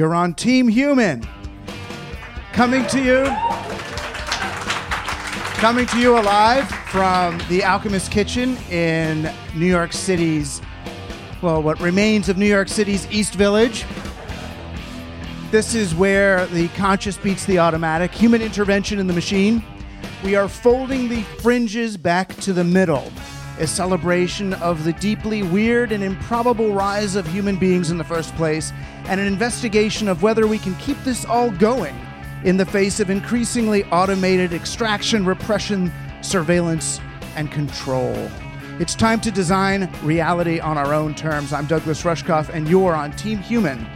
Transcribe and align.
You're 0.00 0.14
on 0.14 0.32
Team 0.32 0.66
Human. 0.66 1.28
Coming 2.54 2.86
to 2.86 3.02
you. 3.02 3.26
Coming 5.60 5.84
to 5.88 5.98
you 5.98 6.18
alive 6.18 6.66
from 6.86 7.38
the 7.50 7.62
Alchemist 7.62 8.10
Kitchen 8.10 8.56
in 8.70 9.30
New 9.54 9.66
York 9.66 9.92
City's, 9.92 10.62
well, 11.42 11.62
what 11.62 11.78
remains 11.80 12.30
of 12.30 12.38
New 12.38 12.46
York 12.46 12.68
City's 12.68 13.06
East 13.10 13.34
Village. 13.34 13.84
This 15.50 15.74
is 15.74 15.94
where 15.94 16.46
the 16.46 16.68
conscious 16.68 17.18
beats 17.18 17.44
the 17.44 17.58
automatic, 17.58 18.10
human 18.10 18.40
intervention 18.40 18.98
in 18.98 19.06
the 19.06 19.12
machine. 19.12 19.62
We 20.24 20.34
are 20.34 20.48
folding 20.48 21.10
the 21.10 21.20
fringes 21.42 21.98
back 21.98 22.34
to 22.36 22.54
the 22.54 22.64
middle, 22.64 23.12
a 23.60 23.66
celebration 23.66 24.54
of 24.54 24.84
the 24.84 24.92
deeply 24.94 25.42
weird 25.42 25.92
and 25.92 26.02
improbable 26.02 26.72
rise 26.72 27.14
of 27.14 27.26
human 27.26 27.56
beings 27.56 27.90
in 27.90 27.98
the 27.98 28.04
first 28.04 28.34
place, 28.36 28.72
and 29.04 29.20
an 29.20 29.26
investigation 29.26 30.08
of 30.08 30.22
whether 30.22 30.46
we 30.46 30.58
can 30.58 30.74
keep 30.76 30.98
this 31.04 31.24
all 31.26 31.50
going 31.50 31.94
in 32.42 32.56
the 32.56 32.64
face 32.64 33.00
of 33.00 33.10
increasingly 33.10 33.84
automated 33.84 34.54
extraction, 34.54 35.26
repression, 35.26 35.92
surveillance, 36.22 37.00
and 37.36 37.52
control. 37.52 38.30
It's 38.78 38.94
time 38.94 39.20
to 39.20 39.30
design 39.30 39.90
reality 40.02 40.58
on 40.58 40.78
our 40.78 40.94
own 40.94 41.14
terms. 41.14 41.52
I'm 41.52 41.66
Douglas 41.66 42.02
Rushkoff, 42.02 42.48
and 42.48 42.66
you're 42.66 42.94
on 42.94 43.12
Team 43.12 43.38
Human. 43.38 43.86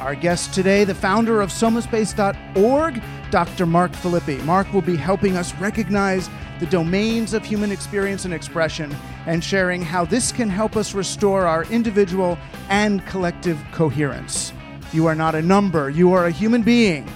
Our 0.00 0.14
guest 0.14 0.54
today, 0.54 0.84
the 0.84 0.94
founder 0.94 1.42
of 1.42 1.50
somaspace.org, 1.50 3.02
Dr. 3.30 3.66
Mark 3.66 3.92
Filippi. 3.92 4.42
Mark 4.44 4.72
will 4.72 4.80
be 4.80 4.96
helping 4.96 5.36
us 5.36 5.54
recognize 5.56 6.30
the 6.60 6.66
domains 6.66 7.34
of 7.34 7.44
human 7.44 7.70
experience 7.70 8.24
and 8.24 8.32
expression 8.32 8.94
and 9.26 9.42
sharing 9.42 9.82
how 9.82 10.04
this 10.04 10.32
can 10.32 10.48
help 10.48 10.76
us 10.76 10.94
restore 10.94 11.46
our 11.46 11.64
individual 11.64 12.38
and 12.68 13.04
collective 13.06 13.58
coherence. 13.72 14.52
You 14.92 15.06
are 15.06 15.14
not 15.14 15.34
a 15.34 15.42
number, 15.42 15.90
you 15.90 16.12
are 16.12 16.26
a 16.26 16.30
human 16.30 16.62
being, 16.62 17.08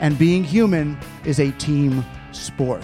and 0.00 0.18
being 0.18 0.44
human 0.44 0.98
is 1.24 1.40
a 1.40 1.50
team 1.52 2.04
sport. 2.32 2.82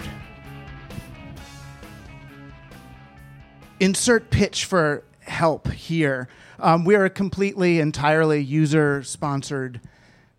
insert 3.79 4.29
pitch 4.29 4.65
for 4.65 5.03
help 5.21 5.71
here. 5.71 6.27
Um, 6.59 6.85
we 6.85 6.95
are 6.95 7.05
a 7.05 7.09
completely, 7.09 7.79
entirely 7.79 8.41
user 8.41 9.03
sponsored 9.03 9.81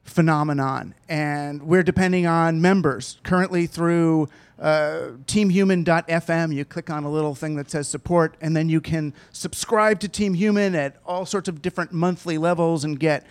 phenomenon, 0.06 0.94
and 1.08 1.62
we're 1.62 1.82
depending 1.82 2.26
on 2.26 2.60
members 2.60 3.18
currently 3.22 3.66
through 3.66 4.28
uh, 4.58 5.10
teamhuman.fm. 5.26 6.54
You 6.54 6.64
click 6.64 6.88
on 6.88 7.04
a 7.04 7.10
little 7.10 7.34
thing 7.34 7.56
that 7.56 7.70
says 7.70 7.88
support, 7.88 8.36
and 8.40 8.56
then 8.56 8.68
you 8.68 8.80
can 8.80 9.12
subscribe 9.32 10.00
to 10.00 10.08
Team 10.08 10.34
Human 10.34 10.74
at 10.74 10.96
all 11.04 11.26
sorts 11.26 11.48
of 11.48 11.60
different 11.60 11.92
monthly 11.92 12.38
levels 12.38 12.84
and 12.84 12.98
get 12.98 13.26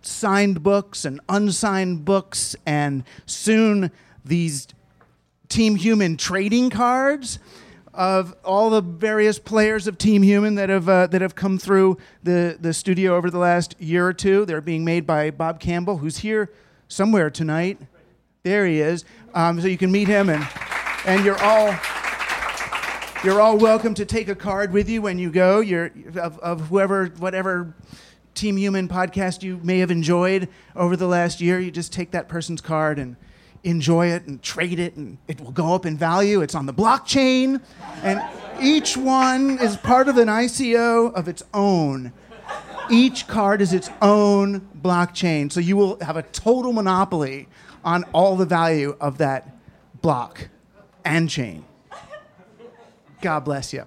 signed 0.00 0.62
books 0.62 1.04
and 1.04 1.20
unsigned 1.28 2.04
books, 2.04 2.56
and 2.64 3.04
soon 3.26 3.90
these 4.24 4.68
Team 5.48 5.76
Human 5.76 6.16
trading 6.16 6.70
cards 6.70 7.38
of 7.94 8.34
all 8.44 8.70
the 8.70 8.80
various 8.80 9.38
players 9.38 9.86
of 9.86 9.98
Team 9.98 10.22
Human 10.22 10.54
that 10.54 10.68
have 10.68 10.88
uh, 10.88 11.06
that 11.08 11.20
have 11.20 11.34
come 11.34 11.58
through 11.58 11.98
the 12.22 12.56
the 12.58 12.72
studio 12.72 13.16
over 13.16 13.30
the 13.30 13.38
last 13.38 13.80
year 13.80 14.06
or 14.06 14.12
two. 14.12 14.44
They're 14.44 14.60
being 14.60 14.84
made 14.84 15.06
by 15.06 15.30
Bob 15.30 15.60
Campbell, 15.60 15.98
who's 15.98 16.18
here 16.18 16.50
somewhere 16.88 17.30
tonight. 17.30 17.78
There 18.42 18.66
he 18.66 18.80
is. 18.80 19.04
Um, 19.34 19.60
so 19.60 19.66
you 19.66 19.78
can 19.78 19.92
meet 19.92 20.08
him, 20.08 20.30
and 20.30 20.46
and 21.06 21.24
you're 21.24 21.40
all 21.42 21.74
you're 23.24 23.40
all 23.40 23.58
welcome 23.58 23.94
to 23.94 24.04
take 24.04 24.28
a 24.28 24.34
card 24.34 24.72
with 24.72 24.88
you 24.88 25.02
when 25.02 25.18
you 25.18 25.30
go. 25.30 25.60
You're 25.60 25.90
of, 26.16 26.38
of 26.38 26.60
whoever 26.68 27.06
whatever. 27.18 27.74
Team 28.34 28.56
Human 28.56 28.88
podcast 28.88 29.42
you 29.42 29.60
may 29.62 29.80
have 29.80 29.90
enjoyed 29.90 30.48
over 30.74 30.96
the 30.96 31.06
last 31.06 31.42
year. 31.42 31.60
You 31.60 31.70
just 31.70 31.92
take 31.92 32.12
that 32.12 32.30
person's 32.30 32.62
card 32.62 32.98
and 32.98 33.16
enjoy 33.64 34.08
it 34.08 34.26
and 34.26 34.42
trade 34.42 34.78
it, 34.78 34.96
and 34.96 35.18
it 35.28 35.40
will 35.40 35.52
go 35.52 35.74
up 35.74 35.86
in 35.86 35.96
value. 35.96 36.40
It's 36.40 36.54
on 36.54 36.66
the 36.66 36.74
blockchain, 36.74 37.60
and 38.02 38.22
each 38.60 38.96
one 38.96 39.58
is 39.58 39.76
part 39.76 40.08
of 40.08 40.16
an 40.16 40.28
ICO 40.28 41.12
of 41.14 41.28
its 41.28 41.42
own. 41.54 42.12
Each 42.90 43.26
card 43.26 43.62
is 43.62 43.72
its 43.72 43.90
own 44.00 44.60
blockchain, 44.80 45.50
so 45.50 45.60
you 45.60 45.76
will 45.76 45.98
have 46.00 46.16
a 46.16 46.22
total 46.22 46.72
monopoly 46.72 47.48
on 47.84 48.04
all 48.12 48.36
the 48.36 48.46
value 48.46 48.96
of 49.00 49.18
that 49.18 49.56
block 50.00 50.48
and 51.04 51.28
chain. 51.30 51.64
God 53.20 53.40
bless 53.40 53.72
you. 53.72 53.86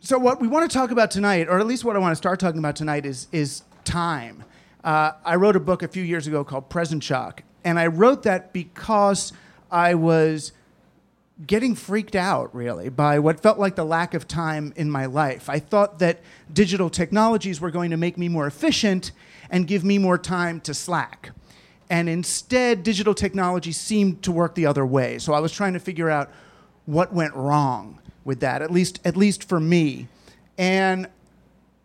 So, 0.00 0.18
what 0.18 0.40
we 0.40 0.48
want 0.48 0.70
to 0.70 0.74
talk 0.74 0.90
about 0.90 1.10
tonight, 1.10 1.48
or 1.48 1.58
at 1.58 1.66
least 1.66 1.84
what 1.84 1.94
I 1.94 1.98
want 1.98 2.12
to 2.12 2.16
start 2.16 2.40
talking 2.40 2.58
about 2.58 2.76
tonight, 2.76 3.04
is, 3.04 3.28
is 3.30 3.62
time. 3.84 4.42
Uh, 4.84 5.12
I 5.24 5.36
wrote 5.36 5.56
a 5.56 5.60
book 5.60 5.82
a 5.82 5.88
few 5.88 6.02
years 6.02 6.26
ago 6.26 6.44
called 6.44 6.68
Present 6.68 7.02
Shock, 7.02 7.42
and 7.64 7.78
I 7.78 7.86
wrote 7.86 8.22
that 8.22 8.52
because 8.52 9.32
I 9.70 9.94
was 9.94 10.52
getting 11.46 11.74
freaked 11.74 12.16
out 12.16 12.52
really 12.54 12.88
by 12.88 13.18
what 13.18 13.40
felt 13.40 13.58
like 13.58 13.76
the 13.76 13.84
lack 13.84 14.14
of 14.14 14.26
time 14.26 14.72
in 14.76 14.90
my 14.90 15.06
life. 15.06 15.48
I 15.48 15.60
thought 15.60 16.00
that 16.00 16.20
digital 16.52 16.90
technologies 16.90 17.60
were 17.60 17.70
going 17.70 17.90
to 17.90 17.96
make 17.96 18.18
me 18.18 18.28
more 18.28 18.46
efficient 18.46 19.12
and 19.50 19.66
give 19.66 19.84
me 19.84 19.98
more 19.98 20.18
time 20.18 20.60
to 20.62 20.74
slack. 20.74 21.30
And 21.90 22.08
instead, 22.08 22.82
digital 22.82 23.14
technology 23.14 23.72
seemed 23.72 24.22
to 24.24 24.32
work 24.32 24.54
the 24.54 24.66
other 24.66 24.84
way. 24.84 25.18
So 25.18 25.32
I 25.32 25.40
was 25.40 25.52
trying 25.52 25.72
to 25.72 25.80
figure 25.80 26.10
out 26.10 26.30
what 26.86 27.12
went 27.12 27.34
wrong 27.34 28.00
with 28.24 28.40
that, 28.40 28.60
at 28.60 28.70
least, 28.70 29.00
at 29.04 29.16
least 29.16 29.48
for 29.48 29.60
me. 29.60 30.08
And 30.58 31.08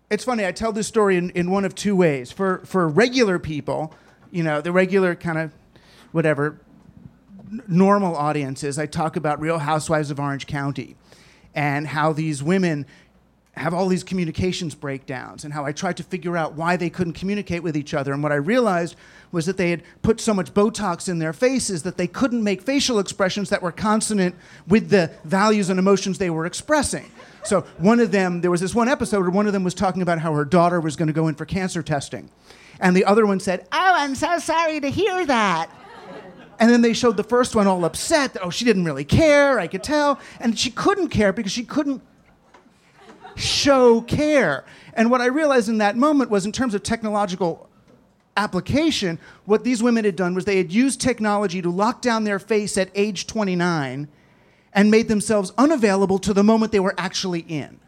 it's 0.10 0.24
funny, 0.24 0.46
I 0.46 0.52
tell 0.52 0.72
this 0.72 0.88
story 0.88 1.18
in, 1.18 1.30
in 1.32 1.50
one 1.50 1.66
of 1.66 1.76
two 1.76 1.96
ways. 1.96 2.32
For, 2.32 2.60
for 2.66 2.88
regular 2.88 3.40
people, 3.40 3.94
you 4.32 4.44
know, 4.44 4.62
the 4.62 4.72
regular 4.72 5.16
kind 5.16 5.38
of 5.38 5.54
whatever 6.12 6.60
n- 7.52 7.64
normal 7.68 8.16
audiences, 8.16 8.78
I 8.78 8.86
talk 8.86 9.16
about 9.16 9.40
Real 9.40 9.60
Housewives 9.60 10.12
of 10.12 10.20
Orange 10.20 10.48
County 10.48 10.96
and 11.56 11.88
how 11.88 12.14
these 12.14 12.44
women 12.44 12.86
have 13.56 13.74
all 13.74 13.88
these 13.88 14.04
communications 14.04 14.74
breakdowns 14.74 15.44
and 15.44 15.54
how 15.54 15.64
I 15.64 15.72
tried 15.72 15.98
to 15.98 16.04
figure 16.04 16.36
out 16.36 16.54
why 16.54 16.76
they 16.76 16.90
couldn't 16.90 17.14
communicate 17.14 17.62
with 17.62 17.78
each 17.78 17.94
other. 17.94 18.12
And 18.12 18.24
what 18.24 18.32
I 18.32 18.36
realized 18.36 18.96
was 19.32 19.46
that 19.46 19.58
they 19.58 19.70
had 19.70 19.84
put 20.02 20.20
so 20.20 20.34
much 20.34 20.54
Botox 20.56 21.08
in 21.08 21.20
their 21.20 21.34
faces 21.34 21.84
that 21.84 21.98
they 21.98 22.08
couldn't 22.08 22.44
make 22.44 22.64
facial 22.64 22.98
expressions 22.98 23.50
that 23.50 23.62
were 23.62 23.72
consonant 23.72 24.36
with 24.68 24.90
the 24.90 25.12
values 25.24 25.70
and 25.70 25.78
emotions 25.78 26.18
they 26.18 26.32
were 26.32 26.48
expressing. 26.48 27.12
So 27.46 27.62
one 27.78 28.00
of 28.00 28.12
them, 28.12 28.42
there 28.42 28.52
was 28.52 28.62
this 28.62 28.74
one 28.74 28.88
episode 28.88 29.22
where 29.22 29.30
one 29.30 29.48
of 29.48 29.54
them 29.54 29.64
was 29.64 29.74
talking 29.74 30.02
about 30.02 30.20
how 30.20 30.34
her 30.34 30.46
daughter 30.46 30.80
was 30.80 30.96
going 30.96 31.08
to 31.08 31.14
go 31.14 31.28
in 31.28 31.36
for 31.36 31.46
cancer 31.46 31.84
testing. 31.84 32.30
And 32.80 32.96
the 32.96 33.06
other 33.06 33.26
one 33.26 33.40
said, 33.40 33.68
Oh, 33.72 33.94
I'm 33.96 34.16
so 34.16 34.40
sorry 34.40 34.80
to 34.80 34.90
hear 34.90 35.26
that. 35.26 35.70
And 36.60 36.70
then 36.70 36.82
they 36.82 36.94
showed 36.94 37.18
the 37.18 37.24
first 37.24 37.56
one 37.56 37.68
all 37.68 37.84
upset 37.84 38.34
that, 38.34 38.44
oh, 38.44 38.50
she 38.50 38.64
didn't 38.64 38.86
really 38.86 39.04
care, 39.04 39.60
I 39.60 39.68
could 39.68 39.84
tell. 39.84 40.20
And 40.40 40.58
she 40.58 40.70
couldn't 40.70 41.10
care 41.10 41.34
because 41.34 41.52
she 41.52 41.64
couldn't 41.64 42.02
show 43.36 44.02
care. 44.02 44.64
And 44.94 45.10
what 45.10 45.22
I 45.22 45.26
realized 45.26 45.68
in 45.68 45.80
that 45.80 45.98
moment 45.98 46.30
was, 46.30 46.46
in 46.46 46.52
terms 46.52 46.74
of 46.74 46.84
technological 46.84 47.70
application, 48.38 49.20
what 49.46 49.64
these 49.64 49.82
women 49.84 50.06
had 50.06 50.16
done 50.16 50.36
was 50.36 50.46
they 50.46 50.58
had 50.58 50.72
used 50.72 51.02
technology 51.02 51.62
to 51.62 51.70
lock 51.70 52.02
down 52.02 52.24
their 52.24 52.40
face 52.40 52.78
at 52.78 52.90
age 52.96 53.28
29 53.28 54.08
and 54.74 54.90
made 54.92 55.08
themselves 55.08 55.52
unavailable 55.58 56.20
to 56.20 56.34
the 56.34 56.44
moment 56.44 56.72
they 56.72 56.80
were 56.80 56.96
actually 56.98 57.42
in. 57.42 57.80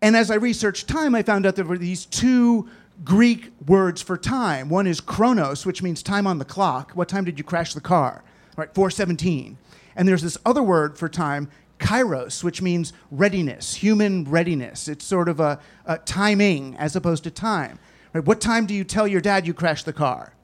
And 0.00 0.16
as 0.16 0.30
I 0.30 0.34
researched 0.34 0.88
time, 0.88 1.14
I 1.14 1.22
found 1.22 1.46
out 1.46 1.56
there 1.56 1.64
were 1.64 1.78
these 1.78 2.04
two 2.04 2.68
Greek 3.04 3.50
words 3.66 4.02
for 4.02 4.16
time. 4.16 4.68
One 4.68 4.86
is 4.86 5.00
chronos, 5.00 5.66
which 5.66 5.82
means 5.82 6.02
time 6.02 6.26
on 6.26 6.38
the 6.38 6.44
clock. 6.44 6.92
What 6.92 7.08
time 7.08 7.24
did 7.24 7.38
you 7.38 7.44
crash 7.44 7.74
the 7.74 7.80
car? 7.80 8.22
Right, 8.56 8.72
417. 8.74 9.56
And 9.96 10.06
there's 10.06 10.22
this 10.22 10.38
other 10.44 10.62
word 10.62 10.98
for 10.98 11.08
time, 11.08 11.50
kairos, 11.78 12.44
which 12.44 12.62
means 12.62 12.92
readiness, 13.10 13.74
human 13.74 14.24
readiness. 14.24 14.88
It's 14.88 15.04
sort 15.04 15.28
of 15.28 15.40
a, 15.40 15.58
a 15.86 15.98
timing 15.98 16.76
as 16.76 16.94
opposed 16.94 17.24
to 17.24 17.30
time. 17.30 17.78
Right? 18.12 18.24
What 18.24 18.40
time 18.40 18.66
do 18.66 18.74
you 18.74 18.84
tell 18.84 19.08
your 19.08 19.20
dad 19.20 19.46
you 19.46 19.54
crashed 19.54 19.86
the 19.86 19.92
car? 19.92 20.34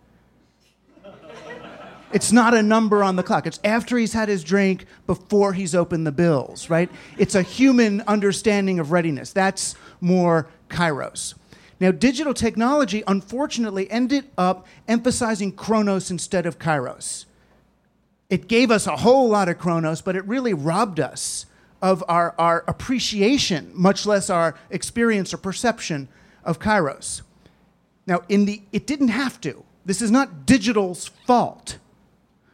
It's 2.12 2.33
not 2.33 2.55
a 2.55 2.62
number 2.62 3.05
on 3.05 3.17
the 3.17 3.23
clock. 3.23 3.47
It's 3.47 3.61
after 3.62 3.97
he's 3.97 4.12
had 4.12 4.29
his 4.29 4.43
drink, 4.43 4.87
before 5.07 5.53
he's 5.53 5.75
opened 5.75 6.07
the 6.07 6.12
bills, 6.12 6.69
right? 6.69 6.91
It's 7.19 7.35
a 7.35 7.43
human 7.43 8.01
understanding 8.03 8.81
of 8.81 8.91
readiness. 8.91 9.33
That's 9.33 9.77
more 10.01 10.49
kairos. 10.69 11.35
Now, 11.79 11.93
digital 11.93 12.35
technology 12.35 13.03
unfortunately 13.07 13.91
ended 13.91 14.27
up 14.37 14.67
emphasizing 14.89 15.53
chronos 15.53 16.11
instead 16.11 16.47
of 16.47 16.59
kairos. 16.59 17.27
It 18.29 18.49
gave 18.49 18.71
us 18.71 18.87
a 18.87 18.97
whole 18.97 19.29
lot 19.29 19.49
of 19.49 19.59
chronos, 19.59 20.03
but 20.03 20.15
it 20.15 20.25
really 20.27 20.53
robbed 20.53 21.01
us 21.01 21.47
of 21.81 22.05
our, 22.09 22.35
our 22.39 22.65
appreciation, 22.69 23.71
much 23.75 24.05
less 24.05 24.29
our 24.29 24.56
experience 24.69 25.33
or 25.33 25.39
perception 25.39 26.09
of 26.45 26.59
kairos. 26.59 27.23
Now, 28.06 28.23
in 28.29 28.45
the, 28.45 28.63
it 28.73 28.87
didn't 28.87 29.09
have 29.09 29.41
to. 29.43 29.65
This 29.87 30.03
is 30.03 30.11
not 30.11 30.45
digital's 30.45 31.09
fault. 31.27 31.79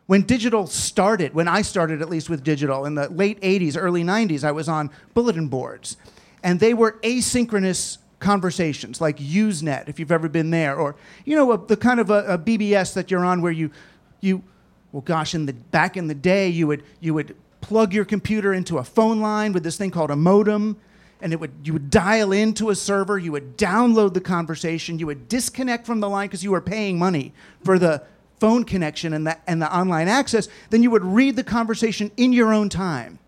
When 0.06 0.22
digital 0.22 0.66
started, 0.66 1.34
when 1.34 1.48
I 1.48 1.62
started 1.62 2.00
at 2.00 2.08
least 2.08 2.30
with 2.30 2.44
digital 2.44 2.84
in 2.84 2.94
the 2.94 3.08
late 3.08 3.40
80s, 3.40 3.76
early 3.78 4.04
90s, 4.04 4.44
I 4.44 4.52
was 4.52 4.68
on 4.68 4.90
bulletin 5.14 5.48
boards. 5.48 5.96
And 6.44 6.60
they 6.60 6.74
were 6.74 6.92
asynchronous 7.02 7.98
conversations 8.20 9.00
like 9.00 9.18
Usenet, 9.18 9.88
if 9.88 9.98
you've 9.98 10.12
ever 10.12 10.28
been 10.28 10.50
there, 10.50 10.76
or 10.76 10.96
you 11.24 11.36
know, 11.36 11.52
a, 11.52 11.66
the 11.66 11.76
kind 11.76 12.00
of 12.00 12.10
a, 12.10 12.24
a, 12.24 12.38
BBS 12.38 12.94
that 12.94 13.10
you're 13.10 13.24
on 13.24 13.42
where 13.42 13.52
you, 13.52 13.70
you, 14.20 14.42
well, 14.92 15.02
gosh, 15.02 15.34
in 15.34 15.46
the 15.46 15.52
back 15.52 15.96
in 15.96 16.06
the 16.06 16.14
day, 16.14 16.48
you 16.48 16.66
would 16.66 16.82
you 17.00 17.12
would 17.14 17.36
plug 17.60 17.92
your 17.92 18.04
computer 18.04 18.54
into 18.54 18.78
a 18.78 18.84
phone 18.84 19.20
line 19.20 19.52
with 19.52 19.64
this 19.64 19.76
thing 19.76 19.90
called 19.90 20.10
a 20.10 20.16
modem, 20.16 20.76
and 21.20 21.32
it 21.32 21.40
would 21.40 21.52
you 21.64 21.72
would 21.72 21.90
dial 21.90 22.32
into 22.32 22.70
a 22.70 22.74
server, 22.74 23.18
you 23.18 23.32
would 23.32 23.58
download 23.58 24.14
the 24.14 24.20
conversation, 24.20 24.98
you 24.98 25.06
would 25.06 25.28
disconnect 25.28 25.84
from 25.84 26.00
the 26.00 26.08
line 26.08 26.28
because 26.28 26.44
you 26.44 26.52
were 26.52 26.60
paying 26.60 26.98
money 26.98 27.32
for 27.64 27.78
the 27.78 28.02
phone 28.38 28.64
connection 28.64 29.12
and 29.12 29.26
the 29.26 29.38
and 29.46 29.60
the 29.60 29.74
online 29.74 30.08
access. 30.08 30.48
Then 30.70 30.82
you 30.82 30.90
would 30.90 31.04
read 31.04 31.36
the 31.36 31.44
conversation 31.44 32.10
in 32.16 32.32
your 32.32 32.52
own 32.52 32.68
time 32.68 33.18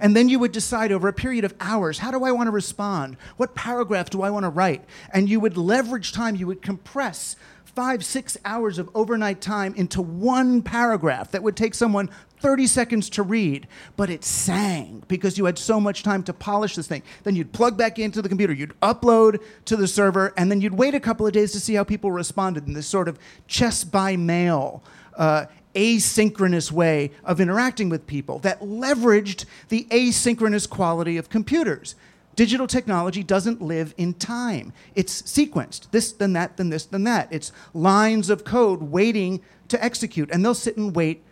and 0.00 0.16
then 0.16 0.28
you 0.28 0.38
would 0.38 0.52
decide 0.52 0.90
over 0.90 1.08
a 1.08 1.12
period 1.12 1.44
of 1.44 1.54
hours 1.60 1.98
how 1.98 2.10
do 2.10 2.24
I 2.24 2.32
want 2.32 2.46
to 2.46 2.50
respond? 2.50 3.16
What 3.36 3.54
paragraph 3.54 4.10
do 4.10 4.22
I 4.22 4.30
want 4.30 4.44
to 4.44 4.48
write? 4.48 4.82
And 5.12 5.28
you 5.28 5.38
would 5.40 5.56
leverage 5.56 6.12
time, 6.12 6.36
you 6.36 6.46
would 6.46 6.62
compress 6.62 7.36
five, 7.74 8.04
six 8.04 8.36
hours 8.44 8.78
of 8.78 8.90
overnight 8.94 9.40
time 9.40 9.74
into 9.74 10.02
one 10.02 10.62
paragraph 10.62 11.30
that 11.30 11.42
would 11.42 11.56
take 11.56 11.74
someone 11.74 12.10
30 12.40 12.66
seconds 12.66 13.10
to 13.10 13.22
read, 13.22 13.66
but 13.96 14.10
it 14.10 14.24
sang 14.24 15.02
because 15.08 15.36
you 15.36 15.44
had 15.44 15.58
so 15.58 15.78
much 15.78 16.02
time 16.02 16.22
to 16.22 16.32
polish 16.32 16.74
this 16.74 16.86
thing. 16.86 17.02
Then 17.22 17.36
you'd 17.36 17.52
plug 17.52 17.76
back 17.76 17.98
into 17.98 18.22
the 18.22 18.28
computer, 18.28 18.52
you'd 18.52 18.78
upload 18.80 19.42
to 19.66 19.76
the 19.76 19.86
server, 19.86 20.32
and 20.36 20.50
then 20.50 20.60
you'd 20.60 20.74
wait 20.74 20.94
a 20.94 21.00
couple 21.00 21.26
of 21.26 21.32
days 21.32 21.52
to 21.52 21.60
see 21.60 21.74
how 21.74 21.84
people 21.84 22.10
responded 22.10 22.66
in 22.66 22.72
this 22.72 22.86
sort 22.86 23.08
of 23.08 23.18
chess 23.46 23.84
by 23.84 24.16
mail. 24.16 24.82
Uh, 25.16 25.46
asynchronous 25.74 26.72
way 26.72 27.12
of 27.24 27.40
interacting 27.40 27.88
with 27.88 28.06
people 28.06 28.40
that 28.40 28.60
leveraged 28.60 29.44
the 29.68 29.86
asynchronous 29.90 30.68
quality 30.68 31.16
of 31.16 31.30
computers. 31.30 31.94
Digital 32.40 32.66
technology 32.66 33.22
doesn't 33.22 33.60
live 33.60 33.92
in 33.98 34.14
time. 34.14 34.72
It's 34.94 35.20
sequenced, 35.20 35.90
this, 35.90 36.10
then 36.10 36.32
that, 36.32 36.56
then 36.56 36.70
this, 36.70 36.86
then 36.86 37.04
that. 37.04 37.28
It's 37.30 37.52
lines 37.74 38.30
of 38.30 38.44
code 38.44 38.80
waiting 38.80 39.42
to 39.68 39.84
execute, 39.84 40.30
and 40.30 40.42
they'll 40.42 40.54
sit 40.54 40.78
and 40.78 40.96
wait 40.96 41.22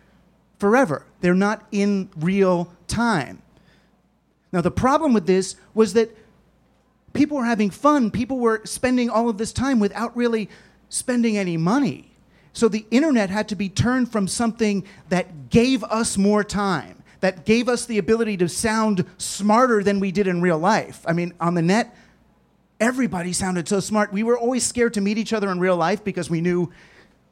forever. 0.59 1.07
They're 1.21 1.33
not 1.33 1.65
in 1.71 2.11
real 2.15 2.71
time. 2.87 3.41
Now, 4.51 4.61
the 4.61 4.69
problem 4.69 5.13
with 5.13 5.25
this 5.25 5.55
was 5.73 5.93
that 5.93 6.15
people 7.13 7.37
were 7.37 7.45
having 7.45 7.71
fun, 7.71 8.11
people 8.11 8.37
were 8.37 8.61
spending 8.63 9.09
all 9.09 9.29
of 9.29 9.39
this 9.39 9.51
time 9.51 9.79
without 9.79 10.15
really 10.15 10.47
spending 10.89 11.39
any 11.39 11.57
money. 11.57 12.11
So 12.53 12.67
the 12.67 12.85
internet 12.91 13.31
had 13.31 13.49
to 13.49 13.55
be 13.55 13.67
turned 13.67 14.11
from 14.11 14.27
something 14.27 14.85
that 15.09 15.49
gave 15.49 15.83
us 15.85 16.19
more 16.19 16.43
time, 16.43 16.98
that 17.21 17.45
gave 17.45 17.67
us 17.67 17.85
the 17.85 17.97
ability 17.97 18.37
to 18.37 18.47
sound 18.47 19.05
smarter 19.17 19.83
than 19.83 19.99
we 19.99 20.11
did 20.11 20.27
in 20.27 20.41
real 20.41 20.57
life. 20.57 21.03
I 21.05 21.13
mean, 21.13 21.33
on 21.39 21.53
the 21.53 21.61
net, 21.61 21.95
everybody 22.79 23.33
sounded 23.33 23.67
so 23.67 23.79
smart. 23.79 24.13
We 24.13 24.23
were 24.23 24.37
always 24.37 24.65
scared 24.65 24.93
to 24.95 25.01
meet 25.01 25.17
each 25.17 25.33
other 25.33 25.51
in 25.51 25.59
real 25.59 25.75
life 25.75 26.03
because 26.03 26.29
we 26.29 26.41
knew. 26.41 26.71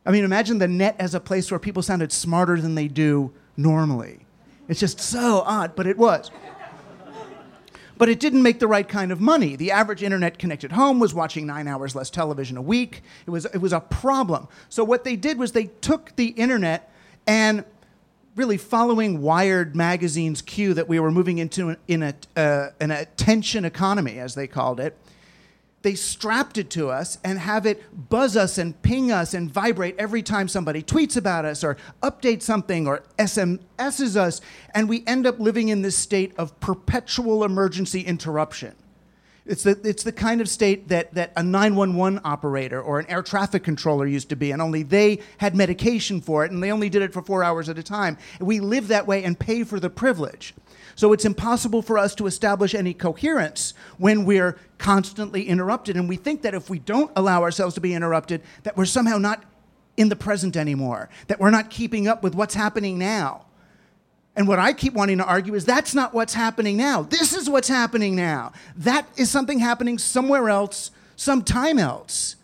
I 0.05 0.11
mean, 0.11 0.23
imagine 0.23 0.57
the 0.57 0.69
net 0.69 0.95
as 0.99 1.15
a 1.15 1.19
place 1.19 1.51
where 1.51 1.59
people 1.59 1.83
sounded 1.83 2.13
smarter 2.13 2.61
than 2.61 2.75
they 2.75 2.87
do 2.87 3.33
normally. 3.57 4.19
It's 4.69 4.79
just 4.79 4.99
so 4.99 5.43
odd, 5.45 5.75
but 5.75 5.85
it 5.85 5.97
was 5.97 6.31
but 7.97 8.09
it 8.09 8.19
didn't 8.19 8.43
make 8.43 8.59
the 8.59 8.67
right 8.67 8.87
kind 8.87 9.11
of 9.11 9.19
money. 9.19 9.55
The 9.55 9.71
average 9.71 10.03
internet 10.03 10.37
connected 10.37 10.71
home 10.71 10.99
was 10.99 11.13
watching 11.13 11.47
nine 11.47 11.67
hours 11.67 11.95
less 11.95 12.09
television 12.09 12.57
a 12.57 12.61
week. 12.61 13.01
It 13.25 13.31
was, 13.31 13.45
it 13.45 13.57
was 13.57 13.73
a 13.73 13.79
problem. 13.79 14.47
So, 14.69 14.83
what 14.83 15.03
they 15.03 15.15
did 15.15 15.37
was 15.37 15.51
they 15.51 15.65
took 15.81 16.15
the 16.15 16.27
internet 16.27 16.91
and 17.25 17.65
really 18.37 18.57
following 18.57 19.19
Wired 19.19 19.75
magazine's 19.75 20.43
cue 20.43 20.75
that 20.75 20.87
we 20.87 20.99
were 20.99 21.09
moving 21.09 21.39
into 21.39 21.69
an, 21.69 21.77
in 21.87 22.03
a, 22.03 22.13
uh, 22.35 22.69
an 22.79 22.91
attention 22.91 23.65
economy, 23.65 24.19
as 24.19 24.35
they 24.35 24.45
called 24.45 24.79
it, 24.79 24.95
they 25.81 25.95
strapped 25.95 26.57
it 26.57 26.69
to 26.69 26.89
us 26.89 27.17
and 27.23 27.39
have 27.39 27.65
it 27.65 28.09
buzz 28.09 28.37
us 28.37 28.57
and 28.57 28.79
ping 28.83 29.11
us 29.11 29.33
and 29.33 29.51
vibrate 29.51 29.95
every 29.97 30.21
time 30.21 30.47
somebody 30.47 30.83
tweets 30.83 31.17
about 31.17 31.45
us 31.45 31.63
or 31.63 31.77
updates 32.03 32.43
something 32.43 32.87
or 32.87 33.03
SMSs 33.17 34.15
us. 34.15 34.39
And 34.73 34.87
we 34.87 35.03
end 35.07 35.25
up 35.25 35.39
living 35.39 35.69
in 35.69 35.81
this 35.81 35.97
state 35.97 36.33
of 36.37 36.59
perpetual 36.59 37.43
emergency 37.43 38.01
interruption. 38.01 38.75
It's 39.47 39.63
the, 39.63 39.79
it's 39.83 40.03
the 40.03 40.11
kind 40.11 40.41
of 40.41 40.49
state 40.49 40.89
that, 40.89 41.13
that 41.13 41.31
a 41.37 41.43
911 41.43 42.19
operator 42.25 42.81
or 42.81 42.99
an 42.99 43.05
air 43.07 43.21
traffic 43.21 43.63
controller 43.63 44.05
used 44.05 44.29
to 44.29 44.35
be, 44.35 44.51
and 44.51 44.61
only 44.61 44.83
they 44.83 45.19
had 45.37 45.55
medication 45.55 46.19
for 46.19 46.43
it, 46.43 46.51
and 46.51 46.61
they 46.61 46.71
only 46.71 46.89
did 46.89 47.01
it 47.01 47.13
for 47.13 47.21
four 47.21 47.43
hours 47.43 47.69
at 47.69 47.77
a 47.77 47.83
time. 47.83 48.17
We 48.39 48.59
live 48.59 48.89
that 48.89 49.07
way 49.07 49.23
and 49.23 49.39
pay 49.39 49.63
for 49.63 49.79
the 49.79 49.89
privilege. 49.89 50.53
So 50.95 51.13
it's 51.13 51.25
impossible 51.25 51.81
for 51.81 51.97
us 51.97 52.15
to 52.15 52.27
establish 52.27 52.73
any 52.73 52.93
coherence 52.93 53.73
when 53.97 54.25
we're 54.25 54.57
constantly 54.79 55.47
interrupted. 55.47 55.95
And 55.95 56.09
we 56.09 56.17
think 56.17 56.41
that 56.41 56.53
if 56.53 56.69
we 56.69 56.79
don't 56.79 57.11
allow 57.15 57.43
ourselves 57.43 57.75
to 57.75 57.81
be 57.81 57.93
interrupted, 57.93 58.41
that 58.63 58.75
we're 58.75 58.85
somehow 58.85 59.17
not 59.17 59.43
in 59.95 60.09
the 60.09 60.15
present 60.15 60.57
anymore, 60.57 61.09
that 61.27 61.39
we're 61.39 61.51
not 61.51 61.69
keeping 61.69 62.07
up 62.07 62.21
with 62.21 62.35
what's 62.35 62.53
happening 62.53 62.97
now. 62.97 63.46
And 64.37 64.47
what 64.47 64.59
I 64.59 64.71
keep 64.71 64.93
wanting 64.93 65.17
to 65.17 65.25
argue 65.25 65.55
is 65.55 65.65
that's 65.65 65.95
not 65.95 66.13
what's 66.13 66.35
happening 66.35 66.77
now. 66.77 67.01
This 67.01 67.33
is 67.33 67.49
what's 67.49 67.67
happening 67.67 68.15
now. 68.15 68.53
That 68.75 69.07
is 69.17 69.31
something 69.31 69.57
happening 69.57 69.97
somewhere 69.97 70.47
else, 70.47 70.91
sometime 71.15 71.79
else. 71.79 72.35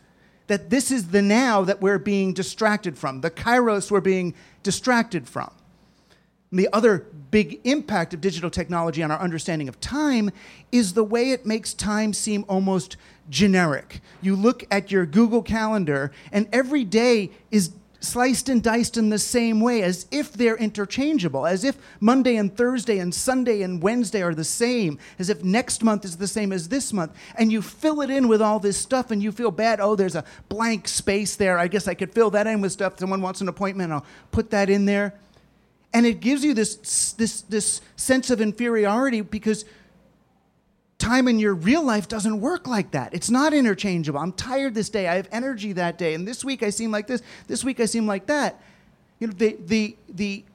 That 0.48 0.72
this 0.72 0.90
is 0.90 1.10
the 1.10 1.22
now 1.22 1.62
that 1.62 1.82
we're 1.82 2.00
being 2.00 2.34
distracted 2.34 2.98
from, 2.98 3.22
the 3.22 3.30
kairos 3.30 3.92
we're 3.92 4.02
being 4.02 4.34
distracted 4.64 5.30
from. 5.30 5.52
And 6.50 6.60
the 6.60 6.68
other 6.74 7.06
big 7.30 7.62
impact 7.64 8.16
of 8.16 8.22
digital 8.22 8.50
technology 8.50 9.04
on 9.04 9.12
our 9.12 9.20
understanding 9.20 9.70
of 9.70 9.80
time 9.80 10.32
is 10.72 10.94
the 10.94 11.04
way 11.04 11.30
it 11.30 11.46
makes 11.46 11.76
time 11.76 12.12
seem 12.12 12.44
almost 12.50 12.98
generic. 13.30 14.02
You 14.20 14.36
look 14.36 14.64
at 14.72 14.92
your 14.92 15.06
Google 15.06 15.44
Calendar, 15.44 16.12
and 16.32 16.50
every 16.52 16.84
day 16.86 17.30
is 17.52 17.72
sliced 18.04 18.50
and 18.50 18.62
diced 18.62 18.98
in 18.98 19.10
the 19.10 19.18
same 19.18 19.62
way, 19.62 19.82
as 19.82 20.06
if 20.12 20.34
they're 20.34 20.58
interchangeable, 20.58 21.48
as 21.48 21.64
if 21.64 21.78
Monday 22.00 22.36
and 22.36 22.56
Thursday 22.56 23.00
and 23.00 23.14
Sunday 23.14 23.62
and 23.62 23.82
Wednesday 23.82 24.22
are 24.22 24.36
the 24.36 24.44
same, 24.44 25.00
as 25.18 25.30
if 25.30 25.44
next 25.44 25.84
month 25.84 26.04
is 26.04 26.18
the 26.18 26.28
same 26.28 26.52
as 26.52 26.68
this 26.68 26.92
month. 26.92 27.16
And 27.36 27.52
you 27.52 27.62
fill 27.62 28.02
it 28.02 28.10
in 28.10 28.28
with 28.28 28.42
all 28.42 28.60
this 28.60 28.78
stuff 28.78 29.10
and 29.10 29.24
you 29.24 29.32
feel 29.32 29.52
bad. 29.52 29.80
Oh, 29.80 29.96
there's 29.96 30.16
a 30.16 30.26
blank 30.50 30.88
space 30.88 31.36
there. 31.36 31.58
I 31.58 31.68
guess 31.68 31.88
I 31.88 31.94
could 31.94 32.14
fill 32.14 32.30
that 32.32 32.46
in 32.46 32.62
with 32.62 32.74
stuff. 32.74 33.00
Someone 33.00 33.22
wants 33.22 33.42
an 33.42 33.48
appointment, 33.48 33.94
I'll 33.94 34.06
put 34.32 34.52
that 34.52 34.70
in 34.70 34.86
there. 34.86 35.16
And 35.94 36.06
it 36.06 36.20
gives 36.20 36.44
you 36.44 36.54
this, 36.54 37.14
this, 37.14 37.42
this 37.42 37.80
sense 37.96 38.32
of 38.32 38.42
inferiority 38.42 39.22
because 39.22 39.64
time 40.98 41.28
in 41.28 41.40
your 41.40 41.54
real 41.54 41.84
life 41.84 42.08
doesn't 42.08 42.40
work 42.40 42.68
like 42.68 42.92
that. 42.92 43.14
It's 43.14 43.30
not 43.30 43.54
interchangeable. 43.54 44.20
I'm 44.20 44.32
tired 44.32 44.74
this 44.74 44.90
day. 44.90 45.08
I 45.08 45.16
have 45.16 45.28
energy 45.32 45.74
that 45.74 45.98
day. 45.98 46.14
And 46.14 46.28
this 46.28 46.44
week 46.44 46.64
I 46.64 46.70
seem 46.70 46.92
like 46.92 47.08
this. 47.08 47.22
This 47.48 47.64
week 47.64 47.80
I 47.80 47.86
seem 47.86 48.08
like 48.08 48.28
that. 48.28 48.62
You 49.20 49.28
know, 49.28 49.34
the, 49.34 49.58
the, 49.66 49.98
the 50.08 50.46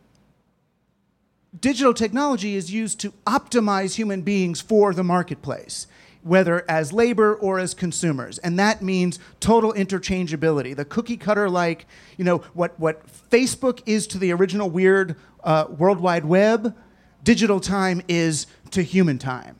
digital 1.60 1.94
technology 1.94 2.56
is 2.56 2.72
used 2.72 3.00
to 3.00 3.12
optimize 3.26 3.94
human 3.94 4.22
beings 4.22 4.60
for 4.60 4.94
the 4.94 5.04
marketplace, 5.04 5.86
whether 6.22 6.64
as 6.68 6.92
labor 6.92 7.34
or 7.34 7.58
as 7.58 7.74
consumers. 7.74 8.38
And 8.38 8.58
that 8.58 8.82
means 8.82 9.18
total 9.40 9.72
interchangeability. 9.72 10.74
The 10.74 10.84
cookie 10.84 11.16
cutter 11.16 11.50
like, 11.50 11.86
you 12.16 12.24
know, 12.24 12.38
what, 12.54 12.78
what 12.80 13.06
Facebook 13.30 13.82
is 13.86 14.06
to 14.08 14.18
the 14.18 14.32
original 14.32 14.70
weird 14.70 15.16
uh, 15.44 15.66
World 15.68 16.00
Wide 16.00 16.24
Web, 16.24 16.76
digital 17.22 17.60
time 17.60 18.02
is 18.08 18.46
to 18.70 18.82
human 18.82 19.18
time 19.18 19.58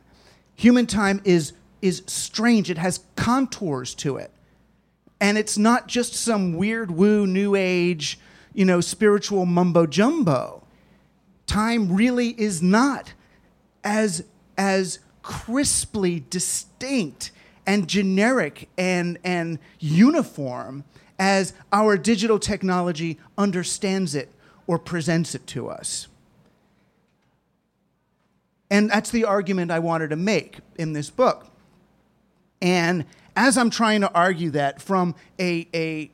human 0.59 0.85
time 0.85 1.21
is, 1.23 1.53
is 1.81 2.03
strange, 2.05 2.69
it 2.69 2.77
has 2.77 2.99
contours 3.15 3.95
to 3.95 4.17
it. 4.17 4.29
And 5.21 5.37
it's 5.37 5.57
not 5.57 5.87
just 5.87 6.13
some 6.13 6.53
weird 6.53 6.91
woo 6.91 7.25
new 7.25 7.55
age, 7.55 8.19
you 8.53 8.65
know, 8.65 8.81
spiritual 8.81 9.45
mumbo 9.45 9.85
jumbo. 9.85 10.67
Time 11.45 11.95
really 11.95 12.31
is 12.31 12.61
not 12.61 13.13
as, 13.85 14.25
as 14.57 14.99
crisply 15.21 16.25
distinct 16.29 17.31
and 17.65 17.87
generic 17.87 18.67
and, 18.77 19.17
and 19.23 19.59
uniform 19.79 20.83
as 21.17 21.53
our 21.71 21.97
digital 21.97 22.37
technology 22.37 23.17
understands 23.37 24.13
it 24.13 24.29
or 24.67 24.77
presents 24.77 25.33
it 25.33 25.47
to 25.47 25.69
us. 25.69 26.09
And 28.69 28.89
that's 28.89 29.09
the 29.09 29.25
argument 29.25 29.71
I 29.71 29.79
wanted 29.79 30.09
to 30.11 30.15
make 30.15 30.59
in 30.77 30.93
this 30.93 31.09
book. 31.09 31.47
And 32.61 33.05
as 33.35 33.57
I'm 33.57 33.69
trying 33.69 34.01
to 34.01 34.11
argue 34.13 34.51
that 34.51 34.81
from 34.81 35.15
a, 35.39 35.67
a 35.73 36.11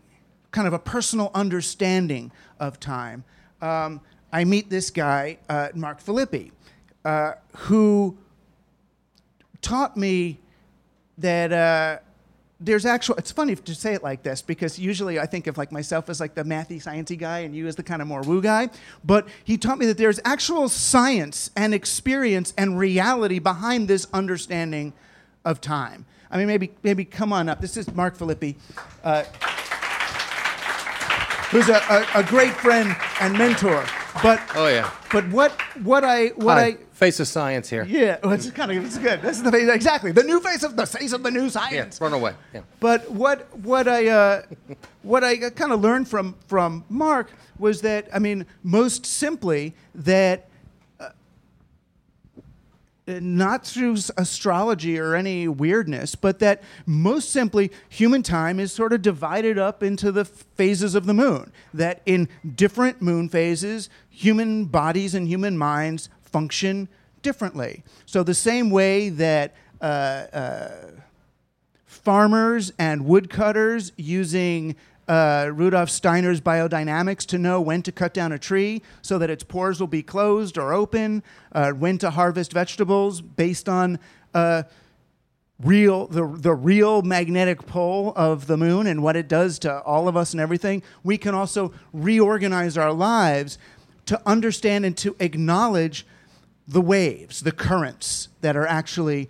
kind 0.51 0.67
of 0.67 0.73
a 0.73 0.79
personal 0.79 1.31
understanding 1.33 2.31
of 2.59 2.79
time, 2.79 3.23
um, 3.61 4.01
I 4.31 4.43
meet 4.43 4.69
this 4.69 4.89
guy, 4.89 5.37
uh, 5.49 5.69
Mark 5.73 6.03
Filippi, 6.03 6.51
uh, 7.03 7.33
who 7.55 8.17
taught 9.61 9.97
me 9.97 10.39
that 11.17 11.51
uh, 11.51 11.99
there's 12.59 12.85
actual 12.85 13.15
it's 13.15 13.31
funny 13.31 13.55
to 13.55 13.75
say 13.75 13.93
it 13.93 14.01
like 14.01 14.23
this 14.23 14.41
because 14.41 14.79
usually 14.79 15.19
i 15.19 15.25
think 15.25 15.47
of 15.47 15.57
like 15.57 15.71
myself 15.71 16.09
as 16.09 16.21
like 16.21 16.35
the 16.35 16.43
mathy 16.43 16.81
sciencey 16.81 17.17
guy 17.17 17.39
and 17.39 17.53
you 17.55 17.67
as 17.67 17.75
the 17.75 17.83
kind 17.83 18.01
of 18.01 18.07
more 18.07 18.21
woo 18.21 18.41
guy. 18.41 18.69
But 19.03 19.27
he 19.43 19.57
taught 19.57 19.77
me 19.77 19.85
that 19.87 19.97
there's 19.97 20.19
actual 20.23 20.69
science 20.69 21.51
and 21.55 21.73
experience 21.73 22.53
and 22.57 22.79
reality 22.79 23.39
behind 23.39 23.87
this 23.87 24.07
understanding 24.13 24.93
of 25.43 25.59
time. 25.59 26.05
I 26.31 26.37
mean 26.37 26.47
maybe 26.47 26.71
maybe 26.81 27.03
come 27.03 27.33
on 27.33 27.49
up. 27.49 27.59
This 27.59 27.75
is 27.77 27.93
mark 27.93 28.17
filippi 28.17 28.55
uh, 29.03 29.23
who's 31.51 31.67
a, 31.69 31.81
a, 31.89 32.19
a 32.21 32.23
great 32.23 32.53
friend 32.53 32.95
and 33.19 33.37
mentor 33.37 33.85
but 34.23 34.41
Oh 34.55 34.67
yeah. 34.67 34.89
but 35.11 35.27
what 35.29 35.51
what 35.83 36.03
i 36.03 36.27
what 36.35 36.57
Hi. 36.57 36.65
i 36.65 36.77
Face 36.95 37.19
of 37.19 37.27
science 37.27 37.69
here. 37.69 37.83
yeah, 37.83 38.17
well, 38.23 38.31
it's 38.31 38.49
kind 38.51 38.71
of 38.71 38.85
it's 38.85 38.97
good. 38.97 39.21
This 39.21 39.35
is 39.35 39.43
the 39.43 39.51
face 39.51 39.67
exactly 39.69 40.13
the 40.13 40.23
new 40.23 40.39
face 40.39 40.63
of 40.63 40.77
the 40.77 40.85
face 40.85 41.11
of 41.11 41.23
the 41.23 41.29
new 41.31 41.49
science. 41.49 41.97
Yeah, 41.99 42.03
run 42.05 42.13
away. 42.13 42.33
Yeah. 42.53 42.61
But 42.79 43.11
what 43.11 43.53
what 43.59 43.89
I 43.89 44.07
uh, 44.07 44.43
what 45.03 45.21
I 45.21 45.49
kind 45.49 45.73
of 45.73 45.81
learned 45.81 46.07
from 46.07 46.35
from 46.47 46.85
Mark 46.87 47.31
was 47.59 47.81
that 47.81 48.07
I 48.13 48.19
mean 48.19 48.45
most 48.63 49.05
simply 49.05 49.75
that 49.93 50.47
not 53.07 53.65
through 53.65 53.97
astrology 54.17 54.97
or 54.97 55.15
any 55.15 55.47
weirdness, 55.47 56.15
but 56.15 56.39
that 56.39 56.63
most 56.85 57.29
simply 57.29 57.71
human 57.89 58.23
time 58.23 58.59
is 58.59 58.71
sort 58.71 58.93
of 58.93 59.01
divided 59.01 59.57
up 59.57 59.83
into 59.83 60.11
the 60.11 60.25
phases 60.25 60.95
of 60.95 61.05
the 61.05 61.13
moon. 61.13 61.51
That 61.73 62.01
in 62.05 62.27
different 62.55 63.01
moon 63.01 63.29
phases, 63.29 63.89
human 64.09 64.65
bodies 64.65 65.13
and 65.13 65.27
human 65.27 65.57
minds 65.57 66.09
function 66.21 66.87
differently. 67.21 67.83
So 68.05 68.23
the 68.23 68.33
same 68.33 68.69
way 68.69 69.09
that 69.09 69.53
uh, 69.81 69.83
uh, 69.83 70.71
farmers 71.85 72.71
and 72.79 73.05
woodcutters 73.05 73.91
using 73.97 74.75
uh, 75.07 75.51
Rudolf 75.53 75.89
Steiner's 75.89 76.41
biodynamics 76.41 77.25
to 77.27 77.37
know 77.37 77.61
when 77.61 77.81
to 77.83 77.91
cut 77.91 78.13
down 78.13 78.31
a 78.31 78.39
tree 78.39 78.81
so 79.01 79.17
that 79.17 79.29
its 79.29 79.43
pores 79.43 79.79
will 79.79 79.87
be 79.87 80.03
closed 80.03 80.57
or 80.57 80.73
open, 80.73 81.23
uh, 81.51 81.71
when 81.71 81.97
to 81.99 82.09
harvest 82.09 82.53
vegetables 82.53 83.21
based 83.21 83.69
on 83.69 83.99
uh, 84.33 84.63
real 85.63 86.07
the, 86.07 86.27
the 86.27 86.53
real 86.53 87.01
magnetic 87.01 87.65
pole 87.65 88.13
of 88.15 88.47
the 88.47 88.57
moon 88.57 88.87
and 88.87 89.01
what 89.01 89.15
it 89.15 89.27
does 89.27 89.59
to 89.59 89.79
all 89.81 90.07
of 90.07 90.17
us 90.17 90.33
and 90.33 90.41
everything. 90.41 90.83
We 91.03 91.17
can 91.17 91.33
also 91.33 91.73
reorganize 91.93 92.77
our 92.77 92.91
lives 92.91 93.57
to 94.07 94.21
understand 94.25 94.85
and 94.85 94.97
to 94.97 95.15
acknowledge 95.19 96.05
the 96.67 96.81
waves, 96.81 97.41
the 97.41 97.51
currents 97.51 98.29
that 98.41 98.57
are 98.57 98.67
actually 98.67 99.29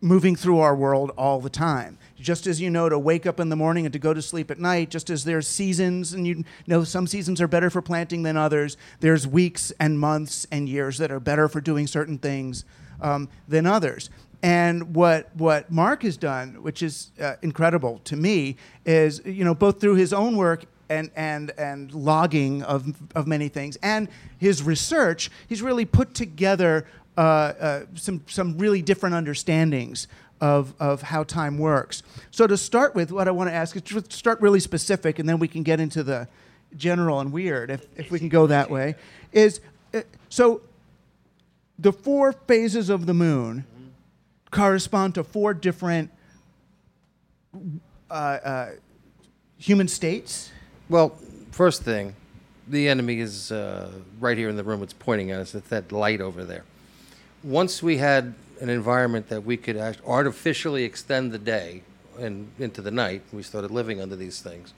moving 0.00 0.36
through 0.36 0.58
our 0.58 0.76
world 0.76 1.10
all 1.18 1.40
the 1.40 1.50
time. 1.50 1.97
Just 2.20 2.46
as 2.46 2.60
you 2.60 2.70
know 2.70 2.88
to 2.88 2.98
wake 2.98 3.26
up 3.26 3.38
in 3.40 3.48
the 3.48 3.56
morning 3.56 3.86
and 3.86 3.92
to 3.92 3.98
go 3.98 4.12
to 4.12 4.20
sleep 4.20 4.50
at 4.50 4.58
night, 4.58 4.90
just 4.90 5.08
as 5.10 5.24
there's 5.24 5.46
seasons, 5.46 6.12
and 6.12 6.26
you 6.26 6.44
know 6.66 6.84
some 6.84 7.06
seasons 7.06 7.40
are 7.40 7.48
better 7.48 7.70
for 7.70 7.80
planting 7.80 8.22
than 8.22 8.36
others, 8.36 8.76
there's 9.00 9.26
weeks 9.26 9.72
and 9.78 9.98
months 10.00 10.46
and 10.50 10.68
years 10.68 10.98
that 10.98 11.10
are 11.10 11.20
better 11.20 11.48
for 11.48 11.60
doing 11.60 11.86
certain 11.86 12.18
things 12.18 12.64
um, 13.00 13.28
than 13.46 13.66
others. 13.66 14.10
And 14.42 14.94
what 14.94 15.34
what 15.36 15.70
Mark 15.70 16.02
has 16.02 16.16
done, 16.16 16.62
which 16.62 16.82
is 16.82 17.10
uh, 17.20 17.36
incredible 17.42 18.00
to 18.04 18.16
me, 18.16 18.56
is 18.84 19.20
you 19.24 19.44
know 19.44 19.54
both 19.54 19.80
through 19.80 19.94
his 19.94 20.12
own 20.12 20.36
work 20.36 20.64
and 20.88 21.10
and 21.16 21.50
and 21.58 21.92
logging 21.92 22.62
of 22.62 22.94
of 23.14 23.26
many 23.26 23.48
things 23.48 23.76
and 23.82 24.08
his 24.38 24.62
research, 24.62 25.30
he's 25.48 25.62
really 25.62 25.84
put 25.84 26.14
together 26.14 26.86
uh, 27.16 27.20
uh, 27.20 27.86
some 27.94 28.22
some 28.28 28.56
really 28.58 28.80
different 28.80 29.14
understandings 29.14 30.06
of 30.40 30.74
of 30.80 31.02
how 31.02 31.24
time 31.24 31.58
works. 31.58 32.02
So 32.30 32.46
to 32.46 32.56
start 32.56 32.94
with, 32.94 33.10
what 33.12 33.28
I 33.28 33.30
want 33.30 33.50
to 33.50 33.54
ask 33.54 33.76
is 33.76 33.82
to 33.82 34.04
start 34.10 34.40
really 34.40 34.60
specific, 34.60 35.18
and 35.18 35.28
then 35.28 35.38
we 35.38 35.48
can 35.48 35.62
get 35.62 35.80
into 35.80 36.02
the 36.02 36.28
general 36.76 37.20
and 37.20 37.32
weird, 37.32 37.70
if 37.70 37.86
if 37.96 38.10
we 38.10 38.18
can 38.18 38.28
go 38.28 38.46
that 38.46 38.70
way. 38.70 38.94
Is 39.32 39.60
uh, 39.94 40.02
so 40.28 40.62
the 41.78 41.92
four 41.92 42.32
phases 42.32 42.90
of 42.90 43.06
the 43.06 43.14
moon 43.14 43.64
correspond 44.50 45.14
to 45.14 45.24
four 45.24 45.54
different 45.54 46.10
uh, 48.10 48.12
uh, 48.12 48.70
human 49.58 49.88
states. 49.88 50.50
Well, 50.88 51.18
first 51.50 51.82
thing, 51.82 52.14
the 52.66 52.88
enemy 52.88 53.20
is 53.20 53.52
uh, 53.52 53.90
right 54.20 54.36
here 54.36 54.48
in 54.48 54.56
the 54.56 54.64
room. 54.64 54.82
It's 54.82 54.92
pointing 54.92 55.30
at 55.30 55.40
us. 55.40 55.54
It's 55.54 55.68
that 55.68 55.92
light 55.92 56.20
over 56.20 56.44
there. 56.44 56.64
Once 57.44 57.82
we 57.82 57.98
had 57.98 58.34
an 58.60 58.68
environment 58.68 59.28
that 59.28 59.44
we 59.44 59.56
could 59.56 59.76
act- 59.76 60.00
artificially 60.06 60.84
extend 60.84 61.32
the 61.32 61.38
day 61.38 61.82
and 62.18 62.50
into 62.58 62.82
the 62.82 62.90
night, 62.90 63.22
we 63.32 63.42
started 63.42 63.70
living 63.70 64.00
under 64.00 64.16
these 64.16 64.40
things. 64.40 64.72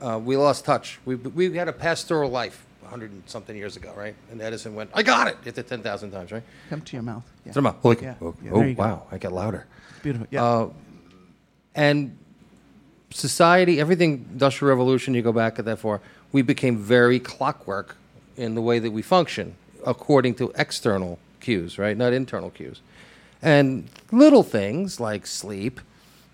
Uh, 0.00 0.18
we 0.22 0.36
lost 0.36 0.64
touch. 0.64 0.98
We, 1.04 1.14
we 1.14 1.56
had 1.56 1.68
a 1.68 1.72
pastoral 1.72 2.30
life 2.30 2.66
100 2.80 3.10
and 3.12 3.22
something 3.26 3.56
years 3.56 3.76
ago, 3.76 3.92
right? 3.96 4.16
And 4.32 4.42
Edison 4.42 4.74
went, 4.74 4.90
I 4.92 5.02
got 5.04 5.28
it! 5.28 5.36
Hit 5.44 5.56
it 5.56 5.68
10,000 5.68 6.10
times, 6.10 6.32
right? 6.32 6.42
Come 6.68 6.80
to 6.80 6.96
your 6.96 7.04
mouth. 7.04 7.22
Yeah. 7.46 7.52
Come 7.52 7.66
on. 7.68 7.76
Oh, 7.84 7.92
Yeah. 7.92 8.14
oh, 8.20 8.34
Yeah, 8.42 8.50
oh, 8.52 8.58
there 8.58 8.68
you 8.68 8.74
go. 8.74 8.82
wow. 8.82 9.06
I 9.12 9.18
got 9.18 9.32
louder. 9.32 9.66
Beautiful. 10.02 10.26
Yeah. 10.30 10.42
Uh, 10.44 10.68
and 11.76 12.18
society, 13.10 13.78
everything, 13.80 14.26
industrial 14.32 14.70
revolution, 14.70 15.14
you 15.14 15.22
go 15.22 15.32
back 15.32 15.58
at 15.60 15.64
that 15.66 15.78
far, 15.78 16.00
we 16.32 16.42
became 16.42 16.76
very 16.78 17.20
clockwork 17.20 17.96
in 18.36 18.54
the 18.54 18.62
way 18.62 18.78
that 18.80 18.90
we 18.90 19.02
function 19.02 19.54
according 19.86 20.34
to 20.36 20.52
external 20.56 21.18
cues, 21.40 21.78
right? 21.78 21.96
Not 21.96 22.12
internal 22.12 22.50
cues. 22.50 22.80
And 23.42 23.88
little 24.12 24.42
things 24.42 25.00
like 25.00 25.26
sleep, 25.26 25.80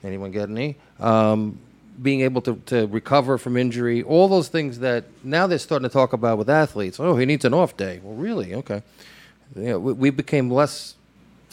anyone 0.05 0.31
get 0.31 0.50
any? 0.50 0.77
Um, 1.00 1.59
being 2.00 2.21
able 2.21 2.41
to, 2.43 2.57
to 2.67 2.87
recover 2.87 3.38
from 3.38 3.57
injury, 3.57 4.03
all 4.03 4.29
those 4.29 4.49
things 4.49 4.79
that 4.81 5.05
now 5.25 5.47
they're 5.47 5.59
starting 5.59 5.88
to 5.88 5.93
talk 5.93 6.12
about 6.12 6.38
with 6.38 6.49
athletes. 6.49 7.00
Oh, 7.00 7.17
he 7.17 7.27
needs 7.27 7.45
an 7.45 7.55
off 7.55 7.77
day. 7.77 8.00
Well, 8.03 8.15
really? 8.15 8.55
Okay. 8.55 8.83
You 9.57 9.62
know, 9.62 9.79
we, 9.79 9.93
we 9.95 10.11
became 10.11 10.50
less 10.50 10.95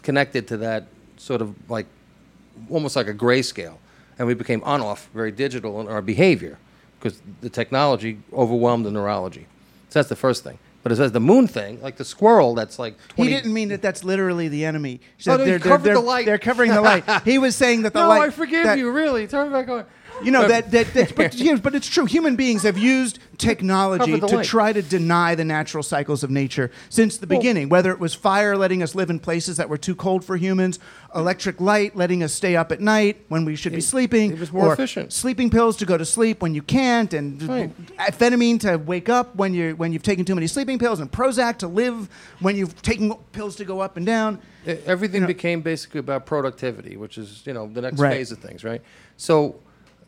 connected 0.04 0.48
to 0.50 0.58
that 0.58 0.86
sort 1.18 1.42
of 1.42 1.56
like 1.70 1.88
almost 2.70 2.96
like 2.96 3.08
a 3.08 3.14
grayscale, 3.14 3.78
and 4.20 4.28
we 4.28 4.34
became 4.34 4.62
on-off, 4.64 5.10
very 5.14 5.32
digital 5.32 5.82
in 5.82 5.88
our 5.88 6.02
behavior 6.02 6.58
because 7.00 7.22
the 7.42 7.50
technology 7.50 8.20
overwhelmed 8.34 8.86
the 8.86 8.92
neurology. 8.92 9.48
So 9.90 10.00
that's 10.00 10.10
the 10.10 10.16
first 10.16 10.44
thing. 10.44 10.60
But 10.86 10.92
it 10.92 10.98
says 10.98 11.13
the 11.13 11.20
moon 11.20 11.48
thing, 11.48 11.82
like 11.82 11.96
the 11.96 12.06
squirrel 12.06 12.54
that's 12.54 12.77
like 12.77 12.96
20. 13.15 13.27
He 13.32 13.36
didn't 13.36 13.54
mean 13.56 13.70
that 13.70 13.82
that's 13.82 14.04
literally 14.04 14.50
the 14.50 14.65
enemy. 14.65 15.00
Oh, 15.01 15.08
said 15.18 15.38
no, 15.38 15.46
they're, 15.46 15.58
covered 15.58 15.82
they're, 15.84 15.96
the 15.96 16.00
they're- 16.00 16.08
light. 16.08 16.25
They're 16.27 16.38
covering 16.38 16.70
the 16.70 16.82
light. 16.82 17.04
He 17.25 17.39
was 17.39 17.56
saying 17.56 17.82
that 17.82 17.94
the 17.94 18.04
no, 18.04 18.10
light. 18.10 18.22
I 18.22 18.30
forgive 18.30 18.77
you, 18.77 18.92
really. 18.92 19.25
Turn 19.25 19.51
back 19.51 19.68
on. 19.68 19.86
You 20.24 20.32
know 20.32 20.42
But- 20.44 20.72
that 20.72 20.72
that, 20.72 20.94
that 20.94 21.16
but, 21.16 21.62
but 21.64 21.76
it's 21.76 21.88
true. 21.88 22.06
Human 22.06 22.36
beings 22.36 22.64
have 22.64 22.78
used 22.78 23.20
technology 23.38 24.18
to 24.20 24.26
light. 24.38 24.46
try 24.46 24.72
to 24.72 24.82
deny 24.82 25.36
the 25.36 25.44
natural 25.44 25.84
cycles 25.84 26.24
of 26.24 26.30
nature 26.32 26.72
since 26.90 27.18
the 27.18 27.28
beginning. 27.28 27.68
Whether 27.70 27.92
it 27.92 28.00
was 28.00 28.14
fire 28.14 28.56
letting 28.56 28.82
us 28.82 28.96
live 28.96 29.10
in 29.10 29.20
places 29.20 29.58
that 29.58 29.68
were 29.68 29.78
too 29.78 29.94
cold 29.96 30.24
for 30.24 30.38
humans, 30.38 30.80
electric 31.14 31.60
light 31.60 31.96
letting 31.98 32.24
us 32.24 32.34
stay 32.34 32.56
up 32.56 32.72
at 32.72 32.80
night 32.80 33.26
when 33.28 33.44
we 33.46 33.56
should 33.58 33.74
be 33.74 33.82
sleeping, 33.82 34.32
it 34.32 34.40
was 34.40 34.54
more 34.54 34.68
or 34.68 34.74
efficient. 34.74 35.12
sleeping 35.12 35.50
pills 35.50 35.76
to 35.78 35.86
go 35.86 35.98
to 35.98 36.06
sleep 36.06 36.42
when 36.42 36.56
you 36.56 36.62
can't, 36.62 37.14
and 37.14 37.42
Right. 37.44 37.98
amphetamine 37.98 38.60
to 38.62 38.78
wake 38.78 39.10
up 39.10 39.36
when 39.36 39.54
you 39.54 39.76
when 39.76 39.92
you've 39.92 40.04
taken 40.04 40.24
too 40.24 40.36
many 40.36 40.48
sleeping 40.48 40.80
pills, 40.80 41.00
and 41.02 41.12
Prozac 41.12 41.58
to 41.58 41.68
live 41.68 42.08
when 42.40 42.56
you've 42.56 42.82
taken 42.82 43.14
pills 43.34 43.56
to 43.58 43.66
go 43.66 43.82
up 43.82 43.98
and 43.98 44.06
down. 44.06 44.40
E- 44.68 44.72
Everything 44.86 45.22
know- 45.22 45.28
became 45.28 45.62
basically 45.62 46.00
about 46.00 46.26
productivity, 46.26 46.96
which 46.96 47.18
is 47.18 47.44
you 47.46 47.54
know 47.54 47.68
the 47.72 47.82
next 47.82 48.00
Right. 48.00 48.14
phase 48.14 48.32
of 48.32 48.40
things, 48.40 48.64
right? 48.64 48.82
So 49.18 49.56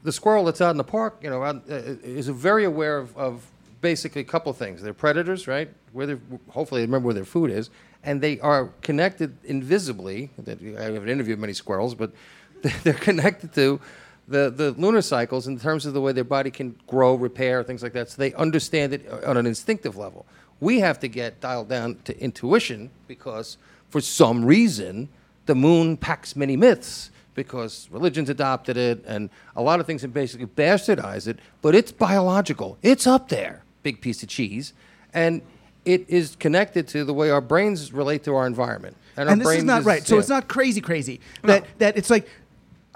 the 0.04 0.12
squirrel 0.12 0.46
that's 0.46 0.62
out 0.62 0.72
in 0.72 0.78
the 0.78 0.84
park, 0.84 1.20
you 1.22 1.30
know, 1.30 1.44
out, 1.44 1.64
uh, 1.70 1.76
is 2.04 2.28
very 2.28 2.66
aware 2.66 2.98
of, 2.98 3.18
of 3.18 3.46
basically 3.82 4.22
a 4.22 4.26
couple 4.26 4.52
things. 4.54 4.82
They're 4.82 4.94
predators, 4.94 5.48
right? 5.48 5.70
Where 5.92 6.20
hopefully 6.50 6.82
they 6.82 6.86
remember 6.86 7.08
where 7.08 7.14
their 7.14 7.26
food 7.26 7.52
is, 7.52 7.70
and 8.04 8.22
they 8.22 8.40
are 8.40 8.70
connected 8.82 9.38
invisibly. 9.44 10.30
I 10.48 10.84
haven't 10.84 11.10
interviewed 11.10 11.40
many 11.40 11.54
squirrels, 11.54 11.96
but 11.96 12.12
they're 12.84 12.94
connected 12.94 13.54
to 13.56 13.80
the, 14.28 14.50
the 14.50 14.72
lunar 14.72 15.02
cycles 15.02 15.48
in 15.48 15.60
terms 15.60 15.86
of 15.86 15.94
the 15.94 16.02
way 16.02 16.12
their 16.12 16.24
body 16.24 16.52
can 16.52 16.76
grow, 16.86 17.16
repair, 17.16 17.64
things 17.64 17.82
like 17.82 17.94
that. 17.94 18.10
So 18.10 18.18
they 18.18 18.34
understand 18.34 18.94
it 18.94 19.10
on 19.26 19.38
an 19.38 19.46
instinctive 19.46 19.96
level. 19.96 20.26
We 20.60 20.80
have 20.80 21.00
to 21.00 21.08
get 21.08 21.40
dialed 21.40 21.70
down 21.70 21.98
to 22.06 22.20
intuition 22.20 22.90
because 23.08 23.58
for 23.90 24.02
some 24.02 24.44
reason 24.44 25.10
the 25.46 25.56
moon 25.56 25.96
packs 25.96 26.36
many 26.36 26.58
myths 26.58 27.12
because 27.38 27.88
religions 27.92 28.30
adopted 28.30 28.76
it 28.76 29.06
and 29.06 29.30
a 29.56 29.62
lot 29.62 29.80
of 29.80 29.86
things 29.86 30.02
have 30.02 30.12
basically 30.12 30.48
bastardized 30.48 31.28
it, 31.28 31.38
but 31.62 31.76
it's 31.76 31.92
biological. 31.92 32.80
It's 32.82 33.06
up 33.06 33.30
there, 33.30 33.64
big 33.84 34.02
piece 34.02 34.24
of 34.24 34.28
cheese. 34.28 34.74
And 35.14 35.44
it 35.86 36.10
is 36.10 36.36
connected 36.36 36.88
to 36.90 37.06
the 37.06 37.14
way 37.14 37.30
our 37.30 37.40
brains 37.40 37.94
relate 37.94 38.24
to 38.24 38.36
our 38.36 38.48
environment. 38.48 38.98
our 39.16 39.28
and 39.28 39.40
this 39.40 39.50
is 39.50 39.64
not 39.64 39.84
right. 39.86 40.06
So 40.06 40.16
yeah. 40.16 40.20
it's 40.20 40.30
not 40.30 40.48
crazy, 40.50 40.82
crazy. 40.82 41.22
That 41.44 41.66
that 41.78 41.96
it's 41.96 42.10
like, 42.10 42.28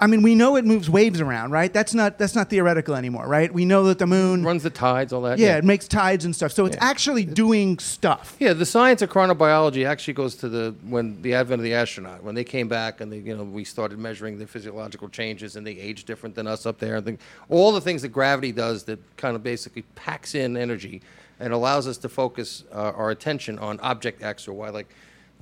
I 0.02 0.08
mean, 0.08 0.22
we 0.22 0.34
know 0.34 0.56
it 0.56 0.64
moves 0.64 0.90
waves 0.90 1.20
around, 1.20 1.52
right? 1.52 1.72
That's 1.72 1.94
not 1.94 2.18
that's 2.18 2.34
not 2.34 2.50
theoretical 2.50 2.96
anymore, 2.96 3.28
right? 3.28 3.54
We 3.54 3.64
know 3.64 3.84
that 3.84 4.00
the 4.00 4.06
moon, 4.06 4.42
runs 4.42 4.64
the 4.64 4.70
tides, 4.70 5.12
all 5.12 5.22
that. 5.22 5.38
yeah, 5.38 5.56
it 5.58 5.64
makes 5.64 5.86
tides 5.86 6.24
and 6.24 6.34
stuff. 6.34 6.50
So 6.50 6.66
it's 6.66 6.76
actually 6.80 7.24
doing 7.24 7.78
stuff. 7.78 8.34
Yeah, 8.40 8.52
the 8.52 8.66
science 8.66 9.00
of 9.00 9.10
chronobiology 9.10 9.86
actually 9.86 10.14
goes 10.14 10.34
to 10.36 10.48
the 10.48 10.74
when 10.88 11.22
the 11.22 11.34
advent 11.34 11.60
of 11.60 11.62
the 11.64 11.74
astronaut, 11.74 12.24
when 12.24 12.34
they 12.34 12.42
came 12.42 12.66
back 12.66 13.00
and 13.00 13.12
they, 13.12 13.18
you 13.18 13.36
know 13.36 13.44
we 13.44 13.62
started 13.62 13.96
measuring 13.96 14.38
the 14.38 14.46
physiological 14.46 15.08
changes 15.08 15.54
and 15.54 15.64
they 15.64 15.78
age 15.78 16.02
different 16.04 16.34
than 16.34 16.48
us 16.48 16.66
up 16.66 16.80
there. 16.80 16.96
And 16.96 17.16
all 17.48 17.70
the 17.70 17.80
things 17.80 18.02
that 18.02 18.08
gravity 18.08 18.50
does 18.50 18.82
that 18.84 18.98
kind 19.16 19.36
of 19.36 19.44
basically 19.44 19.82
packs 19.94 20.34
in 20.34 20.56
energy 20.56 21.00
and 21.38 21.52
allows 21.52 21.86
us 21.86 21.96
to 21.98 22.08
focus 22.08 22.64
uh, 22.72 22.90
our 22.96 23.10
attention 23.10 23.56
on 23.60 23.78
object 23.78 24.20
X 24.20 24.48
or 24.48 24.52
Y. 24.52 24.70
Like 24.70 24.92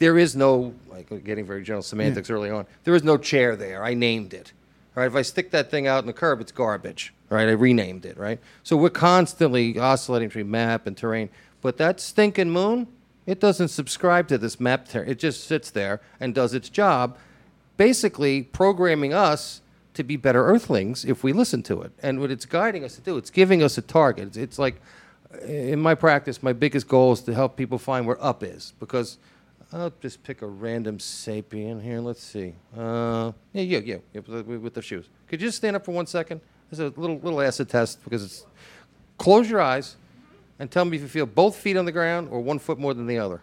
there 0.01 0.19
is 0.19 0.35
no 0.35 0.75
like 0.89 1.25
getting 1.25 1.47
very 1.47 1.63
general 1.63 1.83
semantics 1.83 2.29
early 2.31 2.51
on. 2.51 2.67
There 2.83 2.95
is 2.95 3.05
no 3.05 3.17
chair 3.17 3.55
there. 3.55 3.85
I 3.85 3.95
named 3.95 4.35
it. 4.35 4.53
Right? 4.97 5.07
If 5.07 5.15
I 5.15 5.23
stick 5.23 5.53
that 5.53 5.71
thing 5.71 5.87
out 5.87 6.03
in 6.03 6.07
the 6.07 6.13
curb, 6.13 6.41
it's 6.41 6.51
garbage. 6.51 7.15
Right? 7.29 7.49
I 7.49 7.53
renamed 7.53 8.05
it. 8.05 8.19
Right? 8.19 8.41
So 8.65 8.77
we're 8.77 8.91
constantly 8.91 9.79
oscillating 9.79 10.29
between 10.29 10.51
map 10.51 10.87
and 10.87 10.97
terrain. 10.97 11.29
But 11.61 11.77
that 11.77 12.01
stinking 12.01 12.51
moon, 12.51 12.89
it 13.27 13.39
doesn't 13.39 13.69
subscribe 13.69 14.27
to 14.29 14.39
this 14.39 14.59
map. 14.59 14.89
Ter- 14.89 15.05
it 15.05 15.19
just 15.19 15.45
sits 15.45 15.71
there 15.71 16.01
and 16.19 16.35
does 16.35 16.55
its 16.55 16.71
job, 16.71 17.19
basically 17.77 18.43
programming 18.43 19.13
us 19.13 19.61
to 19.93 20.03
be 20.03 20.17
better 20.17 20.47
Earthlings 20.47 21.05
if 21.05 21.23
we 21.23 21.35
listen 21.35 21.63
to 21.65 21.83
it. 21.83 21.93
And 22.03 22.21
what 22.21 22.31
it's 22.31 22.47
guiding 22.47 22.85
us 22.85 22.95
to 22.95 23.03
do, 23.03 23.19
it's 23.19 23.31
giving 23.31 23.63
us 23.63 23.77
a 23.77 23.83
target. 23.83 24.29
It's, 24.29 24.37
it's 24.39 24.59
like, 24.59 24.81
in 25.47 25.81
my 25.81 25.95
practice, 25.95 26.43
my 26.43 26.53
biggest 26.53 26.89
goal 26.89 27.13
is 27.13 27.21
to 27.23 27.35
help 27.35 27.57
people 27.57 27.79
find 27.79 28.07
where 28.07 28.23
up 28.25 28.43
is 28.43 28.73
because 28.81 29.19
I'll 29.73 29.93
just 30.01 30.23
pick 30.25 30.43
a 30.43 30.47
random 30.47 30.99
sapien 30.99 31.81
here. 31.83 32.01
Let's 32.01 32.23
see. 32.23 32.55
Uh, 32.77 33.31
yeah, 33.53 33.63
yeah, 33.63 33.79
yeah, 33.79 33.97
yeah, 34.13 34.21
with 34.27 34.47
the- 34.47 34.59
with 34.59 34.75
the 34.75 34.83
shoes. 34.83 35.09
Could 35.29 35.41
you 35.41 35.49
just 35.49 35.59
stand 35.59 35.77
up 35.77 35.85
for 35.85 35.93
one 35.93 36.07
second? 36.07 36.41
There's 36.71 36.81
a 36.81 37.01
little 37.01 37.19
little 37.19 37.41
acid 37.41 37.69
test 37.69 38.03
because 38.05 38.25
it's. 38.25 38.47
Close 39.19 39.51
your 39.51 39.61
eyes, 39.61 39.97
and 40.59 40.71
tell 40.71 40.85
me 40.87 40.97
if 40.97 41.03
you 41.03 41.09
feel 41.09 41.27
both 41.27 41.55
feet 41.55 41.77
on 41.77 41.85
the 41.85 41.93
ground 41.93 42.29
or 42.31 42.41
one 42.41 42.59
foot 42.59 42.79
more 42.79 42.95
than 42.95 43.07
the 43.07 43.19
other. 43.19 43.43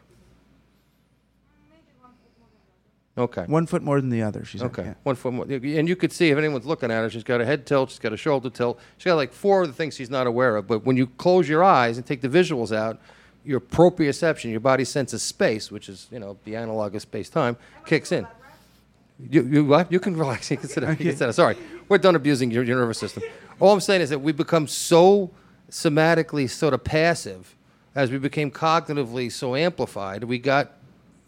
Okay. 3.18 3.46
One 3.48 3.66
foot 3.66 3.82
more 3.82 4.00
than 4.00 4.10
the 4.12 4.22
other. 4.22 4.46
She's 4.46 4.62
Okay, 4.62 4.84
yeah. 4.84 4.94
one 5.04 5.16
foot 5.16 5.34
more. 5.34 5.46
And 5.46 5.90
you 5.90 5.96
could 5.96 6.12
see 6.12 6.30
if 6.30 6.38
anyone's 6.38 6.66
looking 6.68 6.92
at 6.92 7.02
her, 7.02 7.10
she's 7.10 7.24
got 7.24 7.42
a 7.42 7.46
head 7.46 7.66
tilt, 7.66 7.90
she's 7.90 7.98
got 8.00 8.14
a 8.14 8.18
shoulder 8.18 8.50
tilt, 8.52 8.80
she's 8.98 9.06
got 9.06 9.16
like 9.16 9.34
four 9.34 9.64
of 9.64 9.68
the 9.70 9.74
things 9.74 9.96
she's 9.96 10.12
not 10.12 10.28
aware 10.28 10.56
of. 10.56 10.68
But 10.68 10.86
when 10.86 10.98
you 10.98 11.08
close 11.08 11.50
your 11.50 11.64
eyes 11.64 11.98
and 11.98 12.06
take 12.06 12.22
the 12.22 12.30
visuals 12.30 12.72
out, 12.76 13.00
your 13.48 13.60
proprioception, 13.62 14.52
your 14.52 14.60
body's 14.60 14.90
sense 14.90 15.14
of 15.14 15.22
space, 15.22 15.72
which 15.72 15.88
is 15.90 16.08
you 16.12 16.20
know 16.20 16.38
the 16.44 16.56
analog 16.56 16.94
of 16.96 17.02
space 17.02 17.30
time, 17.30 17.56
kicks 17.86 18.12
in. 18.12 18.28
You, 19.30 19.42
you 19.44 19.66
what? 19.66 19.92
You 19.92 20.00
can 20.00 20.16
relax. 20.16 20.52
You 20.52 20.58
can 20.58 20.70
sit 20.70 20.82
down. 20.82 20.92
You 20.92 20.98
can 20.98 21.16
sit 21.16 21.26
down. 21.26 21.34
Sorry, 21.34 21.58
we're 21.90 21.98
done 21.98 22.16
abusing 22.16 22.52
your, 22.52 22.64
your 22.64 22.78
nervous 22.78 23.00
system. 23.00 23.24
All 23.60 23.72
I'm 23.74 23.80
saying 23.80 24.02
is 24.02 24.10
that 24.12 24.20
we 24.20 24.32
become 24.32 24.68
so 24.68 25.32
somatically 25.72 26.50
sort 26.50 26.74
of 26.74 26.84
passive 26.84 27.56
as 27.96 28.12
we 28.12 28.18
became 28.20 28.52
cognitively 28.52 29.32
so 29.32 29.56
amplified. 29.56 30.24
We 30.24 30.38
got 30.38 30.74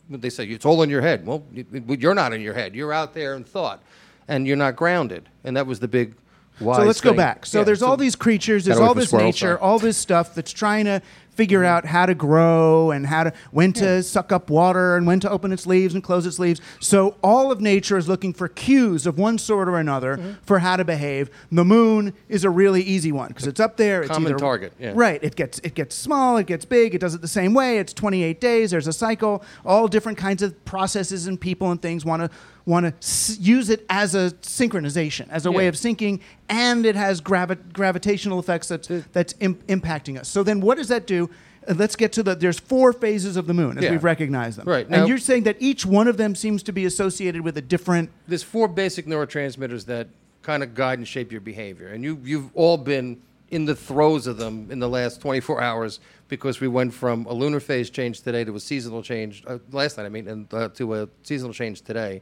what 0.07 0.21
they 0.21 0.29
say 0.29 0.45
it's 0.45 0.65
all 0.65 0.83
in 0.83 0.89
your 0.89 1.01
head. 1.01 1.25
Well, 1.25 1.43
you- 1.53 1.65
you're 1.99 2.13
not 2.15 2.33
in 2.33 2.41
your 2.41 2.53
head. 2.53 2.75
You're 2.75 2.93
out 2.93 3.13
there 3.13 3.33
in 3.35 3.43
thought, 3.43 3.81
and 4.27 4.45
you're 4.45 4.57
not 4.57 4.75
grounded. 4.75 5.29
And 5.43 5.55
that 5.57 5.65
was 5.65 5.79
the 5.79 5.87
big. 5.87 6.15
So 6.59 6.65
let's 6.87 6.99
go 7.01 7.13
back. 7.13 7.45
So 7.45 7.59
Yeah, 7.59 7.63
there's 7.63 7.81
all 7.81 7.95
these 7.95 8.15
creatures, 8.17 8.65
there's 8.65 8.77
all 8.89 8.93
this 8.93 9.11
nature, 9.25 9.57
all 9.63 9.79
this 9.79 9.95
stuff 9.97 10.35
that's 10.35 10.51
trying 10.51 10.85
to 10.85 11.01
figure 11.39 11.63
out 11.63 11.85
how 11.85 12.05
to 12.05 12.13
grow 12.13 12.91
and 12.91 13.05
how 13.07 13.23
to 13.23 13.31
when 13.51 13.71
to 13.71 14.03
suck 14.03 14.29
up 14.33 14.49
water 14.49 14.97
and 14.97 15.07
when 15.07 15.21
to 15.21 15.29
open 15.29 15.53
its 15.53 15.65
leaves 15.65 15.93
and 15.93 16.03
close 16.03 16.25
its 16.25 16.37
leaves. 16.37 16.59
So 16.81 17.15
all 17.23 17.49
of 17.49 17.61
nature 17.61 17.95
is 17.97 18.09
looking 18.09 18.33
for 18.33 18.49
cues 18.49 19.07
of 19.07 19.17
one 19.17 19.37
sort 19.37 19.69
or 19.69 19.77
another 19.77 20.17
Mm-hmm. 20.17 20.31
for 20.43 20.59
how 20.59 20.75
to 20.75 20.83
behave. 20.83 21.29
The 21.49 21.63
moon 21.63 22.13
is 22.27 22.43
a 22.43 22.49
really 22.49 22.81
easy 22.81 23.13
one 23.13 23.29
because 23.29 23.47
it's 23.47 23.59
up 23.61 23.77
there. 23.77 24.01
It's 24.01 24.11
Common 24.11 24.31
either- 24.33 24.39
target, 24.39 24.73
yeah. 24.77 24.91
Right. 24.95 25.23
It 25.23 25.35
gets 25.37 25.59
it 25.59 25.75
gets 25.75 25.95
small. 25.95 26.35
It 26.35 26.47
gets 26.47 26.65
big. 26.65 26.93
It 26.93 26.99
does 26.99 27.15
it 27.15 27.21
the 27.21 27.27
same 27.27 27.53
way. 27.53 27.77
It's 27.77 27.93
28 27.93 28.41
days. 28.41 28.71
There's 28.71 28.87
a 28.87 28.91
cycle. 28.93 29.41
All 29.65 29.87
different 29.87 30.17
kinds 30.17 30.41
of 30.43 30.49
processes 30.65 31.25
and 31.27 31.39
people 31.39 31.71
and 31.71 31.81
things 31.81 32.03
want 32.03 32.21
to 32.23 32.29
want 32.69 32.85
to 32.85 32.93
s- 33.05 33.37
use 33.39 33.69
it 33.69 33.85
as 33.89 34.13
a 34.15 34.31
synchronization, 34.41 35.27
as 35.29 35.45
a 35.45 35.51
way 35.51 35.67
of 35.67 35.75
syncing, 35.75 36.21
and 36.47 36.85
it 36.85 36.95
has 36.95 37.19
gravi- 37.21 37.55
gravitational 37.73 38.39
effects 38.39 38.67
that's 38.67 38.87
that's 39.11 39.33
Im- 39.39 39.55
impacting 39.67 40.17
us. 40.19 40.27
So 40.29 40.43
then, 40.43 40.61
what 40.61 40.77
does 40.77 40.87
that 40.89 41.07
do? 41.07 41.29
Uh, 41.67 41.73
let's 41.77 41.95
get 41.95 42.11
to 42.13 42.23
the. 42.23 42.35
There's 42.35 42.59
four 42.59 42.93
phases 42.93 43.35
of 43.35 43.47
the 43.47 43.53
moon 43.53 43.77
as 43.77 43.83
Yeah. 43.83 43.91
we've 43.91 44.03
recognized 44.03 44.57
them. 44.59 44.67
Right. 44.67 44.87
And 44.89 45.07
you're 45.07 45.17
saying 45.17 45.43
that 45.43 45.57
each 45.59 45.85
one 45.85 46.07
of 46.07 46.17
them 46.17 46.35
seems 46.35 46.63
to 46.63 46.71
be 46.71 46.85
associated 46.85 47.41
with 47.41 47.57
a 47.57 47.61
different. 47.61 48.09
there's 48.27 48.43
four 48.43 48.67
basic 48.67 49.05
neurotransmitters 49.07 49.85
that 49.85 50.07
kind 50.41 50.63
of 50.63 50.73
guide 50.75 50.99
and 50.99 51.07
shape 51.07 51.31
your 51.31 51.41
behavior, 51.41 51.87
and 51.87 52.03
you 52.03 52.19
you've 52.23 52.49
all 52.55 52.77
been 52.77 53.17
in 53.51 53.65
the 53.65 53.75
throes 53.75 54.27
of 54.27 54.37
them 54.37 54.67
in 54.69 54.77
the 54.77 54.87
last 54.87 55.19
24 55.21 55.59
hours 55.59 55.99
because 56.27 56.59
we 56.61 56.67
went 56.67 56.93
from 56.93 57.25
a 57.25 57.33
lunar 57.33 57.59
phase 57.59 57.89
change 57.89 58.21
today 58.21 58.43
to 58.43 58.55
a 58.55 58.59
seasonal 58.59 59.01
change 59.01 59.43
uh, 59.47 59.57
last 59.71 59.97
night. 59.97 60.05
I 60.05 60.09
mean, 60.09 60.27
and 60.27 60.53
uh, 60.53 60.69
to 60.75 60.93
a 60.93 61.09
seasonal 61.23 61.51
change 61.53 61.81
today. 61.81 62.21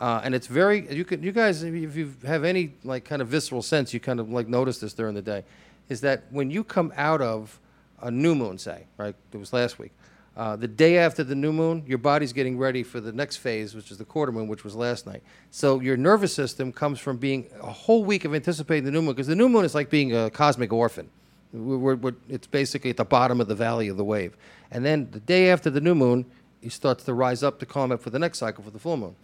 Uh, 0.00 0.20
and 0.24 0.34
it's 0.34 0.46
very 0.46 0.90
you 0.92 1.04
can 1.04 1.22
you 1.22 1.30
guys 1.30 1.62
if 1.62 1.94
you 1.94 2.14
have 2.26 2.42
any 2.42 2.72
like 2.84 3.04
kind 3.04 3.20
of 3.20 3.28
visceral 3.28 3.60
sense 3.60 3.92
you 3.92 4.00
kind 4.00 4.18
of 4.18 4.30
like 4.30 4.48
notice 4.48 4.78
this 4.78 4.94
during 4.94 5.14
the 5.14 5.20
day 5.20 5.44
is 5.90 6.00
that 6.00 6.24
when 6.30 6.50
you 6.50 6.64
come 6.64 6.90
out 6.96 7.20
of 7.20 7.60
a 8.00 8.10
new 8.10 8.34
moon 8.34 8.56
say 8.56 8.86
right 8.96 9.14
it 9.30 9.36
was 9.36 9.52
last 9.52 9.78
week 9.78 9.92
uh, 10.36 10.56
the 10.56 10.68
day 10.68 10.96
after 10.96 11.24
the 11.24 11.34
new 11.34 11.52
moon 11.52 11.84
your 11.86 11.98
body's 11.98 12.32
getting 12.32 12.56
ready 12.56 12.82
for 12.82 13.00
the 13.00 13.12
next 13.12 13.36
phase 13.36 13.74
which 13.74 13.90
is 13.90 13.98
the 13.98 14.04
quarter 14.04 14.32
moon 14.32 14.46
which 14.46 14.64
was 14.64 14.76
last 14.76 15.06
night. 15.06 15.22
So 15.50 15.80
your 15.80 15.96
nervous 15.96 16.32
system 16.32 16.72
comes 16.72 16.98
from 17.00 17.18
being 17.18 17.50
a 17.60 17.70
whole 17.70 18.04
week 18.04 18.24
of 18.24 18.34
anticipating 18.34 18.84
the 18.84 18.90
new 18.90 19.02
moon 19.02 19.14
because 19.14 19.26
the 19.26 19.34
new 19.34 19.48
moon 19.48 19.64
is 19.64 19.74
like 19.74 19.90
being 19.90 20.14
a 20.16 20.30
cosmic 20.30 20.72
orphan. 20.72 21.10
We're, 21.52 21.96
we're, 21.96 22.14
it's 22.28 22.46
basically 22.46 22.90
at 22.90 22.96
the 22.96 23.04
bottom 23.04 23.40
of 23.40 23.48
the 23.48 23.56
valley 23.56 23.88
of 23.88 23.96
the 23.96 24.04
wave. 24.04 24.36
And 24.70 24.84
then 24.84 25.10
the 25.10 25.18
day 25.18 25.50
after 25.50 25.68
the 25.68 25.80
new 25.80 25.96
moon 25.96 26.24
it 26.62 26.72
starts 26.72 27.04
to 27.04 27.12
rise 27.14 27.42
up 27.42 27.58
to 27.58 27.66
climb 27.66 27.90
up 27.90 28.00
for 28.00 28.10
the 28.10 28.18
next 28.18 28.38
cycle 28.38 28.62
for 28.62 28.70
the 28.70 28.78
full 28.78 28.96
moon 28.96 29.16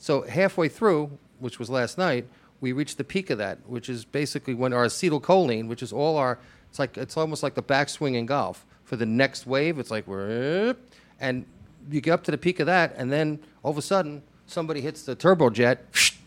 so 0.00 0.22
halfway 0.22 0.68
through, 0.68 1.10
which 1.40 1.58
was 1.58 1.68
last 1.68 1.98
night, 1.98 2.26
we 2.62 2.72
reached 2.72 2.96
the 2.96 3.04
peak 3.04 3.28
of 3.28 3.36
that, 3.36 3.58
which 3.68 3.90
is 3.90 4.06
basically 4.06 4.54
when 4.54 4.72
our 4.72 4.86
acetylcholine, 4.86 5.68
which 5.68 5.82
is 5.82 5.92
all 5.92 6.16
our, 6.16 6.38
it's 6.70 6.78
like 6.78 6.96
it's 6.96 7.18
almost 7.18 7.42
like 7.42 7.54
the 7.54 7.62
backswing 7.62 8.14
in 8.14 8.24
golf. 8.24 8.64
For 8.84 8.96
the 8.96 9.06
next 9.06 9.46
wave, 9.46 9.78
it's 9.78 9.90
like 9.90 10.06
we're, 10.06 10.74
and 11.20 11.44
you 11.90 12.00
get 12.00 12.12
up 12.12 12.24
to 12.24 12.30
the 12.30 12.38
peak 12.38 12.60
of 12.60 12.66
that, 12.66 12.94
and 12.96 13.12
then 13.12 13.40
all 13.62 13.70
of 13.70 13.78
a 13.78 13.82
sudden 13.82 14.22
somebody 14.46 14.80
hits 14.80 15.02
the 15.02 15.14
turbojet, 15.14 15.78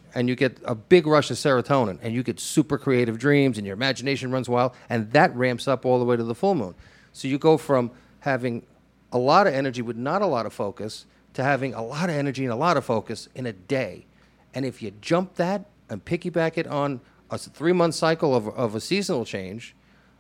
and 0.16 0.30
you 0.30 0.36
get 0.36 0.60
a 0.66 0.76
big 0.76 1.08
rush 1.08 1.32
of 1.32 1.38
serotonin, 1.38 1.98
and 2.04 2.14
you 2.14 2.22
get 2.22 2.40
super 2.40 2.78
creative 2.78 3.18
dreams, 3.18 3.58
and 3.58 3.66
your 3.66 3.74
imagination 3.74 4.32
runs 4.32 4.48
wild, 4.48 4.74
and 4.88 5.12
that 5.14 5.36
ramps 5.36 5.68
up 5.68 5.84
all 5.84 5.98
the 5.98 6.06
way 6.06 6.16
to 6.16 6.24
the 6.24 6.36
full 6.36 6.54
moon. 6.54 6.76
So 7.12 7.28
you 7.28 7.40
go 7.40 7.58
from 7.58 7.90
having 8.20 8.68
a 9.12 9.18
lot 9.18 9.48
of 9.48 9.56
energy 9.56 9.82
with 9.82 9.98
not 9.98 10.22
a 10.22 10.28
lot 10.28 10.46
of 10.46 10.54
focus 10.54 11.06
to 11.34 11.44
having 11.44 11.74
a 11.74 11.84
lot 11.84 12.10
of 12.10 12.16
energy 12.16 12.44
and 12.44 12.54
a 12.54 12.56
lot 12.56 12.78
of 12.78 12.86
focus 12.86 13.28
in 13.36 13.46
a 13.46 13.54
day. 13.54 14.06
And 14.54 14.66
if 14.66 14.82
you 14.82 14.92
jump 15.02 15.36
that 15.36 15.66
and 15.90 16.04
piggyback 16.04 16.58
it 16.58 16.68
on 16.68 17.02
a 17.32 17.38
three 17.38 17.74
month 17.74 17.96
cycle 17.96 18.36
of, 18.36 18.48
of 18.50 18.76
a 18.76 18.80
seasonal 18.80 19.26
change, 19.26 19.76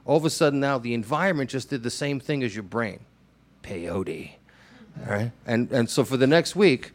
all 0.05 0.17
of 0.17 0.25
a 0.25 0.29
sudden 0.29 0.59
now 0.59 0.77
the 0.77 0.93
environment 0.93 1.49
just 1.49 1.69
did 1.69 1.83
the 1.83 1.91
same 1.91 2.19
thing 2.19 2.43
as 2.43 2.55
your 2.55 2.63
brain. 2.63 2.99
Peyote. 3.63 4.31
All 5.05 5.11
right. 5.13 5.31
And, 5.45 5.71
and 5.71 5.89
so 5.89 6.03
for 6.03 6.17
the 6.17 6.27
next 6.27 6.55
week, 6.55 6.91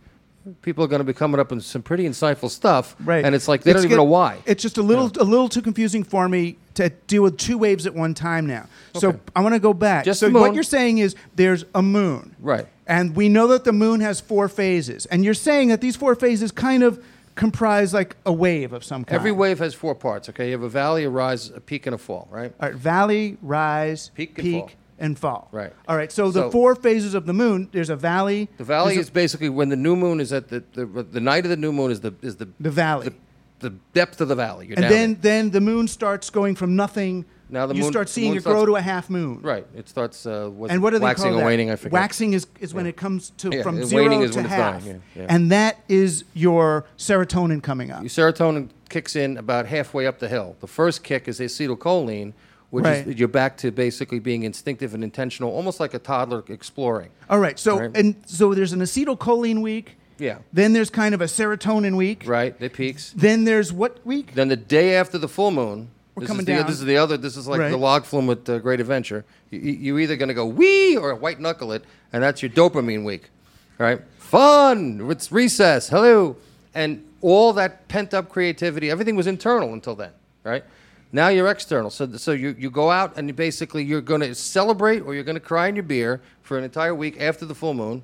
people 0.63 0.85
are 0.85 0.89
going 0.89 1.01
to 1.01 1.05
be 1.05 1.13
coming 1.13 1.41
up 1.41 1.51
with 1.51 1.65
some 1.65 1.83
pretty 1.83 2.05
insightful 2.05 2.51
stuff. 2.51 2.97
Right. 3.01 3.25
And 3.25 3.35
it's 3.35 3.49
like 3.49 3.63
they 3.63 3.73
don't 3.73 3.81
even 3.81 3.91
get- 3.91 3.97
know 3.97 4.05
why. 4.05 4.39
It's 4.47 4.63
just 4.63 4.79
a 4.79 4.83
little 4.83 5.11
a 5.21 5.25
little 5.25 5.49
too 5.49 5.63
confusing 5.63 6.05
for 6.05 6.29
me 6.29 6.59
to 6.79 6.89
deal 7.07 7.23
with 7.23 7.37
two 7.37 7.59
waves 7.59 7.87
at 7.87 7.95
one 7.95 8.15
time 8.15 8.47
now. 8.47 8.67
So 8.95 9.09
Okay. 9.11 9.19
I 9.37 9.43
want 9.43 9.55
to 9.55 9.61
go 9.61 9.73
back. 9.75 10.05
Just 10.05 10.19
so 10.21 10.29
the 10.31 10.39
what 10.41 10.55
you're 10.55 10.63
saying 10.65 10.99
is 10.99 11.15
there's 11.37 11.65
a 11.75 11.83
moon. 11.83 12.35
Right. 12.41 12.67
And 12.87 13.15
we 13.15 13.29
know 13.29 13.47
that 13.49 13.65
the 13.65 13.73
moon 13.73 14.01
has 14.01 14.21
four 14.21 14.49
phases. 14.49 15.07
And 15.07 15.25
you're 15.25 15.35
saying 15.35 15.69
that 15.69 15.81
these 15.81 15.95
four 15.97 16.15
phases 16.15 16.51
kind 16.51 16.83
of 16.83 17.05
comprise 17.35 17.93
like 17.95 18.17
a 18.27 18.33
wave 18.33 18.73
of 18.73 18.83
some 18.83 19.05
kind. 19.05 19.15
Every 19.19 19.31
wave 19.33 19.59
has 19.61 19.75
four 19.75 19.95
parts, 19.95 20.29
okay? 20.31 20.47
You 20.47 20.53
have 20.53 20.63
a 20.63 20.69
valley, 20.69 21.05
a 21.05 21.11
rise, 21.11 21.51
a 21.51 21.61
peak, 21.61 21.87
and 21.87 21.95
a 21.95 21.99
fall, 21.99 22.27
right? 22.33 22.53
All 22.61 22.69
right, 22.69 22.77
valley, 22.77 23.37
rise, 23.43 24.11
Peak 24.15 24.39
and 24.39 24.53
fall. 24.55 24.71
and 24.99 25.19
fall. 25.19 25.49
Right. 25.53 25.73
All 25.87 25.97
right. 25.97 26.11
So, 26.11 26.31
the 26.31 26.43
So- 26.43 26.51
four 26.51 26.75
phases 26.75 27.15
of 27.15 27.27
the 27.27 27.33
moon. 27.33 27.69
There's 27.71 27.91
a 27.91 27.97
valley. 27.97 28.49
The 28.57 28.65
valley 28.65 28.97
is 28.97 29.11
basically 29.11 29.49
when 29.51 29.69
the 29.69 29.77
new 29.77 29.95
moon 29.97 30.19
is 30.21 30.33
at 30.33 30.49
the, 30.49 30.65
the, 30.73 30.85
the 30.87 31.21
night 31.21 31.45
of 31.45 31.51
the 31.51 31.57
new 31.57 31.73
moon 31.73 31.91
is 31.93 32.01
the, 32.01 32.13
is 32.23 32.37
the, 32.37 32.49
The 32.59 32.71
valley. 32.71 33.11
the, 33.11 33.15
the 33.61 33.71
depth 33.93 34.21
of 34.21 34.29
the 34.29 34.35
valley. 34.37 34.67
You're 34.69 34.77
and 34.77 34.83
down 34.83 34.91
then 34.93 35.15
there. 35.15 35.33
then 35.43 35.51
the 35.51 35.61
moon 35.61 35.89
starts 35.89 36.31
going 36.31 36.55
from 36.55 36.77
nothing. 36.77 37.25
Now 37.51 37.67
the 37.67 37.75
you 37.75 37.83
moon- 37.83 37.93
start 37.93 38.09
seeing 38.11 38.29
moon 38.33 38.39
it 38.39 38.45
grow 38.45 38.53
starts- 38.65 38.67
to 38.69 38.77
a 38.77 38.81
half 38.81 39.09
moon. 39.11 39.41
Right. 39.41 39.67
It 39.75 39.89
starts 39.89 40.27
uh, 40.27 40.51
And 40.69 40.83
what 40.83 40.91
do 40.91 40.99
they 40.99 41.05
waxing 41.05 41.31
call 41.31 41.39
that? 41.39 41.47
waning, 41.47 41.71
I 41.71 41.77
forget. 41.77 41.93
Waxing 41.93 42.35
is, 42.35 42.47
is 42.61 42.75
when 42.75 42.87
it 42.87 42.97
comes 42.97 43.31
to 43.39 43.51
Yeah, 43.51 43.63
from 43.63 43.79
and 43.79 43.87
zero 43.87 44.03
waning 44.03 44.21
is 44.23 44.33
to 44.33 44.37
when 44.37 44.45
it's 44.47 44.55
half, 44.55 44.83
dying, 44.85 45.03
yeah, 45.17 45.23
yeah. 45.23 45.27
and 45.35 45.51
that 45.51 45.79
is 45.89 46.25
your 46.35 46.85
serotonin 46.99 47.63
coming 47.63 47.91
up. 47.91 48.03
Your 48.03 48.11
serotonin 48.11 48.69
kicks 48.91 49.17
in 49.17 49.37
about 49.39 49.67
halfway 49.67 50.07
up 50.07 50.19
the 50.19 50.29
hill. 50.29 50.57
The 50.61 50.67
first 50.67 51.03
kick 51.03 51.27
is 51.27 51.41
acetylcholine, 51.41 52.35
which 52.71 52.85
Right. 52.85 53.07
is 53.09 53.19
you're 53.19 53.29
back 53.29 53.57
to 53.59 53.71
basically 53.71 54.19
being 54.19 54.43
instinctive 54.43 54.93
and 54.93 55.03
intentional, 55.03 55.51
almost 55.51 55.81
like 55.81 55.95
a 55.95 55.99
toddler 55.99 56.45
exploring. 56.49 57.09
All 57.31 57.39
right. 57.41 57.59
So 57.59 57.79
Right. 57.81 57.97
and 57.97 58.15
so 58.27 58.53
there's 58.55 58.73
an 58.75 58.81
acetylcholine 58.81 59.63
week. 59.63 59.97
Yeah. 60.19 60.39
Then 60.53 60.73
there's 60.73 60.91
kind 60.91 61.15
of 61.15 61.21
a 61.21 61.25
serotonin 61.27 61.97
week. 61.97 62.25
Right. 62.27 62.55
It 62.61 62.73
peaks. 62.73 63.13
Then 63.17 63.45
there's 63.45 63.73
what 63.73 64.05
week? 64.07 64.35
Then 64.35 64.49
the 64.49 64.57
day 64.57 64.97
after 64.97 65.17
the 65.19 65.29
full 65.29 65.51
moon, 65.51 65.89
We're 66.15 66.23
this 66.23 66.29
coming 66.29 66.41
is 66.41 66.47
the, 66.47 66.53
down. 66.55 66.67
This 66.67 66.79
is 66.81 66.85
the 66.85 66.97
other. 66.97 67.17
This 67.17 67.37
is 67.37 67.47
like 67.47 67.61
Right. 67.61 67.71
the 67.71 67.77
log 67.77 68.05
flume 68.05 68.27
with 68.27 68.49
uh, 68.49 68.59
Great 68.59 68.81
Adventure. 68.81 69.25
You, 69.51 69.61
you- 69.61 69.73
you're 69.75 70.01
either 70.01 70.17
going 70.17 70.29
to 70.29 70.35
go 70.35 70.47
wee 70.47 70.97
or 70.97 71.15
white 71.15 71.41
knuckle 71.41 71.73
it, 71.73 71.85
and 72.13 72.23
that's 72.23 72.43
your 72.43 72.51
dopamine 72.51 73.05
week, 73.05 73.31
right? 73.79 74.01
Fun. 74.19 75.07
It's 75.11 75.31
recess. 75.33 75.89
Hello, 75.89 76.37
and 76.75 77.05
all 77.21 77.53
that 77.55 77.89
pent 77.89 78.13
up 78.13 78.29
creativity. 78.29 78.91
Everything 78.91 79.17
was 79.17 79.27
internal 79.27 79.73
until 79.73 79.95
then, 79.95 80.11
right? 80.45 80.65
Now 81.11 81.29
you're 81.29 81.49
external. 81.49 81.89
So, 81.91 82.07
so 82.17 82.33
you, 82.33 82.55
you 82.59 82.69
go 82.71 82.91
out 82.91 83.17
and 83.17 83.29
you 83.29 83.33
basically 83.35 83.83
you're 83.83 84.03
going 84.03 84.21
to 84.21 84.35
celebrate 84.35 85.01
or 85.01 85.15
you're 85.15 85.25
going 85.25 85.37
to 85.37 85.41
cry 85.41 85.69
in 85.69 85.75
your 85.77 85.83
beer 85.85 86.21
for 86.43 86.59
an 86.59 86.65
entire 86.65 86.95
week 86.95 87.19
after 87.19 87.47
the 87.47 87.55
full 87.55 87.73
moon. 87.73 88.03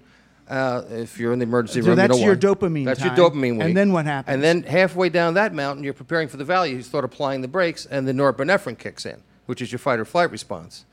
Uh, 0.49 0.83
if 0.91 1.19
you're 1.19 1.33
in 1.33 1.39
the 1.39 1.45
emergency 1.45 1.81
So 1.81 1.89
room, 1.89 1.97
that's 1.97 2.19
you 2.19 2.25
your 2.25 2.37
dopamine 2.37 2.85
That's 2.85 3.01
time. 3.01 3.17
your 3.17 3.31
dopamine 3.31 3.53
week. 3.53 3.63
And 3.63 3.77
then 3.77 3.93
what 3.93 4.05
happens? 4.05 4.35
And 4.35 4.43
then 4.43 4.63
halfway 4.63 5.09
down 5.09 5.35
that 5.35 5.55
mountain, 5.55 5.83
you're 5.85 5.95
preparing 5.95 6.29
for 6.29 6.37
the 6.37 6.45
valley. 6.45 6.71
You 6.73 6.83
start 6.83 7.05
applying 7.05 7.41
the 7.41 7.49
brakes, 7.49 7.87
and 7.87 8.07
the 8.07 8.13
norepinephrine 8.13 8.79
kicks 8.79 9.07
in, 9.07 9.23
which 9.47 9.63
is 9.63 9.73
your 9.73 9.79
fight 9.79 9.99
or 9.99 10.05
flight 10.05 10.31
response. 10.31 10.85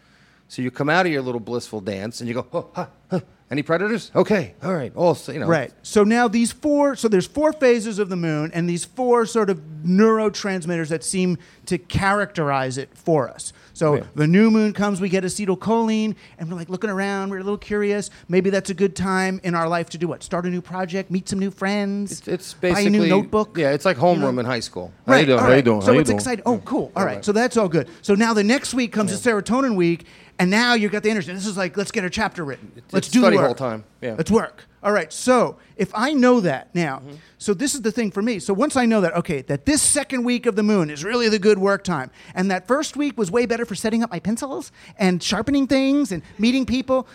So 0.47 0.61
you 0.61 0.71
come 0.71 0.89
out 0.89 1.05
of 1.05 1.11
your 1.11 1.21
little 1.21 1.39
blissful 1.39 1.81
dance, 1.81 2.19
and 2.21 2.27
you 2.27 2.33
go, 2.35 2.47
oh, 2.53 2.69
ha, 2.73 2.89
ha. 3.09 3.21
any 3.49 3.61
predators? 3.61 4.11
Okay, 4.15 4.53
all 4.63 4.73
right. 4.73 4.91
All 4.95 5.17
you 5.27 5.39
know, 5.39 5.47
Right. 5.47 5.71
So 5.81 6.03
now 6.03 6.27
these 6.27 6.51
four, 6.51 6.95
so 6.95 7.07
there's 7.07 7.27
four 7.27 7.51
phases 7.53 7.99
of 7.99 8.09
the 8.09 8.17
moon, 8.17 8.51
and 8.53 8.69
these 8.69 8.85
four 8.85 9.25
sort 9.25 9.49
of 9.49 9.59
neurotransmitters 9.85 10.89
that 10.89 11.03
seem 11.03 11.37
to 11.65 11.77
characterize 11.77 12.77
it 12.77 12.89
for 12.97 13.29
us. 13.29 13.53
So 13.81 13.95
Yeah. 13.95 14.03
the 14.13 14.27
new 14.27 14.51
moon 14.51 14.73
comes, 14.73 15.01
we 15.01 15.09
get 15.09 15.23
acetylcholine, 15.23 16.13
and 16.37 16.47
we're 16.47 16.55
like 16.55 16.69
looking 16.69 16.91
around, 16.91 17.31
we're 17.31 17.39
a 17.39 17.43
little 17.43 17.57
curious. 17.57 18.11
Maybe 18.29 18.51
that's 18.51 18.69
a 18.69 18.75
good 18.75 18.95
time 18.95 19.41
in 19.43 19.55
our 19.55 19.67
life 19.67 19.89
to 19.89 19.97
do 19.97 20.07
what? 20.07 20.21
Start 20.21 20.45
a 20.45 20.51
new 20.51 20.61
project, 20.61 21.09
meet 21.09 21.27
some 21.27 21.39
new 21.39 21.49
friends, 21.49 22.11
It's, 22.11 22.27
it's 22.27 22.53
buy 22.53 22.67
a 22.67 22.73
basically 22.73 22.99
new 22.99 23.07
notebook. 23.07 23.57
Yeah, 23.57 23.71
it's 23.71 23.83
like 23.83 23.97
homeroom 23.97 24.15
you 24.17 24.31
know? 24.33 24.39
in 24.41 24.45
high 24.45 24.59
school. 24.59 24.93
Right. 25.07 25.15
How 25.15 25.19
you 25.21 25.25
doing? 25.25 25.39
all 25.39 25.45
How 25.47 25.53
you 25.53 25.61
doing? 25.63 25.81
So 25.81 25.87
How 25.87 25.93
you 25.93 25.99
it's 26.01 26.09
doing? 26.11 26.19
exciting. 26.19 26.43
Oh, 26.45 26.59
cool. 26.59 26.91
All 26.95 27.03
right. 27.03 27.15
right. 27.15 27.25
So 27.25 27.31
that's 27.31 27.57
all 27.57 27.67
good. 27.67 27.89
So 28.03 28.13
now 28.13 28.35
the 28.35 28.43
next 28.43 28.75
week 28.75 28.93
comes 28.93 29.19
the 29.19 29.29
serotonin 29.31 29.75
week, 29.75 30.05
and 30.41 30.49
now 30.49 30.73
you've 30.73 30.91
got 30.91 31.03
the 31.03 31.11
energy. 31.11 31.31
This 31.31 31.45
is 31.45 31.55
like, 31.55 31.77
let's 31.77 31.91
get 31.91 32.03
a 32.03 32.09
chapter 32.09 32.43
written. 32.43 32.71
Let's 32.91 33.07
it's 33.07 33.13
do 33.13 33.19
study 33.21 33.37
the 33.37 33.41
work. 33.43 33.57
hall 33.59 33.69
time. 33.69 33.83
Yeah. 34.01 34.15
Let's 34.17 34.31
work. 34.31 34.65
All 34.83 34.91
right. 34.91 35.13
So 35.13 35.57
if 35.77 35.91
I 35.93 36.13
know 36.13 36.39
that 36.39 36.73
now, 36.73 36.97
Mm-hmm. 36.97 37.15
so 37.37 37.53
this 37.53 37.75
is 37.75 37.81
the 37.83 37.91
thing 37.91 38.09
for 38.09 38.23
me. 38.23 38.39
So 38.39 38.51
once 38.53 38.75
I 38.75 38.85
know 38.87 39.01
that, 39.01 39.13
okay, 39.17 39.43
that 39.43 39.65
this 39.67 39.81
second 39.83 40.23
week 40.23 40.47
of 40.47 40.55
the 40.55 40.63
moon 40.63 40.89
is 40.89 41.03
really 41.03 41.29
the 41.29 41.37
good 41.37 41.59
work 41.59 41.83
time, 41.83 42.09
and 42.33 42.49
that 42.49 42.67
first 42.67 42.97
week 42.97 43.17
was 43.19 43.29
way 43.29 43.45
better 43.45 43.65
for 43.65 43.75
setting 43.75 44.01
up 44.03 44.09
my 44.09 44.19
pencils 44.19 44.71
and 44.97 45.21
sharpening 45.21 45.67
things 45.67 46.11
and 46.11 46.23
meeting 46.39 46.65
people. 46.65 47.07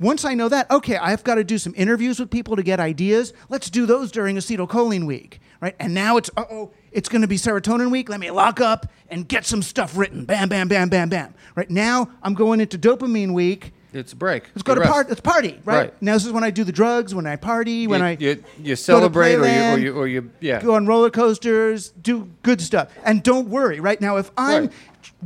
Once 0.00 0.24
I 0.24 0.34
know 0.34 0.48
that, 0.50 0.70
okay, 0.70 0.96
I've 0.96 1.24
got 1.24 1.36
to 1.36 1.44
do 1.44 1.58
some 1.58 1.72
interviews 1.76 2.20
with 2.20 2.30
people 2.30 2.54
to 2.56 2.62
get 2.62 2.78
ideas. 2.78 3.32
Let's 3.48 3.68
do 3.70 3.84
those 3.86 4.12
during 4.12 4.36
acetylcholine 4.36 5.06
week, 5.06 5.40
right? 5.60 5.74
And 5.80 5.92
now 5.94 6.18
it's, 6.18 6.30
uh 6.36 6.44
oh, 6.50 6.70
it's 6.92 7.08
going 7.08 7.22
to 7.22 7.28
be 7.28 7.36
serotonin 7.36 7.90
week. 7.90 8.08
Let 8.08 8.20
me 8.20 8.30
lock 8.30 8.60
up 8.60 8.86
and 9.08 9.26
get 9.26 9.46
some 9.46 9.62
stuff 9.62 9.96
written. 9.96 10.24
Bam, 10.24 10.48
bam, 10.48 10.68
bam, 10.68 10.88
bam, 10.88 11.08
bam. 11.08 11.34
Right 11.54 11.70
now, 11.70 12.10
I'm 12.22 12.34
going 12.34 12.60
into 12.60 12.78
dopamine 12.78 13.32
week. 13.32 13.72
It's 13.92 14.12
a 14.12 14.16
break. 14.16 14.44
Let's 14.54 14.62
go 14.62 14.74
to 14.74 14.80
rest. 14.80 14.92
party. 14.92 15.08
Let's 15.08 15.20
party, 15.22 15.60
right? 15.64 15.76
Right. 15.76 16.02
Now 16.02 16.12
this 16.12 16.26
is 16.26 16.32
when 16.32 16.44
I 16.44 16.50
do 16.50 16.62
the 16.62 16.72
drugs, 16.72 17.14
when 17.14 17.26
I 17.26 17.36
party, 17.36 17.86
when 17.86 18.00
you, 18.00 18.06
I 18.06 18.16
you, 18.20 18.44
you 18.62 18.76
celebrate 18.76 19.34
or 19.34 19.38
you, 19.38 19.44
or 19.44 19.46
Playland, 19.46 19.80
you 19.82 19.96
or 19.96 20.06
you 20.06 20.30
yeah. 20.40 20.60
go 20.60 20.74
on 20.74 20.86
roller 20.86 21.08
coasters, 21.08 21.88
do 21.90 22.28
good 22.42 22.60
stuff, 22.60 22.92
and 23.04 23.22
don't 23.22 23.48
worry. 23.48 23.80
Right 23.80 23.98
now, 23.98 24.16
if 24.16 24.30
I'm 24.36 24.64
Right. 24.64 24.72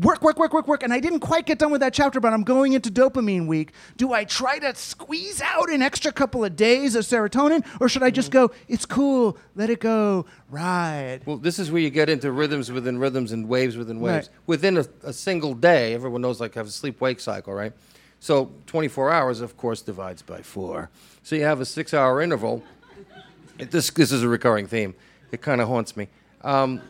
Work, 0.00 0.22
work, 0.22 0.38
work, 0.38 0.52
work, 0.52 0.66
work, 0.68 0.82
and 0.82 0.92
I 0.92 1.00
didn't 1.00 1.20
quite 1.20 1.46
get 1.46 1.58
done 1.58 1.70
with 1.70 1.80
that 1.80 1.92
chapter, 1.94 2.20
but 2.20 2.32
I'm 2.32 2.42
going 2.44 2.72
into 2.72 2.90
dopamine 2.90 3.46
week, 3.46 3.72
do 3.96 4.12
I 4.12 4.24
try 4.24 4.58
to 4.58 4.74
squeeze 4.74 5.40
out 5.42 5.70
an 5.70 5.82
extra 5.82 6.12
couple 6.12 6.44
of 6.44 6.56
days 6.56 6.94
of 6.94 7.04
serotonin, 7.04 7.64
or 7.80 7.88
should 7.88 8.02
I 8.02 8.10
just 8.10 8.30
Mm-hmm. 8.32 8.46
go? 8.46 8.54
It's 8.68 8.86
cool, 8.86 9.36
let 9.56 9.68
it 9.70 9.80
go, 9.80 10.26
ride. 10.50 11.22
Well, 11.26 11.36
this 11.36 11.58
is 11.58 11.70
where 11.70 11.82
you 11.82 11.90
get 11.90 12.08
into 12.08 12.30
rhythms 12.32 12.70
within 12.72 12.98
rhythms 12.98 13.32
and 13.32 13.48
waves 13.48 13.76
within 13.76 14.00
waves. 14.00 14.28
Right. 14.28 14.36
Within 14.46 14.78
a, 14.78 14.84
a 15.02 15.12
single 15.12 15.54
day, 15.54 15.94
everyone 15.94 16.20
knows 16.22 16.40
like 16.40 16.56
I 16.56 16.60
have 16.60 16.66
a 16.68 16.70
sleep 16.70 17.00
wake 17.00 17.20
cycle, 17.20 17.52
right? 17.52 17.72
So 18.20 18.52
24 18.66 19.10
hours, 19.10 19.40
of 19.40 19.56
course, 19.56 19.82
divides 19.82 20.22
by 20.22 20.42
four. 20.42 20.88
So 21.24 21.34
you 21.36 21.42
have 21.44 21.60
a 21.60 21.64
six 21.64 21.92
hour 21.92 22.20
interval. 22.22 22.62
It- 23.58 23.70
this, 23.70 23.90
this 23.90 24.12
is 24.12 24.22
a 24.22 24.28
recurring 24.28 24.66
theme. 24.66 24.94
It 25.32 25.42
kind 25.42 25.60
of 25.60 25.68
haunts 25.68 25.96
me. 25.96 26.08
Um, 26.42 26.80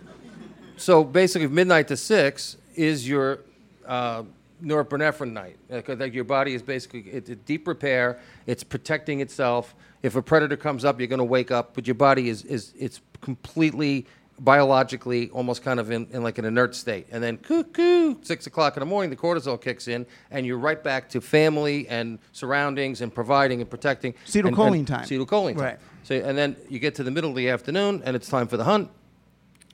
so 0.77 1.05
basically, 1.05 1.49
midnight 1.49 1.89
to 1.89 1.97
six 1.97 2.57
is 2.75 3.09
your 3.09 3.41
uh, 3.87 4.23
norepinephrine 4.63 5.33
night. 5.33 5.57
Like, 5.69 5.89
like 5.89 6.15
your 6.15 6.25
body 6.25 6.55
is 6.55 6.63
basically 6.63 7.01
it's 7.01 7.31
a 7.31 7.37
deep 7.37 7.67
repair. 7.67 8.21
It's 8.47 8.65
protecting 8.65 9.21
itself. 9.21 9.75
If 10.03 10.17
a 10.17 10.23
predator 10.23 10.57
comes 10.57 10.85
up, 10.85 10.99
you're 10.99 11.09
going 11.09 11.19
to 11.19 11.25
wake 11.25 11.51
up, 11.51 11.75
but 11.75 11.87
your 11.87 11.95
body 11.95 12.29
is 12.29 12.45
is 12.45 12.73
it's 12.79 13.01
completely 13.21 14.07
biologically 14.41 15.31
almost 15.31 15.63
kind 15.63 15.79
of 15.79 15.91
in, 15.93 16.07
in 16.11 16.23
like 16.23 16.39
an 16.39 16.45
inert 16.45 16.75
state. 16.75 17.07
And 17.13 17.23
then 17.23 17.37
cuckoo, 17.37 18.17
six 18.23 18.47
o'clock 18.47 18.77
in 18.77 18.81
the 18.81 18.87
morning, 18.87 19.11
the 19.11 19.17
cortisol 19.17 19.61
kicks 19.61 19.87
in, 19.87 20.05
and 20.31 20.45
you're 20.45 20.59
right 20.59 20.83
back 20.83 21.09
to 21.11 21.21
family 21.21 21.87
and 21.89 22.19
surroundings 22.33 23.03
and 23.03 23.15
providing 23.15 23.61
and 23.61 23.71
protecting. 23.71 24.13
and- 24.13 24.57
and- 24.79 24.87
time. 24.87 25.05
Acetylcholine 25.05 25.55
time. 25.55 25.63
Right. 25.63 25.79
So 26.03 26.17
and 26.17 26.37
then 26.37 26.57
you 26.69 26.79
get 26.81 26.97
to 26.97 27.05
the 27.05 27.11
middle 27.11 27.31
of 27.31 27.37
the 27.37 27.49
afternoon, 27.51 28.03
and 28.05 28.17
it's 28.17 28.29
time 28.29 28.49
for 28.49 28.57
the 28.57 28.65
hunt 28.65 28.91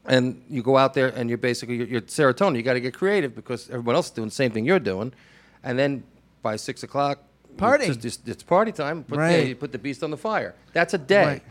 and 0.09 0.43
you 0.51 0.63
go 0.63 0.77
out 0.77 0.95
there 0.95 1.09
and 1.09 1.29
you're 1.29 1.39
basically 1.39 1.77
you're, 1.77 1.87
you're 1.87 2.01
serotonin. 2.01 2.57
You 2.57 2.63
got 2.63 2.75
to 2.75 2.81
get 2.81 2.95
creative 2.95 3.35
because 3.35 3.69
everyone 3.71 3.95
else 3.95 4.07
is 4.07 4.13
doing 4.13 4.29
the 4.29 4.35
same 4.35 4.51
thing 4.51 4.65
you're 4.65 4.79
doing, 4.81 5.13
and 5.63 5.79
then 5.79 6.03
by 6.43 6.57
six 6.57 6.83
o'clock, 6.83 7.19
Party. 7.57 7.87
It's, 7.87 7.97
just, 7.97 8.29
it's, 8.29 8.43
party 8.45 8.71
time. 8.71 9.03
Put, 9.03 9.19
Right. 9.19 9.49
you 9.49 9.57
put 9.57 9.73
the 9.73 9.79
beast 9.79 10.05
on 10.05 10.11
the 10.13 10.17
fire. 10.17 10.55
That's 10.73 10.95
a 10.95 10.99
day. 10.99 11.25
Right. 11.25 11.43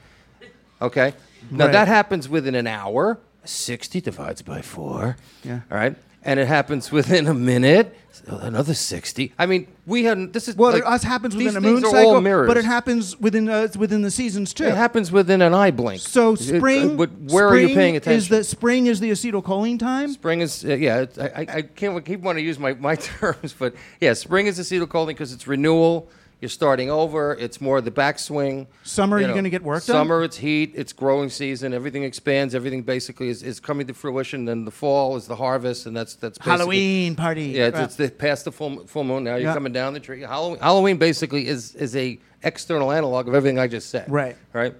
Okay. 0.81 1.13
Now 1.51 1.65
Right. 1.65 1.73
that 1.73 1.87
happens 1.89 2.29
within 2.29 2.55
an 2.55 2.65
hour. 2.67 3.19
Sixty 3.43 3.99
divides 4.01 4.41
by 4.41 4.61
four. 4.61 5.17
Yeah. 5.43 5.61
All 5.71 5.77
right. 5.77 5.95
And 6.23 6.39
it 6.39 6.47
happens 6.47 6.91
within 6.91 7.27
a 7.27 7.33
minute. 7.33 7.95
Another 8.29 8.73
sixty. 8.73 9.33
I 9.39 9.45
mean, 9.45 9.67
we 9.85 10.03
had 10.03 10.33
this 10.33 10.49
is 10.49 10.55
Well, 10.57 10.73
like, 10.73 10.81
it 10.81 10.87
us 10.87 11.03
happens 11.03 11.35
within 11.35 11.55
a 11.55 11.61
moon 11.61 11.81
cycle, 11.81 12.21
but 12.21 12.57
it 12.57 12.65
happens 12.65 13.17
within 13.19 13.47
uh, 13.47 13.69
within 13.77 14.01
the 14.01 14.11
seasons 14.11 14.53
too. 14.53 14.65
It 14.65 14.75
happens 14.75 15.11
within 15.11 15.41
an 15.41 15.53
eye 15.53 15.71
blink. 15.71 16.01
So 16.01 16.33
It- 16.33 16.39
spring, 16.39 16.91
uh, 16.91 16.95
but 16.95 17.09
where 17.31 17.47
are 17.47 17.57
you 17.57 17.73
paying 17.73 17.95
attention? 17.95 18.17
Is 18.17 18.27
the 18.27 18.43
spring 18.43 18.87
is 18.87 18.99
the 18.99 19.11
acetylcholine 19.11 19.79
time? 19.79 20.11
Spring 20.11 20.41
is 20.41 20.65
uh, 20.65 20.73
yeah. 20.73 21.05
I, 21.19 21.23
I 21.23 21.47
I 21.57 21.61
can't 21.61 22.03
keep 22.03 22.19
wanting 22.19 22.43
to 22.43 22.45
use 22.45 22.59
my, 22.59 22.73
my 22.73 22.95
terms, 23.19 23.55
but 23.57 23.73
yeah, 24.01 24.13
spring 24.13 24.47
is 24.47 24.59
acetylcholine 24.59 25.07
because 25.07 25.31
it's 25.31 25.47
renewal. 25.47 26.09
You're 26.39 26.49
starting 26.49 26.91
over. 26.91 27.33
It's 27.33 27.59
more 27.59 27.81
the 27.81 27.89
backswing. 27.89 28.67
Summer, 28.83 29.19
you're 29.19 29.33
gonna 29.33 29.49
get 29.49 29.63
work 29.63 29.83
done? 29.85 29.95
Summer, 29.95 30.23
it's 30.23 30.37
heat. 30.37 30.73
It's 30.75 30.93
growing 30.93 31.29
season. 31.29 31.73
Everything 31.73 32.03
expands. 32.03 32.53
Everything 32.53 32.83
basically 32.83 33.29
is, 33.29 33.41
is 33.41 33.59
coming 33.59 33.87
to 33.87 33.93
fruition. 33.95 34.45
Then 34.45 34.63
the 34.63 34.69
fall 34.71 35.15
is 35.15 35.25
the 35.25 35.35
harvest, 35.35 35.87
and 35.87 35.97
that's 35.97 36.13
that's 36.15 36.37
basically, 36.37 36.57
Halloween 36.59 37.15
party. 37.15 37.43
Yeah, 37.45 37.67
it's, 37.67 37.79
it's 37.79 37.95
the, 37.95 38.09
past 38.11 38.45
the 38.45 38.51
full, 38.51 38.85
full 38.85 39.03
moon. 39.03 39.23
Now 39.23 39.31
you're 39.31 39.47
Yeah. 39.49 39.53
coming 39.55 39.73
down 39.73 39.93
the 39.93 39.99
tree. 39.99 40.21
Halloween, 40.21 40.59
Halloween 40.59 40.97
basically 40.97 41.47
is 41.47 41.73
is 41.73 41.95
a 41.95 42.19
external 42.43 42.91
analog 42.91 43.27
of 43.27 43.33
everything 43.33 43.57
I 43.57 43.67
just 43.67 43.89
said. 43.89 44.09
Right. 44.11 44.35
Right. 44.53 44.75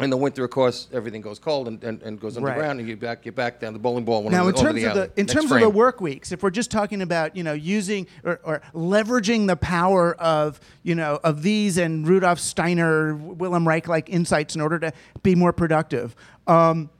In 0.00 0.10
the 0.10 0.16
winter, 0.16 0.44
of 0.44 0.50
course, 0.50 0.86
everything 0.92 1.20
goes 1.20 1.40
cold 1.40 1.66
and, 1.66 1.82
and, 1.82 2.00
and 2.02 2.20
goes 2.20 2.36
Right. 2.36 2.52
underground, 2.52 2.78
and 2.78 2.88
you 2.88 2.96
back 2.96 3.26
you 3.26 3.32
back 3.32 3.58
down 3.58 3.72
the 3.72 3.80
bowling 3.80 4.04
ball. 4.04 4.30
Now, 4.30 4.46
in 4.46 4.54
terms 4.54 4.80
the 4.80 4.88
of 4.88 4.94
the 4.94 5.20
in 5.20 5.26
terms 5.26 5.50
of 5.50 5.58
the 5.60 5.68
work 5.68 6.00
weeks, 6.00 6.30
if 6.30 6.40
we're 6.40 6.50
just 6.50 6.70
talking 6.70 7.02
about 7.02 7.34
you 7.34 7.42
know 7.42 7.52
using 7.52 8.06
or, 8.22 8.38
or 8.44 8.62
leveraging 8.74 9.48
the 9.48 9.56
power 9.56 10.14
of 10.14 10.60
you 10.84 10.94
know 10.94 11.18
of 11.24 11.42
these 11.42 11.78
and 11.78 12.06
Rudolf 12.06 12.38
Steiner, 12.38 13.16
Wilhelm 13.16 13.66
Reich 13.66 13.88
like 13.88 14.08
insights 14.08 14.54
in 14.54 14.60
order 14.60 14.78
to 14.78 14.92
be 15.24 15.34
more 15.34 15.52
productive, 15.52 16.14
um, 16.46 16.90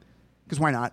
because 0.44 0.58
why 0.58 0.72
not? 0.72 0.92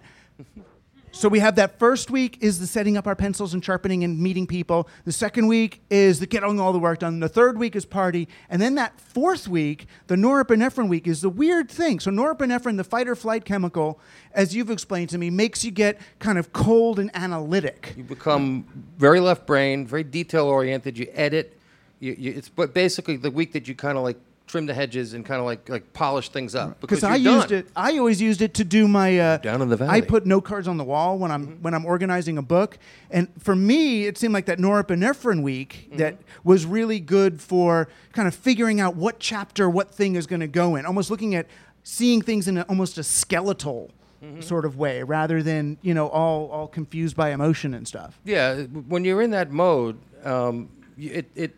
So 1.15 1.29
we 1.29 1.39
have 1.39 1.55
that 1.55 1.79
first 1.79 2.11
week 2.11 2.39
is 2.41 2.59
the 2.59 2.67
setting 2.67 2.97
up 2.97 3.07
our 3.07 3.15
pencils 3.15 3.53
and 3.53 3.63
sharpening 3.63 4.03
and 4.03 4.19
meeting 4.19 4.45
people. 4.45 4.89
The 5.05 5.13
second 5.13 5.47
week 5.47 5.81
is 5.89 6.19
the 6.19 6.27
getting 6.27 6.59
all 6.59 6.73
the 6.73 6.77
work 6.77 6.99
done. 6.99 7.21
The 7.21 7.29
third 7.29 7.57
week 7.57 7.77
is 7.77 7.85
party, 7.85 8.27
and 8.49 8.61
then 8.61 8.75
that 8.75 8.99
fourth 8.99 9.47
week, 9.47 9.87
the 10.07 10.17
norepinephrine 10.17 10.89
week, 10.89 11.07
is 11.07 11.21
the 11.21 11.29
weird 11.29 11.71
thing. 11.71 12.01
So 12.01 12.11
norepinephrine, 12.11 12.75
the 12.75 12.83
fight 12.83 13.07
or 13.07 13.15
flight 13.15 13.45
chemical, 13.45 13.97
as 14.33 14.53
you've 14.53 14.69
explained 14.69 15.09
to 15.11 15.17
me, 15.17 15.29
makes 15.29 15.63
you 15.63 15.71
get 15.71 16.01
kind 16.19 16.37
of 16.37 16.51
cold 16.51 16.99
and 16.99 17.09
analytic. 17.13 17.93
You 17.95 18.03
become 18.03 18.65
very 18.97 19.21
left 19.21 19.47
brain, 19.47 19.87
very 19.87 20.03
detail 20.03 20.47
oriented. 20.47 20.97
You 20.97 21.07
edit. 21.13 21.57
You, 22.01 22.13
you, 22.19 22.33
it's 22.33 22.49
but 22.49 22.73
basically 22.73 23.15
the 23.15 23.31
week 23.31 23.53
that 23.53 23.69
you 23.69 23.73
kind 23.73 23.97
of 23.97 24.03
like 24.03 24.17
trim 24.47 24.67
the 24.67 24.73
hedges 24.73 25.13
and 25.13 25.25
kind 25.25 25.39
of 25.39 25.45
like 25.45 25.67
like 25.69 25.91
polish 25.93 26.29
things 26.29 26.53
up 26.53 26.79
because 26.79 27.03
I 27.03 27.15
you're 27.15 27.33
used 27.35 27.49
done. 27.49 27.59
it, 27.59 27.67
I 27.75 27.97
always 27.97 28.21
used 28.21 28.41
it 28.43 28.53
to 28.55 28.63
do 28.63 28.87
my 28.87 29.17
uh, 29.19 29.37
Down 29.37 29.61
in 29.61 29.69
the 29.69 29.75
I 29.75 29.77
valley. 29.77 30.01
Mm-hmm. 30.01 30.09
put 30.09 30.25
note 30.25 30.41
cards 30.41 30.67
on 30.67 30.77
the 30.77 30.83
wall 30.83 31.17
when 31.17 31.31
I'm 31.31 31.61
when 31.63 31.73
I'm 31.73 31.85
organizing 31.85 32.37
a 32.37 32.41
book, 32.43 32.77
and 33.09 33.27
for 33.39 33.55
me, 33.55 34.05
it 34.05 34.17
seemed 34.17 34.33
like 34.33 34.45
that 34.45 34.59
norepinephrine 34.59 35.41
week 35.41 35.87
Mm-hmm. 35.87 35.97
that 35.97 36.17
was 36.43 36.65
really 36.65 36.99
good 36.99 37.41
for 37.41 37.87
kind 38.13 38.27
of 38.27 38.35
figuring 38.35 38.79
out 38.79 38.95
what 38.95 39.19
chapter, 39.19 39.69
what 39.69 39.93
thing 39.93 40.15
is 40.15 40.27
going 40.27 40.41
to 40.41 40.47
go 40.47 40.75
in, 40.75 40.85
almost 40.85 41.09
looking 41.09 41.33
at 41.35 41.47
seeing 41.83 42.21
things 42.21 42.47
in 42.47 42.57
a, 42.57 42.61
almost 42.63 42.97
a 42.97 43.03
skeletal 43.03 43.91
Mm-hmm. 44.23 44.41
sort 44.41 44.65
of 44.65 44.75
way, 44.77 45.03
rather 45.03 45.43
than 45.43 45.77
you 45.83 45.93
know 45.93 46.07
all 46.07 46.49
all 46.49 46.67
confused 46.67 47.15
by 47.15 47.29
emotion 47.31 47.73
and 47.75 47.87
stuff. 47.87 48.19
Yeah, 48.23 48.63
when 48.63 49.05
you're 49.05 49.21
in 49.21 49.31
that 49.31 49.51
mode, 49.51 49.97
um, 50.23 50.69
it, 50.97 51.29
it 51.35 51.53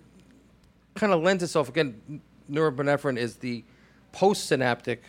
kind 0.95 1.13
of 1.13 1.21
lends 1.21 1.43
itself. 1.43 1.69
Again, 1.69 2.21
norepinephrine 2.51 3.17
is 3.17 3.36
the 3.38 3.63
postsynaptic 4.13 4.99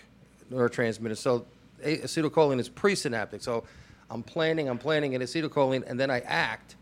neurotransmitter. 0.50 1.16
So 1.16 1.46
a- 1.82 1.98
acetylcholine 1.98 2.60
is 2.60 2.68
presynaptic. 2.68 3.42
So 3.42 3.64
I'm 4.10 4.22
planning, 4.22 4.68
I'm 4.68 4.78
planning 4.78 5.14
an 5.14 5.22
acetylcholine, 5.22 5.88
and 5.88 5.98
then 5.98 6.10
I 6.10 6.20
act. 6.20 6.76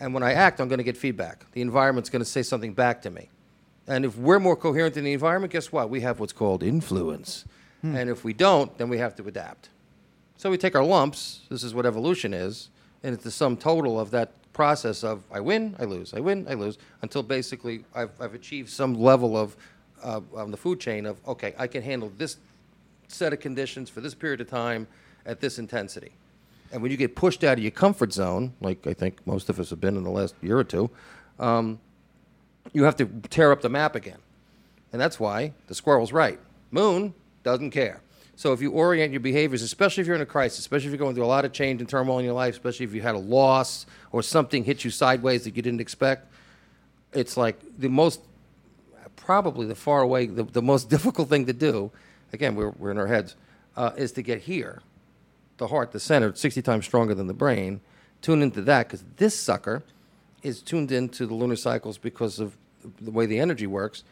And 0.00 0.12
when 0.12 0.22
I 0.22 0.32
act, 0.32 0.60
I'm 0.60 0.68
going 0.68 0.78
to 0.78 0.84
get 0.84 0.96
feedback. 0.96 1.50
The 1.52 1.62
environment's 1.62 2.10
going 2.10 2.20
to 2.20 2.28
say 2.28 2.42
something 2.42 2.74
back 2.74 3.02
to 3.02 3.10
me. 3.10 3.28
And 3.86 4.04
if 4.04 4.18
we're 4.18 4.40
more 4.40 4.56
coherent 4.56 4.94
than 4.94 5.04
the 5.04 5.12
environment, 5.12 5.52
guess 5.52 5.70
what? 5.70 5.88
We 5.88 6.00
have 6.00 6.20
what's 6.20 6.32
called 6.32 6.62
influence. 6.62 7.44
Hmm. 7.82 7.94
And 7.94 8.10
if 8.10 8.24
we 8.24 8.32
don't, 8.32 8.76
then 8.78 8.88
we 8.88 8.98
have 8.98 9.14
to 9.16 9.26
adapt. 9.26 9.68
So 10.36 10.50
we 10.50 10.58
take 10.58 10.74
our 10.74 10.84
lumps, 10.84 11.40
this 11.48 11.62
is 11.62 11.72
what 11.72 11.86
evolution 11.86 12.34
is, 12.34 12.68
and 13.02 13.14
it's 13.14 13.24
the 13.24 13.30
sum 13.30 13.56
total 13.56 13.98
of 13.98 14.10
that 14.10 14.32
process 14.52 15.04
of 15.04 15.22
I 15.30 15.40
win, 15.40 15.76
I 15.78 15.84
lose, 15.84 16.12
I 16.12 16.20
win, 16.20 16.46
I 16.48 16.54
lose, 16.54 16.78
until 17.02 17.22
basically 17.22 17.84
I've, 17.94 18.10
I've 18.20 18.34
achieved 18.34 18.68
some 18.68 18.94
level 18.94 19.36
of, 19.36 19.56
uh, 20.02 20.20
on 20.34 20.50
the 20.50 20.56
food 20.56 20.80
chain 20.80 21.06
of, 21.06 21.18
okay, 21.26 21.54
I 21.58 21.66
can 21.66 21.82
handle 21.82 22.12
this 22.16 22.36
set 23.08 23.32
of 23.32 23.40
conditions 23.40 23.88
for 23.90 24.00
this 24.00 24.14
period 24.14 24.40
of 24.40 24.48
time 24.48 24.86
at 25.24 25.40
this 25.40 25.58
intensity. 25.58 26.12
And 26.72 26.82
when 26.82 26.90
you 26.90 26.96
get 26.96 27.14
pushed 27.14 27.44
out 27.44 27.58
of 27.58 27.64
your 27.64 27.70
comfort 27.70 28.12
zone, 28.12 28.52
like 28.60 28.86
I 28.86 28.92
think 28.92 29.24
most 29.26 29.48
of 29.48 29.60
us 29.60 29.70
have 29.70 29.80
been 29.80 29.96
in 29.96 30.04
the 30.04 30.10
last 30.10 30.34
year 30.42 30.58
or 30.58 30.64
two, 30.64 30.90
um, 31.38 31.78
you 32.72 32.84
have 32.84 32.96
to 32.96 33.06
tear 33.30 33.52
up 33.52 33.62
the 33.62 33.68
map 33.68 33.94
again. 33.94 34.18
And 34.92 35.00
that's 35.00 35.20
why 35.20 35.52
the 35.68 35.74
squirrel's 35.74 36.12
right. 36.12 36.38
Moon 36.70 37.14
doesn't 37.42 37.70
care. 37.70 38.00
So 38.34 38.52
if 38.52 38.60
you 38.60 38.70
orient 38.70 39.12
your 39.12 39.20
behaviors, 39.20 39.62
especially 39.62 40.02
if 40.02 40.06
you're 40.06 40.16
in 40.16 40.22
a 40.22 40.26
crisis, 40.26 40.58
especially 40.58 40.88
if 40.88 40.92
you're 40.92 40.98
going 40.98 41.14
through 41.14 41.24
a 41.24 41.26
lot 41.26 41.46
of 41.46 41.52
change 41.52 41.80
and 41.80 41.88
turmoil 41.88 42.18
in 42.18 42.24
your 42.24 42.34
life, 42.34 42.54
especially 42.54 42.84
if 42.84 42.92
you 42.92 43.00
had 43.00 43.14
a 43.14 43.18
loss 43.18 43.86
or 44.12 44.22
something 44.22 44.62
hit 44.62 44.84
you 44.84 44.90
sideways 44.90 45.44
that 45.44 45.56
you 45.56 45.62
didn't 45.62 45.80
expect, 45.80 46.30
it's 47.14 47.36
like 47.36 47.58
the 47.78 47.88
most, 47.88 48.20
probably 49.16 49.66
the 49.66 49.74
far 49.74 50.02
away, 50.02 50.26
the, 50.26 50.44
the 50.44 50.62
most 50.62 50.88
difficult 50.90 51.28
thing 51.28 51.46
to 51.46 51.52
do, 51.52 51.90
again, 52.32 52.54
we're, 52.54 52.70
we're 52.70 52.90
in 52.90 52.98
our 52.98 53.06
heads, 53.06 53.34
uh, 53.76 53.90
is 53.96 54.12
to 54.12 54.22
get 54.22 54.42
here. 54.42 54.82
The 55.58 55.68
heart, 55.68 55.92
the 55.92 56.00
center, 56.00 56.34
60 56.34 56.62
times 56.62 56.84
stronger 56.84 57.14
than 57.14 57.26
the 57.26 57.34
brain. 57.34 57.80
Tune 58.22 58.42
into 58.42 58.62
that 58.62 58.86
because 58.86 59.04
this 59.16 59.38
sucker 59.38 59.82
is 60.42 60.62
tuned 60.62 60.92
into 60.92 61.26
the 61.26 61.34
lunar 61.34 61.56
cycles 61.56 61.98
because 61.98 62.38
of 62.38 62.56
the 63.00 63.10
way 63.10 63.26
the 63.26 63.38
energy 63.38 63.66
works. 63.66 64.04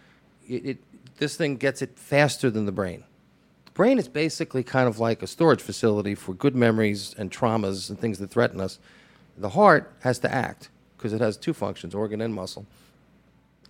It, 0.49 0.67
it, 0.67 0.79
this 1.19 1.37
thing 1.37 1.57
gets 1.57 1.83
it 1.83 1.99
faster 1.99 2.51
than 2.51 2.67
the 2.67 2.73
brain. 2.73 3.05
The 3.67 3.71
brain 3.73 3.99
is 3.99 4.09
basically 4.09 4.63
kind 4.63 4.89
of 4.89 4.99
like 4.99 5.23
a 5.23 5.27
storage 5.27 5.61
facility 5.61 6.15
for 6.15 6.35
good 6.35 6.57
memories 6.57 7.15
and 7.19 7.31
traumas 7.31 7.89
and 7.91 7.99
things 7.99 8.19
that 8.19 8.31
threaten 8.31 8.61
us. 8.61 8.79
The 9.37 9.51
heart 9.51 9.93
has 10.01 10.19
to 10.21 10.33
act 10.33 10.71
because 10.97 11.13
it 11.13 11.21
has 11.21 11.37
two 11.37 11.53
functions, 11.53 11.95
organ 11.95 12.21
and 12.21 12.35
muscle 12.35 12.67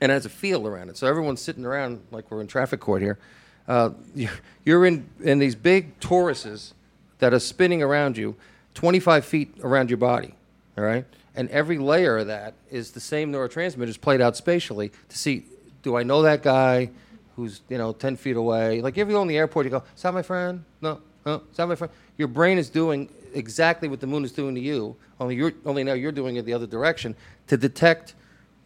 and 0.04 0.10
it 0.12 0.14
has 0.16 0.26
a 0.26 0.28
field 0.28 0.66
around 0.66 0.90
it. 0.90 0.98
So 0.98 1.06
everyone's 1.06 1.40
sitting 1.40 1.64
around 1.64 2.02
like 2.10 2.30
we're 2.30 2.42
in 2.42 2.46
traffic 2.46 2.78
court 2.78 3.00
here. 3.00 3.18
Uh, 3.66 3.90
you're- 4.14 4.36
you're 4.64 4.84
in, 4.84 5.08
in 5.22 5.38
these 5.38 5.54
big 5.54 5.98
toruses 5.98 6.74
that 7.20 7.32
are 7.32 7.38
spinning 7.38 7.82
around 7.82 8.18
you, 8.18 8.36
25 8.74 9.24
feet 9.24 9.54
around 9.62 9.88
your 9.88 9.96
body, 9.96 10.34
all 10.76 10.84
right? 10.84 11.06
And 11.34 11.48
every 11.48 11.78
layer 11.78 12.18
of 12.18 12.26
that 12.26 12.52
is 12.70 12.90
the 12.90 13.00
same 13.00 13.32
neurotransmitters 13.32 13.98
played 13.98 14.20
out 14.20 14.36
spatially 14.36 14.92
to 15.08 15.16
see, 15.16 15.46
do 15.82 15.96
I 15.96 16.02
know 16.02 16.20
that 16.20 16.42
guy 16.42 16.90
who's, 17.36 17.62
you 17.70 17.78
know, 17.78 17.92
10 17.94 18.16
feet 18.16 18.36
away? 18.36 18.82
Like 18.82 18.98
if 18.98 19.08
you 19.08 19.14
go 19.14 19.22
in 19.22 19.28
the 19.28 19.38
airport, 19.38 19.64
you 19.64 19.70
go, 19.70 19.82
is 19.96 20.02
that 20.02 20.12
my 20.12 20.22
friend? 20.22 20.64
No, 20.82 21.00
no, 21.24 21.36
is 21.50 21.56
that 21.56 21.66
my 21.66 21.76
friend? 21.76 21.92
Your 22.18 22.28
brain 22.28 22.58
is 22.58 22.68
doing 22.68 23.08
exactly 23.32 23.88
what 23.88 24.00
the 24.00 24.06
moon 24.06 24.22
is 24.22 24.32
doing 24.32 24.54
to 24.54 24.60
you, 24.60 24.96
only, 25.18 25.34
you're, 25.34 25.52
only 25.64 25.82
now 25.82 25.94
you're 25.94 26.12
doing 26.12 26.36
it 26.36 26.44
the 26.44 26.52
other 26.52 26.66
direction 26.66 27.16
to 27.46 27.56
detect 27.56 28.14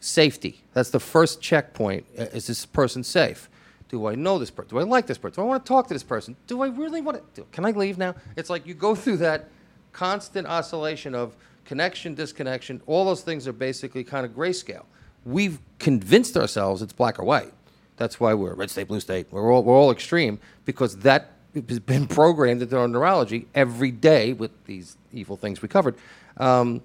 safety. 0.01 0.63
That's 0.73 0.91
the 0.91 1.01
first 1.01 1.41
checkpoint. 1.41 2.07
Uh, 2.19 2.23
Is 2.25 2.47
this 2.47 2.65
person 2.67 3.05
safe? 3.05 3.49
Do 3.89 4.07
I 4.07 4.15
know 4.15 4.39
this 4.39 4.51
person? 4.51 4.71
Do 4.71 4.79
I 4.79 4.83
like 4.83 5.07
this 5.07 5.19
person? 5.19 5.43
Do 5.43 5.47
I 5.47 5.51
want 5.51 5.65
to 5.65 5.69
talk 5.69 5.89
to 5.89 5.95
this 5.95 6.03
person? 6.03 6.37
Do 6.47 6.63
I 6.63 6.69
really 6.69 7.01
want 7.01 7.35
to? 7.37 7.45
Can 7.53 7.65
I 7.65 7.71
leave 7.71 7.97
now? 7.97 8.15
It's 8.37 8.51
like 8.51 8.67
you 8.67 8.75
go 8.75 8.95
through 8.95 9.17
that 9.19 9.49
constant 9.93 10.47
oscillation 10.47 11.15
of 11.15 11.35
connection, 11.65 12.15
disconnection. 12.15 12.83
All 12.87 13.05
those 13.05 13.23
things 13.23 13.49
are 13.49 13.53
basically 13.53 14.05
kind 14.05 14.27
of 14.27 14.33
grayscale. 14.33 14.85
We've 15.25 15.59
convinced 15.79 16.37
ourselves 16.37 16.83
it's 16.83 16.93
black 16.93 17.19
or 17.19 17.25
white. 17.25 17.53
That's 17.97 18.21
why 18.21 18.35
we're 18.35 18.55
red 18.55 18.71
state, 18.71 18.89
blue 18.89 19.01
state. 19.01 19.27
We're 19.31 19.53
all, 19.53 19.63
we're 19.65 19.75
all 19.75 19.91
extreme 19.91 20.39
because 20.65 20.99
that 20.99 21.33
has 21.69 21.81
been 21.81 22.07
programmed 22.07 22.63
into 22.63 22.79
our 22.79 22.89
neurology 22.89 23.49
every 23.55 23.91
day 23.91 24.33
with 24.33 24.51
these 24.67 24.97
evil 25.13 25.37
things 25.37 25.61
we 25.63 25.69
covered. 25.69 25.97
Um, 26.37 26.83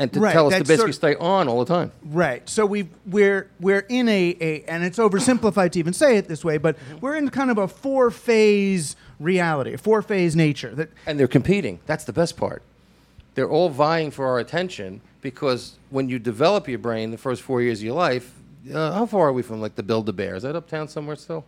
and 0.00 0.10
to 0.14 0.20
Right, 0.20 0.32
tell 0.32 0.46
us 0.46 0.54
to 0.54 0.60
basically 0.60 0.92
sort 0.92 0.94
stay 0.94 1.14
on 1.16 1.46
all 1.46 1.62
the 1.62 1.72
time. 1.72 1.92
Right. 2.02 2.48
So 2.48 2.64
we 2.64 2.88
we're 3.06 3.50
we're 3.60 3.86
in 3.88 4.08
a, 4.08 4.36
a 4.40 4.62
and 4.62 4.82
it's 4.82 4.98
oversimplified 4.98 5.72
to 5.72 5.78
even 5.78 5.92
say 5.92 6.16
it 6.16 6.26
this 6.26 6.42
way, 6.42 6.56
but 6.56 6.76
we're 7.02 7.16
in 7.16 7.28
kind 7.28 7.50
of 7.50 7.58
a 7.58 7.68
four 7.68 8.10
phase 8.10 8.96
reality, 9.20 9.74
a 9.74 9.78
four 9.78 10.00
phase 10.00 10.34
nature. 10.34 10.74
That 10.74 10.88
and 11.06 11.20
they're 11.20 11.28
competing. 11.28 11.80
That's 11.84 12.04
the 12.04 12.14
best 12.14 12.38
part. 12.38 12.62
They're 13.34 13.48
all 13.48 13.68
vying 13.68 14.10
for 14.10 14.26
our 14.26 14.38
attention 14.38 15.02
because 15.20 15.76
when 15.90 16.08
you 16.08 16.18
develop 16.18 16.66
your 16.66 16.78
brain 16.78 17.10
the 17.10 17.18
first 17.18 17.42
four 17.42 17.60
years 17.60 17.80
of 17.80 17.84
your 17.84 17.94
life, 17.94 18.34
uh, 18.72 18.92
how 18.92 19.04
far 19.04 19.28
are 19.28 19.32
we 19.34 19.42
from 19.42 19.60
like 19.60 19.74
the 19.74 19.82
Build 19.82 20.08
a 20.08 20.12
Bear? 20.14 20.34
Is 20.34 20.44
that 20.44 20.56
uptown 20.56 20.88
somewhere 20.88 21.16
still? 21.16 21.44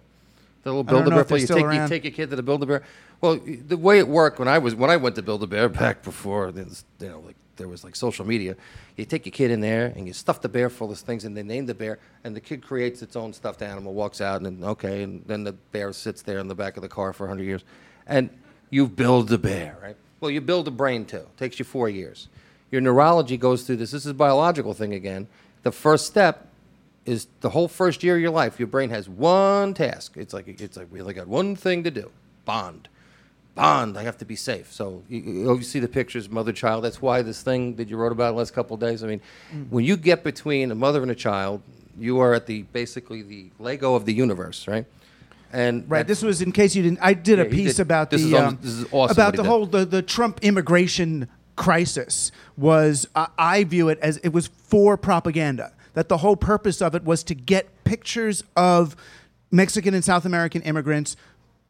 The 0.62 0.70
little 0.70 0.84
Build 0.84 1.06
a 1.06 1.10
Bear 1.10 1.24
place. 1.24 1.42
You 1.42 1.48
take, 1.48 1.58
you 1.58 1.66
around. 1.68 1.88
take 1.88 2.04
your 2.04 2.12
kid 2.12 2.28
to 2.30 2.36
the 2.36 2.42
Build 2.42 2.62
a 2.62 2.66
Bear. 2.66 2.82
Well, 3.22 3.40
the 3.42 3.78
way 3.78 3.98
it 3.98 4.08
worked 4.08 4.38
when 4.38 4.48
I 4.48 4.58
was 4.58 4.74
when 4.74 4.90
I 4.90 4.98
went 4.98 5.16
to 5.16 5.22
Build 5.22 5.42
a 5.42 5.46
Bear 5.46 5.70
back 5.70 6.02
before 6.02 6.52
you 6.54 7.08
know 7.08 7.20
like 7.20 7.36
there 7.56 7.68
was 7.68 7.84
like 7.84 7.96
social 7.96 8.24
media, 8.24 8.56
you 8.96 9.04
take 9.04 9.26
your 9.26 9.32
kid 9.32 9.50
in 9.50 9.60
there 9.60 9.92
and 9.96 10.06
you 10.06 10.12
stuff 10.12 10.40
the 10.40 10.48
bear 10.48 10.70
full 10.70 10.90
of 10.90 10.98
things 10.98 11.24
and 11.24 11.36
they 11.36 11.42
name 11.42 11.66
the 11.66 11.74
bear 11.74 11.98
and 12.24 12.34
the 12.34 12.40
kid 12.40 12.62
creates 12.62 13.02
its 13.02 13.16
own 13.16 13.32
stuffed 13.32 13.62
animal, 13.62 13.94
walks 13.94 14.20
out 14.20 14.42
and 14.42 14.64
okay, 14.64 15.02
and 15.02 15.24
then 15.26 15.44
the 15.44 15.52
bear 15.52 15.92
sits 15.92 16.22
there 16.22 16.38
in 16.38 16.48
the 16.48 16.54
back 16.54 16.76
of 16.76 16.82
the 16.82 16.88
car 16.88 17.12
for 17.12 17.26
hundred 17.26 17.44
years, 17.44 17.64
and 18.06 18.30
you 18.70 18.88
build 18.88 19.28
the 19.28 19.38
bear, 19.38 19.76
right? 19.82 19.96
Well, 20.20 20.30
you 20.30 20.40
build 20.40 20.68
a 20.68 20.70
brain 20.70 21.04
too. 21.04 21.16
It 21.16 21.36
takes 21.36 21.58
you 21.58 21.64
four 21.64 21.88
years. 21.88 22.28
Your 22.70 22.80
neurology 22.80 23.36
goes 23.36 23.64
through 23.64 23.76
this. 23.76 23.90
This 23.90 24.06
is 24.06 24.10
a 24.12 24.14
biological 24.14 24.72
thing 24.72 24.94
again. 24.94 25.28
The 25.62 25.72
first 25.72 26.06
step 26.06 26.48
is 27.04 27.26
the 27.40 27.50
whole 27.50 27.68
first 27.68 28.02
year 28.02 28.16
of 28.16 28.22
your 28.22 28.30
life. 28.30 28.58
Your 28.58 28.68
brain 28.68 28.90
has 28.90 29.08
one 29.08 29.74
task. 29.74 30.16
It's 30.16 30.32
like 30.32 30.48
it's 30.48 30.76
like 30.76 30.90
we 30.90 31.00
only 31.00 31.14
got 31.14 31.26
one 31.26 31.56
thing 31.56 31.84
to 31.84 31.90
do: 31.90 32.10
bond, 32.44 32.88
bond. 33.54 33.98
I 33.98 34.02
have 34.02 34.16
to 34.18 34.24
be 34.24 34.36
safe. 34.36 34.72
So 34.72 35.02
you, 35.08 35.20
you 35.20 35.54
you 35.56 35.62
see 35.62 35.80
the 35.80 35.88
pictures, 35.88 36.28
mother 36.28 36.52
child. 36.52 36.84
That's 36.84 37.00
why 37.02 37.22
this 37.22 37.42
thing 37.42 37.76
that 37.76 37.88
you 37.88 37.96
wrote 37.96 38.12
about 38.12 38.32
the 38.32 38.38
last 38.38 38.52
couple 38.54 38.74
of 38.74 38.80
days. 38.80 39.02
I 39.04 39.06
mean, 39.06 39.20
when 39.70 39.84
you 39.84 39.96
get 39.96 40.22
between 40.24 40.70
a 40.70 40.74
mother 40.74 41.02
and 41.02 41.10
a 41.10 41.14
child, 41.28 41.60
You 41.98 42.20
are 42.20 42.32
at 42.34 42.46
the 42.46 42.62
basically 42.72 43.20
the 43.22 43.50
Lego 43.58 43.94
of 43.94 44.04
the 44.06 44.14
universe, 44.14 44.66
right? 44.66 44.86
And 45.52 45.84
Right. 45.90 46.06
This 46.06 46.22
was 46.22 46.40
in 46.40 46.50
case 46.52 46.74
you 46.74 46.82
didn't. 46.82 47.00
I 47.02 47.12
did 47.12 47.38
Yeah, 47.38 47.44
a 47.44 47.50
piece 47.50 47.76
did- 47.76 47.82
about 47.82 48.08
this 48.10 48.22
the 48.22 48.34
almost- 48.36 48.64
um, 48.64 48.86
awesome 48.92 49.12
about 49.16 49.32
the 49.36 49.42
did. 49.42 49.48
whole 49.50 49.66
the, 49.66 49.84
the 49.84 50.00
Trump 50.00 50.40
immigration 50.42 51.28
crisis. 51.56 52.32
Was 52.56 53.06
I 53.14 53.26
I 53.38 53.64
view 53.64 53.90
it 53.90 53.98
as 54.00 54.16
it 54.18 54.32
was 54.32 54.46
for 54.46 54.96
propaganda. 54.96 55.72
That 55.94 56.08
the 56.08 56.16
whole 56.24 56.36
purpose 56.36 56.80
of 56.80 56.94
it 56.94 57.04
was 57.04 57.22
to 57.24 57.34
get 57.34 57.84
pictures 57.84 58.42
of 58.56 58.96
Mexican 59.50 59.92
and 59.92 60.02
South 60.02 60.24
American 60.24 60.62
immigrants 60.62 61.14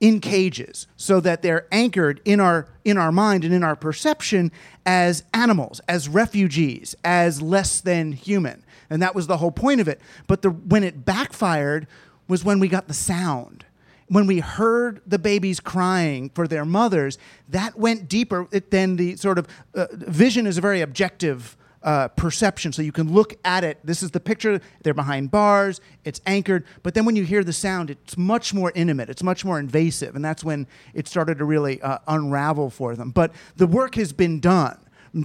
in 0.02 0.18
cages 0.18 0.88
so 0.96 1.20
that 1.20 1.42
they're 1.42 1.68
anchored 1.70 2.20
in 2.24 2.40
our 2.40 2.66
in 2.84 2.98
our 2.98 3.12
mind 3.12 3.44
and 3.44 3.54
in 3.54 3.62
our 3.62 3.76
perception 3.76 4.50
as 4.84 5.22
animals 5.32 5.80
as 5.88 6.08
refugees 6.08 6.96
as 7.04 7.40
less 7.40 7.80
than 7.80 8.10
human. 8.10 8.64
And 8.90 9.00
that 9.00 9.14
was 9.14 9.28
the 9.28 9.36
whole 9.36 9.52
point 9.52 9.80
of 9.80 9.86
it. 9.86 10.00
But 10.26 10.42
the 10.42 10.50
when 10.50 10.82
it 10.82 11.04
backfired 11.04 11.86
was 12.26 12.44
when 12.44 12.58
we 12.58 12.66
got 12.66 12.88
the 12.88 12.94
sound. 12.94 13.64
When 14.08 14.26
we 14.26 14.40
heard 14.40 15.00
the 15.06 15.20
babies 15.20 15.60
crying 15.60 16.30
for 16.34 16.48
their 16.48 16.64
mothers 16.64 17.16
that 17.48 17.78
went 17.78 18.08
deeper 18.08 18.48
than 18.70 18.96
the 18.96 19.14
sort 19.14 19.38
of 19.38 19.46
uh, 19.72 19.86
vision 19.92 20.48
is 20.48 20.58
a 20.58 20.60
very 20.60 20.80
objective 20.80 21.56
uh, 21.82 22.08
perception. 22.08 22.72
So 22.72 22.82
you 22.82 22.92
can 22.92 23.12
look 23.12 23.34
at 23.44 23.64
it. 23.64 23.78
This 23.84 24.02
is 24.02 24.10
the 24.10 24.20
picture. 24.20 24.60
They're 24.82 24.94
behind 24.94 25.30
bars. 25.30 25.80
It's 26.04 26.20
anchored. 26.26 26.64
But 26.82 26.94
then 26.94 27.04
when 27.04 27.16
you 27.16 27.24
hear 27.24 27.44
the 27.44 27.52
sound, 27.52 27.90
it's 27.90 28.16
much 28.16 28.54
more 28.54 28.72
intimate. 28.74 29.08
It's 29.08 29.22
much 29.22 29.44
more 29.44 29.58
invasive, 29.58 30.16
and 30.16 30.24
that's 30.24 30.44
when 30.44 30.66
it 30.94 31.08
started 31.08 31.38
to 31.38 31.44
really 31.44 31.80
uh, 31.82 31.98
unravel 32.08 32.70
for 32.70 32.96
them. 32.96 33.10
But 33.10 33.32
the 33.56 33.66
work 33.66 33.94
has 33.96 34.12
been 34.12 34.40
done. 34.40 34.78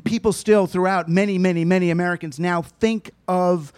People 0.04 0.34
still, 0.34 0.68
throughout 0.68 1.08
many, 1.08 1.38
many, 1.38 1.64
many 1.64 1.92
Americans 1.92 2.40
now 2.40 2.62
think 2.62 3.12
of 3.28 3.72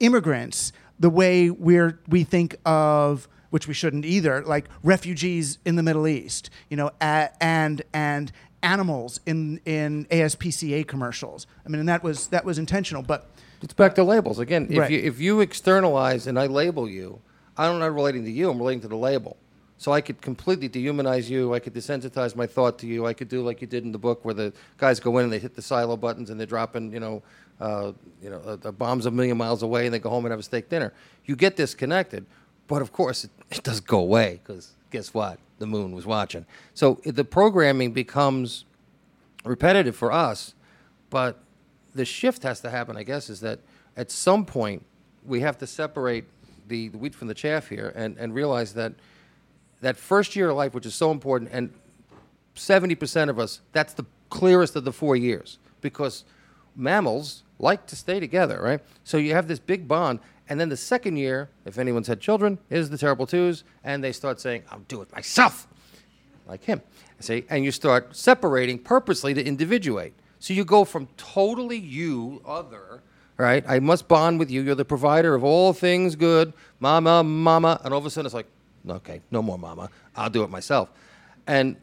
immigrants 0.00 0.72
the 0.98 1.10
way 1.10 1.50
we're 1.50 1.98
we 2.08 2.24
think 2.24 2.56
of 2.64 3.28
which 3.50 3.68
we 3.68 3.74
shouldn't 3.74 4.04
either 4.04 4.42
like 4.42 4.66
refugees 4.82 5.58
in 5.64 5.76
the 5.76 5.82
Middle 5.82 6.06
East 6.06 6.50
you 6.68 6.76
know 6.76 6.90
a, 7.00 7.30
and 7.40 7.82
and 7.92 8.32
animals 8.62 9.20
in 9.26 9.60
in 9.64 10.06
ASPCA 10.06 10.86
commercials 10.86 11.46
I 11.64 11.68
mean 11.68 11.80
and 11.80 11.88
that 11.88 12.02
was 12.02 12.28
that 12.28 12.44
was 12.44 12.58
intentional 12.58 13.02
but 13.02 13.30
It's 13.62 13.74
back 13.74 13.94
to 13.96 14.04
labels 14.04 14.38
again. 14.38 14.66
If 14.70 14.78
Right. 14.78 14.90
you 14.90 14.98
if 14.98 15.20
you 15.20 15.40
externalize 15.40 16.26
and 16.26 16.38
I 16.38 16.46
label 16.46 16.88
you, 16.88 17.20
I'm 17.56 17.78
not 17.78 17.92
relating 17.94 18.24
to 18.24 18.30
you. 18.30 18.50
I'm 18.50 18.58
relating 18.58 18.82
to 18.82 18.88
the 18.88 18.96
label. 18.96 19.36
So 19.78 19.92
I 19.92 20.00
could 20.00 20.20
completely 20.22 20.68
dehumanize 20.70 21.28
you. 21.28 21.52
I 21.54 21.58
could 21.58 21.74
desensitize 21.74 22.34
my 22.34 22.46
thought 22.46 22.78
to 22.78 22.86
you. 22.86 23.06
I 23.06 23.12
could 23.12 23.28
do 23.28 23.42
like 23.42 23.60
you 23.60 23.66
did 23.66 23.84
in 23.84 23.92
the 23.92 23.98
book, 23.98 24.24
where 24.24 24.32
the 24.34 24.52
guys 24.78 25.00
go 25.00 25.18
in 25.18 25.24
and 25.24 25.32
they 25.32 25.38
hit 25.38 25.54
the 25.54 25.60
silo 25.62 25.96
buttons 25.98 26.30
and 26.30 26.38
they're 26.40 26.46
dropping, 26.46 26.92
you 26.92 27.00
know, 27.00 27.22
uh, 27.60 27.92
you 28.22 28.30
know, 28.30 28.38
uh, 28.40 28.56
the 28.56 28.72
bombs 28.72 29.04
a 29.06 29.10
million 29.10 29.36
miles 29.36 29.62
away, 29.62 29.84
and 29.86 29.92
they 29.94 29.98
go 29.98 30.08
home 30.10 30.24
and 30.24 30.32
have 30.32 30.40
a 30.40 30.42
steak 30.42 30.68
dinner. 30.70 30.92
You 31.26 31.36
get 31.36 31.56
disconnected, 31.56 32.24
but 32.68 32.80
of 32.80 32.90
course 32.92 33.24
it, 33.24 33.30
it 33.50 33.62
doesn't 33.62 33.86
go 33.86 33.98
away 34.00 34.40
because 34.42 34.74
guess 34.90 35.12
what? 35.14 35.38
The 35.58 35.66
moon 35.66 35.92
was 35.92 36.06
watching. 36.06 36.46
So 36.74 37.00
the 37.04 37.24
programming 37.24 37.92
becomes 37.92 38.64
repetitive 39.44 39.96
for 39.96 40.12
us, 40.12 40.54
but 41.10 41.42
the 41.94 42.04
shift 42.04 42.42
has 42.42 42.60
to 42.60 42.70
happen, 42.70 42.96
I 42.96 43.02
guess, 43.02 43.30
is 43.30 43.40
that 43.40 43.60
at 43.96 44.10
some 44.10 44.44
point 44.44 44.84
we 45.24 45.40
have 45.40 45.58
to 45.58 45.66
separate 45.66 46.24
the, 46.68 46.88
the 46.88 46.98
wheat 46.98 47.14
from 47.14 47.28
the 47.28 47.34
chaff 47.34 47.68
here 47.68 47.92
and, 47.96 48.16
and 48.18 48.34
realize 48.34 48.74
that 48.74 48.92
that 49.80 49.96
first 49.96 50.36
year 50.36 50.50
of 50.50 50.56
life, 50.56 50.74
which 50.74 50.86
is 50.86 50.94
so 50.94 51.10
important, 51.10 51.50
and 51.52 51.72
70% 52.54 53.28
of 53.28 53.38
us, 53.38 53.60
that's 53.72 53.92
the 53.92 54.06
clearest 54.30 54.76
of 54.76 54.84
the 54.84 54.92
four 54.92 55.16
years 55.16 55.58
because 55.80 56.24
mammals 56.74 57.42
like 57.58 57.86
to 57.86 57.96
stay 57.96 58.20
together, 58.20 58.60
right? 58.60 58.80
So 59.04 59.16
you 59.16 59.32
have 59.34 59.48
this 59.48 59.58
big 59.58 59.86
bond. 59.86 60.20
And 60.48 60.60
then 60.60 60.68
the 60.68 60.76
second 60.76 61.16
year, 61.16 61.50
if 61.64 61.78
anyone's 61.78 62.06
had 62.06 62.20
children, 62.20 62.58
is 62.70 62.90
the 62.90 62.98
terrible 62.98 63.26
twos, 63.26 63.64
and 63.82 64.02
they 64.02 64.12
start 64.12 64.40
saying, 64.40 64.62
I'll 64.70 64.78
do 64.80 65.02
it 65.02 65.12
myself 65.12 65.66
like 66.46 66.64
him. 66.64 66.82
See, 67.18 67.44
and 67.50 67.64
you 67.64 67.72
start 67.72 68.14
separating 68.14 68.78
purposely 68.78 69.34
to 69.34 69.44
individuate. 69.44 70.14
So 70.38 70.54
you 70.54 70.64
go 70.64 70.84
from 70.84 71.08
totally 71.16 71.78
you, 71.78 72.42
other, 72.44 73.02
right? 73.36 73.64
I 73.66 73.80
must 73.80 74.06
bond 74.06 74.38
with 74.38 74.50
you. 74.50 74.62
You're 74.62 74.74
the 74.74 74.84
provider 74.84 75.34
of 75.34 75.42
all 75.42 75.72
things 75.72 76.14
good, 76.14 76.52
mama, 76.78 77.24
mama, 77.24 77.80
and 77.84 77.92
all 77.92 77.98
of 77.98 78.06
a 78.06 78.10
sudden 78.10 78.26
it's 78.26 78.34
like, 78.34 78.46
okay, 78.88 79.22
no 79.30 79.42
more 79.42 79.58
mama. 79.58 79.90
I'll 80.14 80.30
do 80.30 80.42
it 80.44 80.50
myself. 80.50 80.90
And 81.46 81.76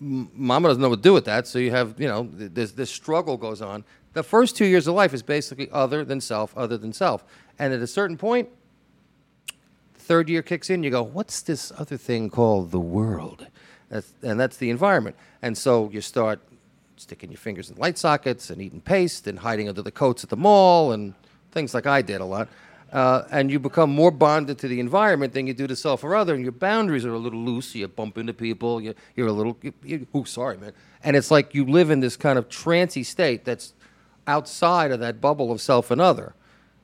mama 0.00 0.68
doesn't 0.68 0.80
know 0.80 0.88
what 0.88 0.96
to 0.96 1.02
do 1.02 1.12
with 1.12 1.24
that. 1.26 1.46
So 1.46 1.58
you 1.58 1.70
have, 1.70 2.00
you 2.00 2.08
know, 2.08 2.28
this 2.32 2.72
this 2.72 2.90
struggle 2.90 3.36
goes 3.36 3.60
on. 3.60 3.84
The 4.16 4.22
first 4.22 4.56
two 4.56 4.64
years 4.64 4.86
of 4.86 4.94
life 4.94 5.12
is 5.12 5.22
basically 5.22 5.68
other 5.70 6.02
than 6.02 6.22
self, 6.22 6.56
other 6.56 6.78
than 6.78 6.94
self. 6.94 7.22
And 7.58 7.74
at 7.74 7.80
a 7.80 7.86
certain 7.86 8.16
point, 8.16 8.48
third 9.92 10.30
year 10.30 10.40
kicks 10.40 10.70
in, 10.70 10.82
you 10.82 10.88
go, 10.88 11.02
what's 11.02 11.42
this 11.42 11.70
other 11.76 11.98
thing 11.98 12.30
called 12.30 12.70
the 12.70 12.80
world? 12.80 13.46
That's, 13.90 14.14
and 14.22 14.40
that's 14.40 14.56
the 14.56 14.70
environment. 14.70 15.16
And 15.42 15.58
so 15.58 15.90
you 15.92 16.00
start 16.00 16.40
sticking 16.96 17.30
your 17.30 17.36
fingers 17.36 17.68
in 17.68 17.76
light 17.76 17.98
sockets 17.98 18.48
and 18.48 18.62
eating 18.62 18.80
paste 18.80 19.26
and 19.26 19.38
hiding 19.38 19.68
under 19.68 19.82
the 19.82 19.90
coats 19.90 20.24
at 20.24 20.30
the 20.30 20.36
mall 20.38 20.92
and 20.92 21.12
things 21.52 21.74
like 21.74 21.84
I 21.84 22.00
did 22.00 22.22
a 22.22 22.24
lot. 22.24 22.48
Uh, 22.90 23.24
and 23.30 23.50
you 23.50 23.58
become 23.58 23.90
more 23.90 24.10
bonded 24.10 24.56
to 24.60 24.68
the 24.68 24.80
environment 24.80 25.34
than 25.34 25.46
you 25.46 25.52
do 25.52 25.66
to 25.66 25.76
self 25.76 26.02
or 26.02 26.16
other, 26.16 26.32
and 26.32 26.42
your 26.42 26.52
boundaries 26.52 27.04
are 27.04 27.12
a 27.12 27.18
little 27.18 27.40
loose. 27.40 27.74
You 27.74 27.86
bump 27.86 28.16
into 28.16 28.32
people. 28.32 28.80
You, 28.80 28.94
you're 29.14 29.28
a 29.28 29.32
little, 29.32 29.58
you, 29.60 29.74
you, 29.84 30.06
oh, 30.14 30.24
sorry, 30.24 30.56
man. 30.56 30.72
And 31.04 31.16
it's 31.16 31.30
like 31.30 31.54
you 31.54 31.66
live 31.66 31.90
in 31.90 32.00
this 32.00 32.16
kind 32.16 32.38
of 32.38 32.48
trancy 32.48 33.02
state 33.02 33.44
that's 33.44 33.74
outside 34.26 34.90
of 34.90 35.00
that 35.00 35.20
bubble 35.20 35.52
of 35.52 35.60
self 35.60 35.90
and 35.90 36.00
other. 36.00 36.34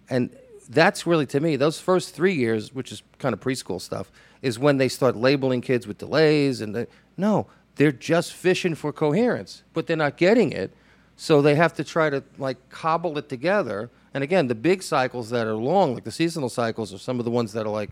And 0.09 0.35
that's 0.69 1.07
really, 1.07 1.27
to 1.27 1.41
me, 1.41 1.57
those 1.57 1.81
first 1.81 2.15
three 2.15 2.35
years, 2.35 2.75
which 2.75 2.93
is 2.93 3.03
kind 3.19 3.33
of 3.33 3.41
preschool 3.41 3.81
stuff, 3.81 4.11
is 4.41 4.59
when 4.59 4.79
they 4.79 4.89
start 4.89 5.17
labeling 5.17 5.61
kids 5.61 5.87
with 5.87 5.99
delays. 5.99 6.61
And 6.61 6.75
they, 6.75 6.87
no, 7.17 7.47
they're 7.77 7.93
just 7.93 8.33
fishing 8.33 8.75
for 8.75 8.93
coherence, 8.93 9.63
but 9.73 9.87
they're 9.87 9.97
not 9.97 10.17
getting 10.17 10.53
it. 10.53 10.73
So 11.17 11.43
they 11.43 11.55
have 11.55 11.75
to 11.75 11.85
try 11.85 12.11
to 12.11 12.23
like 12.39 12.69
cobble 12.71 13.17
it 13.19 13.29
together. 13.29 13.91
And 14.15 14.25
again, 14.25 14.49
the 14.49 14.55
big 14.55 14.83
cycles 14.83 15.31
that 15.31 15.47
are 15.47 15.55
long, 15.55 15.95
like 15.95 16.05
the 16.05 16.11
seasonal 16.11 16.49
cycles, 16.49 16.93
are 16.93 16.99
some 16.99 17.19
of 17.19 17.25
the 17.25 17.31
ones 17.31 17.53
that 17.53 17.67
are 17.67 17.71
like, 17.71 17.91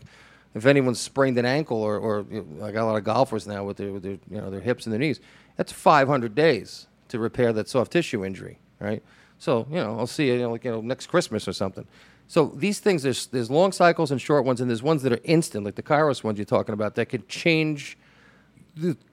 if 0.55 0.67
anyone's 0.67 1.01
sprained 1.01 1.39
an 1.39 1.47
ankle, 1.47 1.81
or, 1.81 1.97
or 1.97 2.27
you 2.31 2.45
know, 2.45 2.67
I 2.67 2.73
got 2.73 2.83
a 2.83 2.87
lot 2.87 2.97
of 2.97 3.05
golfers 3.05 3.47
now 3.47 3.63
with 3.63 3.77
their, 3.77 3.93
with 3.93 4.03
their, 4.03 4.19
you 4.29 4.41
know, 4.41 4.51
their 4.51 4.61
hips 4.61 4.85
and 4.85 4.93
their 4.93 4.99
knees, 4.99 5.21
that's 5.57 5.71
500 5.71 6.35
days 6.35 6.89
to 7.09 7.19
repair 7.19 7.53
that 7.53 7.69
soft 7.69 7.93
tissue 7.93 8.25
injury, 8.25 8.59
right? 8.81 9.03
So, 9.41 9.67
you 9.71 9.77
know, 9.77 9.99
I'll 9.99 10.07
see 10.07 10.27
you, 10.27 10.35
you 10.35 10.41
know, 10.41 10.51
like, 10.51 10.65
you 10.65 10.71
know, 10.71 10.83
next 10.83 11.07
Christmas 11.07 11.49
or 11.49 11.55
something. 11.55 11.87
So 12.29 12.53
these 12.55 12.79
things, 12.79 13.03
there's, 13.03 13.27
there's 13.29 13.51
long 13.51 13.73
cycles 13.73 14.11
and 14.11 14.21
short 14.21 14.45
ones, 14.45 14.61
and 14.61 14.69
there's 14.69 14.83
ones 14.83 15.03
that 15.03 15.15
are 15.15 15.21
instant, 15.25 15.65
like 15.65 15.77
the 15.77 15.83
Kairos 15.83 16.23
ones 16.23 16.39
you're 16.39 16.45
talking 16.45 16.75
about, 16.75 16.95
that 16.97 17.07
can 17.07 17.27
change, 17.27 17.97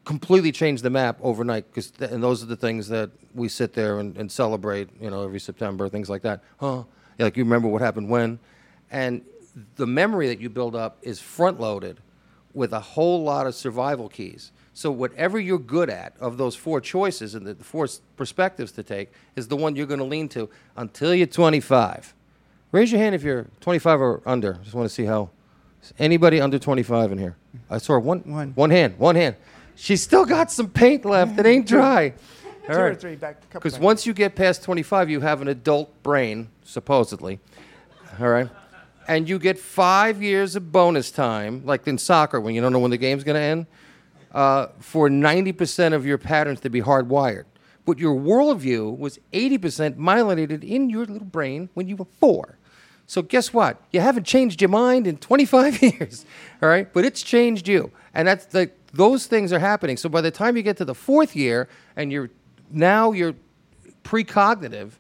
completely 0.03 0.51
change 0.51 0.81
the 0.81 0.89
map 0.89 1.17
overnight. 1.21 1.73
Cause 1.73 1.91
th- 1.91 2.11
and 2.11 2.21
those 2.21 2.43
are 2.43 2.45
the 2.45 2.57
things 2.57 2.89
that 2.89 3.09
we 3.33 3.47
sit 3.47 3.71
there 3.73 3.99
and, 3.99 4.17
and 4.17 4.29
celebrate, 4.29 4.89
you 5.01 5.09
know, 5.09 5.23
every 5.23 5.39
September, 5.39 5.87
things 5.87 6.09
like 6.09 6.23
that. 6.23 6.43
Huh? 6.59 6.83
Yeah, 7.17 7.25
like 7.25 7.37
you 7.37 7.45
remember 7.45 7.69
what 7.69 7.81
happened 7.81 8.09
when. 8.09 8.37
And 8.91 9.21
the 9.77 9.87
memory 9.87 10.27
that 10.27 10.41
you 10.41 10.49
build 10.49 10.75
up 10.75 10.97
is 11.01 11.21
front 11.21 11.57
loaded 11.57 11.99
with 12.53 12.73
a 12.73 12.81
whole 12.81 13.23
lot 13.23 13.47
of 13.47 13.55
survival 13.55 14.09
keys. 14.09 14.51
So 14.77 14.91
whatever 14.91 15.39
you're 15.39 15.57
good 15.57 15.89
at 15.89 16.13
of 16.19 16.37
those 16.37 16.55
four 16.55 16.79
choices 16.79 17.33
and 17.33 17.47
the 17.47 17.55
four 17.55 17.87
perspectives 18.15 18.71
to 18.73 18.83
take 18.83 19.11
is 19.35 19.47
the 19.47 19.55
one 19.55 19.75
you're 19.75 19.87
going 19.87 19.97
to 19.99 20.05
lean 20.05 20.29
to 20.29 20.51
until 20.75 21.15
you're 21.15 21.25
25. 21.25 22.13
Raise 22.71 22.91
your 22.91 23.01
hand 23.01 23.15
if 23.15 23.23
you're 23.23 23.47
25 23.59 23.99
or 23.99 24.21
under. 24.23 24.53
Just 24.61 24.75
want 24.75 24.87
to 24.87 24.93
see 24.93 25.05
how. 25.05 25.31
Anybody 25.97 26.39
under 26.39 26.59
25 26.59 27.11
in 27.11 27.17
here? 27.17 27.35
I 27.71 27.79
saw 27.79 27.97
one. 27.97 28.19
One. 28.19 28.51
One 28.51 28.69
hand. 28.69 28.99
One 28.99 29.15
hand. 29.15 29.37
She's 29.75 30.03
still 30.03 30.25
got 30.25 30.51
some 30.51 30.69
paint 30.69 31.05
left. 31.05 31.39
It 31.39 31.47
ain't 31.47 31.67
dry. 31.67 32.13
Two 32.67 32.73
or 32.73 32.93
three 32.93 33.15
back- 33.15 33.49
Because 33.49 33.79
once 33.79 34.05
you 34.05 34.13
get 34.13 34.35
past 34.35 34.61
25, 34.61 35.09
you 35.09 35.21
have 35.21 35.41
an 35.41 35.47
adult 35.47 36.03
brain, 36.03 36.49
supposedly. 36.63 37.39
All 38.19 38.29
right. 38.29 38.47
And 39.07 39.27
you 39.27 39.39
get 39.39 39.57
five 39.57 40.21
years 40.21 40.55
of 40.55 40.71
bonus 40.71 41.09
time, 41.09 41.65
like 41.65 41.87
in 41.87 41.97
soccer 41.97 42.39
when 42.39 42.53
you 42.53 42.61
don't 42.61 42.73
know 42.73 42.79
when 42.79 42.91
the 42.91 42.97
game's 42.97 43.23
going 43.23 43.37
to 43.37 43.41
end, 43.41 43.65
uh, 44.37 44.67
for 44.79 45.09
90% 45.09 45.93
of 45.93 46.05
your 46.05 46.19
patterns 46.19 46.59
to 46.61 46.69
be 46.69 46.79
hardwired. 46.81 47.45
But 47.87 47.97
your 47.97 48.15
worldview 48.15 48.95
was 48.97 49.17
80% 49.33 49.95
myelinated 49.95 50.63
in 50.63 50.89
your 50.91 51.05
little 51.05 51.25
brain 51.27 51.69
when 51.73 51.87
you 51.87 51.95
were 51.95 52.05
four. 52.19 52.57
So 53.07 53.21
guess 53.23 53.51
what? 53.51 53.81
You 53.91 54.01
haven't 54.01 54.25
changed 54.25 54.61
your 54.61 54.69
mind 54.69 55.07
in 55.07 55.17
25 55.17 55.81
years, 55.81 56.23
all 56.61 56.69
right? 56.69 56.91
But 56.93 57.03
it's 57.05 57.23
changed 57.23 57.67
you, 57.67 57.91
and 58.13 58.27
that's 58.27 58.45
the 58.45 58.69
those 58.93 59.25
things 59.27 59.51
are 59.53 59.59
happening. 59.59 59.97
So 59.97 60.07
by 60.09 60.21
the 60.21 60.31
time 60.31 60.55
you 60.57 60.63
get 60.63 60.77
to 60.77 60.85
the 60.85 60.95
fourth 60.95 61.35
year, 61.35 61.67
and 61.95 62.11
you're 62.11 62.29
now 62.71 63.11
you're 63.13 63.33
precognitive, 64.03 64.91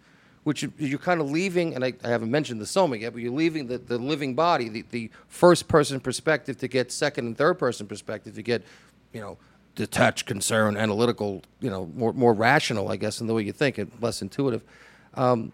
which 0.43 0.63
you- 0.63 0.73
you're 0.77 0.99
kind 0.99 1.19
of 1.19 1.29
leaving, 1.29 1.75
and 1.75 1.83
I, 1.83 1.93
I 2.03 2.07
haven't 2.09 2.31
mentioned 2.31 2.61
the 2.61 2.65
soma 2.65 2.95
yet, 2.97 3.11
but 3.13 3.21
you're 3.21 3.31
leaving 3.33 3.67
the, 3.67 3.77
the 3.77 3.97
living 3.97 4.33
body, 4.35 4.69
the, 4.69 4.85
the 4.91 5.09
first 5.27 5.67
person 5.67 5.99
perspective 5.99 6.57
to 6.59 6.67
get 6.67 6.91
second 6.91 7.25
and 7.27 7.37
third 7.37 7.55
person 7.59 7.87
perspective 7.87 8.35
to 8.35 8.41
get, 8.43 8.63
you 9.13 9.21
know, 9.21 9.37
detached, 9.75 10.25
concerned, 10.25 10.77
analytical, 10.77 11.43
you 11.59 11.69
know, 11.69 11.85
more, 11.95 12.13
more 12.13 12.33
rational, 12.33 12.89
I 12.89 12.97
guess, 12.97 13.21
in 13.21 13.27
the 13.27 13.33
way 13.33 13.43
you 13.43 13.51
think, 13.51 13.77
and 13.77 13.91
less 14.01 14.21
intuitive. 14.21 14.63
Um, 15.13 15.51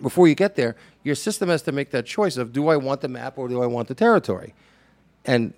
before 0.00 0.28
you 0.28 0.34
get 0.34 0.54
there, 0.54 0.76
your 1.02 1.14
system 1.14 1.48
has 1.48 1.62
to 1.62 1.72
make 1.72 1.90
that 1.90 2.06
choice 2.06 2.36
of 2.36 2.52
do 2.52 2.68
I 2.68 2.76
want 2.76 3.00
the 3.00 3.08
map 3.08 3.38
or 3.38 3.48
do 3.48 3.62
I 3.62 3.66
want 3.66 3.88
the 3.88 3.94
territory? 3.94 4.54
And 5.24 5.52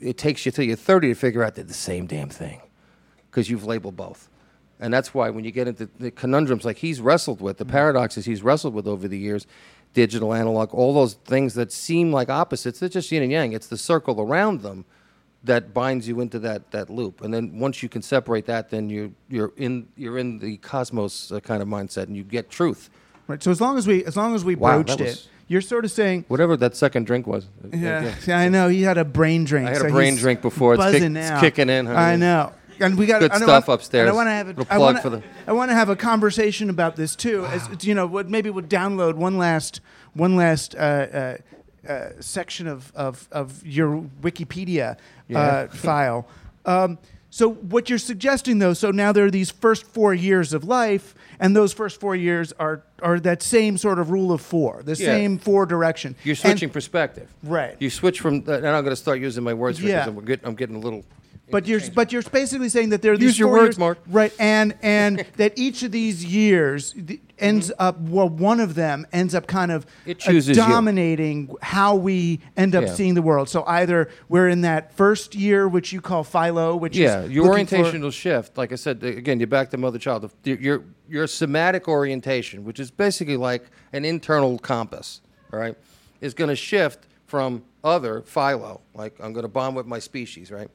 it 0.00 0.16
takes 0.16 0.46
you 0.46 0.52
till 0.52 0.64
you're 0.64 0.76
30 0.76 1.08
to 1.08 1.14
figure 1.14 1.42
out 1.42 1.54
they're 1.54 1.64
the 1.64 1.74
same 1.74 2.06
damn 2.06 2.30
thing 2.30 2.62
because 3.30 3.50
you've 3.50 3.64
labeled 3.64 3.96
both. 3.96 4.28
And 4.80 4.92
that's 4.92 5.14
why 5.14 5.30
when 5.30 5.44
you 5.44 5.50
get 5.50 5.68
into 5.68 5.88
the 5.98 6.10
conundrums 6.10 6.64
like 6.64 6.78
he's 6.78 7.00
wrestled 7.00 7.40
with, 7.40 7.58
the 7.58 7.64
paradoxes 7.64 8.24
he's 8.24 8.42
wrestled 8.42 8.74
with 8.74 8.86
over 8.86 9.06
the 9.08 9.18
years, 9.18 9.46
digital, 9.92 10.34
analog, 10.34 10.74
all 10.74 10.92
those 10.94 11.14
things 11.14 11.54
that 11.54 11.72
seem 11.72 12.12
like 12.12 12.28
opposites, 12.28 12.80
they're 12.80 12.88
just 12.88 13.10
yin 13.10 13.22
and 13.22 13.32
yang. 13.32 13.52
It's 13.52 13.68
the 13.68 13.78
circle 13.78 14.20
around 14.20 14.62
them 14.62 14.84
that 15.44 15.72
binds 15.74 16.08
you 16.08 16.20
into 16.20 16.38
that, 16.40 16.70
that 16.72 16.90
loop. 16.90 17.20
And 17.22 17.32
then 17.32 17.58
once 17.58 17.82
you 17.82 17.88
can 17.88 18.02
separate 18.02 18.46
that, 18.46 18.70
then 18.70 18.88
you're, 18.90 19.10
you're, 19.28 19.52
in, 19.56 19.88
you're 19.96 20.18
in 20.18 20.38
the 20.38 20.56
cosmos 20.56 21.30
uh, 21.30 21.40
kind 21.40 21.62
of 21.62 21.68
mindset 21.68 22.04
and 22.04 22.16
you 22.16 22.24
get 22.24 22.50
truth. 22.50 22.90
Right. 23.26 23.42
So 23.42 23.50
as 23.50 23.60
long 23.60 23.78
as 23.78 23.86
we 23.86 24.04
as 24.04 24.16
long 24.16 24.34
as 24.34 24.44
we 24.44 24.54
Wow, 24.54 24.82
broached 24.82 25.00
it, 25.00 25.26
you're 25.48 25.62
sort 25.62 25.84
of 25.84 25.90
saying. 25.90 26.24
Whatever 26.28 26.56
that 26.58 26.76
second 26.76 27.06
drink 27.06 27.26
was. 27.26 27.46
Yeah, 27.72 28.14
yeah, 28.26 28.38
I 28.38 28.48
know. 28.48 28.68
He 28.68 28.82
had 28.82 28.98
a 28.98 29.04
brain 29.04 29.44
drink. 29.44 29.68
I 29.68 29.72
had 29.72 29.82
a 29.82 29.88
brain 29.90 30.16
drink 30.16 30.42
before. 30.42 30.74
It's 30.74 30.84
kick- 30.90 31.02
it's 31.02 31.40
kicking 31.40 31.70
in, 31.70 31.86
honey. 31.86 31.98
I 31.98 32.16
know. 32.16 32.52
And 32.80 32.98
we 32.98 33.06
got 33.06 33.20
Good 33.20 33.34
stuff 33.34 33.68
I- 33.68 33.74
upstairs. 33.74 34.10
I 34.10 34.12
want 34.12 34.26
to 34.26 34.32
have 34.32 34.46
a, 34.46 34.50
Little 34.50 34.64
plug 34.64 34.80
wanna, 34.80 35.00
for 35.00 35.10
the- 35.10 35.22
I 35.46 35.52
want 35.52 35.70
to 35.70 35.74
have 35.74 35.88
a 35.88 35.96
conversation 35.96 36.68
about 36.70 36.96
this 36.96 37.14
too. 37.16 37.46
As, 37.46 37.68
you 37.86 37.94
know, 37.94 38.06
what 38.06 38.28
maybe 38.28 38.50
we'll 38.50 38.64
download 38.64 39.14
one 39.14 39.38
last 39.38 39.80
one 40.12 40.36
last 40.36 40.74
uh, 40.74 40.78
uh, 40.78 41.36
uh, 41.88 42.10
section 42.20 42.66
of, 42.66 42.92
of, 42.94 43.28
of 43.32 43.64
your 43.66 44.04
Wikipedia 44.22 44.96
Yeah. 45.28 45.38
uh, 45.38 45.66
file. 45.72 46.26
Um, 46.64 46.98
so 47.30 47.50
what 47.52 47.88
you're 47.90 47.98
suggesting 47.98 48.60
though, 48.60 48.74
so 48.74 48.90
now 48.92 49.10
there 49.12 49.24
are 49.26 49.30
these 49.30 49.50
first 49.50 49.84
four 49.86 50.14
years 50.14 50.52
of 50.52 50.62
life, 50.64 51.14
and 51.40 51.56
those 51.56 51.72
first 51.72 51.98
four 52.00 52.14
years 52.14 52.52
are 52.60 52.84
are 53.02 53.18
that 53.20 53.42
same 53.42 53.76
sort 53.76 53.98
of 53.98 54.10
rule 54.10 54.30
of 54.32 54.40
four, 54.40 54.82
the 54.84 54.92
Yeah. 54.92 55.06
same 55.06 55.38
four 55.38 55.66
direction. 55.66 56.14
You're 56.22 56.32
And- 56.34 56.38
switching 56.38 56.70
perspective. 56.70 57.28
Right. 57.42 57.74
You 57.80 57.90
switch 57.90 58.20
from, 58.20 58.44
uh, 58.46 58.52
and 58.52 58.66
I'm 58.68 58.84
going 58.84 58.90
to 58.96 58.96
start 58.96 59.18
using 59.20 59.42
my 59.44 59.52
words 59.52 59.78
for 59.80 59.86
Yeah. 59.86 60.04
because 60.04 60.16
I'm, 60.18 60.24
getting- 60.24 60.46
I'm 60.46 60.54
getting 60.54 60.76
a 60.76 60.78
little. 60.78 61.04
But 61.50 61.66
you're 61.66 61.80
but 61.94 62.12
you're 62.12 62.22
basically 62.22 62.68
saying 62.70 62.90
that 62.90 63.02
there 63.02 63.10
are 63.12 63.16
Use 63.16 63.32
these 63.32 63.38
your 63.40 63.48
four 63.48 63.58
words, 63.58 63.66
years, 63.74 63.78
Mark. 63.78 63.98
right? 64.08 64.32
And 64.38 64.74
and 64.80 65.26
that 65.36 65.58
each 65.58 65.82
of 65.82 65.90
these 65.90 66.24
years 66.24 66.94
ends 67.38 67.72
up 67.78 67.98
well, 68.00 68.28
one 68.28 68.60
of 68.60 68.74
them 68.74 69.06
ends 69.12 69.34
up 69.34 69.46
kind 69.46 69.72
of 69.72 69.84
uh, 70.08 70.14
chooses 70.14 70.56
you. 70.56 70.62
dominating 70.62 71.54
how 71.62 71.94
we 71.96 72.40
end 72.56 72.74
up 72.74 72.84
Yeah. 72.84 72.94
seeing 72.94 73.14
the 73.14 73.22
world. 73.22 73.48
So 73.48 73.64
either 73.66 74.08
we're 74.28 74.48
in 74.48 74.60
that 74.62 74.92
first 74.94 75.34
year, 75.34 75.66
which 75.68 75.92
you 75.92 76.00
call 76.00 76.22
philo, 76.24 76.76
which 76.76 76.96
Yeah, 76.96 77.22
is 77.22 77.30
your 77.30 77.44
looking 77.44 77.52
orientation 77.68 78.02
will 78.02 78.10
shift. 78.10 78.56
Like 78.56 78.72
I 78.72 78.76
said, 78.76 79.02
again, 79.02 79.40
you're 79.40 79.46
back 79.46 79.70
to 79.70 79.76
mother 79.76 79.98
child. 79.98 80.30
Your, 80.44 80.58
your 80.58 80.84
your 81.08 81.26
somatic 81.26 81.88
orientation, 81.88 82.64
which 82.64 82.80
is 82.80 82.90
basically 82.90 83.36
like 83.36 83.64
an 83.92 84.04
internal 84.04 84.58
compass, 84.58 85.20
all 85.52 85.58
right, 85.58 85.76
is 86.20 86.34
going 86.34 86.48
to 86.48 86.56
shift 86.56 87.06
from 87.26 87.62
other 87.82 88.22
philo. 88.22 88.80
Like 88.94 89.14
I'm 89.20 89.32
going 89.32 89.42
to 89.44 89.48
bond 89.48 89.76
with 89.76 89.86
my 89.86 89.98
species, 89.98 90.50
right? 90.50 90.68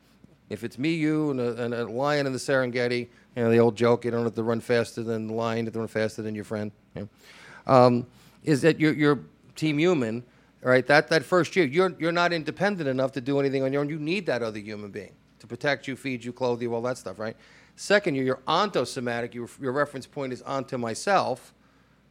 If 0.49 0.63
it's 0.63 0.79
me, 0.79 0.93
you, 0.93 1.31
and 1.31 1.39
a, 1.39 1.63
and 1.63 1.73
a 1.73 1.85
lion 1.85 2.25
in 2.25 2.33
the 2.33 2.39
Serengeti, 2.39 3.07
you 3.35 3.43
know 3.43 3.51
the 3.51 3.59
old 3.59 3.75
joke: 3.75 4.05
you 4.05 4.11
don't 4.11 4.23
have 4.23 4.35
to 4.35 4.43
run 4.43 4.59
faster 4.59 5.03
than 5.03 5.27
the 5.27 5.33
lion, 5.33 5.59
you 5.59 5.65
have 5.65 5.73
to 5.73 5.79
run 5.79 5.87
faster 5.87 6.21
than 6.21 6.35
your 6.35 6.43
friend. 6.43 6.71
you 6.95 7.01
know. 7.67 7.73
Um, 7.73 8.07
is 8.43 8.61
that 8.61 8.79
you're, 8.79 8.93
you're 8.93 9.19
team 9.55 9.77
human, 9.77 10.23
right? 10.61 10.85
That 10.87 11.09
that 11.09 11.23
first 11.23 11.55
year, 11.55 11.65
you're 11.65 11.93
you're 11.99 12.11
not 12.11 12.33
independent 12.33 12.89
enough 12.89 13.11
to 13.13 13.21
do 13.21 13.39
anything 13.39 13.63
on 13.63 13.71
your 13.71 13.81
own. 13.81 13.89
You 13.89 13.99
need 13.99 14.25
that 14.25 14.41
other 14.41 14.59
human 14.59 14.89
being 14.91 15.13
to 15.39 15.47
protect 15.47 15.87
you, 15.87 15.95
feed 15.95 16.23
you, 16.23 16.33
clothe 16.33 16.61
you, 16.61 16.73
all 16.73 16.81
that 16.81 16.97
stuff, 16.97 17.19
right? 17.19 17.35
Second 17.75 18.15
year, 18.15 18.25
you're 18.25 18.41
ontosomatic. 18.47 19.33
Your 19.33 19.47
your 19.61 19.71
reference 19.71 20.07
point 20.07 20.33
is 20.33 20.41
onto 20.41 20.77
myself. 20.77 21.53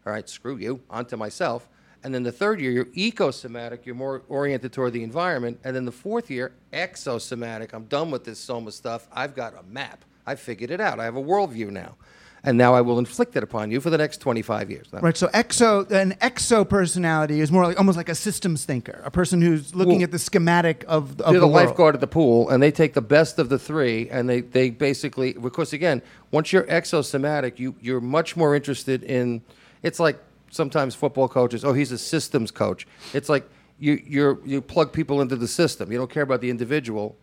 All 0.06 0.12
right, 0.12 0.28
screw 0.28 0.56
you, 0.56 0.80
onto 0.88 1.16
myself. 1.16 1.68
And 2.04 2.14
then 2.14 2.22
the 2.22 2.32
third 2.32 2.60
year, 2.60 2.70
you're 2.70 2.84
ecosomatic. 2.86 3.84
You're 3.84 3.94
more 3.94 4.22
oriented 4.28 4.72
toward 4.72 4.92
the 4.92 5.02
environment. 5.02 5.60
And 5.64 5.74
then 5.74 5.84
the 5.84 5.92
fourth 5.92 6.30
year, 6.30 6.52
exosomatic. 6.72 7.72
I'm 7.72 7.84
done 7.84 8.10
with 8.10 8.24
this 8.24 8.38
soma 8.38 8.72
stuff. 8.72 9.08
I've 9.12 9.34
got 9.34 9.54
a 9.54 9.62
map. 9.64 10.04
I 10.26 10.34
figured 10.36 10.70
it 10.70 10.80
out. 10.80 11.00
I 11.00 11.04
have 11.04 11.16
a 11.16 11.22
worldview 11.22 11.70
now. 11.70 11.96
And 12.44 12.56
now 12.56 12.74
I 12.74 12.82
will 12.82 13.00
inflict 13.00 13.34
it 13.36 13.42
upon 13.42 13.70
you 13.72 13.80
for 13.80 13.90
the 13.90 13.98
next 13.98 14.18
25 14.18 14.70
years. 14.70 14.92
Now, 14.92 15.00
Right, 15.00 15.16
so 15.16 15.26
exo 15.28 15.90
an 15.90 16.12
exo 16.20 16.68
personality 16.68 17.40
is 17.40 17.50
more 17.50 17.64
like 17.64 17.78
almost 17.78 17.96
like 17.96 18.08
a 18.08 18.14
systems 18.14 18.64
thinker, 18.64 19.02
a 19.04 19.10
person 19.10 19.42
who's 19.42 19.74
looking 19.74 19.96
Well, 19.96 20.04
at 20.04 20.10
the 20.12 20.18
schematic 20.20 20.84
of, 20.86 21.20
of 21.20 21.32
They're 21.32 21.32
the, 21.32 21.40
the, 21.40 21.46
lifeguard 21.46 21.96
at 21.96 22.00
the 22.00 22.06
pool, 22.06 22.48
and 22.48 22.62
they 22.62 22.70
take 22.70 22.94
the 22.94 23.02
best 23.02 23.40
of 23.40 23.48
the 23.48 23.58
three, 23.58 24.08
and 24.08 24.28
they, 24.28 24.42
they 24.42 24.70
basically 24.70 25.32
because 25.32 25.72
again, 25.72 26.00
once 26.30 26.52
you're 26.52 26.62
exosomatic, 26.64 27.58
you 27.58 27.74
you're 27.80 28.00
much 28.00 28.36
more 28.36 28.54
interested 28.54 29.02
in. 29.02 29.42
It's 29.82 29.98
like 29.98 30.18
sometimes 30.50 30.94
football 30.94 31.28
coaches. 31.28 31.64
Oh, 31.64 31.72
he's 31.72 31.92
a 31.92 31.98
systems 31.98 32.50
coach. 32.50 32.86
It's 33.12 33.28
like 33.28 33.48
you 33.78 34.02
you're 34.06 34.38
you 34.44 34.60
plug 34.60 34.92
people 34.92 35.20
into 35.20 35.36
the 35.36 35.48
system. 35.48 35.92
You 35.92 35.98
don't 35.98 36.10
care 36.10 36.22
about 36.22 36.40
the 36.40 36.50
individual. 36.50 37.16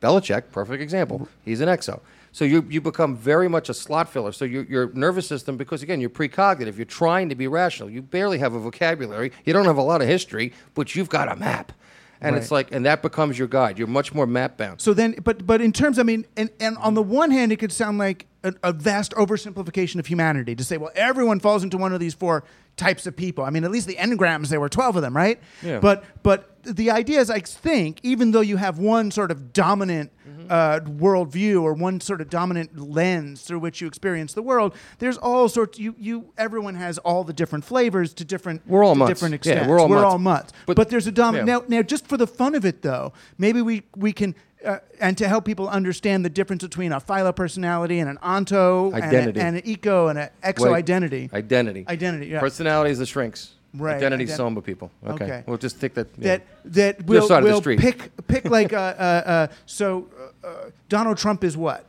Belichick, 0.00 0.52
perfect 0.52 0.80
example. 0.80 1.28
He's 1.44 1.60
an 1.60 1.68
exo. 1.68 2.00
So 2.30 2.44
you 2.44 2.64
you 2.68 2.80
become 2.80 3.16
very 3.16 3.48
much 3.48 3.68
a 3.68 3.74
slot 3.74 4.08
filler. 4.08 4.32
So 4.32 4.44
your 4.44 4.64
your 4.64 4.92
nervous 4.92 5.26
system, 5.26 5.56
because 5.56 5.82
again 5.82 6.00
you're 6.00 6.10
precognitive, 6.10 6.76
you're 6.76 6.84
trying 6.84 7.28
to 7.30 7.34
be 7.34 7.48
rational. 7.48 7.90
You 7.90 8.02
barely 8.02 8.38
have 8.38 8.54
a 8.54 8.60
vocabulary. 8.60 9.32
You 9.44 9.52
don't 9.52 9.64
have 9.64 9.78
a 9.78 9.82
lot 9.82 10.00
of 10.00 10.08
history, 10.08 10.52
but 10.74 10.94
you've 10.94 11.08
got 11.08 11.30
a 11.30 11.36
map. 11.36 11.72
And 12.20 12.36
it's 12.36 12.50
like, 12.50 12.72
and 12.72 12.84
that 12.84 13.02
becomes 13.02 13.38
your 13.38 13.48
guide. 13.48 13.78
You're 13.78 13.86
much 13.86 14.12
more 14.12 14.26
map 14.26 14.56
bound. 14.56 14.80
So 14.80 14.92
then, 14.94 15.14
but 15.22 15.46
but 15.46 15.60
in 15.60 15.72
terms, 15.72 15.98
I 15.98 16.02
mean, 16.02 16.26
and, 16.36 16.50
and 16.60 16.76
on 16.78 16.94
the 16.94 17.02
one 17.02 17.30
hand, 17.30 17.52
it 17.52 17.56
could 17.56 17.72
sound 17.72 17.98
like 17.98 18.26
a, 18.42 18.54
a 18.62 18.72
vast 18.72 19.12
oversimplification 19.12 19.98
of 19.98 20.06
humanity 20.06 20.54
to 20.56 20.64
say, 20.64 20.76
well, 20.76 20.90
everyone 20.94 21.40
falls 21.40 21.62
into 21.62 21.78
one 21.78 21.92
of 21.92 22.00
these 22.00 22.14
four 22.14 22.44
types 22.76 23.06
of 23.06 23.16
people. 23.16 23.44
I 23.44 23.50
mean, 23.50 23.64
at 23.64 23.70
least 23.70 23.86
the 23.86 23.96
engrams, 23.96 24.48
there 24.48 24.60
were 24.60 24.68
twelve 24.68 24.96
of 24.96 25.02
them, 25.02 25.16
right? 25.16 25.40
Yeah. 25.62 25.78
But 25.78 26.04
but 26.22 26.62
the 26.64 26.90
idea 26.90 27.20
is, 27.20 27.30
I 27.30 27.40
think, 27.40 28.00
even 28.02 28.32
though 28.32 28.40
you 28.40 28.56
have 28.56 28.78
one 28.78 29.10
sort 29.10 29.30
of 29.30 29.52
dominant. 29.52 30.12
Uh, 30.50 30.80
worldview 30.80 31.62
or 31.62 31.72
one 31.74 32.00
sort 32.00 32.20
of 32.20 32.30
dominant 32.30 32.78
lens 32.78 33.42
through 33.42 33.58
which 33.58 33.80
you 33.80 33.86
experience 33.86 34.32
the 34.34 34.42
world, 34.42 34.74
there's 34.98 35.18
all 35.18 35.48
sorts. 35.48 35.78
You 35.78 35.94
you 35.98 36.32
everyone 36.38 36.74
has 36.76 36.98
all 36.98 37.24
the 37.24 37.32
different 37.32 37.64
flavors 37.64 38.14
to 38.14 38.24
different 38.24 38.62
We're 38.66 38.84
all 38.84 38.94
mutts. 38.94 39.10
different 39.10 39.44
Yeah, 39.46 39.66
we're 39.68 39.78
all 39.80 39.88
mutts. 39.88 40.22
mutts. 40.22 40.52
But, 40.66 40.76
But- 40.76 40.88
there's 40.90 41.06
a 41.06 41.12
dominant 41.12 41.48
yeah. 41.48 41.58
now. 41.58 41.64
Now, 41.68 41.82
just 41.82 42.06
for 42.06 42.16
the 42.16 42.26
fun 42.26 42.54
of 42.54 42.64
it, 42.64 42.82
though, 42.82 43.12
maybe 43.38 43.62
we 43.62 43.82
we 43.96 44.12
can. 44.12 44.34
Uh, 44.64 44.78
and 45.00 45.16
to 45.16 45.28
help 45.28 45.44
people 45.44 45.68
understand 45.68 46.24
the 46.24 46.28
difference 46.28 46.64
between 46.64 46.90
a 46.90 46.98
philo 46.98 47.30
personality 47.30 48.00
and 48.00 48.10
an 48.10 48.18
onto 48.20 48.92
Identity. 48.92 49.28
and, 49.28 49.36
a, 49.38 49.40
and 49.40 49.56
an 49.58 49.62
eco 49.64 50.08
and 50.08 50.18
an 50.18 50.30
exo 50.42 50.74
identity. 50.74 51.30
Identity. 51.32 51.84
Identity, 51.86 52.26
yeah. 52.26 52.40
Personality 52.40 52.90
is 52.90 52.98
the 52.98 53.06
shrinks. 53.06 53.52
Right, 53.74 53.96
Identity 53.96 54.24
ident- 54.24 54.36
Soma 54.36 54.62
people. 54.62 54.90
Okay. 55.06 55.24
Okay. 55.24 55.44
We'll 55.46 55.58
just 55.58 55.80
take 55.80 55.94
that. 55.94 56.08
yeah. 56.16 56.38
that 56.38 56.46
that 56.64 57.00
Your 57.00 57.20
will, 57.20 57.28
side 57.28 57.42
of 57.42 57.48
the 57.48 57.70
will 57.70 57.78
pick 57.78 58.26
pick 58.26 58.44
like 58.50 58.72
uh, 58.72 58.76
uh, 58.76 59.02
uh, 59.02 59.46
so 59.66 60.08
uh, 60.42 60.46
uh, 60.46 60.70
Donald 60.88 61.18
Trump 61.18 61.44
is 61.44 61.56
what 61.56 61.84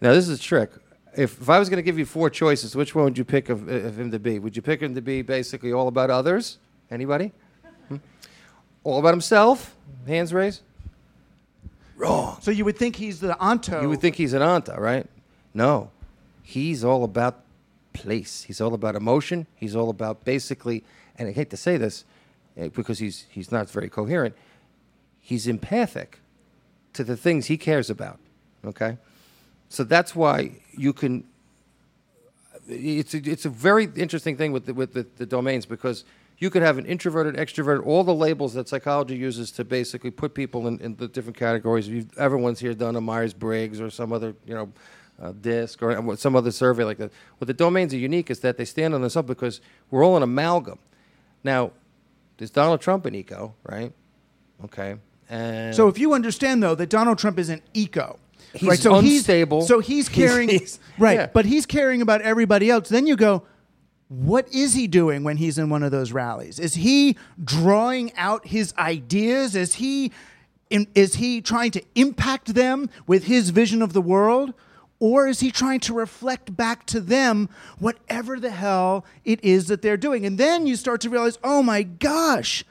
Now 0.00 0.12
this 0.12 0.28
is 0.28 0.38
a 0.38 0.42
trick. 0.42 0.70
If, 1.16 1.40
if 1.40 1.48
I 1.48 1.58
was 1.58 1.68
going 1.68 1.78
to 1.78 1.82
give 1.82 1.98
you 1.98 2.04
four 2.04 2.28
choices, 2.28 2.74
which 2.74 2.94
one 2.94 3.04
would 3.04 3.16
you 3.16 3.24
pick 3.24 3.48
of, 3.48 3.68
of 3.68 3.98
him 3.98 4.10
to 4.10 4.18
be? 4.18 4.38
Would 4.38 4.56
you 4.56 4.62
pick 4.62 4.80
him 4.80 4.94
to 4.96 5.00
be 5.00 5.22
basically 5.22 5.72
all 5.72 5.88
about 5.88 6.10
others? 6.10 6.58
Anybody? 6.90 7.32
Hmm? 7.88 7.96
All 8.82 8.98
about 8.98 9.12
himself? 9.12 9.74
Hands 10.06 10.32
raised. 10.32 10.62
Wrong. 11.96 12.38
so 12.40 12.50
you 12.50 12.64
would 12.64 12.76
think 12.76 12.96
he's 12.96 13.20
the 13.20 13.38
onto 13.38 13.80
You 13.80 13.88
would 13.88 14.00
think 14.00 14.16
he's 14.16 14.32
an 14.32 14.42
anta, 14.42 14.76
right? 14.78 15.06
No. 15.54 15.90
He's 16.42 16.84
all 16.84 17.04
about 17.04 17.44
place. 17.92 18.42
He's 18.42 18.60
all 18.60 18.74
about 18.74 18.96
emotion. 18.96 19.46
He's 19.54 19.76
all 19.76 19.88
about 19.88 20.24
basically, 20.24 20.84
and 21.18 21.28
I 21.28 21.32
hate 21.32 21.50
to 21.50 21.56
say 21.56 21.76
this 21.76 22.04
eh, 22.56 22.68
because 22.68 22.98
he's, 22.98 23.26
he's 23.30 23.52
not 23.52 23.70
very 23.70 23.88
coherent, 23.88 24.34
he's 25.20 25.46
empathic 25.46 26.20
to 26.92 27.04
the 27.04 27.16
things 27.16 27.46
he 27.46 27.56
cares 27.56 27.90
about. 27.90 28.18
Okay? 28.64 28.98
So 29.68 29.84
that's 29.84 30.14
why 30.14 30.52
you 30.72 30.92
can. 30.92 31.24
It's 32.66 33.12
a, 33.12 33.18
it's 33.18 33.44
a 33.44 33.50
very 33.50 33.90
interesting 33.94 34.38
thing 34.38 34.52
with 34.52 34.64
the, 34.64 34.72
with 34.72 34.94
the, 34.94 35.06
the 35.16 35.26
domains 35.26 35.66
because 35.66 36.04
you 36.38 36.48
could 36.48 36.62
have 36.62 36.78
an 36.78 36.86
introverted, 36.86 37.36
extroverted, 37.36 37.86
all 37.86 38.04
the 38.04 38.14
labels 38.14 38.54
that 38.54 38.68
psychology 38.68 39.16
uses 39.16 39.50
to 39.52 39.64
basically 39.64 40.10
put 40.10 40.34
people 40.34 40.66
in, 40.66 40.80
in 40.80 40.96
the 40.96 41.08
different 41.08 41.36
categories. 41.36 41.88
You've, 41.88 42.16
everyone's 42.18 42.60
here 42.60 42.72
done 42.72 42.96
a 42.96 43.00
Myers 43.00 43.34
Briggs 43.34 43.80
or 43.80 43.90
some 43.90 44.12
other 44.12 44.34
you 44.46 44.54
know 44.54 44.72
uh, 45.20 45.32
disc 45.32 45.82
or 45.82 46.16
some 46.16 46.36
other 46.36 46.50
survey 46.50 46.84
like 46.84 46.98
that. 46.98 47.12
What 47.38 47.46
the 47.46 47.54
domains 47.54 47.92
are 47.94 47.98
unique 47.98 48.30
is 48.30 48.40
that 48.40 48.56
they 48.56 48.64
stand 48.64 48.94
on 48.94 49.00
themselves 49.00 49.28
because 49.28 49.60
we're 49.90 50.04
all 50.04 50.16
an 50.16 50.22
amalgam. 50.22 50.78
Now, 51.44 51.70
there's 52.38 52.50
Donald 52.50 52.80
Trump 52.80 53.06
an 53.06 53.14
eco, 53.14 53.54
right? 53.64 53.92
Okay, 54.64 54.96
and 55.28 55.74
So 55.74 55.88
if 55.88 55.98
you 55.98 56.14
understand 56.14 56.62
though 56.62 56.74
that 56.74 56.88
Donald 56.88 57.18
Trump 57.18 57.38
is 57.38 57.48
an 57.50 57.62
eco, 57.74 58.18
He's 58.54 58.68
right? 58.68 58.78
So 58.78 58.94
unstable. 58.96 59.60
He's, 59.60 59.68
so 59.68 59.80
he's 59.80 60.08
He's- 60.08 60.30
caring, 60.30 60.48
he's- 60.48 60.78
right? 60.98 61.14
yeah. 61.18 61.26
But 61.26 61.44
he's 61.44 61.66
caring 61.66 62.00
about 62.02 62.22
everybody 62.22 62.70
else. 62.70 62.88
Then 62.88 63.06
you 63.06 63.16
go, 63.16 63.42
what 64.08 64.46
is 64.54 64.74
he 64.74 64.86
doing 64.86 65.24
when 65.24 65.36
he's 65.38 65.58
in 65.58 65.70
one 65.70 65.82
of 65.82 65.90
those 65.90 66.12
rallies? 66.12 66.58
Is 66.60 66.74
he 66.74 67.16
drawing 67.42 68.14
out 68.16 68.46
his 68.46 68.72
ideas? 68.78 69.56
Is 69.56 69.74
he 69.76 70.12
in, 70.70 70.86
is 70.94 71.16
he 71.16 71.40
trying 71.40 71.72
to 71.72 71.82
impact 71.94 72.54
them 72.54 72.88
with 73.06 73.24
his 73.24 73.50
vision 73.50 73.82
of 73.82 73.92
the 73.92 74.00
world? 74.02 74.54
Or 75.00 75.26
is 75.26 75.40
he 75.40 75.50
trying 75.50 75.80
to 75.80 75.92
reflect 75.92 76.56
back 76.56 76.86
to 76.86 77.00
them 77.00 77.48
whatever 77.78 78.38
the 78.38 78.50
hell 78.50 79.04
it 79.24 79.42
is 79.44 79.68
that 79.68 79.82
they're 79.82 79.96
doing? 79.96 80.24
And 80.24 80.38
then 80.38 80.66
you 80.66 80.76
start 80.76 81.00
to 81.02 81.10
realize, 81.10 81.38
oh 81.42 81.62
my 81.62 81.82
gosh, 81.82 82.64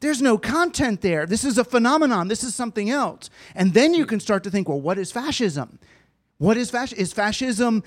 there's 0.00 0.20
no 0.20 0.36
content 0.36 1.00
there. 1.00 1.26
This 1.26 1.44
is 1.44 1.58
a 1.58 1.64
phenomenon. 1.64 2.26
This 2.28 2.42
is 2.42 2.54
something 2.54 2.90
else. 2.90 3.30
And 3.54 3.74
then 3.74 3.94
you 3.94 4.06
can 4.06 4.18
start 4.18 4.42
to 4.44 4.50
think, 4.50 4.68
well, 4.68 4.80
what 4.80 4.98
is 4.98 5.12
fascism? 5.12 5.78
What 6.38 6.56
is 6.56 6.70
fascism? 6.70 7.02
Is 7.02 7.12
fascism 7.12 7.84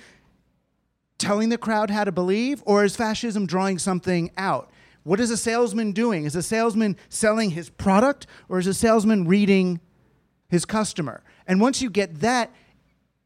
telling 1.18 1.50
the 1.50 1.58
crowd 1.58 1.90
how 1.90 2.04
to 2.06 2.12
believe, 2.12 2.62
or 2.66 2.84
is 2.86 2.96
fascism 2.96 3.46
drawing 3.46 3.80
something 3.80 4.32
out? 4.38 4.70
What 5.04 5.20
is 5.20 5.30
a 5.30 5.38
salesman 5.38 5.92
doing? 5.92 6.24
Is 6.24 6.36
a 6.36 6.42
salesman 6.42 6.98
selling 7.10 7.52
his 7.52 7.70
product, 7.70 8.28
or 8.48 8.60
is 8.60 8.68
a 8.68 8.74
salesman 8.74 9.28
reading 9.28 9.82
his 10.48 10.66
customer? 10.66 11.22
And 11.48 11.60
once 11.60 11.82
you 11.82 11.90
get 11.90 12.22
that, 12.22 12.52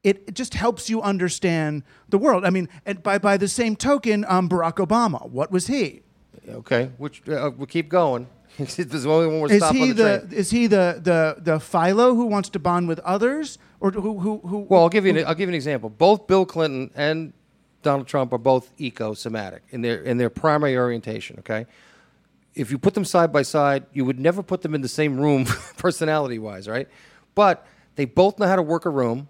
it, 0.03 0.23
it 0.27 0.33
just 0.33 0.53
helps 0.53 0.89
you 0.89 1.01
understand 1.01 1.83
the 2.07 2.17
world. 2.17 2.45
I 2.45 2.49
mean, 2.49 2.69
and 2.85 3.03
by, 3.03 3.17
by 3.17 3.37
the 3.37 3.47
same 3.47 3.75
token, 3.75 4.25
um, 4.27 4.47
Barack 4.47 4.75
Obama, 4.75 5.29
what 5.29 5.51
was 5.51 5.67
he? 5.67 6.01
Okay, 6.47 6.91
which 6.97 7.27
uh, 7.27 7.51
we'll 7.55 7.67
keep 7.67 7.89
going. 7.89 8.27
this 8.57 8.79
is 8.79 9.03
the 9.03 9.09
only 9.09 9.27
one 9.27 9.41
we're 9.41 9.51
Is 9.51 9.57
stopping 9.57 9.77
he 9.77 9.89
on 9.91 9.95
the, 9.95 10.03
the, 10.03 10.19
train. 10.27 10.39
is 10.39 10.49
he 10.49 10.67
the, 10.67 10.99
the 11.01 11.35
the 11.39 11.59
Philo 11.59 12.15
who 12.15 12.25
wants 12.25 12.49
to 12.49 12.59
bond 12.59 12.87
with 12.87 12.99
others, 12.99 13.59
or 13.79 13.91
who 13.91 14.19
who 14.19 14.37
who? 14.39 14.59
Well, 14.59 14.81
I'll 14.81 14.89
give 14.89 15.05
you 15.05 15.11
an, 15.17 15.25
I'll 15.25 15.35
give 15.35 15.47
you 15.47 15.49
an 15.49 15.55
example. 15.55 15.89
Both 15.89 16.27
Bill 16.27 16.45
Clinton 16.45 16.91
and 16.95 17.33
Donald 17.83 18.07
Trump 18.07 18.33
are 18.33 18.39
both 18.39 18.71
eco-somatic 18.77 19.63
in 19.69 19.81
their 19.81 20.01
in 20.01 20.17
their 20.17 20.29
primary 20.29 20.77
orientation. 20.77 21.37
Okay, 21.39 21.67
if 22.55 22.71
you 22.71 22.77
put 22.77 22.95
them 22.95 23.05
side 23.05 23.31
by 23.31 23.43
side, 23.43 23.85
you 23.93 24.05
would 24.05 24.19
never 24.19 24.41
put 24.41 24.61
them 24.61 24.73
in 24.73 24.81
the 24.81 24.87
same 24.87 25.19
room, 25.19 25.45
personality-wise, 25.77 26.67
right? 26.67 26.87
But 27.35 27.67
they 27.95 28.05
both 28.05 28.39
know 28.39 28.47
how 28.47 28.55
to 28.55 28.63
work 28.63 28.85
a 28.85 28.89
room, 28.89 29.27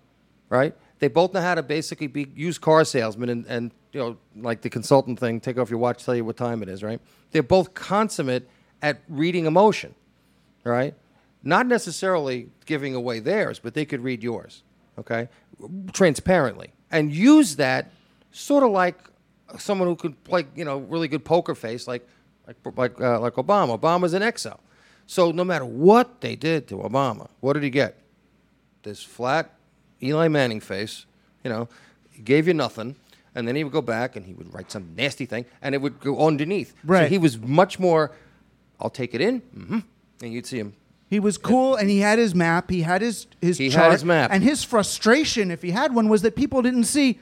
right? 0.49 0.75
They 0.99 1.07
both 1.07 1.33
know 1.33 1.41
how 1.41 1.55
to 1.55 1.63
basically 1.63 2.07
be 2.07 2.27
used 2.35 2.61
car 2.61 2.83
salesmen 2.83 3.29
and, 3.29 3.45
and 3.45 3.71
you 3.93 3.99
know 3.99 4.17
like 4.35 4.61
the 4.61 4.69
consultant 4.69 5.19
thing, 5.19 5.39
take 5.39 5.57
off 5.57 5.69
your 5.69 5.79
watch, 5.79 6.03
tell 6.03 6.15
you 6.15 6.25
what 6.25 6.37
time 6.37 6.61
it 6.61 6.69
is, 6.69 6.83
right? 6.83 6.99
They're 7.31 7.43
both 7.43 7.73
consummate 7.73 8.49
at 8.81 9.01
reading 9.07 9.45
emotion, 9.45 9.95
right? 10.63 10.93
Not 11.43 11.67
necessarily 11.67 12.49
giving 12.65 12.95
away 12.95 13.19
theirs, 13.19 13.59
but 13.59 13.73
they 13.73 13.85
could 13.85 14.01
read 14.01 14.23
yours, 14.23 14.63
okay? 14.97 15.29
Transparently. 15.93 16.71
And 16.91 17.13
use 17.13 17.55
that 17.57 17.91
sort 18.31 18.63
of 18.63 18.71
like 18.71 18.97
someone 19.57 19.87
who 19.87 19.95
could 19.95 20.21
play, 20.23 20.45
you 20.55 20.65
know, 20.65 20.79
really 20.79 21.07
good 21.07 21.23
poker 21.23 21.55
face, 21.55 21.87
like 21.87 22.07
like 22.47 22.77
like 22.77 23.01
uh, 23.01 23.19
like 23.19 23.33
Obama. 23.33 23.79
Obama's 23.79 24.13
an 24.13 24.21
exo. 24.21 24.59
So 25.05 25.31
no 25.31 25.43
matter 25.43 25.65
what 25.65 26.21
they 26.21 26.35
did 26.35 26.67
to 26.67 26.77
Obama, 26.77 27.29
what 27.39 27.53
did 27.53 27.63
he 27.63 27.69
get? 27.69 27.99
This 28.83 29.03
flat 29.03 29.53
Eli 30.01 30.27
Manning 30.27 30.59
face, 30.59 31.05
you 31.43 31.49
know, 31.49 31.67
he 32.11 32.21
gave 32.21 32.47
you 32.47 32.53
nothing, 32.53 32.95
and 33.35 33.47
then 33.47 33.55
he 33.55 33.63
would 33.63 33.73
go 33.73 33.81
back 33.81 34.15
and 34.15 34.25
he 34.25 34.33
would 34.33 34.53
write 34.53 34.71
some 34.71 34.93
nasty 34.95 35.25
thing, 35.25 35.45
and 35.61 35.75
it 35.75 35.81
would 35.81 35.99
go 35.99 36.25
underneath. 36.25 36.69
So 36.69 36.75
Right. 36.85 37.09
he 37.11 37.17
was 37.17 37.37
much 37.39 37.79
more. 37.79 38.11
I'll 38.79 38.89
take 38.89 39.13
it 39.13 39.21
in, 39.21 39.39
hmm 39.39 39.79
and 40.21 40.33
you'd 40.33 40.45
see 40.45 40.59
him. 40.59 40.73
He 41.09 41.19
was 41.19 41.37
cool, 41.37 41.75
and 41.75 41.89
he 41.89 41.99
had 41.99 42.19
his 42.19 42.35
map. 42.35 42.69
He 42.69 42.81
had 42.81 43.01
his 43.01 43.25
his 43.41 43.57
He 43.57 43.69
had 43.71 43.91
his 43.91 44.05
map. 44.05 44.29
and 44.31 44.43
his 44.43 44.63
frustration, 44.63 45.49
if 45.51 45.61
he 45.61 45.71
had 45.71 45.93
one, 45.95 46.07
was 46.07 46.21
that 46.21 46.35
people 46.35 46.61
didn't 46.61 46.83
see. 46.85 47.19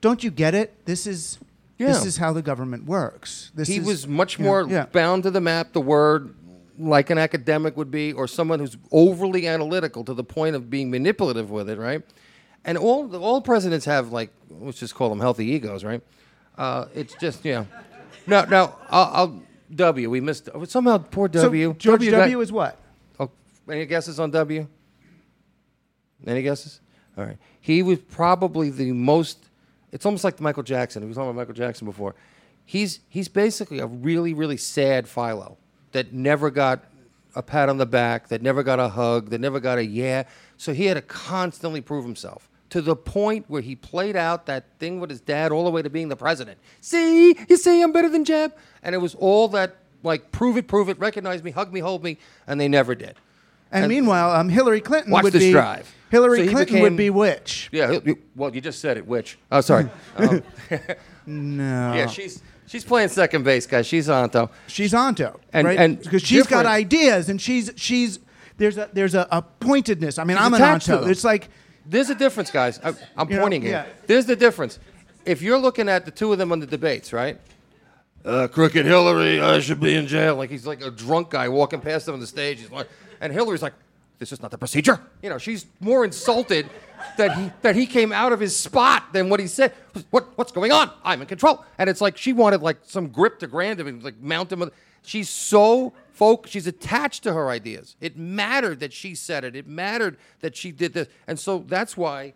Don't 0.00 0.22
you 0.24 0.30
get 0.30 0.54
it? 0.54 0.84
This 0.86 1.06
is 1.06 1.38
this 1.78 2.04
is 2.04 2.18
how 2.18 2.32
the 2.34 2.42
government 2.42 2.84
works. 2.84 3.50
This 3.54 3.68
he 3.68 3.76
is- 3.78 3.86
was 3.86 4.06
much 4.06 4.38
yeah, 4.38 4.44
more 4.44 4.66
yeah. 4.68 4.86
bound 4.86 5.22
to 5.22 5.30
the 5.30 5.40
map, 5.40 5.72
the 5.72 5.80
word, 5.80 6.34
like 6.80 7.10
an 7.10 7.18
academic 7.18 7.76
would 7.76 7.90
be, 7.90 8.12
or 8.12 8.26
someone 8.26 8.58
who's 8.58 8.76
overly 8.90 9.46
analytical 9.46 10.04
to 10.04 10.14
the 10.14 10.24
point 10.24 10.56
of 10.56 10.70
being 10.70 10.90
manipulative 10.90 11.50
with 11.50 11.68
it, 11.68 11.78
right? 11.78 12.02
And 12.64 12.76
all 12.78 13.14
all 13.16 13.40
presidents 13.40 13.84
have 13.86 14.12
like 14.12 14.30
let's 14.50 14.78
just 14.78 14.94
call 14.94 15.08
them 15.10 15.20
healthy 15.20 15.46
egos, 15.46 15.84
right? 15.84 16.02
Uh, 16.56 16.86
it's 16.94 17.14
just 17.14 17.44
you 17.44 17.52
know. 17.52 17.66
No, 18.26 18.44
no, 18.44 18.76
I'll, 18.90 19.10
I'll 19.14 19.42
W. 19.74 20.10
We 20.10 20.20
missed 20.20 20.48
somehow. 20.66 20.98
Poor 20.98 21.28
So 21.32 21.42
W. 21.44 21.74
George 21.78 22.02
you 22.02 22.10
W. 22.10 22.36
got- 22.36 22.42
is 22.42 22.52
what? 22.52 22.78
Oh, 23.18 23.30
any 23.70 23.86
guesses 23.86 24.20
on 24.20 24.30
W? 24.30 24.66
Any 26.26 26.42
guesses? 26.42 26.80
All 27.16 27.24
right. 27.24 27.38
He 27.60 27.82
was 27.82 27.98
probably 27.98 28.70
the 28.70 28.92
most. 28.92 29.38
It's 29.92 30.06
almost 30.06 30.22
like 30.24 30.40
Michael 30.40 30.62
Jackson. 30.62 31.02
We 31.02 31.08
were 31.08 31.14
talking 31.14 31.30
about 31.30 31.36
Michael 31.40 31.54
Jackson 31.54 31.86
before. 31.86 32.14
He's 32.64 33.00
he's 33.08 33.28
basically 33.28 33.78
a 33.80 33.86
really 33.86 34.34
really 34.34 34.56
sad 34.56 35.08
Philo 35.08 35.56
that 35.92 36.12
never 36.12 36.50
got 36.50 36.84
a 37.34 37.42
pat 37.42 37.68
on 37.68 37.78
the 37.78 37.86
back, 37.86 38.28
that 38.28 38.42
never 38.42 38.62
got 38.62 38.80
a 38.80 38.88
hug, 38.88 39.30
that 39.30 39.40
never 39.40 39.60
got 39.60 39.78
a 39.78 39.84
yeah. 39.84 40.24
So 40.56 40.72
he 40.72 40.86
had 40.86 40.94
to 40.94 41.02
constantly 41.02 41.80
prove 41.80 42.04
himself 42.04 42.48
to 42.70 42.80
the 42.80 42.94
point 42.96 43.44
where 43.48 43.62
he 43.62 43.74
played 43.76 44.16
out 44.16 44.46
that 44.46 44.64
thing 44.78 45.00
with 45.00 45.10
his 45.10 45.20
dad 45.20 45.50
all 45.52 45.64
the 45.64 45.70
way 45.70 45.82
to 45.82 45.90
being 45.90 46.08
the 46.08 46.16
president. 46.16 46.58
See, 46.80 47.36
you 47.48 47.56
see, 47.56 47.82
I'm 47.82 47.92
better 47.92 48.08
than 48.08 48.24
Jeb, 48.24 48.54
and 48.82 48.94
it 48.94 48.98
was 48.98 49.14
all 49.16 49.48
that 49.48 49.76
like 50.02 50.32
prove 50.32 50.56
it, 50.56 50.66
prove 50.68 50.88
it, 50.88 50.98
recognize 50.98 51.42
me, 51.42 51.50
hug 51.50 51.72
me, 51.72 51.80
hold 51.80 52.02
me, 52.02 52.18
and 52.46 52.60
they 52.60 52.68
never 52.68 52.94
did. 52.94 53.16
And, 53.72 53.84
And- 53.92 53.92
meanwai, 54.06 54.38
um, 54.38 54.48
Hillary 54.48 54.80
Clinton 54.80 55.12
Watch 55.12 55.24
would 55.24 55.32
this 55.32 55.42
be 55.44 55.52
drive. 55.52 55.92
Hillary 56.10 56.38
So 56.46 56.50
Clinton 56.52 56.64
became- 56.66 56.82
would 56.82 56.96
be 56.96 57.10
which? 57.10 57.68
Yeah. 57.70 57.98
Well, 58.34 58.52
you 58.54 58.60
just 58.60 58.80
said 58.80 58.96
it. 58.96 59.06
Which? 59.06 59.38
Oh, 59.52 59.60
sorry. 59.60 59.88
Um, 60.16 60.42
No, 61.26 61.92
yeah, 61.94 62.06
she's 62.08 62.42
she's 62.70 62.84
playing 62.84 63.08
second 63.08 63.42
base, 63.44 63.66
guys. 63.66 63.86
She's 63.86 64.08
Anto. 64.08 64.50
she's 64.66 64.94
onto 64.94 65.28
And- 65.52 65.66
right 65.66 65.78
and 65.78 66.00
because 66.00 66.22
she's 66.22 66.46
got 66.46 66.64
ideas 66.66 67.28
and 67.28 67.40
she's 67.40 67.70
she's 67.76 68.18
there's 68.56 68.78
a 68.78 68.88
there's 68.92 69.14
a, 69.14 69.26
a 69.30 69.42
pointedness. 69.42 70.18
I 70.18 70.24
mean, 70.24 70.36
She's 70.36 70.46
I'm 70.46 70.54
an 70.54 70.60
attached 70.62 70.86
to 70.86 70.98
onto. 70.98 71.10
It's 71.10 71.24
like 71.24 71.48
There's 71.86 72.10
a 72.10 72.14
difference, 72.14 72.50
guys. 72.50 72.78
I, 72.84 72.94
I'm 73.16 73.28
You 73.30 73.36
know, 73.36 73.42
pointing 73.42 73.62
yeah. 73.62 73.68
here. 73.84 73.86
There's 74.06 74.26
the 74.26 74.36
difference. 74.36 74.78
If 75.24 75.42
you're 75.42 75.58
looking 75.58 75.88
at 75.88 76.04
the 76.04 76.10
two 76.10 76.30
of 76.32 76.38
them 76.38 76.52
on 76.52 76.60
the 76.60 76.66
debates, 76.66 77.12
right? 77.12 77.38
Uh, 78.24 78.48
crooked 78.48 78.84
Hillary, 78.84 79.40
I 79.40 79.60
should 79.60 79.80
be 79.80 79.94
in 79.94 80.06
jail. 80.06 80.36
Like 80.36 80.50
he's 80.50 80.66
like 80.66 80.82
a 80.82 80.90
drunk 80.90 81.30
guy 81.30 81.48
walking 81.48 81.80
past 81.80 82.04
them 82.06 82.14
on 82.14 82.20
the 82.20 82.26
stage. 82.26 82.60
He's 82.60 82.70
like, 82.70 82.88
and 83.20 83.32
Hillary's 83.32 83.62
like, 83.62 83.72
"This 84.20 84.30
is 84.30 84.40
not 84.40 84.52
the 84.52 84.58
procedure." 84.58 85.00
You 85.22 85.30
know, 85.30 85.38
she's 85.38 85.66
more 85.80 86.04
insulted 86.04 86.70
that 87.16 87.36
he 87.36 87.50
that 87.62 87.74
he 87.74 87.86
came 87.86 88.12
out 88.12 88.32
of 88.32 88.38
his 88.38 88.56
spot 88.56 89.12
than 89.12 89.28
what 89.28 89.40
he 89.40 89.48
said. 89.48 89.72
What 90.10 90.38
what's 90.38 90.52
going 90.52 90.70
on? 90.70 90.90
I'm 91.02 91.20
in 91.20 91.26
control. 91.26 91.64
And 91.78 91.90
it's 91.90 92.00
like 92.00 92.16
she 92.16 92.32
wanted 92.32 92.62
like 92.62 92.78
some 92.84 93.08
grip 93.08 93.40
to 93.40 93.48
grand 93.48 93.80
him 93.80 93.88
and 93.88 94.04
like 94.04 94.20
mount 94.20 94.52
him. 94.52 94.70
She's 95.02 95.28
so 95.28 95.92
folk. 96.12 96.46
She's 96.46 96.66
attached 96.66 97.24
to 97.24 97.32
her 97.32 97.48
ideas. 97.50 97.96
It 98.00 98.16
mattered 98.16 98.78
that 98.80 98.92
she 98.92 99.16
said 99.16 99.42
it. 99.42 99.56
It 99.56 99.66
mattered 99.66 100.16
that 100.40 100.54
she 100.54 100.70
did 100.70 100.92
this, 100.92 101.08
and 101.26 101.38
so 101.38 101.64
that's 101.66 101.96
why. 101.96 102.34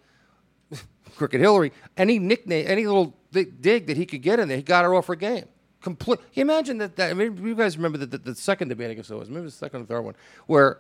Crooked 1.17 1.41
Hillary, 1.41 1.71
any 1.97 2.19
nickname, 2.19 2.65
any 2.67 2.87
little 2.87 3.15
dig 3.31 3.87
that 3.87 3.97
he 3.97 4.05
could 4.05 4.23
get 4.23 4.41
in 4.41 4.49
there, 4.49 4.57
he 4.57 4.65
got 4.65 4.85
her 4.85 4.95
off 4.95 5.07
her 5.07 5.15
game. 5.15 5.45
Complete. 5.85 6.19
Imagine 6.33 6.79
that, 6.79 6.97
that? 6.97 7.11
I 7.11 7.15
mean, 7.15 7.37
you 7.45 7.55
guys 7.55 7.77
remember 7.77 7.99
the, 7.99 8.07
the, 8.07 8.19
the 8.19 8.35
second 8.35 8.69
debate, 8.69 8.91
it 8.91 9.11
was, 9.11 9.29
maybe 9.29 9.45
the 9.45 9.51
second 9.51 9.83
or 9.83 9.85
third 9.85 10.01
one, 10.01 10.15
where 10.47 10.79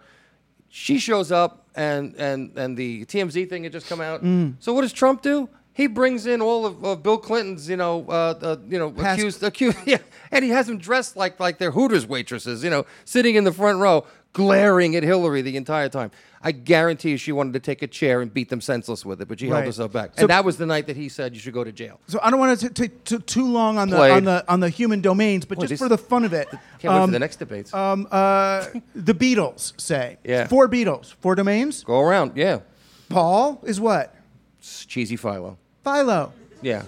she 0.76 0.98
shows 0.98 1.30
up 1.30 1.68
and 1.76 2.16
and 2.16 2.50
and 2.58 2.76
the 2.76 3.04
TMZ 3.04 3.48
thing 3.48 3.62
had 3.62 3.70
just 3.72 3.88
come 3.88 4.00
out. 4.00 4.22
So 4.58 4.72
what 4.74 4.80
does 4.82 4.92
Trump 4.92 5.22
do? 5.22 5.48
He 5.72 5.86
brings 5.86 6.26
in 6.26 6.40
all 6.42 6.66
of, 6.66 6.84
of 6.84 7.02
Bill 7.02 7.16
Clinton's, 7.18 7.68
you 7.68 7.76
know, 7.76 8.04
uh, 8.08 8.34
uh, 8.42 8.56
you 8.68 8.78
know, 8.78 8.90
Past- 8.90 9.18
accused, 9.18 9.42
accused, 9.42 9.78
yeah, 9.86 9.98
and 10.32 10.44
he 10.44 10.50
has 10.50 10.66
them 10.66 10.78
dressed 10.78 11.16
like 11.16 11.38
like 11.38 11.58
they're 11.58 11.70
Hooters 11.70 12.06
waitresses, 12.08 12.64
you 12.64 12.70
know, 12.70 12.86
sitting 13.04 13.36
in 13.36 13.44
the 13.44 13.52
front 13.52 13.78
row, 13.78 14.04
glaring 14.34 14.94
at 14.96 15.02
Hillary 15.02 15.40
the 15.40 15.56
entire 15.56 15.88
time. 15.88 16.10
I 16.42 16.52
guarantee 16.52 17.12
you, 17.12 17.16
she 17.16 17.32
wanted 17.32 17.54
to 17.54 17.60
take 17.60 17.80
a 17.80 17.86
chair 17.86 18.20
and 18.20 18.32
beat 18.32 18.50
them 18.50 18.60
senseless 18.60 19.02
with 19.06 19.22
it, 19.22 19.28
but 19.28 19.40
she 19.40 19.48
held 19.48 19.64
herself 19.64 19.92
back. 19.92 20.10
So- 20.14 20.20
and 20.22 20.28
that 20.30 20.44
was 20.44 20.58
the 20.58 20.66
night 20.66 20.88
that 20.88 20.96
he 20.98 21.08
said 21.08 21.32
you 21.32 21.40
should 21.40 21.54
go 21.54 21.64
to 21.64 21.72
jail. 21.72 21.98
so. 22.06 22.20
I 22.22 22.30
don't 22.30 22.38
want 22.38 22.60
to 22.60 22.68
take 22.68 23.02
too, 23.04 23.20
too 23.20 23.46
long 23.50 23.78
on 23.78 23.88
the 23.88 23.96
Played. 23.96 24.12
on 24.12 24.24
the 24.24 24.44
on 24.46 24.60
the 24.60 24.68
human 24.68 25.00
domains, 25.00 25.46
but 25.46 25.56
Boy, 25.56 25.62
just 25.62 25.70
this- 25.70 25.78
for 25.80 25.88
the 25.88 25.96
fun 25.96 26.24
of 26.26 26.34
it, 26.34 26.48
Can't 26.50 26.92
wait 26.92 27.00
um, 27.00 27.08
for 27.08 27.12
the 27.12 27.18
next 27.18 27.36
debates. 27.36 27.72
um, 27.72 28.06
uh, 28.10 28.66
the 28.94 29.14
Beatles 29.14 29.72
say 29.80 30.18
Yeah. 30.22 30.46
four 30.46 30.68
Beatles, 30.68 31.14
four 31.20 31.34
domains. 31.34 31.82
go 31.82 32.00
around, 32.00 32.32
yeah. 32.36 32.58
Paul 33.08 33.60
is 33.64 33.80
what 33.80 34.14
It's 34.58 34.84
cheesy 34.84 35.16
Philo. 35.16 35.56
Philo. 35.82 36.32
Yeah. 36.60 36.82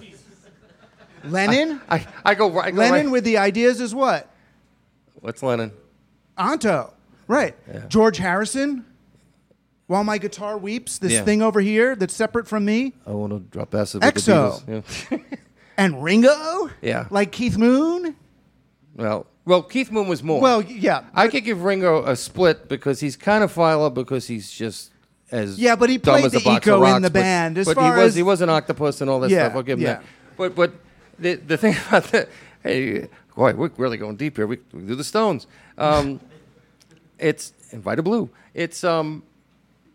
Lennon. 1.23 1.81
I, 1.89 2.05
I 2.23 2.35
go, 2.35 2.59
I 2.59 2.71
go 2.71 2.77
Lennon 2.77 3.05
right. 3.07 3.11
with 3.11 3.23
the 3.23 3.37
ideas 3.37 3.81
is 3.81 3.93
what 3.95 4.29
What's 5.19 5.41
Lennon? 5.41 5.71
Anto. 6.37 6.93
Right. 7.27 7.55
George 7.89 8.17
Harrison. 8.17 8.85
While 9.87 10.03
my 10.03 10.17
guitar 10.17 10.57
weeps, 10.57 10.97
this 10.97 11.13
Yeah. 11.13 11.23
thing 11.23 11.41
over 11.41 11.61
here 11.61 11.95
that's 11.95 12.13
separate 12.13 12.45
from 12.47 12.65
me, 12.65 12.93
I 13.05 13.11
want 13.11 13.31
to 13.31 13.39
drop 13.39 13.73
acid 13.73 14.03
with 14.03 14.15
Exo. 14.15 14.65
the 14.65 14.81
Beatles. 14.81 15.11
Yeah. 15.11 15.37
and 15.77 16.03
Ringo. 16.03 16.69
Yeah. 16.81 17.05
Like 17.09 17.31
Keith 17.31 17.57
Moon. 17.57 18.15
well, 18.95 19.27
well, 19.45 19.63
Keith 19.63 19.89
Moon 19.89 20.09
was 20.09 20.21
more. 20.23 20.41
Well, 20.41 20.61
yeah. 20.61 21.05
I 21.13 21.29
could 21.29 21.45
give 21.45 21.63
Ringo 21.63 22.03
a 22.05 22.17
split 22.17 22.67
because 22.67 22.99
he's 22.99 23.15
kind 23.15 23.45
of 23.45 23.51
Philo 23.51 23.89
because 23.89 24.27
he's 24.27 24.51
just 24.51 24.91
as 25.31 25.57
Yeah, 25.57 25.77
but 25.77 25.89
he 25.89 25.97
dumb 25.99 26.15
played 26.15 26.25
as 26.25 26.35
a 26.35 26.39
the 26.39 26.43
box 26.43 26.67
eco 26.67 26.75
in 26.77 26.81
rocks, 26.81 27.01
the 27.03 27.09
but- 27.09 27.13
band. 27.21 27.57
As 27.57 27.65
but 27.67 27.75
far 27.75 27.93
he 27.93 27.97
was 28.01 28.07
as- 28.09 28.15
he 28.15 28.23
was 28.23 28.41
an 28.41 28.49
octopus 28.49 28.99
and 28.99 29.09
all 29.09 29.21
that 29.21 29.29
Yeah, 29.29 29.45
stuff. 29.45 29.55
I'll 29.55 29.63
give 29.63 29.79
him 29.79 29.85
yeah. 29.85 29.93
that. 29.95 30.03
But 30.37 30.53
but 30.55 30.73
the 31.17 31.35
the 31.35 31.55
thing 31.63 31.75
about 31.87 32.03
that, 32.11 32.27
hey, 32.61 33.07
boy, 33.37 33.53
we're 33.53 33.71
really 33.77 33.95
going 33.97 34.17
deep 34.17 34.35
here. 34.35 34.47
We, 34.47 34.57
we 34.73 34.81
do 34.81 34.95
the 34.95 35.03
Stones. 35.05 35.47
Um, 35.77 36.19
it's 37.19 37.53
Invita 37.71 38.03
Blue. 38.03 38.29
It's 38.53 38.83
um 38.83 39.23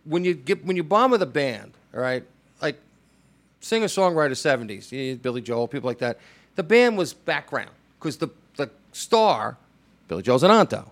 when 0.05 0.25
you 0.25 0.35
get 0.35 0.65
when 0.65 0.77
you 0.77 0.83
bomb 0.83 1.11
with 1.11 1.23
a 1.23 1.27
band, 1.27 1.73
all 1.95 2.01
right, 2.01 2.25
like 2.61 2.77
singer 3.61 3.87
songwriter 3.87 4.33
70s, 4.33 4.93
eh, 4.93 5.17
Billy 5.21 5.41
Joel, 5.41 5.69
people 5.69 5.89
like 5.89 5.99
that. 5.99 6.19
The 6.57 6.63
band 6.63 6.99
was 6.99 7.15
background 7.15 7.71
because 7.99 8.19
the, 8.19 8.29
the 8.57 8.71
star, 8.93 9.57
Billy 10.09 10.23
Joel's 10.23 10.43
an 10.43 10.51
Anto. 10.51 10.91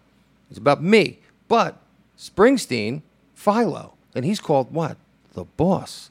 It's 0.48 0.58
about 0.58 0.82
me. 0.82 1.18
But 1.48 1.76
Springsteen, 2.18 3.02
Philo, 3.34 3.94
and 4.14 4.24
he's 4.24 4.40
called 4.40 4.72
what? 4.72 4.96
The 5.34 5.44
boss. 5.44 6.10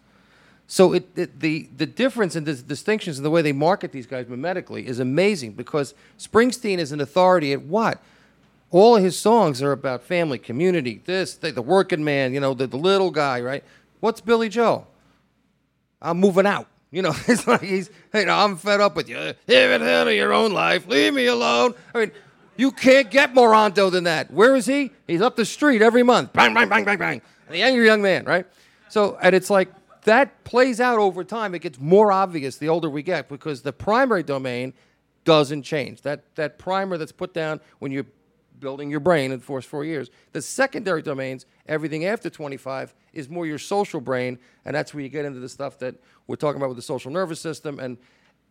So 0.67 0.93
it, 0.93 1.07
it, 1.15 1.39
the 1.39 1.67
the 1.75 1.87
difference 1.87 2.35
and 2.35 2.45
the 2.45 2.53
distinctions 2.53 3.17
in 3.17 3.23
the 3.23 3.31
way 3.31 3.41
they 3.41 3.53
market 3.53 3.91
these 3.91 4.05
guys 4.05 4.27
mimetically 4.27 4.85
is 4.85 4.99
amazing 4.99 5.53
because 5.53 5.95
Springsteen 6.19 6.77
is 6.77 6.91
an 6.91 7.01
authority 7.01 7.53
at 7.53 7.63
what? 7.63 8.01
All 8.71 8.95
of 8.95 9.03
his 9.03 9.17
songs 9.17 9.61
are 9.61 9.71
about 9.71 10.03
family, 10.03 10.37
community, 10.37 11.01
this, 11.05 11.35
the, 11.35 11.51
the 11.51 11.61
working 11.61 12.03
man, 12.03 12.33
you 12.33 12.39
know, 12.39 12.53
the, 12.53 12.67
the 12.67 12.77
little 12.77 13.09
guy, 13.09 13.41
right? 13.41 13.63
What's 13.99 14.21
Billy 14.21 14.49
Joel? 14.49 14.87
I'm 16.01 16.19
moving 16.19 16.45
out. 16.45 16.67
You 16.91 17.01
know, 17.01 17.13
it's 17.27 17.47
like 17.47 17.61
he's, 17.61 17.89
you 18.13 18.25
know, 18.25 18.35
I'm 18.35 18.57
fed 18.57 18.81
up 18.81 18.95
with 18.95 19.09
you. 19.09 19.17
Live 19.17 19.35
it 19.47 19.81
out 19.81 20.07
of 20.07 20.13
your 20.13 20.33
own 20.33 20.53
life. 20.53 20.87
Leave 20.87 21.13
me 21.13 21.25
alone. 21.25 21.73
I 21.93 21.99
mean, 21.99 22.11
you 22.57 22.71
can't 22.71 23.09
get 23.09 23.33
more 23.33 23.53
Anto 23.53 23.89
than 23.89 24.03
that. 24.03 24.31
Where 24.31 24.55
is 24.55 24.65
he? 24.65 24.91
He's 25.07 25.21
up 25.21 25.35
the 25.35 25.45
street 25.45 25.81
every 25.81 26.03
month. 26.03 26.33
Bang, 26.33 26.53
bang, 26.53 26.67
bang, 26.67 26.83
bang, 26.83 26.97
bang. 26.97 27.21
The 27.49 27.61
angry 27.61 27.85
young 27.85 28.01
man, 28.01 28.25
right? 28.25 28.45
So, 28.89 29.17
and 29.21 29.33
it's 29.33 29.49
like 29.49 29.69
that 30.03 30.43
plays 30.43 30.79
out 30.79 30.99
over 30.99 31.23
time. 31.23 31.55
It 31.55 31.59
gets 31.59 31.79
more 31.79 32.11
obvious 32.11 32.57
the 32.57 32.69
older 32.69 32.89
we 32.89 33.01
get 33.01 33.29
because 33.29 33.61
the 33.61 33.73
primary 33.73 34.23
domain 34.23 34.73
doesn't 35.23 35.63
change. 35.63 36.01
That 36.01 36.23
that 36.35 36.57
primer 36.57 36.97
that's 36.97 37.11
put 37.11 37.33
down 37.33 37.59
when 37.79 37.91
you're 37.91 38.05
building 38.59 38.89
your 38.89 38.99
brain 38.99 39.31
in 39.31 39.39
the 39.39 39.45
first 39.45 39.67
four 39.67 39.85
years. 39.85 40.09
The 40.33 40.41
secondary 40.41 41.01
domains, 41.01 41.45
everything 41.67 42.05
after 42.05 42.29
25, 42.29 42.93
is 43.13 43.29
more 43.29 43.45
your 43.45 43.57
social 43.57 44.01
brain, 44.01 44.39
and 44.65 44.75
that's 44.75 44.93
where 44.93 45.03
you 45.03 45.09
get 45.09 45.25
into 45.25 45.39
the 45.39 45.49
stuff 45.49 45.79
that 45.79 45.95
we're 46.27 46.35
talking 46.35 46.61
about 46.61 46.69
with 46.69 46.77
the 46.77 46.83
social 46.83 47.11
nervous 47.11 47.39
system 47.39 47.79
and 47.79 47.97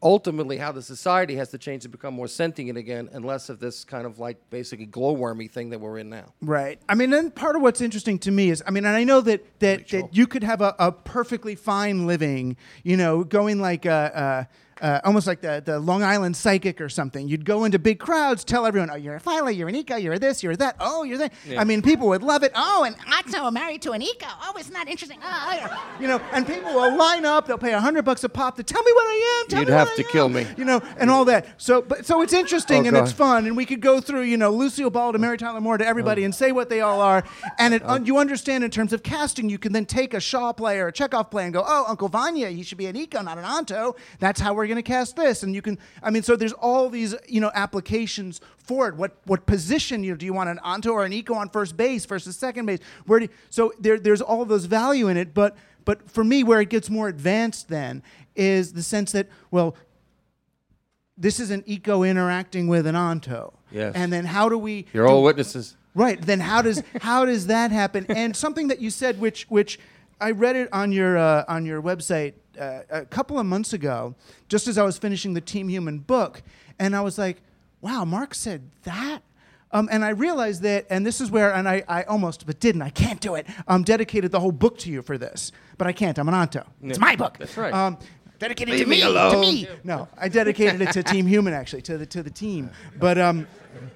ultimately 0.02 0.58
how 0.58 0.72
the 0.72 0.82
society 0.82 1.36
has 1.36 1.50
to 1.50 1.58
change 1.58 1.82
to 1.82 1.88
become 1.88 2.14
more 2.14 2.28
sentient 2.28 2.78
again 2.78 3.08
and 3.12 3.24
less 3.24 3.48
of 3.48 3.58
this 3.58 3.84
kind 3.84 4.06
of 4.06 4.18
like 4.18 4.36
basically 4.50 4.86
glowwormy 4.86 5.48
thing 5.48 5.70
that 5.70 5.80
we're 5.80 5.98
in 5.98 6.08
now. 6.08 6.32
Right. 6.40 6.80
I 6.88 6.94
mean, 6.94 7.12
and 7.12 7.34
part 7.34 7.56
of 7.56 7.62
what's 7.62 7.80
interesting 7.80 8.18
to 8.20 8.30
me 8.30 8.50
is, 8.50 8.62
I 8.66 8.70
mean, 8.70 8.84
and 8.84 8.94
I 8.94 9.04
know 9.04 9.20
that 9.22 9.58
that, 9.60 9.88
that 9.88 10.14
you 10.14 10.26
could 10.26 10.44
have 10.44 10.60
a, 10.60 10.74
a 10.78 10.92
perfectly 10.92 11.54
fine 11.54 12.06
living, 12.06 12.56
you 12.82 12.96
know, 12.96 13.24
going 13.24 13.60
like 13.60 13.86
a. 13.86 14.46
a 14.50 14.67
uh, 14.80 15.00
almost 15.04 15.26
like 15.26 15.40
the, 15.40 15.62
the 15.64 15.78
Long 15.78 16.02
Island 16.02 16.36
psychic 16.36 16.80
or 16.80 16.88
something. 16.88 17.28
You'd 17.28 17.44
go 17.44 17.64
into 17.64 17.78
big 17.78 17.98
crowds, 17.98 18.44
tell 18.44 18.66
everyone, 18.66 18.90
oh, 18.90 18.96
you're 18.96 19.16
a 19.16 19.20
Philo, 19.20 19.48
you're 19.48 19.68
an 19.68 19.74
Eco, 19.74 19.96
you're 19.96 20.18
this, 20.18 20.42
you're 20.42 20.56
that. 20.56 20.76
Oh, 20.80 21.02
you're 21.02 21.18
that. 21.18 21.32
Yeah. 21.46 21.60
I 21.60 21.64
mean, 21.64 21.82
people 21.82 22.08
would 22.08 22.22
love 22.22 22.42
it. 22.42 22.52
Oh, 22.54 22.84
and 22.84 22.96
Otto 23.12 23.50
married 23.50 23.82
to 23.82 23.92
an 23.92 24.02
eco. 24.02 24.26
Oh, 24.42 24.54
isn't 24.58 24.72
that 24.72 24.88
interesting? 24.88 25.18
Oh, 25.22 25.78
you 26.00 26.06
know, 26.06 26.18
and 26.32 26.46
people 26.46 26.72
will 26.72 26.96
line 26.96 27.24
up. 27.24 27.46
They'll 27.46 27.58
pay 27.58 27.72
a 27.72 27.80
hundred 27.80 28.04
bucks 28.04 28.24
a 28.24 28.28
pop 28.28 28.56
to 28.56 28.62
tell 28.62 28.82
me 28.82 28.92
what 28.92 29.06
I 29.06 29.40
am. 29.42 29.48
Tell 29.48 29.60
You'd 29.60 29.68
me 29.68 29.74
what 29.74 29.88
have 29.88 29.96
to 29.96 30.04
kill 30.04 30.28
me. 30.28 30.46
You 30.56 30.64
know, 30.64 30.80
and 30.98 31.10
all 31.10 31.24
that. 31.26 31.60
So, 31.60 31.82
but 31.82 32.06
so 32.06 32.22
it's 32.22 32.32
interesting 32.32 32.84
Oh, 32.84 32.88
and 32.88 32.96
it's 32.96 33.12
fun, 33.12 33.46
and 33.46 33.56
we 33.56 33.64
could 33.64 33.80
go 33.80 34.00
through, 34.00 34.22
you 34.22 34.36
know, 34.36 34.50
Lucille 34.50 34.90
Ball 34.90 35.12
to 35.12 35.18
Mary 35.18 35.36
Tyler 35.36 35.60
Moore 35.60 35.78
to 35.78 35.86
everybody 35.86 36.24
and 36.24 36.34
say 36.34 36.52
what 36.52 36.68
they 36.68 36.80
all 36.80 37.00
are, 37.00 37.24
and 37.58 37.74
it, 37.74 37.82
un- 37.84 38.06
you 38.06 38.18
understand 38.18 38.62
in 38.62 38.70
terms 38.70 38.92
of 38.92 39.02
casting, 39.02 39.48
you 39.50 39.58
can 39.58 39.72
then 39.72 39.84
take 39.86 40.14
a 40.14 40.20
Shaw 40.20 40.52
play 40.52 40.78
or 40.78 40.88
a 40.88 40.92
Chekhov 40.92 41.30
play 41.30 41.44
and 41.44 41.52
go, 41.52 41.64
oh, 41.66 41.84
Uncle 41.88 42.08
Vanya, 42.08 42.50
he 42.50 42.62
should 42.62 42.78
be 42.78 42.86
an 42.86 42.96
Eco, 42.96 43.22
not 43.22 43.38
an 43.38 43.44
Anto. 43.44 43.96
That's 44.20 44.40
how 44.40 44.54
we're 44.54 44.66
going 44.68 44.76
to 44.76 44.82
cast 44.82 45.16
this, 45.16 45.42
and 45.42 45.54
you 45.54 45.62
can. 45.62 45.78
I 46.02 46.10
mean, 46.10 46.22
so 46.22 46.36
there's 46.36 46.52
all 46.52 46.88
these, 46.88 47.14
you 47.26 47.40
know, 47.40 47.50
applications 47.54 48.40
for 48.58 48.88
it. 48.88 48.94
What 48.94 49.16
what 49.24 49.46
position 49.46 50.04
you 50.04 50.12
know, 50.12 50.16
do 50.16 50.26
you 50.26 50.32
want 50.32 50.50
an 50.50 50.58
onto 50.60 50.90
or 50.90 51.04
an 51.04 51.12
Eco 51.12 51.34
on 51.34 51.48
first 51.48 51.76
base 51.76 52.04
versus 52.06 52.36
second 52.36 52.66
base? 52.66 52.80
Where 53.06 53.20
do 53.20 53.24
you, 53.26 53.30
so 53.50 53.72
there 53.80 53.98
there's 53.98 54.20
all 54.20 54.44
those 54.44 54.66
value 54.66 55.08
in 55.08 55.16
it, 55.16 55.34
but 55.34 55.56
but 55.84 56.10
for 56.10 56.22
me, 56.22 56.44
where 56.44 56.60
it 56.60 56.68
gets 56.68 56.90
more 56.90 57.08
advanced 57.08 57.68
then 57.68 58.02
is 58.36 58.74
the 58.74 58.82
sense 58.82 59.12
that 59.12 59.28
well, 59.50 59.74
this 61.16 61.40
is 61.40 61.50
an 61.50 61.64
Eco 61.66 62.02
interacting 62.02 62.68
with 62.68 62.86
an 62.86 62.94
onto 62.94 63.50
Yes. 63.70 63.94
And 63.94 64.12
then 64.12 64.24
how 64.24 64.48
do 64.48 64.56
we 64.56 64.86
You're 64.92 65.06
all 65.06 65.22
witnesses. 65.22 65.76
Right. 65.94 66.20
Then 66.20 66.40
how 66.40 66.62
does 66.62 66.82
how 67.00 67.24
does 67.24 67.48
that 67.48 67.70
happen? 67.70 68.06
And 68.08 68.34
something 68.36 68.68
that 68.68 68.80
you 68.80 68.90
said, 68.90 69.20
which 69.20 69.46
which 69.48 69.78
I 70.20 70.30
read 70.30 70.56
it 70.56 70.68
on 70.72 70.92
your 70.92 71.18
uh, 71.18 71.44
on 71.48 71.66
your 71.66 71.82
website 71.82 72.34
uh, 72.58 72.82
a 72.90 73.04
couple 73.06 73.38
of 73.38 73.46
months 73.46 73.72
ago, 73.72 74.14
just 74.48 74.66
as 74.68 74.78
I 74.78 74.82
was 74.82 74.98
finishing 74.98 75.34
the 75.34 75.40
Team 75.40 75.68
Human 75.68 75.98
book, 75.98 76.42
and 76.78 76.94
I 76.96 77.00
was 77.00 77.18
like, 77.18 77.38
"Wow, 77.80 78.04
Mark 78.04 78.34
said 78.34 78.70
that." 78.84 79.22
Um, 79.70 79.88
and 79.92 80.02
I 80.04 80.10
realized 80.10 80.62
that, 80.62 80.86
and 80.88 81.04
this 81.04 81.20
is 81.20 81.30
where, 81.30 81.52
and 81.52 81.68
I, 81.68 81.84
I 81.88 82.02
almost, 82.04 82.46
but 82.46 82.58
didn't, 82.58 82.80
I 82.80 82.88
can't 82.88 83.20
do 83.20 83.34
it. 83.34 83.46
Um, 83.66 83.82
dedicated 83.82 84.32
the 84.32 84.40
whole 84.40 84.52
book 84.52 84.78
to 84.78 84.90
you 84.90 85.02
for 85.02 85.18
this, 85.18 85.52
but 85.76 85.86
I 85.86 85.92
can't. 85.92 86.18
I'm 86.18 86.26
an 86.28 86.34
Anto. 86.34 86.64
It's 86.82 86.98
my 86.98 87.16
book. 87.16 87.36
That's 87.38 87.54
right. 87.56 87.72
Um, 87.74 87.98
dedicated 88.38 88.72
Leave 88.74 88.84
to 88.84 88.88
me 88.90 88.96
me. 88.96 89.02
alone. 89.02 89.32
To 89.32 89.40
me. 89.40 89.68
No, 89.84 90.08
I 90.16 90.28
dedicated 90.28 90.80
it 90.80 90.92
to 90.92 91.02
Team 91.02 91.26
Human 91.26 91.52
actually, 91.52 91.82
to 91.82 91.98
the 91.98 92.06
to 92.06 92.22
the 92.22 92.30
team. 92.30 92.70
But 92.98 93.18
um, 93.18 93.46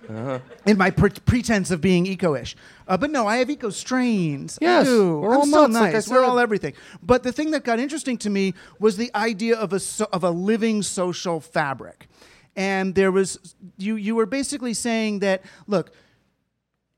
in 0.09 0.79
my 0.79 0.91
pre- 0.91 1.11
pretense 1.11 1.71
of 1.71 1.81
being 1.81 2.07
eco-ish. 2.07 2.57
Uh, 2.87 2.97
but 2.97 3.11
no, 3.11 3.27
I 3.27 3.37
have 3.39 3.51
eco 3.51 3.71
strains. 3.71 4.59
I 4.63 4.85
do. 4.85 5.19
we're 5.21 5.33
I'm 5.33 5.37
all 5.37 5.47
so 5.47 5.61
nuts, 5.67 5.75
like 5.75 5.91
I 5.91 5.93
nice. 5.93 6.09
we're 6.09 6.23
said. 6.23 6.29
all 6.29 6.39
everything. 6.39 6.75
But 7.03 7.23
the 7.23 7.33
thing 7.33 7.51
that 7.53 7.65
got 7.65 7.79
interesting 7.79 8.19
to 8.19 8.31
me 8.31 8.55
was 8.79 8.97
the 8.97 9.11
idea 9.15 9.57
of 9.57 9.73
a 9.73 9.81
so, 9.81 10.09
of 10.13 10.25
a 10.25 10.31
living 10.31 10.83
social 10.83 11.41
fabric, 11.41 12.09
and 12.57 12.95
there 12.95 13.13
was 13.13 13.55
you 13.79 13.97
you 13.97 14.15
were 14.15 14.27
basically 14.27 14.75
saying 14.75 15.21
that 15.21 15.43
look, 15.67 15.93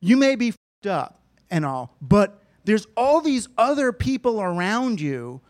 you 0.01 0.17
may 0.17 0.35
be 0.37 0.53
fed 0.83 0.91
up 0.91 1.21
and 1.51 1.65
all, 1.65 1.95
but 2.01 2.43
there's 2.65 2.87
all 2.97 3.21
these 3.21 3.49
other 3.59 3.93
people 3.93 4.41
around 4.41 5.01
you 5.01 5.41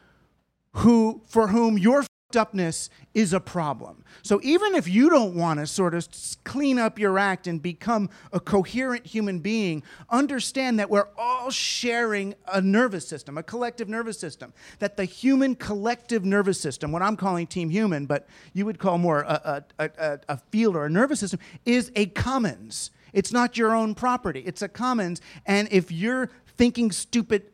who 0.74 1.22
for 1.26 1.48
whom 1.48 1.78
your 1.78 2.04
upness 2.36 2.90
is 3.14 3.32
a 3.32 3.40
problem. 3.40 4.04
So 4.22 4.40
even 4.42 4.74
if 4.74 4.88
you 4.88 5.08
don't 5.10 5.34
want 5.34 5.60
to 5.60 5.66
sort 5.66 5.94
of 5.94 6.08
clean 6.44 6.78
up 6.78 6.98
your 6.98 7.18
act 7.18 7.46
and 7.46 7.62
become 7.62 8.10
a 8.32 8.40
coherent 8.40 9.06
human 9.06 9.38
being, 9.38 9.82
understand 10.10 10.78
that 10.78 10.90
we're 10.90 11.08
all 11.16 11.50
sharing 11.50 12.34
a 12.52 12.60
nervous 12.60 13.06
system, 13.06 13.38
a 13.38 13.42
collective 13.42 13.88
nervous 13.88 14.18
system. 14.18 14.52
That 14.78 14.96
the 14.96 15.04
human 15.04 15.54
collective 15.54 16.24
nervous 16.24 16.60
system, 16.60 16.92
what 16.92 17.02
I'm 17.02 17.16
calling 17.16 17.46
team 17.46 17.70
human, 17.70 18.06
but 18.06 18.26
you 18.52 18.66
would 18.66 18.78
call 18.78 18.98
more 18.98 19.20
a, 19.20 19.64
a, 19.78 19.90
a- 19.98 20.18
a 20.28 20.36
field 20.50 20.76
or 20.76 20.86
a 20.86 20.90
nervous 20.90 21.20
system, 21.20 21.40
is 21.64 21.92
a 21.94 22.06
commons. 22.06 22.90
It's 23.12 23.32
not 23.32 23.56
your 23.56 23.74
own 23.74 23.94
property. 23.94 24.40
It's 24.44 24.62
a 24.62 24.68
commons. 24.68 25.20
And 25.46 25.68
if 25.70 25.92
you're 25.92 26.30
thinking 26.56 26.90
stupid 26.92 27.44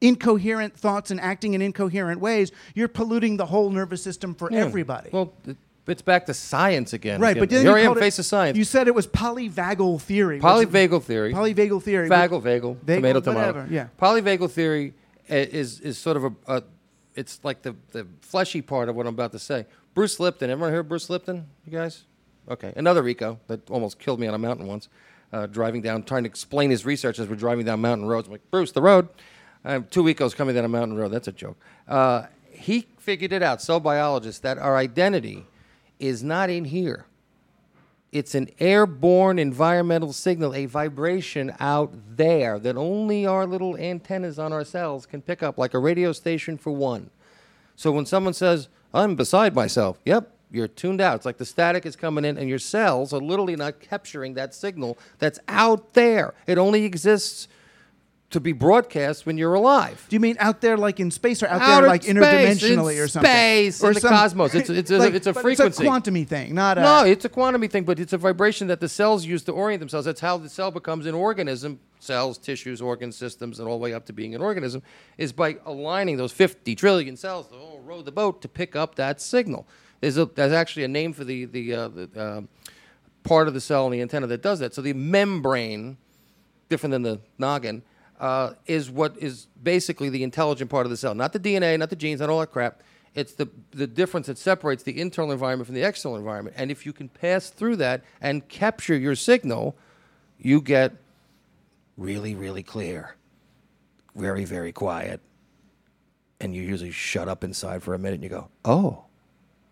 incoherent 0.00 0.76
thoughts 0.76 1.10
and 1.10 1.20
acting 1.20 1.54
in 1.54 1.62
incoherent 1.62 2.20
ways, 2.20 2.52
you're 2.74 2.88
polluting 2.88 3.36
the 3.36 3.46
whole 3.46 3.70
nervous 3.70 4.02
system 4.02 4.34
for 4.34 4.52
everybody. 4.52 5.10
Well, 5.12 5.32
it- 5.46 5.56
it's 5.86 6.02
back 6.02 6.26
to 6.26 6.34
science 6.34 6.92
again. 6.92 7.20
right, 7.20 7.30
Again, 7.32 7.40
but 7.42 7.50
then 7.50 7.62
here 7.62 7.72
you 7.72 7.76
I 7.88 7.90
am, 7.90 7.96
it- 7.96 8.00
face 8.00 8.18
of 8.20 8.24
science. 8.26 8.56
You 8.56 8.62
said 8.62 8.86
it 8.86 8.94
was 8.94 9.08
polyvagal 9.08 10.00
theory. 10.02 10.38
Polyvagal 10.38 11.02
theory. 11.02 11.32
Polyvagal 11.34 11.82
theory. 11.82 12.08
Vagal, 12.08 12.40
vagal, 12.42 12.76
Vagal, 12.76 12.96
tomato, 12.96 13.20
tomato. 13.20 13.38
whatever, 13.48 13.66
yeah. 13.70 13.88
Polyvagal 14.00 14.50
theory 14.52 14.94
is 15.28 15.80
is 15.80 15.98
sort 15.98 16.16
of 16.16 16.24
a, 16.24 16.32
a 16.46 16.62
it's 17.16 17.40
like 17.42 17.62
the 17.62 17.74
the 17.90 18.06
fleshy 18.20 18.62
part 18.62 18.88
of 18.88 18.94
what 18.94 19.06
I'm 19.06 19.14
about 19.14 19.32
to 19.32 19.38
say. 19.40 19.66
Bruce 19.94 20.20
Lipton. 20.20 20.48
Everyone 20.48 20.72
heard 20.72 20.88
Bruce 20.88 21.10
Lipton? 21.10 21.46
You 21.66 21.72
guys? 21.72 22.04
Okay, 22.48 22.72
another 22.76 23.06
Eco 23.08 23.40
that 23.48 23.68
almost 23.68 23.98
killed 23.98 24.20
me 24.20 24.28
on 24.28 24.34
a 24.34 24.38
mountain 24.38 24.66
once. 24.68 24.88
Uh, 25.32 25.46
driving 25.46 25.80
down, 25.82 26.02
trying 26.04 26.22
to 26.24 26.28
explain 26.28 26.70
his 26.70 26.84
research 26.84 27.18
as 27.18 27.28
we're 27.28 27.34
driving 27.36 27.64
down 27.64 27.80
mountain 27.80 28.06
roads. 28.06 28.26
I'm 28.28 28.32
like, 28.32 28.48
Bruce, 28.50 28.70
the 28.72 28.82
road. 28.82 29.08
Have 29.64 29.90
two 29.90 30.04
Ecos 30.04 30.34
coming 30.34 30.54
down 30.54 30.64
a 30.64 30.68
mountain 30.68 30.96
road. 30.96 31.08
That's 31.08 31.28
a 31.28 31.32
joke. 31.32 31.58
Uh, 31.86 32.26
he 32.50 32.86
figured 32.98 33.32
it 33.32 33.42
out, 33.42 33.60
cell 33.60 33.80
biologist, 33.80 34.42
that 34.42 34.58
our 34.58 34.76
identity 34.76 35.46
is 35.98 36.22
not 36.22 36.48
in 36.50 36.64
here. 36.64 37.06
It's 38.12 38.34
an 38.34 38.48
airborne 38.58 39.38
environmental 39.38 40.12
signal, 40.12 40.54
a 40.54 40.66
vibration 40.66 41.54
out 41.60 41.92
there 42.16 42.58
that 42.58 42.76
only 42.76 43.24
our 43.26 43.46
little 43.46 43.76
antennas 43.76 44.38
on 44.38 44.52
our 44.52 44.64
cells 44.64 45.06
can 45.06 45.22
pick 45.22 45.42
up, 45.42 45.58
like 45.58 45.74
a 45.74 45.78
radio 45.78 46.12
station 46.12 46.58
for 46.58 46.72
one. 46.72 47.10
So 47.76 47.92
when 47.92 48.06
someone 48.06 48.34
says, 48.34 48.68
I'm 48.92 49.14
beside 49.14 49.54
myself, 49.54 50.00
yep, 50.04 50.34
you're 50.50 50.66
tuned 50.66 51.00
out. 51.00 51.16
It's 51.16 51.26
like 51.26 51.38
the 51.38 51.44
static 51.44 51.86
is 51.86 51.94
coming 51.94 52.24
in, 52.24 52.36
and 52.36 52.48
your 52.48 52.58
cells 52.58 53.12
are 53.12 53.20
literally 53.20 53.54
not 53.54 53.78
capturing 53.78 54.34
that 54.34 54.54
signal 54.54 54.98
that's 55.18 55.38
out 55.46 55.94
there. 55.94 56.34
It 56.46 56.58
only 56.58 56.84
exists 56.84 57.46
to 58.30 58.38
be 58.40 58.52
broadcast 58.52 59.26
when 59.26 59.36
you're 59.36 59.54
alive. 59.54 60.06
Do 60.08 60.14
you 60.14 60.20
mean 60.20 60.36
out 60.38 60.60
there 60.60 60.76
like 60.76 61.00
in 61.00 61.10
space 61.10 61.42
or 61.42 61.48
out 61.48 61.60
Outer 61.60 61.82
there 61.82 61.88
like 61.90 62.02
space, 62.04 62.14
interdimensionally 62.14 62.94
in 62.94 63.00
or 63.00 63.08
something? 63.08 63.28
space, 63.30 63.82
or 63.82 63.88
in 63.88 63.94
the 63.94 64.00
cosmos. 64.00 64.54
It's- 64.54 64.70
it's 64.70 64.90
a- 64.92 65.02
it's 65.14 65.26
a 65.26 65.34
frequency. 65.34 65.64
It's 65.66 65.80
a 65.80 65.84
quantum 65.84 66.24
thing, 66.24 66.54
not 66.54 66.78
a. 66.78 66.82
No, 66.82 67.04
it's 67.04 67.24
a 67.24 67.28
quantum 67.28 67.66
thing, 67.68 67.82
but 67.84 67.98
it's 67.98 68.12
a 68.12 68.18
vibration 68.18 68.68
that 68.68 68.78
the 68.80 68.88
cells 68.88 69.26
use 69.26 69.42
to 69.44 69.52
orient 69.52 69.80
themselves. 69.80 70.06
That's 70.06 70.20
how 70.20 70.38
the 70.38 70.48
cell 70.48 70.70
becomes 70.70 71.06
an 71.06 71.14
organism. 71.14 71.80
Cells, 71.98 72.38
tissues, 72.38 72.80
organ 72.80 73.12
systems, 73.12 73.58
and 73.58 73.68
all 73.68 73.78
the 73.78 73.82
way 73.82 73.92
up 73.92 74.06
to 74.06 74.12
being 74.12 74.34
an 74.34 74.40
organism 74.40 74.82
is 75.18 75.32
by 75.32 75.58
aligning 75.66 76.16
those 76.16 76.32
50 76.32 76.74
trillion 76.74 77.16
cells 77.16 77.48
to 77.48 77.56
all 77.56 77.80
row 77.84 78.00
the 78.00 78.12
boat 78.12 78.40
to 78.42 78.48
pick 78.48 78.74
up 78.74 78.94
that 78.94 79.20
signal. 79.20 79.66
There's, 80.00 80.16
a, 80.16 80.24
there's 80.24 80.52
actually 80.52 80.84
a 80.84 80.88
name 80.88 81.12
for 81.12 81.24
the, 81.24 81.44
the, 81.44 81.74
uh, 81.74 81.88
the 81.88 82.08
uh, 82.16 82.40
part 83.22 83.48
of 83.48 83.54
the 83.54 83.60
cell 83.60 83.84
and 83.84 83.92
the 83.92 84.00
antenna 84.00 84.26
that 84.28 84.40
does 84.40 84.60
that. 84.60 84.72
So 84.72 84.80
the 84.80 84.94
membrane, 84.94 85.98
different 86.70 86.92
than 86.92 87.02
the 87.02 87.20
noggin, 87.38 87.82
uh, 88.20 88.52
is 88.66 88.90
what 88.90 89.16
is 89.18 89.46
basically 89.62 90.10
the 90.10 90.22
intelligent 90.22 90.70
part 90.70 90.86
of 90.86 90.90
the 90.90 90.96
cell. 90.96 91.14
Not 91.14 91.32
the 91.32 91.40
DNA, 91.40 91.78
not 91.78 91.90
the 91.90 91.96
genes, 91.96 92.20
not 92.20 92.28
all 92.28 92.40
that 92.40 92.52
crap. 92.52 92.82
It's 93.14 93.32
the 93.32 93.48
the 93.72 93.86
difference 93.86 94.28
that 94.28 94.38
separates 94.38 94.84
the 94.84 95.00
internal 95.00 95.32
environment 95.32 95.66
from 95.66 95.74
the 95.74 95.82
external 95.82 96.16
environment. 96.16 96.54
And 96.56 96.70
if 96.70 96.86
you 96.86 96.92
can 96.92 97.08
pass 97.08 97.50
through 97.50 97.76
that 97.76 98.04
and 98.20 98.46
capture 98.46 98.96
your 98.96 99.16
signal, 99.16 99.74
you 100.38 100.60
get 100.60 100.92
really, 101.96 102.34
really 102.34 102.62
clear, 102.62 103.16
very, 104.14 104.44
very 104.44 104.70
quiet, 104.70 105.20
and 106.40 106.54
you 106.54 106.62
usually 106.62 106.92
shut 106.92 107.26
up 107.26 107.42
inside 107.42 107.82
for 107.82 107.94
a 107.94 107.98
minute 107.98 108.16
and 108.16 108.22
you 108.22 108.28
go, 108.28 108.48
"Oh, 108.64 109.06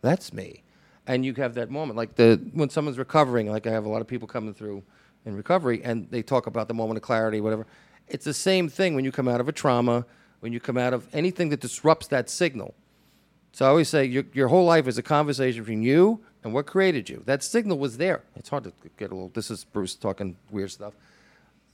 that's 0.01 0.33
me," 0.33 0.65
and 1.07 1.25
you 1.25 1.35
have 1.35 1.55
that 1.55 1.71
moment 1.71 1.97
like 1.97 2.17
the 2.17 2.41
when 2.55 2.71
someone's 2.71 2.99
recovering. 2.99 3.51
Like 3.51 3.67
I 3.67 3.71
have 3.71 3.85
a 3.85 3.91
lot 3.91 4.01
of 4.01 4.09
people 4.09 4.27
coming 4.27 4.55
through 4.55 4.83
in 5.27 5.37
recovery, 5.37 5.83
and 5.85 6.09
they 6.11 6.23
talk 6.23 6.47
about 6.47 6.67
the 6.67 6.75
moment 6.75 6.97
of 6.97 7.03
clarity, 7.03 7.43
whatever. 7.43 7.67
It's 8.11 8.25
the 8.25 8.35
same 8.35 8.69
thing 8.69 8.95
when 8.95 9.05
you 9.05 9.13
come 9.13 9.29
out 9.29 9.41
of 9.41 9.49
a 9.49 9.53
trauma, 9.53 10.07
when 10.41 10.53
you 10.53 10.61
come 10.61 10.79
out 10.79 10.93
of 10.93 11.07
anything 11.13 11.49
that 11.51 11.61
disrupts 11.61 12.07
that 12.09 12.31
signal. 12.31 12.75
So 13.53 13.67
I 13.67 13.69
always 13.69 13.89
say 13.89 14.05
your, 14.05 14.25
your 14.33 14.49
whole 14.49 14.65
life 14.65 14.87
is 14.87 14.99
a 14.99 15.03
conversation 15.03 15.63
between 15.63 15.83
you 15.83 16.21
and 16.45 16.53
what 16.53 16.67
created 16.67 17.09
you. 17.09 17.23
That 17.27 17.43
signal 17.43 17.79
was 17.79 17.97
there. 17.97 18.23
It's 18.37 18.49
hard 18.49 18.65
to 18.65 18.73
get 18.97 19.11
a 19.11 19.15
little. 19.15 19.31
This 19.31 19.51
is 19.51 19.65
Bruce 19.65 19.95
talking 19.95 20.37
weird 20.51 20.71
stuff. 20.71 20.95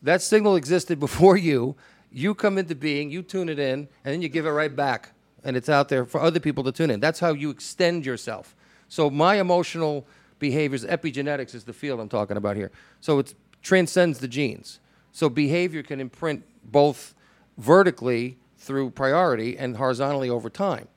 That 0.03 0.23
signal 0.23 0.57
existed 0.57 0.99
before 1.09 1.37
you. 1.37 1.77
You 2.11 2.35
come 2.35 2.59
into 2.59 2.75
being, 2.75 3.11
you 3.11 3.23
tune 3.23 3.49
it 3.49 3.59
in, 3.59 3.89
and 4.05 4.15
then 4.15 4.23
you 4.23 4.29
give 4.29 4.47
it 4.47 4.51
right 4.51 4.75
back. 4.75 5.11
And 5.43 5.57
it's 5.57 5.69
out 5.69 5.89
there 5.89 6.07
for 6.07 6.21
other 6.21 6.41
people 6.41 6.65
to 6.65 6.73
tune 6.73 6.91
in. 6.91 7.01
That's 7.01 7.21
how 7.21 7.33
you 7.33 7.51
extend 7.51 8.07
yourself. 8.07 8.55
So 8.89 9.11
my 9.11 9.41
emotional 9.41 10.07
behaviors, 10.39 10.85
epigenetics 10.85 11.55
is 11.55 11.65
the 11.65 11.73
field 11.73 12.01
I'm 12.01 12.09
talking 12.09 12.37
about 12.37 12.57
here. 12.57 12.71
So 13.01 13.19
it 13.19 13.35
transcends 13.63 14.21
the 14.21 14.29
genes. 14.29 14.79
So 15.15 15.29
behavior 15.29 15.85
can 15.85 16.01
imprint 16.01 16.43
both 16.65 17.15
vertically 17.57 18.37
through 18.59 18.91
priority 18.91 19.57
and 19.57 19.77
horizontally 19.77 20.29
over 20.29 20.51
time. 20.51 20.89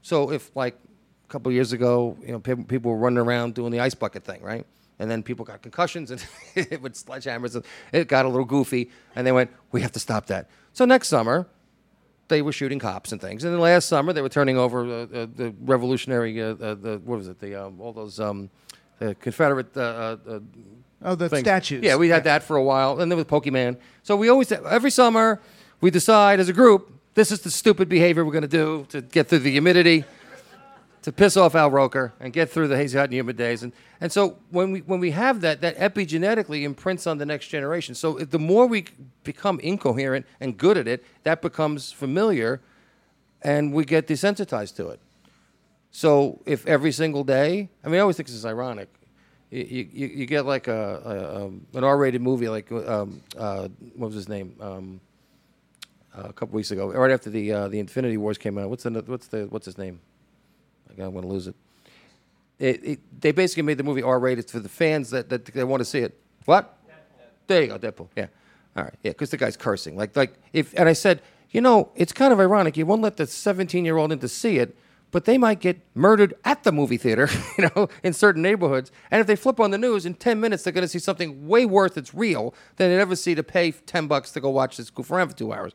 So 0.00 0.32
if 0.32 0.50
like 0.56 0.78
a 1.28 1.30
couple 1.30 1.52
years 1.52 1.74
ago, 1.74 2.16
you 2.24 2.32
know, 2.32 2.40
people, 2.40 2.64
people 2.64 2.90
were 2.90 2.96
running 2.96 3.18
around 3.18 3.52
doing 3.52 3.70
the 3.70 3.80
ice 3.80 3.94
bucket 3.94 4.24
thing, 4.24 4.42
right? 4.42 4.64
And 4.98 5.10
then 5.10 5.22
people 5.22 5.44
got 5.44 5.60
concussions 5.60 6.10
and 6.10 6.24
it 6.54 6.80
with 6.82 6.94
sledgehammers, 6.94 7.54
and 7.54 7.64
it 7.92 8.08
got 8.08 8.24
a 8.24 8.28
little 8.28 8.46
goofy. 8.46 8.90
And 9.14 9.26
they 9.26 9.32
went, 9.32 9.50
"We 9.72 9.82
have 9.82 9.92
to 9.92 10.00
stop 10.00 10.24
that." 10.28 10.48
So 10.72 10.86
next 10.86 11.08
summer, 11.08 11.46
they 12.28 12.40
were 12.40 12.52
shooting 12.52 12.78
cops 12.78 13.12
and 13.12 13.20
things. 13.20 13.44
And 13.44 13.52
then 13.52 13.60
last 13.60 13.88
summer, 13.88 14.14
they 14.14 14.22
were 14.22 14.30
turning 14.30 14.56
over 14.56 14.86
uh, 14.86 15.02
uh, 15.02 15.26
the 15.34 15.54
revolutionary, 15.60 16.40
uh, 16.40 16.54
uh, 16.54 16.74
the 16.74 17.00
what 17.04 17.18
was 17.18 17.28
it, 17.28 17.40
the 17.40 17.66
um, 17.66 17.78
all 17.78 17.92
those 17.92 18.18
um, 18.20 18.48
Confederate. 19.20 19.74
Oh, 21.02 21.14
the 21.14 21.28
things. 21.28 21.40
statues. 21.40 21.82
Yeah, 21.82 21.96
we 21.96 22.08
had 22.08 22.24
that 22.24 22.42
for 22.42 22.56
a 22.56 22.62
while, 22.62 23.00
and 23.00 23.10
then 23.10 23.18
with 23.18 23.28
Pokemon. 23.28 23.76
So 24.02 24.16
we 24.16 24.28
always 24.28 24.50
every 24.50 24.90
summer 24.90 25.40
we 25.80 25.90
decide 25.90 26.40
as 26.40 26.48
a 26.48 26.52
group 26.52 26.92
this 27.16 27.32
is 27.32 27.40
the 27.40 27.50
stupid 27.50 27.88
behavior 27.88 28.24
we're 28.24 28.32
going 28.32 28.42
to 28.42 28.48
do 28.48 28.86
to 28.90 29.00
get 29.00 29.26
through 29.26 29.38
the 29.38 29.50
humidity, 29.50 30.04
to 31.00 31.10
piss 31.10 31.34
off 31.36 31.54
Al 31.54 31.70
Roker, 31.70 32.12
and 32.20 32.30
get 32.30 32.50
through 32.50 32.68
the 32.68 32.76
hazy, 32.76 32.98
hot, 32.98 33.04
and 33.04 33.14
humid 33.14 33.38
days. 33.38 33.62
And 33.62 33.72
and 34.02 34.12
so 34.12 34.36
when 34.50 34.70
we 34.70 34.80
when 34.80 35.00
we 35.00 35.12
have 35.12 35.40
that, 35.40 35.62
that 35.62 35.78
epigenetically 35.78 36.62
imprints 36.62 37.06
on 37.06 37.16
the 37.16 37.24
next 37.24 37.48
generation. 37.48 37.94
So 37.94 38.18
the 38.18 38.38
more 38.38 38.66
we 38.66 38.84
become 39.24 39.58
incoherent 39.60 40.26
and 40.40 40.58
good 40.58 40.76
at 40.76 40.86
it, 40.86 41.04
that 41.22 41.40
becomes 41.40 41.90
familiar, 41.90 42.60
and 43.40 43.72
we 43.72 43.86
get 43.86 44.06
desensitized 44.06 44.76
to 44.76 44.88
it. 44.88 45.00
So 45.90 46.42
if 46.44 46.66
every 46.66 46.92
single 46.92 47.24
day, 47.24 47.70
I 47.82 47.88
mean, 47.88 47.96
I 47.96 48.00
always 48.00 48.16
think 48.18 48.28
this 48.28 48.36
is 48.36 48.44
ironic. 48.44 48.90
You, 49.50 49.88
you, 49.92 50.06
you 50.08 50.26
get 50.26 50.44
like 50.44 50.66
a, 50.66 51.02
a 51.04 51.44
um, 51.44 51.66
an 51.74 51.84
R-rated 51.84 52.20
movie, 52.20 52.48
like 52.48 52.70
um, 52.72 53.22
uh, 53.38 53.68
what 53.94 54.08
was 54.08 54.14
his 54.14 54.28
name? 54.28 54.56
Um, 54.60 55.00
a 56.14 56.32
couple 56.32 56.56
weeks 56.56 56.70
ago, 56.70 56.90
right 56.92 57.10
after 57.10 57.30
the 57.30 57.52
uh, 57.52 57.68
the 57.68 57.78
Infinity 57.78 58.16
Wars 58.16 58.38
came 58.38 58.58
out. 58.58 58.70
What's 58.70 58.82
the 58.84 58.90
what's 58.90 59.28
the 59.28 59.46
what's 59.46 59.66
his 59.66 59.78
name? 59.78 60.00
I 60.88 61.02
am 61.02 61.14
gonna 61.14 61.26
lose 61.26 61.46
it. 61.46 61.54
It, 62.58 62.84
it. 62.84 63.20
They 63.20 63.32
basically 63.32 63.62
made 63.62 63.78
the 63.78 63.84
movie 63.84 64.02
R-rated 64.02 64.50
for 64.50 64.60
the 64.60 64.68
fans 64.68 65.10
that, 65.10 65.28
that 65.28 65.44
they 65.44 65.62
want 65.62 65.80
to 65.80 65.84
see 65.84 65.98
it. 66.00 66.18
What? 66.46 66.76
There 67.46 67.62
you 67.62 67.68
go, 67.68 67.78
Deadpool. 67.78 68.08
Yeah. 68.16 68.26
All 68.76 68.84
right. 68.84 68.94
Yeah, 69.02 69.12
because 69.12 69.30
the 69.30 69.36
guy's 69.36 69.56
cursing. 69.56 69.96
Like 69.96 70.16
like 70.16 70.34
if 70.52 70.74
and 70.74 70.88
I 70.88 70.92
said, 70.92 71.22
you 71.50 71.60
know, 71.60 71.90
it's 71.94 72.12
kind 72.12 72.32
of 72.32 72.40
ironic. 72.40 72.76
You 72.76 72.86
won't 72.86 73.02
let 73.02 73.16
the 73.16 73.26
17 73.26 73.84
year 73.84 73.96
old 73.96 74.10
in 74.10 74.18
to 74.18 74.28
see 74.28 74.58
it 74.58 74.76
but 75.10 75.24
they 75.24 75.38
might 75.38 75.60
get 75.60 75.80
murdered 75.94 76.34
at 76.44 76.64
the 76.64 76.72
movie 76.72 76.96
theater, 76.96 77.28
you 77.58 77.68
know, 77.74 77.88
in 78.02 78.12
certain 78.12 78.42
neighborhoods. 78.42 78.90
And 79.10 79.20
if 79.20 79.26
they 79.26 79.36
flip 79.36 79.60
on 79.60 79.70
the 79.70 79.78
news 79.78 80.04
in 80.04 80.14
10 80.14 80.40
minutes, 80.40 80.64
they're 80.64 80.72
going 80.72 80.82
to 80.82 80.88
see 80.88 80.98
something 80.98 81.46
way 81.46 81.64
worse 81.64 81.92
that's 81.92 82.14
real 82.14 82.54
than 82.76 82.90
they'd 82.90 83.00
ever 83.00 83.16
see 83.16 83.34
to 83.34 83.42
pay 83.42 83.70
10 83.70 84.06
bucks 84.06 84.32
to 84.32 84.40
go 84.40 84.50
watch 84.50 84.76
this 84.76 84.90
goof 84.90 85.10
around 85.10 85.28
for 85.30 85.36
two 85.36 85.52
hours. 85.52 85.72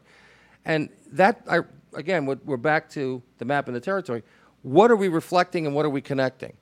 And 0.66 0.90
that, 1.12 1.42
I, 1.50 1.62
again, 1.94 2.26
we're 2.26 2.58
back 2.58 2.90
to 2.92 3.22
the 3.38 3.46
map 3.46 3.68
and 3.68 3.76
the 3.76 3.82
territory. 3.82 4.24
What 4.64 4.92
are 4.92 4.96
we 4.96 5.08
reflecting 5.08 5.66
and 5.66 5.76
what 5.76 5.86
are 5.86 5.90
we 5.90 6.02
connecting? 6.02 6.54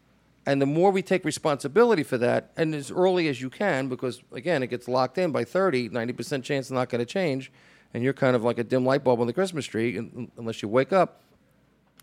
And 0.45 0.61
the 0.61 0.65
more 0.65 0.89
we 0.89 1.01
take 1.01 1.25
responsibility 1.25 2.03
for 2.03 2.17
that, 2.17 2.51
and 2.55 2.73
as 2.73 2.91
early 2.91 3.27
as 3.27 3.41
you 3.41 3.49
can, 3.49 3.89
because 3.89 4.23
again, 4.31 4.63
it 4.63 4.67
gets 4.67 4.87
locked 4.87 5.17
in 5.17 5.31
by 5.31 5.43
30, 5.43 5.89
90% 5.89 6.43
chance 6.43 6.67
it's 6.67 6.71
not 6.71 6.89
going 6.89 6.99
to 6.99 7.05
change, 7.05 7.51
and 7.93 8.03
you're 8.03 8.13
kind 8.13 8.35
of 8.35 8.43
like 8.43 8.57
a 8.57 8.63
dim 8.63 8.85
light 8.85 9.03
bulb 9.03 9.19
on 9.19 9.27
the 9.27 9.33
Christmas 9.33 9.65
tree 9.65 9.97
unless 10.37 10.61
you 10.61 10.69
wake 10.69 10.93
up 10.93 11.21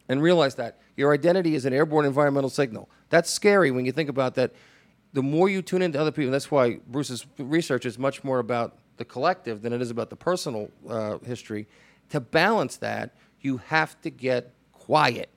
and 0.08 0.22
realize 0.22 0.54
that 0.56 0.78
your 0.96 1.12
identity 1.12 1.54
is 1.54 1.64
an 1.64 1.72
airborne 1.72 2.06
environmental 2.06 2.50
signal. 2.50 2.88
That's 3.10 3.30
scary 3.30 3.70
when 3.70 3.84
you 3.84 3.92
think 3.92 4.08
about 4.08 4.34
that. 4.36 4.52
The 5.12 5.22
more 5.22 5.48
you 5.48 5.62
tune 5.62 5.82
into 5.82 6.00
other 6.00 6.12
people, 6.12 6.30
that's 6.30 6.50
why 6.50 6.78
Bruce's 6.88 7.26
research 7.38 7.86
is 7.86 7.98
much 7.98 8.22
more 8.22 8.38
about 8.38 8.76
the 8.96 9.04
collective 9.04 9.62
than 9.62 9.72
it 9.72 9.80
is 9.80 9.90
about 9.90 10.10
the 10.10 10.16
personal 10.16 10.70
uh, 10.88 11.18
history. 11.18 11.66
To 12.10 12.20
balance 12.20 12.76
that, 12.78 13.14
you 13.40 13.58
have 13.58 14.00
to 14.02 14.10
get 14.10 14.52
quiet. 14.72 15.30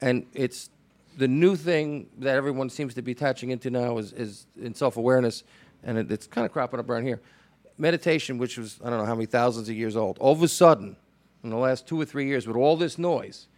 And 0.00 0.26
it's 0.32 0.70
the 1.16 1.28
new 1.28 1.56
thing 1.56 2.08
that 2.18 2.36
everyone 2.36 2.70
seems 2.70 2.94
to 2.94 3.02
be 3.02 3.12
attaching 3.12 3.50
into 3.50 3.70
now 3.70 3.98
is, 3.98 4.12
is 4.12 4.46
in 4.60 4.74
self 4.74 4.96
awareness, 4.96 5.42
and 5.82 5.98
it, 5.98 6.10
it's 6.12 6.26
kind 6.26 6.44
of 6.44 6.52
cropping 6.52 6.78
up 6.78 6.88
around 6.88 7.04
here. 7.04 7.20
Meditation, 7.76 8.38
which 8.38 8.58
was, 8.58 8.80
I 8.84 8.90
don't 8.90 8.98
know 8.98 9.04
how 9.04 9.14
many 9.14 9.26
thousands 9.26 9.68
of 9.68 9.76
years 9.76 9.96
old, 9.96 10.18
all 10.18 10.32
of 10.32 10.42
a 10.42 10.48
sudden, 10.48 10.96
in 11.42 11.50
the 11.50 11.56
last 11.56 11.86
two 11.86 12.00
or 12.00 12.04
three 12.04 12.26
years, 12.26 12.46
with 12.46 12.56
all 12.56 12.76
this 12.76 12.98
noise, 12.98 13.48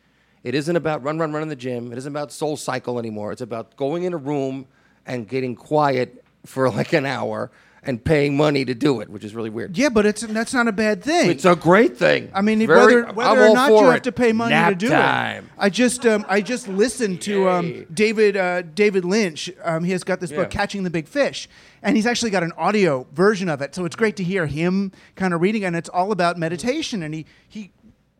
it 0.44 0.54
isn't 0.54 0.76
about 0.76 1.02
run, 1.02 1.18
run, 1.18 1.32
run 1.32 1.42
in 1.42 1.48
the 1.48 1.56
gym. 1.56 1.92
It 1.92 1.98
isn't 1.98 2.12
about 2.12 2.32
soul 2.32 2.56
cycle 2.56 2.98
anymore. 2.98 3.32
It's 3.32 3.42
about 3.42 3.76
going 3.76 4.04
in 4.04 4.12
a 4.12 4.18
room 4.18 4.66
and 5.06 5.28
getting 5.28 5.54
quiet 5.54 6.24
for 6.46 6.70
like 6.70 6.92
an 6.92 7.06
hour 7.06 7.50
and 7.82 8.04
paying 8.04 8.36
money 8.36 8.62
to 8.62 8.74
do 8.74 9.00
it, 9.00 9.08
which 9.08 9.24
is 9.24 9.34
really 9.34 9.48
weird. 9.48 9.76
Yeah, 9.76 9.88
but 9.88 10.04
it's 10.04 10.20
that's 10.20 10.52
not 10.52 10.68
a 10.68 10.72
bad 10.72 11.02
thing. 11.02 11.30
It's 11.30 11.46
a 11.46 11.56
great 11.56 11.96
thing. 11.96 12.30
I 12.34 12.42
mean, 12.42 12.58
Very- 12.66 13.02
whether 13.02 13.12
whether 13.14 13.42
I'm 13.44 13.50
or 13.52 13.54
not 13.54 13.70
you 13.70 13.78
for 13.78 13.92
have 13.92 14.02
to 14.02 14.12
pay 14.12 14.32
money 14.32 14.50
Nap 14.50 14.70
to 14.70 14.74
do 14.74 14.88
time. 14.90 15.44
it. 15.46 15.50
I 15.56 15.70
just 15.70 16.04
um, 16.04 16.26
I 16.28 16.42
just 16.42 16.68
listened 16.68 17.22
to 17.22 17.48
um, 17.48 17.86
David 17.92 18.36
uh, 18.36 18.62
David 18.62 19.06
Lynch. 19.06 19.50
Um, 19.64 19.84
he 19.84 19.92
has 19.92 20.04
got 20.04 20.20
this 20.20 20.30
book, 20.30 20.50
Catching 20.50 20.82
the 20.82 20.90
Big 20.90 21.08
Fish, 21.08 21.48
and 21.82 21.96
he's 21.96 22.06
actually 22.06 22.30
got 22.30 22.42
an 22.42 22.52
audio 22.58 23.06
version 23.12 23.48
of 23.48 23.62
it. 23.62 23.74
So 23.74 23.86
it's 23.86 23.96
great 23.96 24.16
to 24.16 24.24
hear 24.24 24.44
him 24.46 24.92
kind 25.14 25.32
of 25.32 25.40
reading, 25.40 25.64
and 25.64 25.74
it's 25.74 25.88
all 25.88 26.12
about 26.12 26.36
meditation. 26.36 27.02
And 27.02 27.14
he 27.14 27.24
he. 27.48 27.72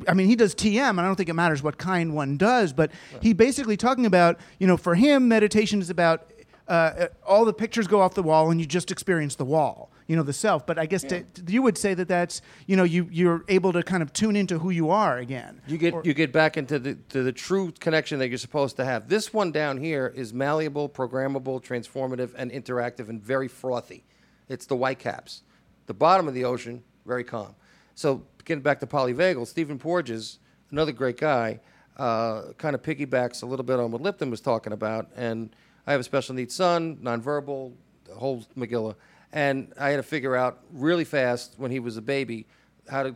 I 0.08 0.14
mean, 0.14 0.26
he 0.28 0.36
does 0.36 0.54
TM, 0.54 0.90
and 0.90 1.00
I 1.00 1.04
don't 1.04 1.16
think 1.16 1.28
it 1.28 1.34
matters 1.34 1.62
what 1.62 1.78
kind 1.78 2.14
one 2.14 2.36
does, 2.36 2.72
but 2.72 2.90
he 3.20 3.32
basically 3.32 3.76
talking 3.76 4.06
about, 4.06 4.38
you 4.58 4.66
know, 4.66 4.76
for 4.76 4.94
him, 4.94 5.28
meditation 5.28 5.80
is 5.80 5.90
about 5.90 6.30
uh, 6.68 7.08
all 7.26 7.44
the 7.44 7.52
pictures 7.52 7.86
go 7.88 8.00
off 8.00 8.14
the 8.14 8.22
wall, 8.22 8.50
and 8.50 8.60
you 8.60 8.66
just 8.66 8.90
experience 8.92 9.34
the 9.34 9.44
wall, 9.44 9.90
you 10.06 10.14
know, 10.14 10.22
the 10.22 10.32
self. 10.32 10.64
But 10.66 10.78
I 10.78 10.86
guess 10.86 11.02
to, 11.04 11.24
you 11.48 11.62
would 11.62 11.76
say 11.76 11.94
that 11.94 12.06
that's, 12.06 12.42
you 12.66 12.76
know, 12.76 12.84
you 12.84 13.08
you're 13.10 13.44
able 13.48 13.72
to 13.72 13.82
kind 13.82 14.04
of 14.04 14.12
tune 14.12 14.36
into 14.36 14.58
who 14.60 14.70
you 14.70 14.88
are 14.90 15.18
again. 15.18 15.60
You 15.66 15.76
get 15.78 16.06
you 16.06 16.14
get 16.14 16.32
back 16.32 16.56
into 16.56 16.78
the 16.78 16.94
to 17.08 17.24
the 17.24 17.32
true 17.32 17.72
connection 17.80 18.20
that 18.20 18.28
you're 18.28 18.38
supposed 18.38 18.76
to 18.76 18.84
have. 18.84 19.08
This 19.08 19.34
one 19.34 19.50
down 19.50 19.78
here 19.78 20.12
is 20.14 20.32
malleable, 20.32 20.88
programmable, 20.88 21.60
transformative, 21.60 22.30
and 22.36 22.52
interactive, 22.52 23.08
and 23.08 23.20
very 23.20 23.48
frothy. 23.48 24.04
It's 24.48 24.66
the 24.66 24.76
whitecaps. 24.76 25.42
The 25.86 25.94
bottom 25.94 26.28
of 26.28 26.34
the 26.34 26.44
ocean, 26.44 26.84
very 27.04 27.24
calm. 27.24 27.56
So 27.94 28.24
getting 28.44 28.62
back 28.62 28.80
to 28.80 28.86
polyvagal, 28.86 29.46
Stephen 29.46 29.78
Porges, 29.78 30.38
another 30.70 30.92
great 30.92 31.18
guy, 31.18 31.60
uh, 31.96 32.52
kind 32.56 32.74
of 32.74 32.82
piggybacks 32.82 33.42
a 33.42 33.46
little 33.46 33.64
bit 33.64 33.78
on 33.78 33.90
what 33.90 34.00
Lipton 34.00 34.30
was 34.30 34.40
talking 34.40 34.72
about. 34.72 35.08
And 35.16 35.54
I 35.86 35.92
have 35.92 36.00
a 36.00 36.04
special 36.04 36.34
needs 36.34 36.54
son, 36.54 36.98
nonverbal, 37.02 37.72
the 38.04 38.14
whole 38.14 38.44
Megillah, 38.56 38.94
and 39.32 39.72
I 39.78 39.90
had 39.90 39.96
to 39.96 40.02
figure 40.02 40.34
out 40.34 40.60
really 40.72 41.04
fast 41.04 41.54
when 41.56 41.70
he 41.70 41.78
was 41.78 41.96
a 41.96 42.02
baby 42.02 42.46
how 42.88 43.04
to 43.04 43.14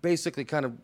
basically 0.00 0.44
kind 0.44 0.64
of 0.64 0.76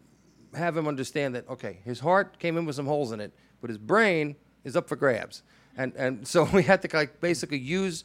have 0.54 0.76
him 0.76 0.88
understand 0.88 1.34
that 1.34 1.48
okay, 1.48 1.78
his 1.84 2.00
heart 2.00 2.38
came 2.38 2.56
in 2.56 2.64
with 2.64 2.76
some 2.76 2.86
holes 2.86 3.12
in 3.12 3.20
it, 3.20 3.32
but 3.60 3.70
his 3.70 3.78
brain 3.78 4.34
is 4.64 4.76
up 4.76 4.88
for 4.88 4.96
grabs. 4.96 5.42
And 5.76 5.92
and 5.96 6.26
so 6.26 6.44
we 6.52 6.62
had 6.62 6.82
to 6.82 6.96
like 6.96 7.20
basically 7.20 7.58
use 7.58 8.04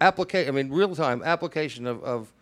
application. 0.00 0.48
I 0.48 0.62
mean, 0.62 0.72
real 0.72 0.94
time 0.94 1.22
application 1.22 1.86
of, 1.86 2.02
of 2.02 2.32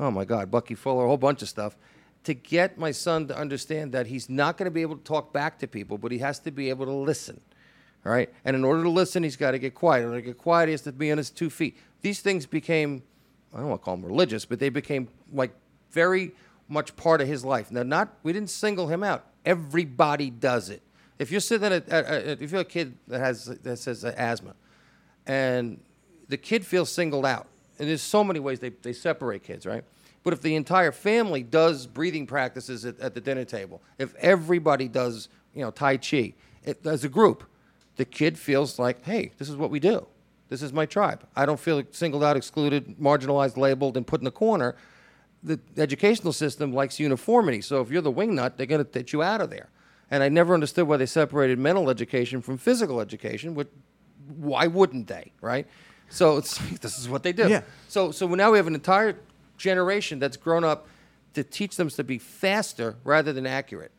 oh 0.00 0.10
my 0.10 0.24
God, 0.24 0.50
Bucky 0.50 0.74
Fuller, 0.74 1.04
a 1.04 1.08
whole 1.08 1.16
bunch 1.16 1.42
of 1.42 1.48
stuff 1.48 1.76
to 2.24 2.34
get 2.34 2.76
my 2.76 2.90
son 2.90 3.28
to 3.28 3.36
understand 3.36 3.92
that 3.92 4.06
he's 4.06 4.28
not 4.28 4.56
going 4.56 4.64
to 4.66 4.70
be 4.70 4.82
able 4.82 4.96
to 4.96 5.04
talk 5.04 5.32
back 5.32 5.58
to 5.58 5.66
people, 5.66 5.96
but 5.96 6.10
he 6.12 6.18
has 6.18 6.38
to 6.40 6.50
be 6.50 6.68
able 6.68 6.86
to 6.86 6.92
listen. 6.92 7.40
All 8.04 8.12
right. 8.12 8.30
And 8.44 8.56
in 8.56 8.64
order 8.64 8.82
to 8.82 8.90
listen, 8.90 9.22
he's 9.22 9.36
got 9.36 9.52
to 9.52 9.58
get 9.58 9.74
quiet. 9.74 10.02
In 10.02 10.08
order 10.08 10.20
to 10.20 10.26
get 10.26 10.38
quiet, 10.38 10.66
he 10.66 10.72
has 10.72 10.82
to 10.82 10.92
be 10.92 11.12
on 11.12 11.18
his 11.18 11.30
two 11.30 11.50
feet. 11.50 11.76
These 12.02 12.20
things 12.20 12.46
became, 12.46 13.02
I 13.54 13.58
don't 13.58 13.68
want 13.68 13.82
to 13.82 13.84
call 13.84 13.96
them 13.96 14.04
religious, 14.04 14.44
but 14.44 14.58
they 14.58 14.68
became 14.68 15.08
like 15.32 15.52
very 15.90 16.32
much 16.68 16.94
part 16.96 17.20
of 17.20 17.28
his 17.28 17.44
life. 17.44 17.70
Now, 17.70 17.82
not, 17.82 18.16
we 18.22 18.32
didn't 18.32 18.50
single 18.50 18.88
him 18.88 19.02
out. 19.02 19.26
Everybody 19.44 20.30
does 20.30 20.70
it. 20.70 20.82
If 21.18 21.30
you're 21.30 21.40
sitting 21.40 21.70
at, 21.70 21.88
at, 21.88 22.04
at 22.06 22.42
if 22.42 22.52
you're 22.52 22.62
a 22.62 22.64
kid 22.64 22.96
that 23.08 23.20
has 23.20 23.44
that 23.44 23.76
says 23.78 24.04
asthma, 24.04 24.54
and 25.26 25.78
the 26.28 26.38
kid 26.38 26.64
feels 26.64 26.90
singled 26.90 27.26
out, 27.26 27.46
and 27.80 27.88
there's 27.88 28.02
so 28.02 28.22
many 28.22 28.38
ways 28.38 28.60
they, 28.60 28.68
they 28.68 28.92
separate 28.92 29.42
kids, 29.42 29.64
right? 29.66 29.82
But 30.22 30.34
if 30.34 30.42
the 30.42 30.54
entire 30.54 30.92
family 30.92 31.42
does 31.42 31.86
breathing 31.86 32.26
practices 32.26 32.84
at, 32.84 33.00
at 33.00 33.14
the 33.14 33.22
dinner 33.22 33.46
table, 33.46 33.80
if 33.98 34.14
everybody 34.16 34.86
does, 34.86 35.30
you 35.54 35.62
know, 35.62 35.70
Tai 35.70 35.96
Chi 35.96 36.34
it, 36.62 36.86
as 36.86 37.04
a 37.04 37.08
group, 37.08 37.44
the 37.96 38.04
kid 38.04 38.38
feels 38.38 38.78
like, 38.78 39.02
hey, 39.04 39.32
this 39.38 39.48
is 39.48 39.56
what 39.56 39.70
we 39.70 39.80
do. 39.80 40.06
This 40.50 40.62
is 40.62 40.72
my 40.72 40.84
tribe. 40.84 41.26
I 41.34 41.46
don't 41.46 41.58
feel 41.58 41.82
singled 41.90 42.22
out, 42.22 42.36
excluded, 42.36 42.98
marginalized, 42.98 43.56
labeled, 43.56 43.96
and 43.96 44.06
put 44.06 44.20
in 44.20 44.26
a 44.26 44.30
corner. 44.30 44.76
The 45.42 45.58
educational 45.78 46.34
system 46.34 46.74
likes 46.74 47.00
uniformity. 47.00 47.62
So 47.62 47.80
if 47.80 47.90
you're 47.90 48.02
the 48.02 48.12
wingnut, 48.12 48.56
they're 48.56 48.66
going 48.66 48.84
to 48.84 48.90
get 48.90 49.12
you 49.12 49.22
out 49.22 49.40
of 49.40 49.48
there. 49.48 49.70
And 50.10 50.22
I 50.22 50.28
never 50.28 50.52
understood 50.52 50.86
why 50.86 50.98
they 50.98 51.06
separated 51.06 51.58
mental 51.58 51.88
education 51.88 52.42
from 52.42 52.58
physical 52.58 53.00
education. 53.00 53.54
But 53.54 53.68
why 54.36 54.66
wouldn't 54.66 55.06
they, 55.06 55.32
right? 55.40 55.66
So 56.10 56.36
it's, 56.36 56.58
this 56.80 56.98
is 56.98 57.08
what 57.08 57.22
they 57.22 57.32
do. 57.32 57.48
Yeah. 57.48 57.62
So 57.88 58.10
so 58.10 58.26
now 58.28 58.50
we 58.52 58.58
have 58.58 58.66
an 58.66 58.74
entire 58.74 59.16
generation 59.56 60.18
that's 60.18 60.36
grown 60.36 60.64
up 60.64 60.86
to 61.34 61.44
teach 61.44 61.76
them 61.76 61.88
to 61.88 62.04
be 62.04 62.18
faster 62.18 62.96
rather 63.04 63.32
than 63.32 63.46
accurate. 63.46 63.92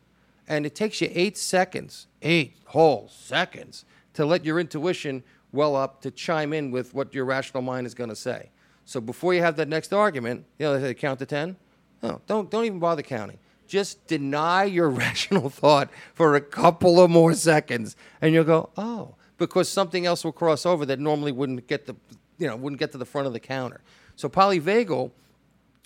And 0.46 0.66
it 0.66 0.74
takes 0.74 1.00
you 1.00 1.08
eight 1.12 1.38
seconds, 1.38 2.06
eight 2.20 2.56
whole 2.66 3.08
seconds, 3.08 3.84
to 4.14 4.26
let 4.26 4.44
your 4.44 4.60
intuition 4.60 5.22
well 5.52 5.76
up 5.76 6.02
to 6.02 6.10
chime 6.10 6.52
in 6.52 6.70
with 6.70 6.94
what 6.94 7.14
your 7.14 7.24
rational 7.24 7.62
mind 7.62 7.86
is 7.86 7.94
going 7.94 8.10
to 8.10 8.16
say. 8.16 8.50
So 8.84 9.00
before 9.00 9.32
you 9.34 9.42
have 9.42 9.56
that 9.56 9.68
next 9.68 9.92
argument, 9.92 10.44
you 10.58 10.66
know, 10.66 10.78
they 10.78 10.88
say 10.88 10.94
count 10.94 11.20
to 11.20 11.26
10. 11.26 11.56
No, 12.02 12.20
don't, 12.26 12.50
don't 12.50 12.64
even 12.64 12.80
bother 12.80 13.02
counting. 13.02 13.38
Just 13.66 14.06
deny 14.06 14.64
your 14.64 14.90
rational 15.04 15.48
thought 15.48 15.90
for 16.14 16.34
a 16.34 16.40
couple 16.40 17.00
of 17.00 17.10
more 17.10 17.34
seconds, 17.34 17.96
and 18.20 18.34
you'll 18.34 18.44
go, 18.44 18.70
oh, 18.76 19.14
because 19.46 19.68
something 19.68 20.06
else 20.06 20.22
will 20.24 20.32
cross 20.32 20.64
over 20.64 20.86
that 20.86 21.00
normally 21.00 21.32
wouldn't 21.32 21.66
get 21.66 21.86
the, 21.86 21.96
you 22.38 22.46
know, 22.46 22.54
wouldn't 22.54 22.78
get 22.78 22.92
to 22.92 22.98
the 22.98 23.04
front 23.04 23.26
of 23.26 23.32
the 23.32 23.40
counter. 23.40 23.80
So 24.14 24.28
polyvagal, 24.28 25.10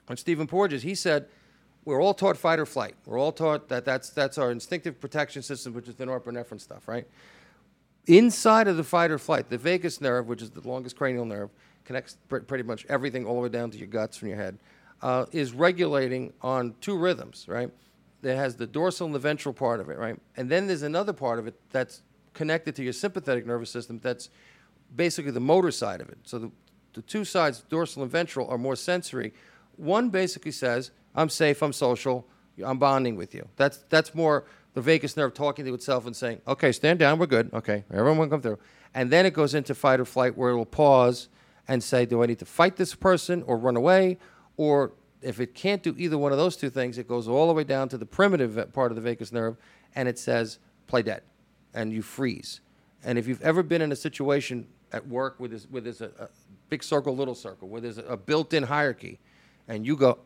on 0.09 0.17
Stephen 0.19 0.47
Porges, 0.47 0.83
he 0.83 0.95
said, 0.95 1.27
we're 1.87 2.03
all 2.03 2.13
taught 2.13 2.37
fight 2.37 2.59
or 2.59 2.67
flight. 2.67 2.97
We're 3.07 3.19
all 3.19 3.33
taught 3.33 3.69
that 3.69 3.87
that's, 3.87 4.11
that's 4.11 4.37
our 4.37 4.51
instinctive 4.51 5.01
protection 5.01 5.41
system, 5.41 5.73
which 5.73 5.89
is 5.89 5.95
the 5.95 6.05
norepinephrine 6.05 6.61
stuff, 6.61 6.87
right? 6.87 7.07
Inside 8.07 8.69
of 8.69 8.77
the 8.77 8.85
fight 8.85 9.11
or 9.11 9.19
flight, 9.19 9.49
the 9.49 9.57
vagus 9.57 10.03
nerve, 10.03 10.29
which 10.29 10.43
is 10.43 10.51
the 10.51 10.67
longest 10.69 10.97
cranial 10.97 11.25
nerve, 11.25 11.49
connects 11.85 12.19
pr- 12.29 12.39
pretty 12.39 12.65
much 12.65 12.85
everything 12.91 13.25
all 13.25 13.37
the 13.37 13.41
way 13.41 13.49
down 13.49 13.71
to 13.71 13.79
your 13.79 13.87
guts 13.87 14.19
from 14.19 14.29
your 14.29 14.37
head, 14.37 14.59
uh, 15.01 15.25
is 15.33 15.53
regulating 15.53 16.33
on 16.43 16.75
two 16.83 16.99
rhythms, 16.99 17.47
right? 17.49 17.71
That 18.21 18.37
has 18.37 18.57
the 18.57 18.67
dorsal 18.67 19.07
and 19.07 19.15
the 19.15 19.19
ventral 19.19 19.55
part 19.55 19.81
of 19.81 19.89
it, 19.89 19.97
right? 19.97 20.21
And 20.37 20.51
then 20.51 20.67
there's 20.67 20.83
another 20.83 21.15
part 21.15 21.39
of 21.39 21.47
it 21.47 21.55
that's 21.71 22.03
connected 22.37 22.77
to 22.77 22.85
your 22.85 22.93
sympathetic 22.93 23.47
nervous 23.47 23.71
system 23.71 23.99
that's 24.01 24.31
basically 24.95 25.33
the 25.33 25.41
motor 25.41 25.73
side 25.73 26.01
of 26.01 26.09
it. 26.09 26.19
So 26.23 26.39
the, 26.39 26.51
the 26.93 27.03
two 27.03 27.25
sides, 27.25 27.65
dorsal 27.69 28.03
and 28.03 28.13
ventral, 28.13 28.49
are 28.49 28.59
more 28.59 28.77
sensory. 28.77 29.33
One 29.77 30.11
basically 30.11 30.53
says, 30.53 30.93
I'm 31.15 31.29
safe, 31.29 31.63
I'm 31.63 31.73
social, 31.73 32.29
I'm 32.65 32.79
bonding 32.79 33.17
with 33.17 33.35
you. 33.35 33.49
That's, 33.57 33.79
that's 33.89 34.15
more 34.15 34.45
the 34.75 34.83
vagus 34.83 35.17
nerve 35.17 35.35
talking 35.35 35.65
to 35.65 35.75
itself 35.75 36.07
and 36.07 36.15
saying, 36.15 36.43
okay, 36.47 36.71
stand 36.71 36.99
down, 36.99 37.19
we're 37.19 37.27
good. 37.27 37.51
Okay, 37.53 37.85
everyone 37.93 38.31
come 38.31 38.43
through. 38.43 38.59
And 38.95 39.11
then 39.11 39.27
it 39.27 39.33
goes 39.33 39.55
into 39.55 39.75
fight 39.75 39.99
or 39.99 40.05
flight 40.05 40.37
where 40.37 40.51
it 40.51 40.57
will 40.57 40.67
pause 40.67 41.29
and 41.67 41.83
say, 41.83 42.07
do 42.07 42.23
I 42.23 42.27
need 42.27 42.39
to 42.39 42.47
fight 42.47 42.77
this 42.77 42.95
person 42.95 43.43
or 43.47 43.57
run 43.57 43.77
away? 43.77 44.19
Or 44.57 44.93
if 45.23 45.41
it 45.41 45.55
can't 45.55 45.83
do 45.83 45.95
either 45.99 46.19
one 46.19 46.33
of 46.33 46.39
those 46.39 46.57
two 46.57 46.71
things, 46.71 46.99
it 46.99 47.09
goes 47.09 47.27
all 47.27 47.49
the 47.49 47.55
way 47.55 47.65
down 47.65 47.89
to 47.89 47.99
the 47.99 48.07
primitive 48.07 48.73
part 48.73 48.93
of 48.93 48.97
the 48.97 49.03
vagus 49.03 49.33
nerve 49.33 49.57
and 49.95 50.09
it 50.09 50.19
says, 50.19 50.59
play 50.87 51.03
dead. 51.03 51.23
And 51.77 51.93
you 51.93 52.03
freeze. 52.03 52.61
And 53.05 53.19
if 53.19 53.29
you've 53.29 53.43
ever 53.43 53.63
been 53.63 53.83
in 53.83 53.93
a 53.93 53.97
situation 53.97 54.67
at 54.93 55.07
work 55.07 55.37
where 55.39 55.49
there's, 55.49 55.71
where 55.71 55.83
there's 55.83 56.01
a, 56.01 56.07
uh, 56.07 56.11
a 56.19 56.23
uh, 56.25 56.29
big 56.71 56.83
circle, 56.83 57.15
little 57.15 57.35
circle, 57.35 57.69
where 57.69 57.81
there's 57.81 57.99
a, 57.99 58.05
a 58.05 58.17
built 58.17 58.53
in 58.53 58.65
hierarchy, 58.65 59.21
and 59.69 59.87
you 59.87 59.97
go, 59.97 60.19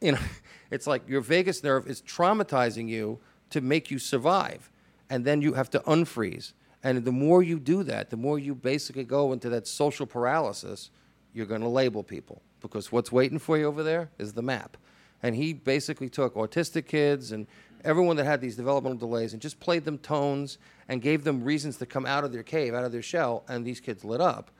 you 0.00 0.12
know, 0.12 0.18
it's 0.70 0.86
like 0.86 1.08
your 1.08 1.20
vagus 1.20 1.62
nerve 1.62 1.86
is 1.86 2.02
traumatizing 2.02 2.88
you 2.88 3.20
to 3.50 3.60
make 3.60 3.90
you 3.90 3.98
survive. 4.00 4.70
And 5.08 5.24
then 5.24 5.40
you 5.42 5.52
have 5.52 5.70
to 5.70 5.80
unfreeze. 5.80 6.52
And 6.82 7.04
the 7.04 7.12
more 7.12 7.42
you 7.42 7.58
do 7.58 7.82
that, 7.84 8.10
the 8.10 8.16
more 8.16 8.38
you 8.38 8.54
basically 8.54 9.04
go 9.04 9.32
into 9.32 9.48
that 9.50 9.66
social 9.66 10.06
paralysis, 10.06 10.90
you're 11.32 11.46
going 11.46 11.60
to 11.60 11.68
label 11.68 12.02
people 12.02 12.42
because 12.60 12.90
what's 12.90 13.12
waiting 13.12 13.38
for 13.38 13.58
you 13.58 13.66
over 13.66 13.82
there 13.82 14.10
is 14.18 14.32
the 14.32 14.42
map. 14.42 14.76
And 15.22 15.34
he 15.34 15.52
basically 15.52 16.08
took 16.08 16.34
autistic 16.34 16.86
kids 16.86 17.32
and 17.32 17.46
everyone 17.84 18.16
that 18.16 18.24
had 18.24 18.40
these 18.40 18.56
developmental 18.56 18.98
delays 18.98 19.32
and 19.32 19.42
just 19.42 19.60
played 19.60 19.84
them 19.84 19.98
tones 19.98 20.58
and 20.88 21.02
gave 21.02 21.24
them 21.24 21.44
reasons 21.44 21.76
to 21.78 21.86
come 21.86 22.06
out 22.06 22.24
of 22.24 22.32
their 22.32 22.42
cave, 22.42 22.74
out 22.74 22.84
of 22.84 22.92
their 22.92 23.02
shell, 23.02 23.44
and 23.48 23.64
these 23.64 23.80
kids 23.80 24.04
lit 24.04 24.20
up. 24.20 24.50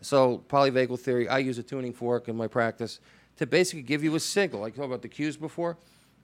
So 0.00 0.44
polyvagal 0.48 1.00
theory, 1.00 1.28
I 1.28 1.38
use 1.38 1.58
a 1.58 1.62
tuning 1.62 1.92
fork 1.92 2.28
in 2.28 2.36
my 2.36 2.46
practice 2.46 3.00
to 3.38 3.46
basically 3.46 3.82
give 3.82 4.04
you 4.04 4.14
a 4.14 4.20
signal. 4.20 4.60
Like 4.60 4.74
talked 4.74 4.86
about 4.86 5.02
the 5.02 5.08
cues 5.08 5.36
before. 5.36 5.76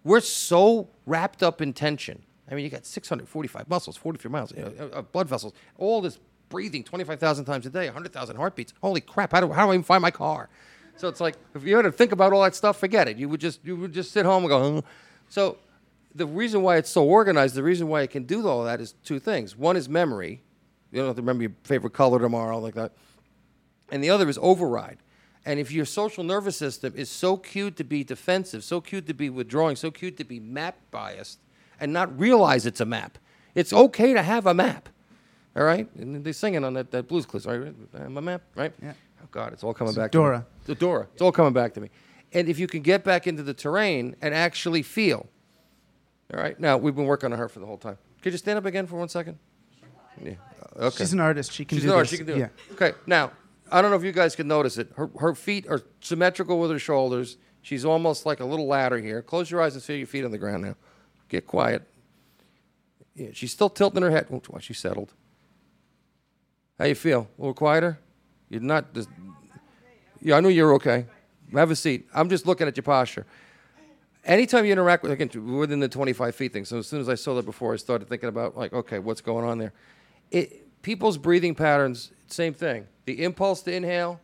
We're 0.04 0.20
so 0.20 0.88
wrapped 1.06 1.42
up 1.42 1.60
in 1.60 1.72
tension. 1.72 2.22
I 2.50 2.54
mean, 2.54 2.64
you 2.64 2.70
got 2.70 2.84
645 2.84 3.68
muscles, 3.68 3.96
43 3.96 4.30
miles, 4.30 4.52
you 4.56 4.62
know, 4.62 4.90
uh, 4.92 5.02
blood 5.02 5.28
vessels, 5.28 5.52
all 5.78 6.00
this 6.00 6.18
breathing 6.48 6.82
25,000 6.82 7.44
times 7.44 7.64
a 7.66 7.70
day, 7.70 7.86
100,000 7.86 8.36
heartbeats. 8.36 8.74
Holy 8.82 9.00
crap! 9.00 9.32
How 9.32 9.40
do, 9.40 9.52
how 9.52 9.66
do 9.66 9.70
I 9.70 9.74
even 9.74 9.84
find 9.84 10.02
my 10.02 10.10
car? 10.10 10.48
So 10.96 11.08
it's 11.08 11.20
like 11.20 11.36
if 11.54 11.64
you 11.64 11.76
had 11.76 11.82
to 11.82 11.92
think 11.92 12.12
about 12.12 12.32
all 12.32 12.42
that 12.42 12.54
stuff, 12.54 12.78
forget 12.78 13.08
it. 13.08 13.16
You 13.16 13.28
would 13.28 13.40
just 13.40 13.60
you 13.64 13.76
would 13.76 13.92
just 13.92 14.12
sit 14.12 14.26
home 14.26 14.42
and 14.42 14.48
go. 14.50 14.74
"Huh." 14.74 14.82
So 15.28 15.56
the 16.14 16.26
reason 16.26 16.62
why 16.62 16.76
it's 16.76 16.90
so 16.90 17.04
organized, 17.04 17.54
the 17.54 17.62
reason 17.62 17.88
why 17.88 18.02
it 18.02 18.10
can 18.10 18.24
do 18.24 18.46
all 18.46 18.64
that 18.64 18.80
is 18.80 18.94
two 19.04 19.18
things. 19.18 19.56
One 19.56 19.76
is 19.76 19.88
memory. 19.88 20.42
You 20.90 20.98
don't 20.98 21.06
have 21.06 21.16
to 21.16 21.22
remember 21.22 21.42
your 21.42 21.52
favorite 21.64 21.92
color 21.92 22.18
tomorrow, 22.18 22.58
like 22.58 22.74
that. 22.74 22.92
And 23.90 24.02
the 24.02 24.10
other 24.10 24.28
is 24.28 24.38
override. 24.42 24.98
And 25.46 25.58
if 25.58 25.72
your 25.72 25.84
social 25.84 26.22
nervous 26.22 26.56
system 26.56 26.92
is 26.96 27.10
so 27.10 27.36
cued 27.36 27.76
to 27.76 27.84
be 27.84 28.04
defensive, 28.04 28.62
so 28.62 28.80
cued 28.80 29.06
to 29.06 29.14
be 29.14 29.30
withdrawing, 29.30 29.76
so 29.76 29.90
cued 29.90 30.16
to 30.18 30.24
be 30.24 30.38
map 30.38 30.76
biased, 30.90 31.38
and 31.78 31.92
not 31.92 32.18
realize 32.18 32.66
it's 32.66 32.80
a 32.80 32.84
map, 32.84 33.16
it's 33.54 33.72
okay 33.72 34.12
to 34.12 34.22
have 34.22 34.46
a 34.46 34.52
map. 34.52 34.88
All 35.56 35.64
right? 35.64 35.88
And 35.96 36.24
they're 36.24 36.32
singing 36.32 36.64
on 36.64 36.74
that, 36.74 36.90
that 36.90 37.08
blues 37.08 37.26
clues, 37.26 37.46
right? 37.46 37.74
I'm 37.94 38.16
a 38.16 38.22
map, 38.22 38.42
right? 38.54 38.72
Yeah. 38.82 38.92
Oh, 39.22 39.28
God, 39.30 39.52
it's 39.52 39.64
all 39.64 39.74
coming 39.74 39.94
back 39.94 40.10
Dora. 40.10 40.38
to 40.38 40.40
me. 40.40 40.46
The 40.66 40.74
Dora. 40.74 41.08
It's 41.12 41.22
all 41.22 41.32
coming 41.32 41.52
back 41.52 41.74
to 41.74 41.80
me. 41.80 41.90
And 42.32 42.48
if 42.48 42.58
you 42.58 42.66
can 42.66 42.82
get 42.82 43.02
back 43.02 43.26
into 43.26 43.42
the 43.42 43.54
terrain 43.54 44.14
and 44.20 44.34
actually 44.34 44.82
feel, 44.82 45.28
all 46.32 46.40
right? 46.40 46.58
Now, 46.58 46.76
we've 46.76 46.94
been 46.94 47.06
working 47.06 47.32
on 47.32 47.38
her 47.38 47.48
for 47.48 47.60
the 47.60 47.66
whole 47.66 47.78
time. 47.78 47.98
Could 48.22 48.32
you 48.32 48.38
stand 48.38 48.58
up 48.58 48.66
again 48.66 48.86
for 48.86 48.96
one 48.96 49.08
second? 49.08 49.38
Yeah. 50.22 50.34
Okay. 50.76 50.98
She's 50.98 51.12
an 51.12 51.20
artist. 51.20 51.52
She 51.52 51.64
can 51.64 51.78
do 51.78 51.80
it. 51.80 51.80
She's 51.80 51.84
do 51.86 51.92
an 51.92 51.96
artist. 51.96 52.10
She 52.12 52.16
can 52.18 52.26
do 52.26 52.36
yeah. 52.36 52.44
it. 52.44 52.52
Okay. 52.72 52.92
Now, 53.06 53.32
I 53.72 53.80
don't 53.82 53.90
know 53.90 53.96
if 53.96 54.04
you 54.04 54.12
guys 54.12 54.36
can 54.36 54.48
notice 54.48 54.78
it. 54.78 54.90
Her, 54.96 55.10
her 55.18 55.34
feet 55.34 55.66
are 55.68 55.82
symmetrical 56.00 56.60
with 56.60 56.70
her 56.70 56.78
shoulders. 56.78 57.36
She's 57.62 57.84
almost 57.84 58.26
like 58.26 58.40
a 58.40 58.44
little 58.44 58.66
ladder 58.66 58.98
here. 58.98 59.22
Close 59.22 59.50
your 59.50 59.62
eyes 59.62 59.74
and 59.74 59.82
feel 59.82 59.96
your 59.96 60.06
feet 60.06 60.24
on 60.24 60.30
the 60.30 60.38
ground 60.38 60.64
now. 60.64 60.76
Get 61.28 61.46
quiet. 61.46 61.86
Yeah, 63.14 63.28
she's 63.32 63.52
still 63.52 63.68
tilting 63.68 64.02
her 64.02 64.10
head. 64.10 64.26
Oh, 64.32 64.42
wow, 64.48 64.58
she's 64.60 64.78
settled. 64.78 65.12
How 66.78 66.86
you 66.86 66.94
feel? 66.94 67.28
A 67.38 67.40
little 67.40 67.54
quieter? 67.54 67.98
You're 68.48 68.62
not. 68.62 68.94
Just, 68.94 69.08
yeah, 70.20 70.36
I 70.36 70.40
knew 70.40 70.48
you 70.48 70.64
were 70.64 70.74
okay. 70.74 71.06
Have 71.52 71.70
a 71.70 71.76
seat. 71.76 72.08
I'm 72.14 72.30
just 72.30 72.46
looking 72.46 72.66
at 72.66 72.76
your 72.76 72.84
posture. 72.84 73.26
Anytime 74.24 74.66
you 74.66 74.72
interact 74.72 75.02
with, 75.02 75.12
again, 75.12 75.30
within 75.56 75.80
the 75.80 75.88
25 75.88 76.34
feet 76.34 76.52
thing. 76.52 76.64
So 76.64 76.78
as 76.78 76.86
soon 76.86 77.00
as 77.00 77.08
I 77.08 77.14
saw 77.14 77.34
that 77.34 77.46
before, 77.46 77.72
I 77.72 77.76
started 77.76 78.08
thinking 78.08 78.28
about 78.28 78.56
like, 78.56 78.72
okay, 78.72 78.98
what's 78.98 79.20
going 79.20 79.46
on 79.46 79.58
there? 79.58 79.72
It, 80.30 80.82
people's 80.82 81.18
breathing 81.18 81.54
patterns, 81.54 82.12
same 82.26 82.54
thing. 82.54 82.86
The 83.06 83.22
impulse 83.24 83.62
to 83.62 83.74
inhale 83.74 84.20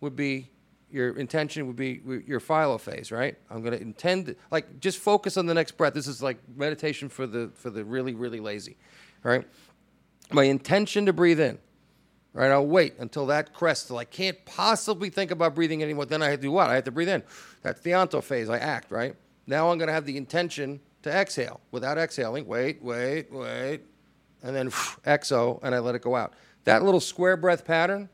would 0.00 0.14
be 0.14 0.50
your 0.92 1.16
intention 1.16 1.66
would 1.66 1.76
be 1.76 2.00
your 2.26 2.40
phase, 2.40 3.12
right? 3.12 3.36
I'm 3.48 3.62
going 3.62 3.72
to 3.72 3.80
intend 3.80 4.34
like 4.50 4.80
just 4.80 4.98
focus 4.98 5.36
on 5.36 5.46
the 5.46 5.54
next 5.54 5.72
breath. 5.76 5.94
This 5.94 6.06
is 6.06 6.22
like 6.22 6.38
meditation 6.56 7.08
for 7.08 7.26
the 7.26 7.50
for 7.54 7.70
the 7.70 7.84
really 7.84 8.14
really 8.14 8.40
lazy, 8.40 8.76
right? 9.22 9.46
My 10.32 10.44
intention 10.44 11.06
to 11.06 11.12
breathe 11.12 11.40
in, 11.40 11.58
right? 12.32 12.50
I'll 12.50 12.66
wait 12.66 12.94
until 12.98 13.26
that 13.26 13.52
crests 13.52 13.86
till 13.86 13.98
I 13.98 14.04
can't 14.04 14.44
possibly 14.44 15.10
think 15.10 15.30
about 15.30 15.54
breathing 15.54 15.82
anymore. 15.82 16.06
Then 16.06 16.22
I 16.22 16.30
have 16.30 16.40
to 16.40 16.42
do 16.42 16.50
what? 16.50 16.70
I 16.70 16.74
have 16.74 16.84
to 16.84 16.90
breathe 16.90 17.08
in. 17.08 17.22
That's 17.62 17.80
the 17.80 17.94
onto 17.94 18.20
phase. 18.20 18.48
I 18.48 18.58
act, 18.58 18.90
right? 18.90 19.14
Now 19.50 19.68
I'm 19.68 19.78
going 19.78 19.88
to 19.88 19.92
have 19.92 20.06
the 20.06 20.16
intention 20.16 20.78
to 21.02 21.10
exhale 21.10 21.60
without 21.72 21.98
exhaling. 21.98 22.46
Wait, 22.46 22.80
wait, 22.80 23.32
wait, 23.32 23.80
and 24.44 24.54
then 24.54 24.70
exo, 25.04 25.58
and 25.64 25.74
I 25.74 25.80
let 25.80 25.96
it 25.96 26.02
go 26.02 26.14
out. 26.14 26.34
That 26.64 26.84
little 26.84 27.00
square 27.00 27.36
breath 27.36 27.64
pattern 27.64 28.08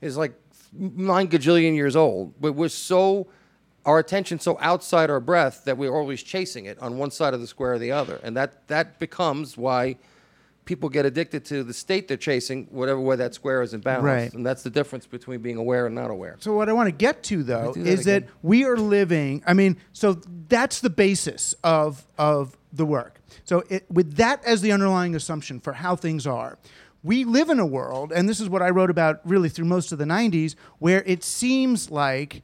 is 0.00 0.16
like 0.16 0.32
nine 0.72 1.28
gajillion 1.28 1.76
years 1.76 1.94
old, 1.94 2.34
but 2.40 2.54
we're 2.54 2.68
so 2.68 3.28
our 3.86 4.00
attention 4.00 4.40
so 4.40 4.58
outside 4.60 5.10
our 5.10 5.20
breath 5.20 5.64
that 5.64 5.78
we're 5.78 5.94
always 5.94 6.22
chasing 6.24 6.66
it 6.66 6.78
on 6.80 6.98
one 6.98 7.12
side 7.12 7.34
of 7.34 7.40
the 7.40 7.46
square 7.46 7.74
or 7.74 7.78
the 7.78 7.92
other, 7.92 8.18
and 8.24 8.36
that 8.36 8.66
that 8.66 8.98
becomes 8.98 9.56
why 9.56 9.96
people 10.70 10.88
get 10.88 11.04
addicted 11.04 11.44
to 11.44 11.64
the 11.64 11.74
state 11.74 12.06
they're 12.06 12.16
chasing, 12.16 12.68
whatever 12.70 13.00
way 13.00 13.16
that 13.16 13.34
square 13.34 13.60
is 13.60 13.74
in 13.74 13.80
balance, 13.80 14.04
Right. 14.04 14.32
and 14.32 14.46
that's 14.46 14.62
the 14.62 14.70
difference 14.70 15.04
between 15.04 15.40
being 15.40 15.56
aware 15.56 15.84
and 15.84 15.96
not 15.96 16.12
aware. 16.12 16.36
So 16.38 16.54
what 16.54 16.68
I 16.68 16.72
want 16.72 16.86
to 16.86 16.92
get 16.92 17.24
to 17.24 17.42
though 17.42 17.72
that 17.72 17.84
is 17.88 18.04
that 18.04 18.28
we 18.40 18.64
are 18.64 18.76
living. 18.76 19.42
I 19.48 19.52
mean, 19.52 19.78
so 19.92 20.20
that's 20.48 20.78
the 20.80 20.88
basis 20.88 21.56
of 21.64 22.06
of 22.16 22.56
the 22.72 22.86
work. 22.86 23.20
So, 23.44 23.64
it, 23.68 23.84
with 23.90 24.14
that 24.18 24.44
as 24.44 24.60
the 24.60 24.70
underlying 24.70 25.16
assumption 25.16 25.58
for 25.58 25.72
how 25.72 25.96
things 25.96 26.24
are, 26.24 26.56
we 27.02 27.24
live 27.24 27.50
in 27.50 27.58
a 27.58 27.66
world, 27.66 28.12
and 28.12 28.28
this 28.28 28.38
is 28.38 28.48
what 28.48 28.62
I 28.62 28.70
wrote 28.70 28.90
about 28.90 29.20
really 29.24 29.48
through 29.48 29.64
most 29.64 29.90
of 29.90 29.98
the 29.98 30.04
90s, 30.04 30.54
where 30.78 31.02
it 31.04 31.24
seems 31.24 31.90
like 31.90 32.42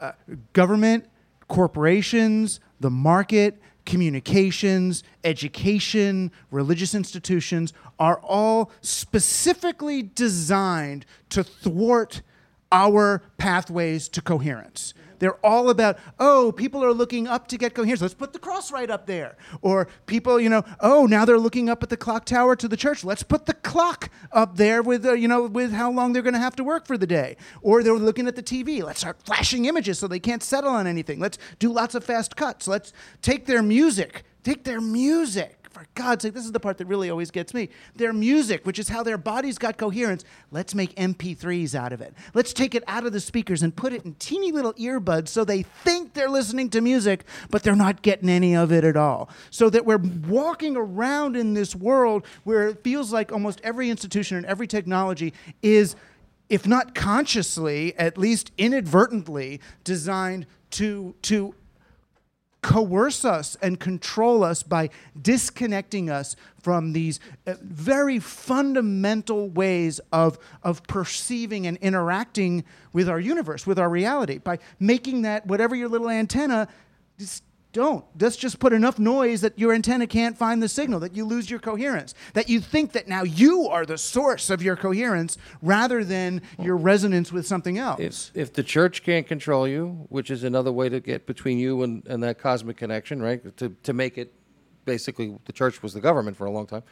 uh, 0.00 0.10
government, 0.54 1.04
corporations, 1.46 2.58
the 2.80 2.90
market, 2.90 3.60
communications, 3.88 5.02
education, 5.24 6.30
religious 6.50 6.94
institutions 6.94 7.72
are 7.98 8.20
all 8.22 8.70
specifically 8.82 10.02
designed 10.02 11.06
to 11.30 11.42
thwart 11.42 12.20
our 12.70 13.22
pathways 13.38 14.06
to 14.10 14.20
coherence. 14.20 14.92
They're 15.18 15.44
all 15.44 15.70
about, 15.70 15.98
oh, 16.18 16.52
people 16.52 16.84
are 16.84 16.92
looking 16.92 17.26
up 17.26 17.48
to 17.48 17.58
get 17.58 17.74
coherence. 17.74 18.00
Let's 18.00 18.14
put 18.14 18.32
the 18.32 18.38
cross 18.38 18.72
right 18.72 18.90
up 18.90 19.06
there. 19.06 19.36
Or 19.62 19.88
people, 20.06 20.40
you 20.40 20.48
know, 20.48 20.64
oh, 20.80 21.06
now 21.06 21.24
they're 21.24 21.38
looking 21.38 21.68
up 21.68 21.82
at 21.82 21.88
the 21.88 21.96
clock 21.96 22.24
tower 22.24 22.56
to 22.56 22.68
the 22.68 22.76
church. 22.76 23.04
Let's 23.04 23.22
put 23.22 23.46
the 23.46 23.54
clock 23.54 24.10
up 24.32 24.56
there 24.56 24.82
with, 24.82 25.04
uh, 25.04 25.14
you 25.14 25.28
know, 25.28 25.46
with 25.46 25.72
how 25.72 25.90
long 25.90 26.12
they're 26.12 26.22
going 26.22 26.34
to 26.34 26.40
have 26.40 26.56
to 26.56 26.64
work 26.64 26.86
for 26.86 26.96
the 26.96 27.06
day. 27.06 27.36
Or 27.62 27.82
they're 27.82 27.94
looking 27.94 28.26
at 28.26 28.36
the 28.36 28.42
TV. 28.42 28.82
Let's 28.82 29.00
start 29.00 29.22
flashing 29.22 29.64
images 29.64 29.98
so 29.98 30.08
they 30.08 30.20
can't 30.20 30.42
settle 30.42 30.70
on 30.70 30.86
anything. 30.86 31.20
Let's 31.20 31.38
do 31.58 31.72
lots 31.72 31.94
of 31.94 32.04
fast 32.04 32.36
cuts. 32.36 32.68
Let's 32.68 32.92
take 33.22 33.46
their 33.46 33.62
music. 33.62 34.24
Take 34.42 34.64
their 34.64 34.80
music 34.80 35.57
for 35.78 35.86
God's 35.94 36.24
sake, 36.24 36.34
this 36.34 36.44
is 36.44 36.50
the 36.50 36.58
part 36.58 36.78
that 36.78 36.86
really 36.86 37.08
always 37.08 37.30
gets 37.30 37.54
me. 37.54 37.68
Their 37.94 38.12
music, 38.12 38.66
which 38.66 38.80
is 38.80 38.88
how 38.88 39.04
their 39.04 39.16
bodies 39.16 39.58
got 39.58 39.76
coherence, 39.76 40.24
let's 40.50 40.74
make 40.74 40.92
MP3s 40.96 41.74
out 41.76 41.92
of 41.92 42.00
it. 42.00 42.14
Let's 42.34 42.52
take 42.52 42.74
it 42.74 42.82
out 42.88 43.06
of 43.06 43.12
the 43.12 43.20
speakers 43.20 43.62
and 43.62 43.74
put 43.74 43.92
it 43.92 44.04
in 44.04 44.14
teeny 44.14 44.50
little 44.50 44.72
earbuds 44.74 45.28
so 45.28 45.44
they 45.44 45.62
think 45.62 46.14
they're 46.14 46.28
listening 46.28 46.68
to 46.70 46.80
music, 46.80 47.24
but 47.50 47.62
they're 47.62 47.76
not 47.76 48.02
getting 48.02 48.28
any 48.28 48.56
of 48.56 48.72
it 48.72 48.82
at 48.82 48.96
all. 48.96 49.30
So 49.50 49.70
that 49.70 49.84
we're 49.84 49.98
walking 49.98 50.76
around 50.76 51.36
in 51.36 51.54
this 51.54 51.76
world 51.76 52.26
where 52.42 52.68
it 52.68 52.82
feels 52.82 53.12
like 53.12 53.30
almost 53.30 53.60
every 53.62 53.88
institution 53.88 54.36
and 54.36 54.46
every 54.46 54.66
technology 54.66 55.32
is 55.62 55.94
if 56.48 56.66
not 56.66 56.94
consciously, 56.94 57.94
at 57.98 58.16
least 58.16 58.52
inadvertently 58.56 59.60
designed 59.84 60.46
to 60.70 61.14
to 61.22 61.54
coerce 62.62 63.24
us 63.24 63.56
and 63.62 63.78
control 63.78 64.42
us 64.42 64.62
by 64.62 64.90
disconnecting 65.20 66.10
us 66.10 66.36
from 66.60 66.92
these 66.92 67.20
uh, 67.46 67.54
very 67.62 68.18
fundamental 68.18 69.48
ways 69.48 70.00
of, 70.12 70.38
of 70.62 70.82
perceiving 70.84 71.66
and 71.66 71.76
interacting 71.78 72.64
with 72.92 73.08
our 73.08 73.20
universe, 73.20 73.66
with 73.66 73.78
our 73.78 73.88
reality, 73.88 74.38
by 74.38 74.58
making 74.80 75.22
that 75.22 75.46
whatever 75.46 75.76
your 75.76 75.88
little 75.88 76.10
antenna, 76.10 76.68
just 77.18 77.42
don't. 77.72 78.04
Just 78.18 78.40
just 78.40 78.58
put 78.58 78.72
enough 78.72 78.98
noise 78.98 79.40
that 79.42 79.58
your 79.58 79.72
antenna 79.72 80.06
can't 80.06 80.36
find 80.36 80.62
the 80.62 80.68
signal, 80.68 81.00
that 81.00 81.14
you 81.14 81.24
lose 81.24 81.50
your 81.50 81.60
coherence, 81.60 82.14
that 82.34 82.48
you 82.48 82.60
think 82.60 82.92
that 82.92 83.08
now 83.08 83.22
you 83.22 83.68
are 83.68 83.84
the 83.84 83.98
source 83.98 84.50
of 84.50 84.62
your 84.62 84.76
coherence 84.76 85.36
rather 85.62 86.02
than 86.04 86.42
your 86.58 86.76
resonance 86.76 87.30
with 87.32 87.46
something 87.46 87.78
else. 87.78 88.00
If, 88.00 88.30
if 88.34 88.52
the 88.52 88.62
church 88.62 89.02
can't 89.02 89.26
control 89.26 89.68
you, 89.68 90.06
which 90.08 90.30
is 90.30 90.44
another 90.44 90.72
way 90.72 90.88
to 90.88 91.00
get 91.00 91.26
between 91.26 91.58
you 91.58 91.82
and, 91.82 92.06
and 92.06 92.22
that 92.22 92.38
cosmic 92.38 92.76
connection, 92.76 93.20
right? 93.20 93.56
To, 93.58 93.68
to 93.82 93.92
make 93.92 94.18
it 94.18 94.32
basically 94.84 95.36
the 95.44 95.52
church 95.52 95.82
was 95.82 95.92
the 95.92 96.00
government 96.00 96.36
for 96.36 96.46
a 96.46 96.50
long 96.50 96.66
time, 96.66 96.82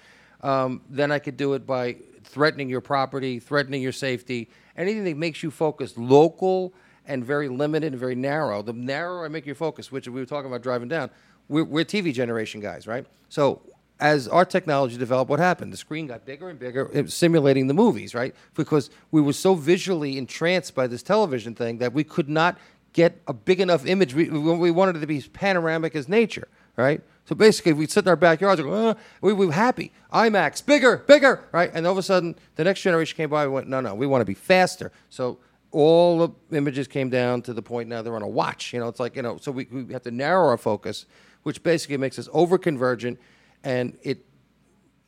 um, 0.42 0.82
then 0.90 1.10
I 1.10 1.18
could 1.18 1.36
do 1.36 1.54
it 1.54 1.66
by 1.66 1.96
threatening 2.24 2.68
your 2.68 2.80
property, 2.80 3.38
threatening 3.38 3.80
your 3.80 3.92
safety, 3.92 4.50
anything 4.76 5.04
that 5.04 5.16
makes 5.16 5.42
you 5.42 5.50
focus 5.50 5.94
local 5.96 6.74
and 7.06 7.24
very 7.24 7.48
limited 7.48 7.92
and 7.92 8.00
very 8.00 8.14
narrow. 8.14 8.62
The 8.62 8.72
narrower 8.72 9.24
I 9.24 9.28
make 9.28 9.46
your 9.46 9.54
focus, 9.54 9.90
which 9.92 10.08
we 10.08 10.20
were 10.20 10.26
talking 10.26 10.50
about 10.50 10.62
driving 10.62 10.88
down, 10.88 11.10
we're, 11.48 11.64
we're 11.64 11.84
TV 11.84 12.12
generation 12.12 12.60
guys, 12.60 12.86
right? 12.86 13.06
So 13.28 13.62
as 13.98 14.28
our 14.28 14.44
technology 14.44 14.96
developed, 14.96 15.30
what 15.30 15.38
happened? 15.38 15.72
The 15.72 15.76
screen 15.76 16.06
got 16.06 16.26
bigger 16.26 16.50
and 16.50 16.58
bigger, 16.58 17.06
simulating 17.08 17.66
the 17.66 17.74
movies, 17.74 18.14
right? 18.14 18.34
Because 18.54 18.90
we 19.10 19.20
were 19.20 19.32
so 19.32 19.54
visually 19.54 20.18
entranced 20.18 20.74
by 20.74 20.86
this 20.86 21.02
television 21.02 21.54
thing 21.54 21.78
that 21.78 21.92
we 21.92 22.04
could 22.04 22.28
not 22.28 22.58
get 22.92 23.20
a 23.26 23.32
big 23.32 23.60
enough 23.60 23.86
image. 23.86 24.14
We, 24.14 24.28
we 24.28 24.70
wanted 24.70 24.96
it 24.96 25.00
to 25.00 25.06
be 25.06 25.20
panoramic 25.20 25.94
as 25.94 26.08
nature, 26.08 26.48
right? 26.76 27.00
So 27.26 27.34
basically, 27.34 27.72
we'd 27.72 27.90
sit 27.90 28.04
in 28.04 28.08
our 28.08 28.16
backyards 28.16 28.60
go, 28.60 28.72
uh, 28.72 28.94
we, 29.20 29.32
we 29.32 29.46
were 29.46 29.52
happy. 29.52 29.92
IMAX, 30.12 30.64
bigger, 30.64 30.98
bigger, 30.98 31.44
right? 31.52 31.70
And 31.74 31.86
all 31.86 31.92
of 31.92 31.98
a 31.98 32.02
sudden, 32.02 32.36
the 32.54 32.64
next 32.64 32.82
generation 32.82 33.16
came 33.16 33.30
by 33.30 33.44
and 33.44 33.52
went, 33.52 33.68
no, 33.68 33.80
no, 33.80 33.94
we 33.94 34.06
want 34.06 34.20
to 34.20 34.26
be 34.26 34.34
faster. 34.34 34.92
So 35.10 35.38
all 35.76 36.26
the 36.26 36.56
images 36.56 36.88
came 36.88 37.10
down 37.10 37.42
to 37.42 37.52
the 37.52 37.60
point 37.60 37.86
now 37.86 38.00
they're 38.00 38.16
on 38.16 38.22
a 38.22 38.28
watch. 38.28 38.72
You 38.72 38.80
know, 38.80 38.88
it's 38.88 38.98
like, 38.98 39.14
you 39.14 39.20
know, 39.20 39.36
so 39.36 39.52
we, 39.52 39.66
we 39.66 39.92
have 39.92 40.02
to 40.04 40.10
narrow 40.10 40.48
our 40.48 40.56
focus, 40.56 41.04
which 41.42 41.62
basically 41.62 41.98
makes 41.98 42.18
us 42.18 42.30
over 42.32 42.56
convergent 42.56 43.20
and 43.62 43.98
it, 44.02 44.24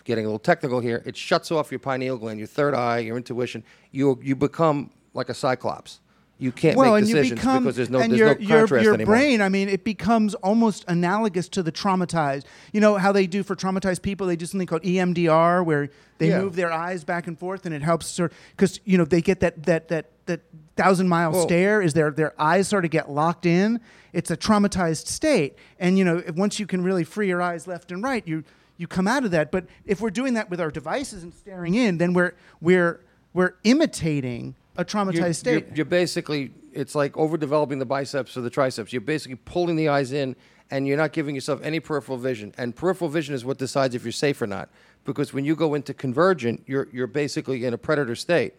getting 0.05 0.27
a 0.27 0.29
little 0.29 0.39
technical 0.39 0.81
here, 0.81 1.03
it 1.07 1.16
shuts 1.16 1.51
off 1.51 1.71
your 1.71 1.79
pineal 1.79 2.19
gland, 2.19 2.39
your 2.39 2.49
third 2.49 2.75
eye, 2.75 2.99
your 2.99 3.16
intuition. 3.16 3.64
You, 3.93 4.19
you 4.23 4.37
become 4.37 4.91
like 5.14 5.31
a 5.31 5.35
cyclops. 5.35 6.01
You 6.41 6.53
can't 6.53 6.77
well, 6.77 6.95
make 6.95 7.05
decisions 7.05 7.41
become, 7.41 7.64
because 7.64 7.75
there's 7.77 7.91
no, 7.91 7.99
and 7.99 8.12
there's 8.12 8.19
your, 8.19 8.35
no 8.35 8.41
your, 8.41 8.59
contrast 8.59 8.85
your 8.85 8.95
anymore. 8.95 9.16
brain, 9.16 9.43
I 9.43 9.49
mean, 9.49 9.69
it 9.69 9.83
becomes 9.83 10.35
almost 10.37 10.85
analogous 10.87 11.49
to 11.51 11.64
the 11.64 11.73
traumatized. 11.73 12.45
You 12.73 12.81
know 12.81 12.97
how 12.97 13.11
they 13.11 13.27
do 13.27 13.43
for 13.43 13.57
traumatized 13.57 14.03
people? 14.03 14.27
They 14.29 14.37
do 14.37 14.47
something 14.47 14.66
called 14.66 14.83
EMDR, 14.83 15.64
where 15.64 15.91
they 16.19 16.29
Yeah. 16.29 16.43
move 16.43 16.55
their 16.55 16.71
eyes 16.71 17.03
back 17.03 17.27
and 17.27 17.37
forth, 17.37 17.66
and 17.66 17.75
it 17.75 17.83
helps 17.83 18.07
sort 18.07 18.33
because 18.51 18.79
you 18.85 18.97
know 18.97 19.05
they 19.05 19.21
get 19.21 19.41
that 19.41 19.64
that 19.64 19.89
that 19.89 20.18
that 20.29 20.41
thousand 20.76 21.09
mile 21.09 21.33
Well- 21.33 21.43
stare. 21.43 21.83
Is 21.83 21.93
their 21.93 22.11
their 22.11 22.41
eyes 22.41 22.68
sort 22.68 22.85
of 22.85 22.91
get 22.91 23.11
locked 23.11 23.45
in? 23.45 23.81
It's 24.12 24.31
a 24.31 24.37
traumatized 24.37 25.07
state, 25.07 25.57
and 25.79 25.99
you 25.99 26.05
know 26.05 26.22
once 26.37 26.59
you 26.59 26.66
can 26.66 26.83
really 26.83 27.05
free 27.05 27.29
your 27.29 27.43
eyes 27.43 27.66
left 27.66 27.93
and 27.93 28.03
right, 28.03 28.26
you 28.26 28.45
you 28.79 28.87
come 28.87 29.09
out 29.09 29.24
of 29.24 29.33
that. 29.33 29.51
But 29.51 29.66
if 29.85 30.01
we're 30.01 30.11
doing 30.11 30.35
that 30.35 30.49
with 30.49 30.61
our 30.61 30.70
devices 30.70 31.22
and 31.22 31.35
staring 31.35 31.74
in, 31.74 31.99
then 31.99 32.14
we're 32.14 32.35
we're 32.61 33.01
we're 33.35 33.55
imitating 33.64 34.55
a 34.79 34.85
traumatized 34.85 35.14
you're, 35.14 35.33
state. 35.35 35.66
You're, 35.66 35.76
you're 35.76 35.87
basically, 35.87 36.53
it's 36.72 36.95
like 36.95 37.12
overdeveloping 37.14 37.79
the 37.79 37.85
biceps 37.85 38.37
or 38.37 38.41
the 38.41 38.51
triceps. 38.51 38.93
You're 38.93 39.01
basically 39.01 39.37
pulling 39.45 39.76
the 39.76 39.89
eyes 39.89 40.12
in, 40.12 40.37
and 40.70 40.87
you're 40.87 40.97
not 40.97 41.12
giving 41.12 41.35
yourself 41.35 41.61
any 41.62 41.81
peripheral 41.81 42.16
vision. 42.16 42.55
And 42.57 42.74
peripheral 42.74 43.11
vision 43.11 43.35
is 43.35 43.45
what 43.45 43.59
decides 43.59 43.95
if 43.95 44.05
you're 44.05 44.12
safe 44.12 44.41
or 44.41 44.47
not. 44.47 44.70
Because 45.05 45.33
when 45.33 45.45
you 45.45 45.57
go 45.57 45.74
into 45.74 45.93
convergent, 45.93 46.62
you're 46.66 46.89
you're 46.93 47.07
basically 47.07 47.64
in 47.64 47.74
a 47.74 47.79
predator 47.79 48.14
state. 48.14 48.55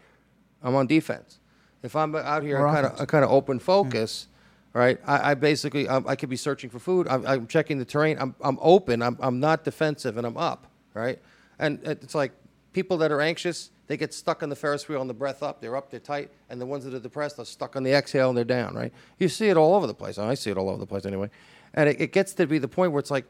I'm 0.61 0.75
on 0.75 0.87
defense. 0.87 1.38
If 1.81 1.95
I'm 1.95 2.15
out 2.15 2.43
here, 2.43 2.57
Or 2.57 2.71
kind 2.71 2.85
of 2.85 3.07
kind 3.07 3.23
of 3.23 3.31
open 3.31 3.59
focus. 3.59 4.27
Right, 4.71 4.99
I, 5.07 5.31
I 5.31 5.33
basically 5.33 5.87
um, 5.87 6.05
I 6.07 6.15
could 6.15 6.29
be 6.29 6.35
searching 6.35 6.69
for 6.69 6.77
food. 6.77 7.07
I'm, 7.07 7.25
I'm 7.25 7.47
checking 7.47 7.79
the 7.79 7.85
terrain. 7.85 8.17
I'm, 8.19 8.35
I'm 8.39 8.59
open. 8.61 9.01
I'm, 9.01 9.17
I'm 9.19 9.39
not 9.39 9.63
defensive, 9.63 10.15
and 10.15 10.27
I'm 10.27 10.37
up. 10.37 10.67
Right, 10.93 11.19
and 11.57 11.79
it's 11.83 12.13
like 12.13 12.33
people 12.71 12.95
that 12.99 13.11
are 13.11 13.19
anxious, 13.19 13.71
they 13.87 13.97
get 13.97 14.13
stuck 14.13 14.43
on 14.43 14.49
the 14.49 14.55
Ferris 14.55 14.87
wheel 14.87 15.01
on 15.01 15.07
the 15.07 15.13
breath 15.13 15.41
up. 15.41 15.59
They're 15.59 15.75
up, 15.75 15.89
they're 15.89 15.99
tight, 15.99 16.29
and 16.51 16.61
the 16.61 16.67
ones 16.67 16.83
that 16.85 16.93
are 16.93 16.99
depressed 16.99 17.39
are 17.39 17.45
stuck 17.45 17.75
on 17.75 17.81
the 17.81 17.93
exhale 17.93 18.29
and 18.29 18.37
they're 18.37 18.45
down. 18.45 18.75
Right, 18.75 18.93
you 19.17 19.27
see 19.27 19.49
it 19.49 19.57
all 19.57 19.73
over 19.73 19.87
the 19.87 19.93
place. 19.95 20.19
I 20.19 20.35
see 20.35 20.51
it 20.51 20.57
all 20.57 20.69
over 20.69 20.77
the 20.77 20.85
place 20.85 21.03
anyway, 21.03 21.31
and 21.73 21.89
it, 21.89 21.99
it 21.99 22.13
gets 22.13 22.35
to 22.35 22.45
be 22.45 22.59
the 22.59 22.67
point 22.67 22.91
where 22.91 22.99
it's 22.99 23.11
like 23.11 23.25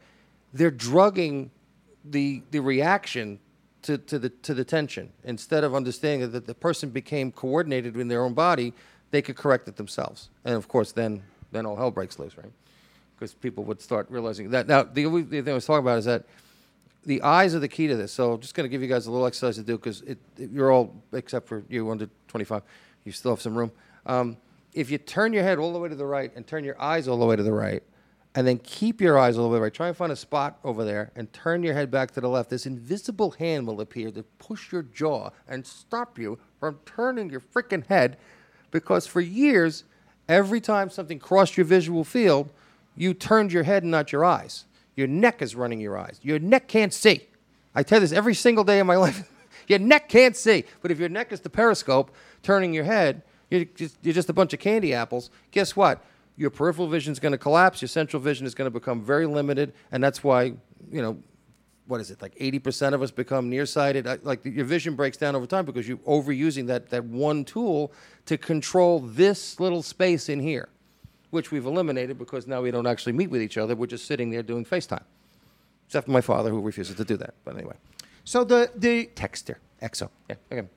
they're 0.52 0.70
drugging 0.70 1.50
the 2.04 2.42
the 2.50 2.60
reaction 2.60 3.38
to, 3.82 3.98
to 3.98 4.18
the 4.18 4.28
to 4.28 4.54
the 4.54 4.64
tension 4.64 5.12
instead 5.24 5.64
of 5.64 5.74
understanding 5.74 6.30
that 6.30 6.46
the 6.46 6.54
person 6.54 6.90
became 6.90 7.32
coordinated 7.32 7.96
in 7.96 8.08
their 8.08 8.22
own 8.22 8.34
body, 8.34 8.72
they 9.10 9.22
could 9.22 9.36
correct 9.36 9.68
it 9.68 9.76
themselves. 9.76 10.28
And 10.44 10.54
of 10.54 10.68
course, 10.68 10.92
then 10.92 11.22
then 11.52 11.66
all 11.66 11.76
hell 11.76 11.90
breaks 11.90 12.18
loose, 12.18 12.36
right? 12.36 12.52
Because 13.16 13.34
people 13.34 13.64
would 13.64 13.80
start 13.80 14.06
realizing 14.10 14.50
that. 14.50 14.66
Now, 14.66 14.82
the 14.82 15.06
only 15.06 15.22
thing 15.24 15.48
I 15.48 15.52
was 15.54 15.66
talking 15.66 15.84
about 15.84 15.98
is 15.98 16.04
that 16.06 16.24
the 17.04 17.22
eyes 17.22 17.54
are 17.54 17.58
the 17.58 17.68
key 17.68 17.86
to 17.86 17.96
this. 17.96 18.12
So 18.12 18.32
I'm 18.32 18.40
just 18.40 18.54
going 18.54 18.64
to 18.64 18.68
give 18.68 18.82
you 18.82 18.88
guys 18.88 19.06
a 19.06 19.10
little 19.10 19.26
exercise 19.26 19.56
to 19.56 19.62
do 19.62 19.76
because 19.76 20.02
you're 20.36 20.70
all, 20.70 20.94
except 21.12 21.48
for 21.48 21.64
you 21.68 21.90
under 21.90 22.08
25, 22.28 22.62
you 23.04 23.12
still 23.12 23.32
have 23.32 23.40
some 23.40 23.56
room. 23.56 23.72
Um, 24.06 24.36
if 24.72 24.90
you 24.90 24.98
turn 24.98 25.32
your 25.32 25.42
head 25.42 25.58
all 25.58 25.72
the 25.72 25.78
way 25.78 25.88
to 25.88 25.94
the 25.94 26.06
right 26.06 26.30
and 26.36 26.46
turn 26.46 26.64
your 26.64 26.80
eyes 26.80 27.08
all 27.08 27.18
the 27.18 27.26
way 27.26 27.36
to 27.36 27.42
the 27.42 27.52
right, 27.52 27.82
and 28.34 28.46
then 28.46 28.58
keep 28.58 29.00
your 29.00 29.18
eyes 29.18 29.36
a 29.36 29.40
little 29.40 29.52
way 29.52 29.58
right, 29.58 29.74
try 29.74 29.88
and 29.88 29.96
find 29.96 30.12
a 30.12 30.16
spot 30.16 30.58
over 30.62 30.84
there 30.84 31.10
and 31.16 31.32
turn 31.32 31.62
your 31.62 31.74
head 31.74 31.90
back 31.90 32.12
to 32.12 32.20
the 32.20 32.28
left. 32.28 32.50
This 32.50 32.66
invisible 32.66 33.32
hand 33.32 33.66
will 33.66 33.80
appear 33.80 34.10
to 34.12 34.22
push 34.38 34.70
your 34.70 34.82
jaw 34.82 35.30
and 35.48 35.66
stop 35.66 36.18
you 36.18 36.38
from 36.60 36.78
turning 36.86 37.30
your 37.30 37.40
freaking 37.40 37.86
head 37.86 38.18
because 38.70 39.06
for 39.06 39.20
years, 39.20 39.84
every 40.28 40.60
time 40.60 40.90
something 40.90 41.18
crossed 41.18 41.56
your 41.56 41.66
visual 41.66 42.04
field, 42.04 42.52
you 42.96 43.14
turned 43.14 43.52
your 43.52 43.64
head 43.64 43.82
and 43.82 43.90
not 43.90 44.12
your 44.12 44.24
eyes. 44.24 44.64
Your 44.94 45.08
neck 45.08 45.42
is 45.42 45.56
running 45.56 45.80
your 45.80 45.98
eyes. 45.98 46.20
Your 46.22 46.38
neck 46.38 46.68
can't 46.68 46.92
see. 46.92 47.26
I 47.74 47.82
tell 47.82 48.00
this 48.00 48.12
every 48.12 48.34
single 48.34 48.64
day 48.64 48.78
of 48.78 48.86
my 48.86 48.96
life. 48.96 49.28
your 49.66 49.78
neck 49.80 50.08
can't 50.08 50.36
see. 50.36 50.64
But 50.82 50.90
if 50.90 51.00
your 51.00 51.08
neck 51.08 51.32
is 51.32 51.40
the 51.40 51.50
periscope 51.50 52.14
turning 52.42 52.72
your 52.74 52.84
head, 52.84 53.22
you're 53.50 53.64
just, 53.64 53.96
you're 54.02 54.14
just 54.14 54.28
a 54.28 54.32
bunch 54.32 54.52
of 54.52 54.60
candy 54.60 54.94
apples. 54.94 55.30
Guess 55.50 55.74
what? 55.74 56.04
Your 56.40 56.48
peripheral 56.48 56.88
vision 56.88 57.12
is 57.12 57.20
going 57.20 57.32
to 57.32 57.38
collapse. 57.38 57.82
Your 57.82 57.90
central 57.90 58.18
vision 58.22 58.46
is 58.46 58.54
going 58.54 58.64
to 58.64 58.70
become 58.70 59.02
very 59.02 59.26
limited. 59.26 59.74
And 59.92 60.02
that's 60.02 60.24
why, 60.24 60.44
you 60.90 61.02
know, 61.02 61.18
what 61.86 62.00
is 62.00 62.10
it 62.10 62.22
like 62.22 62.34
80% 62.36 62.94
of 62.94 63.02
us 63.02 63.10
become 63.10 63.50
nearsighted 63.50 64.06
like 64.24 64.42
your 64.44 64.64
vision 64.64 64.94
breaks 64.94 65.18
down 65.18 65.36
over 65.36 65.44
time 65.44 65.66
because 65.66 65.86
you're 65.86 65.98
overusing 65.98 66.66
that, 66.68 66.88
that 66.90 67.04
one 67.04 67.44
tool 67.44 67.92
to 68.24 68.38
control 68.38 69.00
this 69.00 69.60
little 69.60 69.82
space 69.82 70.28
in 70.28 70.38
here 70.40 70.68
which 71.30 71.50
we've 71.50 71.66
eliminated 71.66 72.16
because 72.16 72.46
now 72.46 72.62
we 72.62 72.70
don't 72.70 72.86
actually 72.86 73.12
meet 73.12 73.28
with 73.28 73.42
each 73.42 73.58
other 73.58 73.74
we're 73.74 73.86
just 73.86 74.06
sitting 74.06 74.30
there 74.30 74.42
doing 74.42 74.64
facetime 74.64 75.02
except 75.88 76.06
for 76.06 76.12
my 76.12 76.20
father 76.20 76.50
who 76.50 76.60
refuses 76.60 76.94
to 76.94 77.04
do 77.04 77.16
that. 77.16 77.34
But 77.44 77.56
anyway, 77.56 77.74
So 78.22 78.44
the 78.44 78.70
the 78.76 79.10
Texter, 79.16 79.56
EXO. 79.82 80.08
Yeah, 80.28 80.36
okay. 80.52 80.68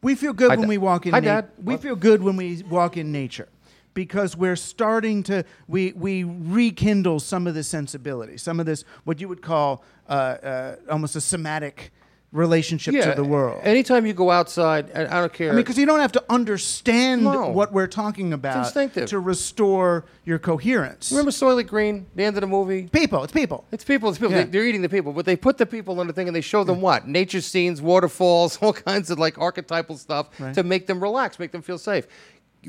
we 0.00 0.14
feel 0.14 0.32
good 0.32 0.48
Hi, 0.48 0.56
when 0.56 0.62
Dad. 0.62 0.68
we 0.70 0.78
walk 0.78 1.04
in. 1.04 1.12
Hi, 1.12 1.20
na- 1.20 1.26
Dad. 1.42 1.50
We 1.62 1.76
feel 1.76 1.96
good 1.96 2.22
when 2.22 2.36
we 2.36 2.62
walk 2.62 2.96
in 2.96 3.12
nature 3.12 3.48
because 3.96 4.36
we're 4.36 4.56
starting 4.56 5.24
to 5.24 5.42
we 5.66 5.92
we 5.92 6.22
rekindle 6.22 7.18
some 7.18 7.48
of 7.48 7.54
this 7.54 7.66
sensibility, 7.66 8.36
some 8.36 8.60
of 8.60 8.66
this 8.66 8.84
what 9.04 9.20
you 9.20 9.26
would 9.26 9.42
call 9.42 9.82
uh, 10.08 10.12
uh, 10.12 10.76
almost 10.88 11.16
a 11.16 11.20
somatic 11.20 11.90
relationship 12.32 12.94
to 12.94 13.14
the 13.16 13.24
world. 13.24 13.60
Anytime 13.64 14.04
you 14.06 14.12
go 14.12 14.30
outside, 14.30 14.92
I 14.94 15.20
don't 15.20 15.32
care. 15.32 15.48
I 15.48 15.52
mean, 15.52 15.62
because 15.62 15.78
you 15.78 15.86
don't 15.86 16.00
have 16.00 16.12
to 16.12 16.24
understand 16.28 17.24
No. 17.24 17.48
what 17.48 17.72
we're 17.72 17.86
talking 17.86 18.32
about 18.32 18.72
to 18.74 19.18
restore 19.18 20.04
your 20.24 20.38
coherence. 20.38 21.10
remember 21.10 21.30
Soylent 21.30 21.66
Green, 21.68 22.06
the 22.14 22.24
end 22.24 22.36
of 22.36 22.40
the 22.42 22.46
movie. 22.46 22.88
people, 22.88 23.24
it's 23.24 23.32
people. 23.32 23.64
It's 23.72 23.84
people. 23.84 24.10
It's 24.10 24.18
people. 24.18 24.32
Yeah. 24.32 24.44
They, 24.44 24.50
they're 24.50 24.66
eating 24.66 24.82
the 24.82 24.88
people, 24.88 25.12
but 25.12 25.24
they 25.24 25.36
put 25.36 25.56
the 25.56 25.66
people 25.66 25.98
on 26.00 26.06
the 26.06 26.12
thing 26.12 26.28
and 26.28 26.36
they 26.36 26.40
show 26.40 26.64
them 26.64 26.80
what 26.80 27.08
nature 27.08 27.40
scenes, 27.40 27.80
waterfalls, 27.80 28.56
all 28.62 28.72
kinds 28.72 29.10
of 29.10 29.18
like 29.18 29.38
archetypal 29.38 29.96
stuff 29.96 30.28
to 30.54 30.62
make 30.62 30.86
them 30.86 31.00
relax, 31.02 31.38
make 31.38 31.52
them 31.52 31.62
feel 31.62 31.78
safe. 31.78 32.06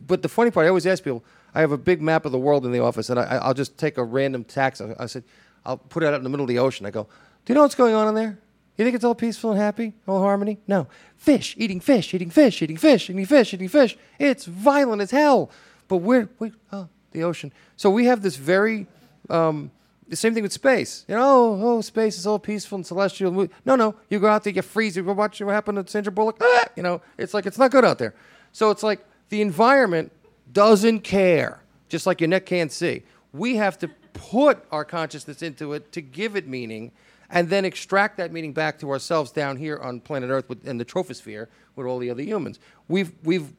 But 0.06 0.22
the 0.22 0.30
funny 0.30 0.52
part, 0.52 0.66
I 0.66 0.70
always 0.70 0.86
ask 0.88 1.04
people. 1.04 1.24
I 1.56 1.62
have 1.62 1.72
a 1.72 1.78
big 1.78 2.02
map 2.02 2.26
of 2.26 2.32
the 2.32 2.38
world 2.38 2.66
in 2.66 2.72
the 2.72 2.80
office, 2.80 3.10
and 3.10 3.20
I, 3.20 3.24
I- 3.24 3.38
I'll 3.38 3.54
just 3.54 3.78
take 3.78 3.98
a 3.98 4.04
random 4.04 4.43
tax. 4.43 4.80
I, 4.82 4.93
I 5.00 5.06
said, 5.08 5.24
I'll 5.66 5.78
put 5.78 6.04
it 6.04 6.08
out 6.08 6.14
in 6.16 6.24
the 6.24 6.30
middle 6.30 6.43
of 6.43 6.50
the 6.50 6.60
ocean. 6.60 6.86
I 6.86 6.91
go, 6.91 7.04
Do 7.45 7.54
you 7.54 7.56
know 7.56 7.62
what's 7.64 7.76
going 7.76 7.95
on 7.95 8.08
in 8.08 8.16
there? 8.16 8.38
You 8.78 8.86
think 8.86 8.95
it's 8.95 9.04
all 9.04 9.16
peaceful 9.16 9.52
and 9.52 9.60
happy, 9.60 9.93
all 10.08 10.20
harmony? 10.22 10.60
No. 10.68 10.88
Fish 11.16 11.56
eating 11.58 11.80
fish, 11.80 12.14
eating 12.14 12.30
fish, 12.30 12.62
eating 12.62 12.78
fish, 12.78 13.10
eating 13.10 13.26
fish, 13.26 13.54
eating 13.54 13.70
fish. 13.70 13.98
It's 14.20 14.45
violent 14.45 15.02
as 15.02 15.10
hell. 15.10 15.50
But 15.88 15.98
we're 15.98 16.30
we 16.38 16.52
oh 16.72 16.88
the 17.12 17.24
ocean. 17.24 17.52
So 17.76 17.89
we 17.89 18.06
have 18.06 18.22
this 18.22 18.36
very 18.36 18.86
um, 19.32 19.72
the 20.08 20.16
same 20.16 20.36
thing 20.36 20.43
with 20.43 20.54
space. 20.54 21.06
You 21.08 21.16
know, 21.16 21.24
oh, 21.24 21.60
oh, 21.78 21.82
space 21.82 22.20
is 22.20 22.28
all 22.28 22.38
peaceful 22.38 22.76
and 22.76 22.86
celestial. 22.86 23.32
No, 23.66 23.76
no, 23.76 23.95
you 24.12 24.20
go 24.20 24.28
out 24.28 24.43
there, 24.43 24.54
you 24.54 24.62
freeze. 24.62 24.95
You 24.95 25.04
watch 25.04 25.41
what 25.41 25.52
happened 25.54 25.84
to 25.84 25.91
Sandra 25.91 26.12
Bullock. 26.12 26.38
Ah! 26.39 26.66
You 26.76 26.84
know, 26.84 27.02
it's 27.18 27.34
like 27.34 27.48
it's 27.48 27.58
not 27.58 27.72
good 27.72 27.84
out 27.84 27.98
there. 27.98 28.14
So 28.52 28.70
it's 28.70 28.84
like 28.84 29.04
the 29.30 29.41
environment 29.41 30.11
doesn't 30.51 31.01
care, 31.01 31.61
just 31.89 32.05
like 32.05 32.21
your 32.21 32.28
neck 32.28 32.45
can't 32.45 32.71
see. 32.71 33.03
We 33.34 33.57
have 33.57 33.78
to 33.80 33.89
put 34.13 34.63
our 34.71 34.86
consciousness 34.86 35.41
into 35.41 35.73
it 35.73 35.91
to 35.91 36.01
give 36.01 36.36
it 36.36 36.47
meaning, 36.47 36.91
and 37.30 37.49
then 37.49 37.65
extract 37.65 38.17
that 38.17 38.32
meaning 38.32 38.53
back 38.53 38.80
to 38.80 38.89
ourselves 38.89 39.32
down 39.32 39.57
here 39.57 39.78
on 39.78 39.99
planet 39.99 40.30
Earth 40.30 40.47
with, 40.47 40.65
in 40.65 40.78
the 40.78 40.86
troposphere 40.86 41.47
with 41.75 41.86
all 41.86 41.99
the 41.99 42.09
other 42.09 42.23
humans. 42.23 42.59
We've 42.88 43.11
we've 43.23 43.53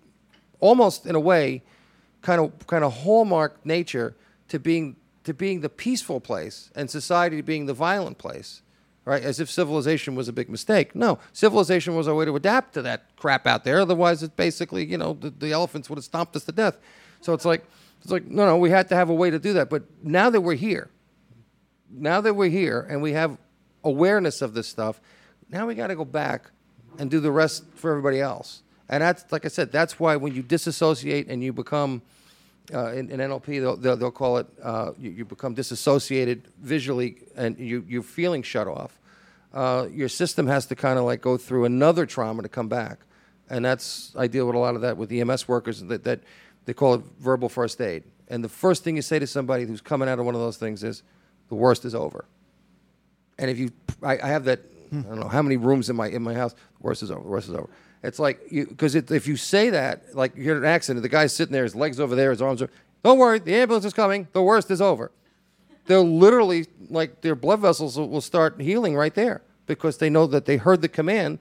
almost 0.61 1.07
in 1.07 1.15
a 1.15 1.21
way 1.21 1.63
kind 2.23 2.41
of 2.41 2.67
kind 2.67 2.85
of 2.85 2.93
hallmark 2.93 3.65
nature 3.65 4.15
to 4.49 4.59
being 4.59 4.97
to 5.25 5.35
being 5.35 5.61
the 5.61 5.69
peaceful 5.69 6.21
place 6.21 6.71
and 6.75 6.91
society 6.91 7.41
being 7.43 7.67
the 7.67 7.75
violent 7.75 8.19
place 8.19 8.63
right? 9.09 9.23
As 9.23 9.41
if 9.41 9.51
civilization 9.51 10.15
was 10.15 10.29
a 10.29 10.33
big 10.33 10.49
mistake. 10.49 10.95
No 10.95 11.19
civilization 11.33 11.97
was 11.97 12.07
a 12.07 12.15
way 12.15 12.25
to 12.25 12.37
adapt 12.37 12.75
to 12.75 12.83
that 12.83 13.17
crap 13.17 13.47
out 13.47 13.65
there. 13.65 13.81
Otherwise 13.81 14.23
it 14.23 14.37
basically 14.37 14.85
you 14.85 14.99
know 14.99 15.15
the, 15.15 15.31
the 15.31 15.53
elephants 15.53 15.89
would 15.89 15.97
have 15.97 16.05
stomped 16.05 16.37
us 16.37 16.45
to 16.45 16.53
death. 16.53 16.77
So 17.21 17.33
it's 17.33 17.45
like 17.45 17.65
it's 18.03 18.13
like 18.13 18.27
no 18.27 18.47
no 18.47 18.57
we 18.57 18.71
had 18.71 18.89
to 18.91 18.95
have 18.95 19.09
a 19.09 19.15
way 19.15 19.31
to 19.31 19.39
do 19.39 19.53
that. 19.55 19.71
But 19.71 19.85
now 20.03 20.31
that 20.31 20.43
we're 20.43 20.55
here 20.55 20.91
now 21.91 22.21
that 22.21 22.35
we're 22.35 22.51
here 22.51 22.87
and 22.89 23.03
we 23.03 23.13
have 23.13 23.39
awareness 23.85 24.43
of 24.43 24.55
this 24.55 24.69
stuff, 24.69 25.01
now 25.49 25.67
we 25.67 25.75
got 25.75 25.89
to 25.89 25.97
go 25.97 26.05
back 26.05 26.51
and 26.99 27.11
do 27.11 27.21
the 27.21 27.33
rest 27.33 27.65
for 27.75 27.91
everybody 27.91 28.21
else. 28.21 28.63
And 28.89 29.03
that's, 29.03 29.31
like 29.31 29.45
I 29.45 29.49
said, 29.49 29.71
that's 29.71 30.01
why 30.01 30.17
when 30.17 30.35
you 30.35 30.43
disassociate 30.43 31.29
and 31.29 31.43
you 31.43 31.53
become, 31.53 32.03
uh, 32.73 32.93
in, 32.93 33.11
in 33.11 33.21
NLP, 33.21 33.61
they'll, 33.61 33.77
they'll, 33.77 33.97
they'll 33.97 34.11
call 34.11 34.39
it, 34.39 34.47
uh, 34.63 34.93
you, 34.99 35.11
you 35.11 35.25
become 35.25 35.55
disassociated 35.55 36.43
visually 36.61 37.17
and 37.37 37.59
you, 37.59 37.85
you're 37.89 38.03
feeling 38.03 38.43
shut 38.43 38.67
off. 38.67 38.99
Uh, 39.55 39.87
your 39.91 40.09
system 40.09 40.47
has 40.47 40.67
to 40.67 40.77
kind 40.77 40.99
of 40.99 41.05
like 41.05 41.23
go 41.23 41.37
through 41.37 41.65
another 41.65 42.05
trauma 42.05 42.43
to 42.43 42.49
come 42.49 42.69
back. 42.69 42.99
And 43.49 43.65
that's, 43.65 44.15
I 44.17 44.27
deal 44.27 44.47
with 44.47 44.55
a 44.55 44.59
lot 44.59 44.75
of 44.75 44.83
that 44.83 44.97
with 44.99 45.11
EMS 45.11 45.49
workers 45.49 45.83
that, 45.85 46.05
that 46.05 46.21
they 46.67 46.75
call 46.75 46.95
it 46.95 47.03
verbal 47.19 47.49
first 47.49 47.81
aid. 47.81 48.05
And 48.29 48.45
the 48.45 48.49
first 48.49 48.85
thing 48.85 48.97
you 48.97 49.03
say 49.03 49.19
to 49.19 49.27
somebody 49.27 49.65
who's 49.65 49.81
coming 49.81 50.09
out 50.09 50.19
of 50.19 50.27
one 50.27 50.35
of 50.35 50.41
those 50.43 50.59
things 50.59 50.85
is, 50.85 51.03
the 51.49 51.55
worst 51.55 51.85
is 51.85 51.95
over. 51.95 52.25
And 53.39 53.51
if 53.51 53.59
you, 53.59 53.71
I, 54.03 54.19
I 54.19 54.29
have 54.29 54.45
that, 54.45 54.61
I 54.93 54.97
don't 54.97 55.21
know 55.21 55.29
how 55.29 55.43
many 55.43 55.57
rooms 55.57 55.91
in 55.91 55.97
my 55.97 56.09
in 56.09 56.23
my 56.23 56.35
house. 56.35 56.53
The 56.53 56.59
worst 56.81 57.03
is 57.03 57.11
over. 57.11 57.23
The 57.23 57.29
worst 57.29 57.49
is 57.49 57.55
over. 57.55 57.69
It's 58.03 58.19
like 58.19 58.41
you 58.51 58.67
because 58.67 58.95
if 58.95 59.27
you 59.27 59.37
say 59.37 59.71
that, 59.71 60.15
like 60.15 60.37
you 60.37 60.45
get 60.45 60.57
an 60.57 60.65
accident, 60.65 61.03
the 61.03 61.09
guy's 61.09 61.35
sitting 61.35 61.53
there, 61.53 61.65
his 61.65 61.75
legs 61.75 61.99
over 61.99 62.15
there, 62.15 62.31
his 62.31 62.43
arms 62.43 62.63
are. 62.63 62.71
Don't 63.03 63.19
worry, 63.19 63.39
the 63.39 63.55
ambulance 63.55 63.85
is 63.85 63.93
coming. 63.93 64.29
The 64.33 64.43
worst 64.43 64.71
is 64.71 64.81
over. 64.81 65.11
They'll 65.87 66.05
literally 66.05 66.67
like 66.91 67.23
their 67.23 67.35
blood 67.35 67.61
vessels 67.61 67.97
will 67.97 68.21
start 68.21 68.61
healing 68.61 68.95
right 68.95 69.15
there 69.15 69.43
because 69.67 69.99
they 69.99 70.11
know 70.11 70.27
that 70.27 70.45
they 70.45 70.57
heard 70.57 70.83
the 70.83 70.89
command 70.89 71.39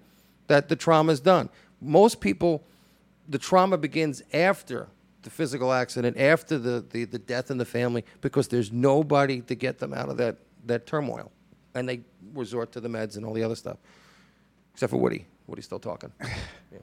that 0.48 0.70
the 0.70 0.76
trauma 0.76 1.12
is 1.12 1.20
done. 1.20 1.50
Most 1.82 2.22
people, 2.22 2.64
the 3.28 3.38
trauma 3.38 3.78
begins 3.78 4.24
after 4.34 4.88
the 5.24 5.30
physical 5.30 5.74
accident, 5.74 6.18
after 6.18 6.58
the, 6.58 6.86
the, 6.92 7.04
the 7.04 7.20
death 7.20 7.52
in 7.52 7.58
the 7.58 7.66
family, 7.66 8.06
because 8.22 8.48
there's 8.48 8.72
nobody 8.72 9.42
to 9.42 9.56
get 9.56 9.80
them 9.80 9.94
out 9.94 10.10
of 10.10 10.18
that, 10.18 10.38
that 10.66 10.88
turmoil. 10.88 11.32
And 11.76 11.88
they 11.88 12.02
resort 12.34 12.72
to 12.72 12.80
the 12.80 12.88
meds 12.88 13.18
and 13.18 13.26
all 13.26 13.34
the 13.34 13.44
other 13.44 13.56
stuff. 13.56 13.78
Except 14.74 14.90
for 14.90 14.98
Woody. 14.98 15.26
Woody's 15.48 15.66
still 15.66 15.80
talking. 15.80 16.12
Yeah. 16.72 16.80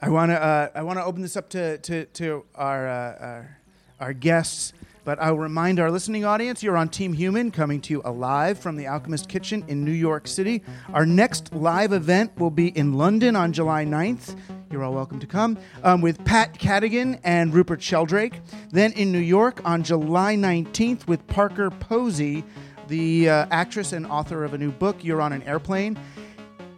I 0.00 0.10
want 0.10 0.30
to 0.30 0.42
uh, 0.42 0.68
I 0.74 0.82
want 0.82 0.98
to 0.98 1.04
open 1.04 1.22
this 1.22 1.36
up 1.36 1.48
to 1.50 1.78
to, 1.78 2.04
to 2.04 2.44
our, 2.54 2.86
uh, 2.86 3.16
our 3.18 3.58
our 3.98 4.12
guests, 4.12 4.74
but 5.04 5.18
I'll 5.20 5.38
remind 5.38 5.80
our 5.80 5.90
listening 5.90 6.24
audience 6.24 6.62
you're 6.62 6.76
on 6.76 6.90
Team 6.90 7.14
Human, 7.14 7.50
coming 7.50 7.80
to 7.82 7.94
you 7.94 8.02
alive 8.04 8.58
from 8.58 8.76
the 8.76 8.86
Alchemist 8.86 9.28
Kitchen 9.28 9.64
in 9.68 9.84
New 9.84 9.92
York 9.92 10.26
City. 10.26 10.62
Our 10.92 11.06
next 11.06 11.54
live 11.54 11.92
event 11.92 12.38
will 12.38 12.50
be 12.50 12.68
in 12.76 12.92
London 12.92 13.36
on 13.36 13.52
July 13.54 13.86
9th. 13.86 14.38
You're 14.70 14.84
all 14.84 14.92
welcome 14.92 15.18
to 15.20 15.26
come 15.26 15.58
um, 15.82 16.02
with 16.02 16.22
Pat 16.24 16.58
Cadigan 16.58 17.18
and 17.24 17.54
Rupert 17.54 17.80
Sheldrake. 17.80 18.40
Then 18.70 18.92
in 18.92 19.12
New 19.12 19.18
York 19.18 19.62
on 19.64 19.82
July 19.82 20.36
19th 20.36 21.06
with 21.06 21.26
Parker 21.26 21.70
Posey, 21.70 22.44
the 22.88 23.28
uh, 23.28 23.46
actress 23.50 23.92
and 23.92 24.06
author 24.06 24.44
of 24.44 24.54
a 24.54 24.58
new 24.58 24.72
book. 24.72 25.02
You're 25.02 25.20
on 25.20 25.32
an 25.32 25.42
airplane. 25.44 25.98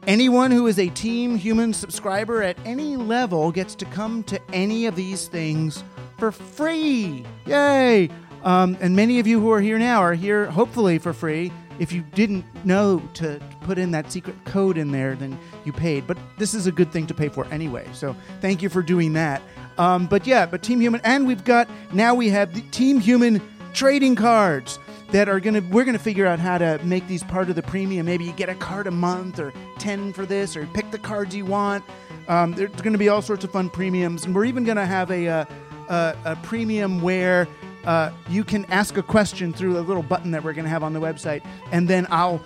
Anyone 0.09 0.51
who 0.51 0.67
is 0.69 0.79
a 0.79 0.89
Team 0.89 1.37
Human 1.37 1.75
subscriber 1.75 2.43
at 2.43 2.57
any 2.65 2.97
level 2.97 3.53
gets 3.53 3.75
to 3.75 3.85
come 3.85 4.23
to 4.23 4.41
any 4.55 4.87
of 4.87 4.97
these 4.97 5.29
things 5.29 5.85
for 6.17 6.33
free. 6.33 7.27
Yay! 7.45 8.09
Um, 8.43 8.79
and 8.81 8.97
many 8.97 9.21
of 9.21 9.27
you 9.27 9.39
who 9.39 9.51
are 9.51 9.61
here 9.61 9.79
now 9.79 10.01
are 10.01 10.15
here 10.15 10.47
hopefully 10.47 10.97
for 10.97 11.13
free. 11.13 11.53
If 11.79 11.93
you 11.93 12.01
didn't 12.15 12.47
know 12.65 13.03
to 13.15 13.39
put 13.61 13.77
in 13.77 13.91
that 13.91 14.11
secret 14.11 14.35
code 14.47 14.79
in 14.79 14.93
there, 14.93 15.15
then 15.15 15.39
you 15.67 15.75
paid. 15.75 16.07
But 16.07 16.17
this 16.39 16.55
is 16.55 16.67
a 16.67 16.73
good 16.73 16.91
thing 16.91 17.07
to 17.09 17.13
pay 17.13 17.29
for 17.29 17.45
anyway. 17.49 17.87
So 17.93 18.17
thank 18.41 18.63
you 18.63 18.71
for 18.71 18.81
doing 18.81 19.13
that. 19.13 19.43
Um, 19.77 20.07
but 20.07 20.27
yeah, 20.27 20.47
but 20.47 20.63
Team 20.63 20.81
Human, 20.81 21.03
and 21.05 21.27
we've 21.27 21.45
got 21.45 21.69
now 21.93 22.15
we 22.15 22.31
have 22.31 22.55
the 22.55 22.63
Team 22.71 22.99
Human 22.99 23.43
trading 23.75 24.17
cards 24.17 24.79
that 25.11 25.29
are 25.29 25.41
gonna 25.41 25.63
we're 25.71 25.85
gonna 25.85 25.99
figure 25.99 26.27
out 26.27 26.39
how 26.39 26.59
to 26.59 26.79
make 26.85 27.07
these 27.07 27.23
part 27.25 27.49
of 27.49 27.57
the 27.57 27.63
premium. 27.63 28.07
Maybe 28.07 28.25
you 28.25 28.33
get 28.33 28.49
a 28.49 28.55
card 28.55 28.87
a 28.87 28.91
month 28.91 29.39
or 29.39 29.53
ten 29.79 30.13
for 30.13 30.27
this, 30.27 30.57
or 30.57 30.67
pick 30.67 30.91
the 30.91 30.99
cards 30.99 31.35
you 31.35 31.47
want. 31.47 31.85
Um, 32.29 32.53
there's 32.53 32.71
gonna 32.83 32.99
be 32.99 33.09
all 33.09 33.23
sorts 33.23 33.45
of 33.45 33.51
fun 33.51 33.71
premiums, 33.71 34.25
and 34.25 34.35
we're 34.35 34.45
even 34.45 34.65
gonna 34.65 34.87
have 34.87 35.11
a 35.11 35.29
uh, 35.29 35.45
a, 35.89 36.17
a 36.25 36.37
premium 36.37 37.01
where 37.01 37.49
uh, 37.85 38.11
you 38.29 38.45
can 38.45 38.65
ask 38.67 38.97
a 38.97 39.03
question 39.03 39.53
through 39.53 39.79
a 39.79 39.81
little 39.81 40.03
button 40.03 40.31
that 40.33 40.45
we're 40.45 40.53
gonna 40.53 40.69
have 40.69 40.83
on 40.83 40.93
the 40.93 41.01
website, 41.01 41.43
and 41.73 41.89
then 41.89 42.07
I'll 42.11 42.43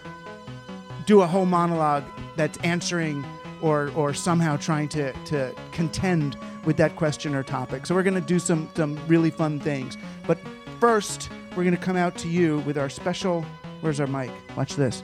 do 1.07 1.23
a 1.23 1.27
whole 1.27 1.47
monologue 1.47 2.05
that's 2.37 2.59
answering 2.59 3.25
or 3.61 3.91
or 3.97 4.15
somehow 4.15 4.57
trying 4.57 4.89
to 4.89 5.13
to 5.25 5.55
contend 5.73 6.37
with 6.65 6.77
that 6.77 6.97
question 6.97 7.35
or 7.35 7.43
topic. 7.43 7.87
So 7.87 7.95
we're 7.95 8.03
going 8.03 8.15
to 8.15 8.21
do 8.21 8.39
some 8.39 8.69
some 8.75 8.99
really 9.09 9.31
fun 9.31 9.59
things. 9.59 9.97
But 10.27 10.39
first, 10.81 11.31
we're 11.57 11.65
going 11.65 11.77
to 11.77 11.83
come 11.83 11.97
out 11.97 12.17
to 12.19 12.29
you 12.29 12.59
with 12.61 12.79
our 12.79 12.89
special 12.89 13.45
Where's 13.83 13.99
our 13.99 14.07
mic? 14.07 14.31
Watch 14.57 14.77
this. 14.77 15.03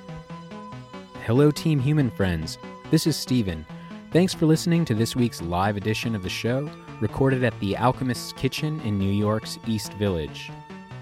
Hello, 1.24 1.50
Team 1.50 1.80
Human 1.80 2.12
friends. 2.12 2.58
This 2.92 3.08
is 3.08 3.16
Steven. 3.16 3.66
Thanks 4.12 4.32
for 4.32 4.46
listening 4.46 4.84
to 4.84 4.94
this 4.94 5.16
week's 5.16 5.42
live 5.42 5.76
edition 5.76 6.14
of 6.14 6.22
the 6.22 6.28
show, 6.28 6.70
recorded 7.00 7.42
at 7.42 7.58
the 7.58 7.76
Alchemist's 7.76 8.32
Kitchen 8.32 8.80
in 8.82 8.96
New 8.96 9.10
York's 9.10 9.58
East 9.66 9.94
Village. 9.94 10.52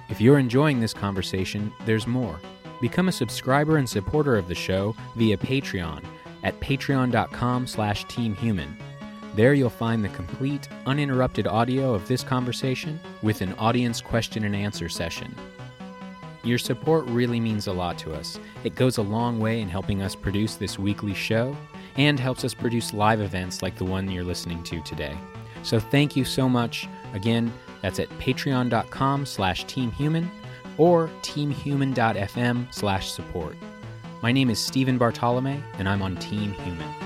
If 0.09 0.23
you're 0.23 0.39
enjoying 0.39 0.81
this 0.81 0.94
conversation, 0.94 1.70
there's 1.85 2.06
more. 2.06 2.40
Become 2.81 3.09
a 3.09 3.12
subscriber 3.12 3.77
and 3.77 3.86
supporter 3.86 4.36
of 4.36 4.48
the 4.48 4.55
show 4.55 4.97
via 5.16 5.36
Patreon 5.36 6.02
at 6.44 6.59
patreon.com 6.60 7.66
slash 7.66 8.06
teamhuman. 8.06 8.74
There 9.36 9.52
you'll 9.52 9.68
find 9.68 10.02
the 10.02 10.08
complete, 10.08 10.66
uninterrupted 10.86 11.46
audio 11.46 11.92
of 11.92 12.08
this 12.08 12.24
conversation 12.24 12.98
with 13.20 13.42
an 13.42 13.52
audience 13.58 14.00
question 14.00 14.44
and 14.44 14.56
answer 14.56 14.88
session. 14.88 15.36
Your 16.42 16.56
support 16.56 17.04
really 17.04 17.38
means 17.38 17.66
a 17.66 17.72
lot 17.72 17.98
to 17.98 18.14
us. 18.14 18.40
It 18.64 18.76
goes 18.76 18.96
a 18.96 19.02
long 19.02 19.38
way 19.38 19.60
in 19.60 19.68
helping 19.68 20.00
us 20.00 20.14
produce 20.14 20.54
this 20.54 20.78
weekly 20.78 21.12
show 21.12 21.54
and 21.98 22.18
helps 22.18 22.46
us 22.46 22.54
produce 22.54 22.94
live 22.94 23.20
events 23.20 23.60
like 23.60 23.76
the 23.76 23.84
one 23.84 24.10
you're 24.10 24.24
listening 24.24 24.62
to 24.64 24.80
today. 24.80 25.14
So 25.62 25.78
thank 25.78 26.16
you 26.16 26.24
so 26.24 26.48
much. 26.48 26.88
Again, 27.12 27.52
that's 27.82 27.98
at 27.98 28.08
patreon.com 28.18 29.26
slash 29.26 29.66
teamhuman 29.66 30.30
or 30.78 31.10
teamhuman.fm 31.20 32.72
slash 32.72 33.10
support. 33.10 33.56
My 34.22 34.32
name 34.32 34.48
is 34.48 34.58
Stephen 34.58 34.96
Bartolome, 34.96 35.62
and 35.74 35.86
I'm 35.86 36.00
on 36.00 36.16
Team 36.16 36.52
Human. 36.52 37.06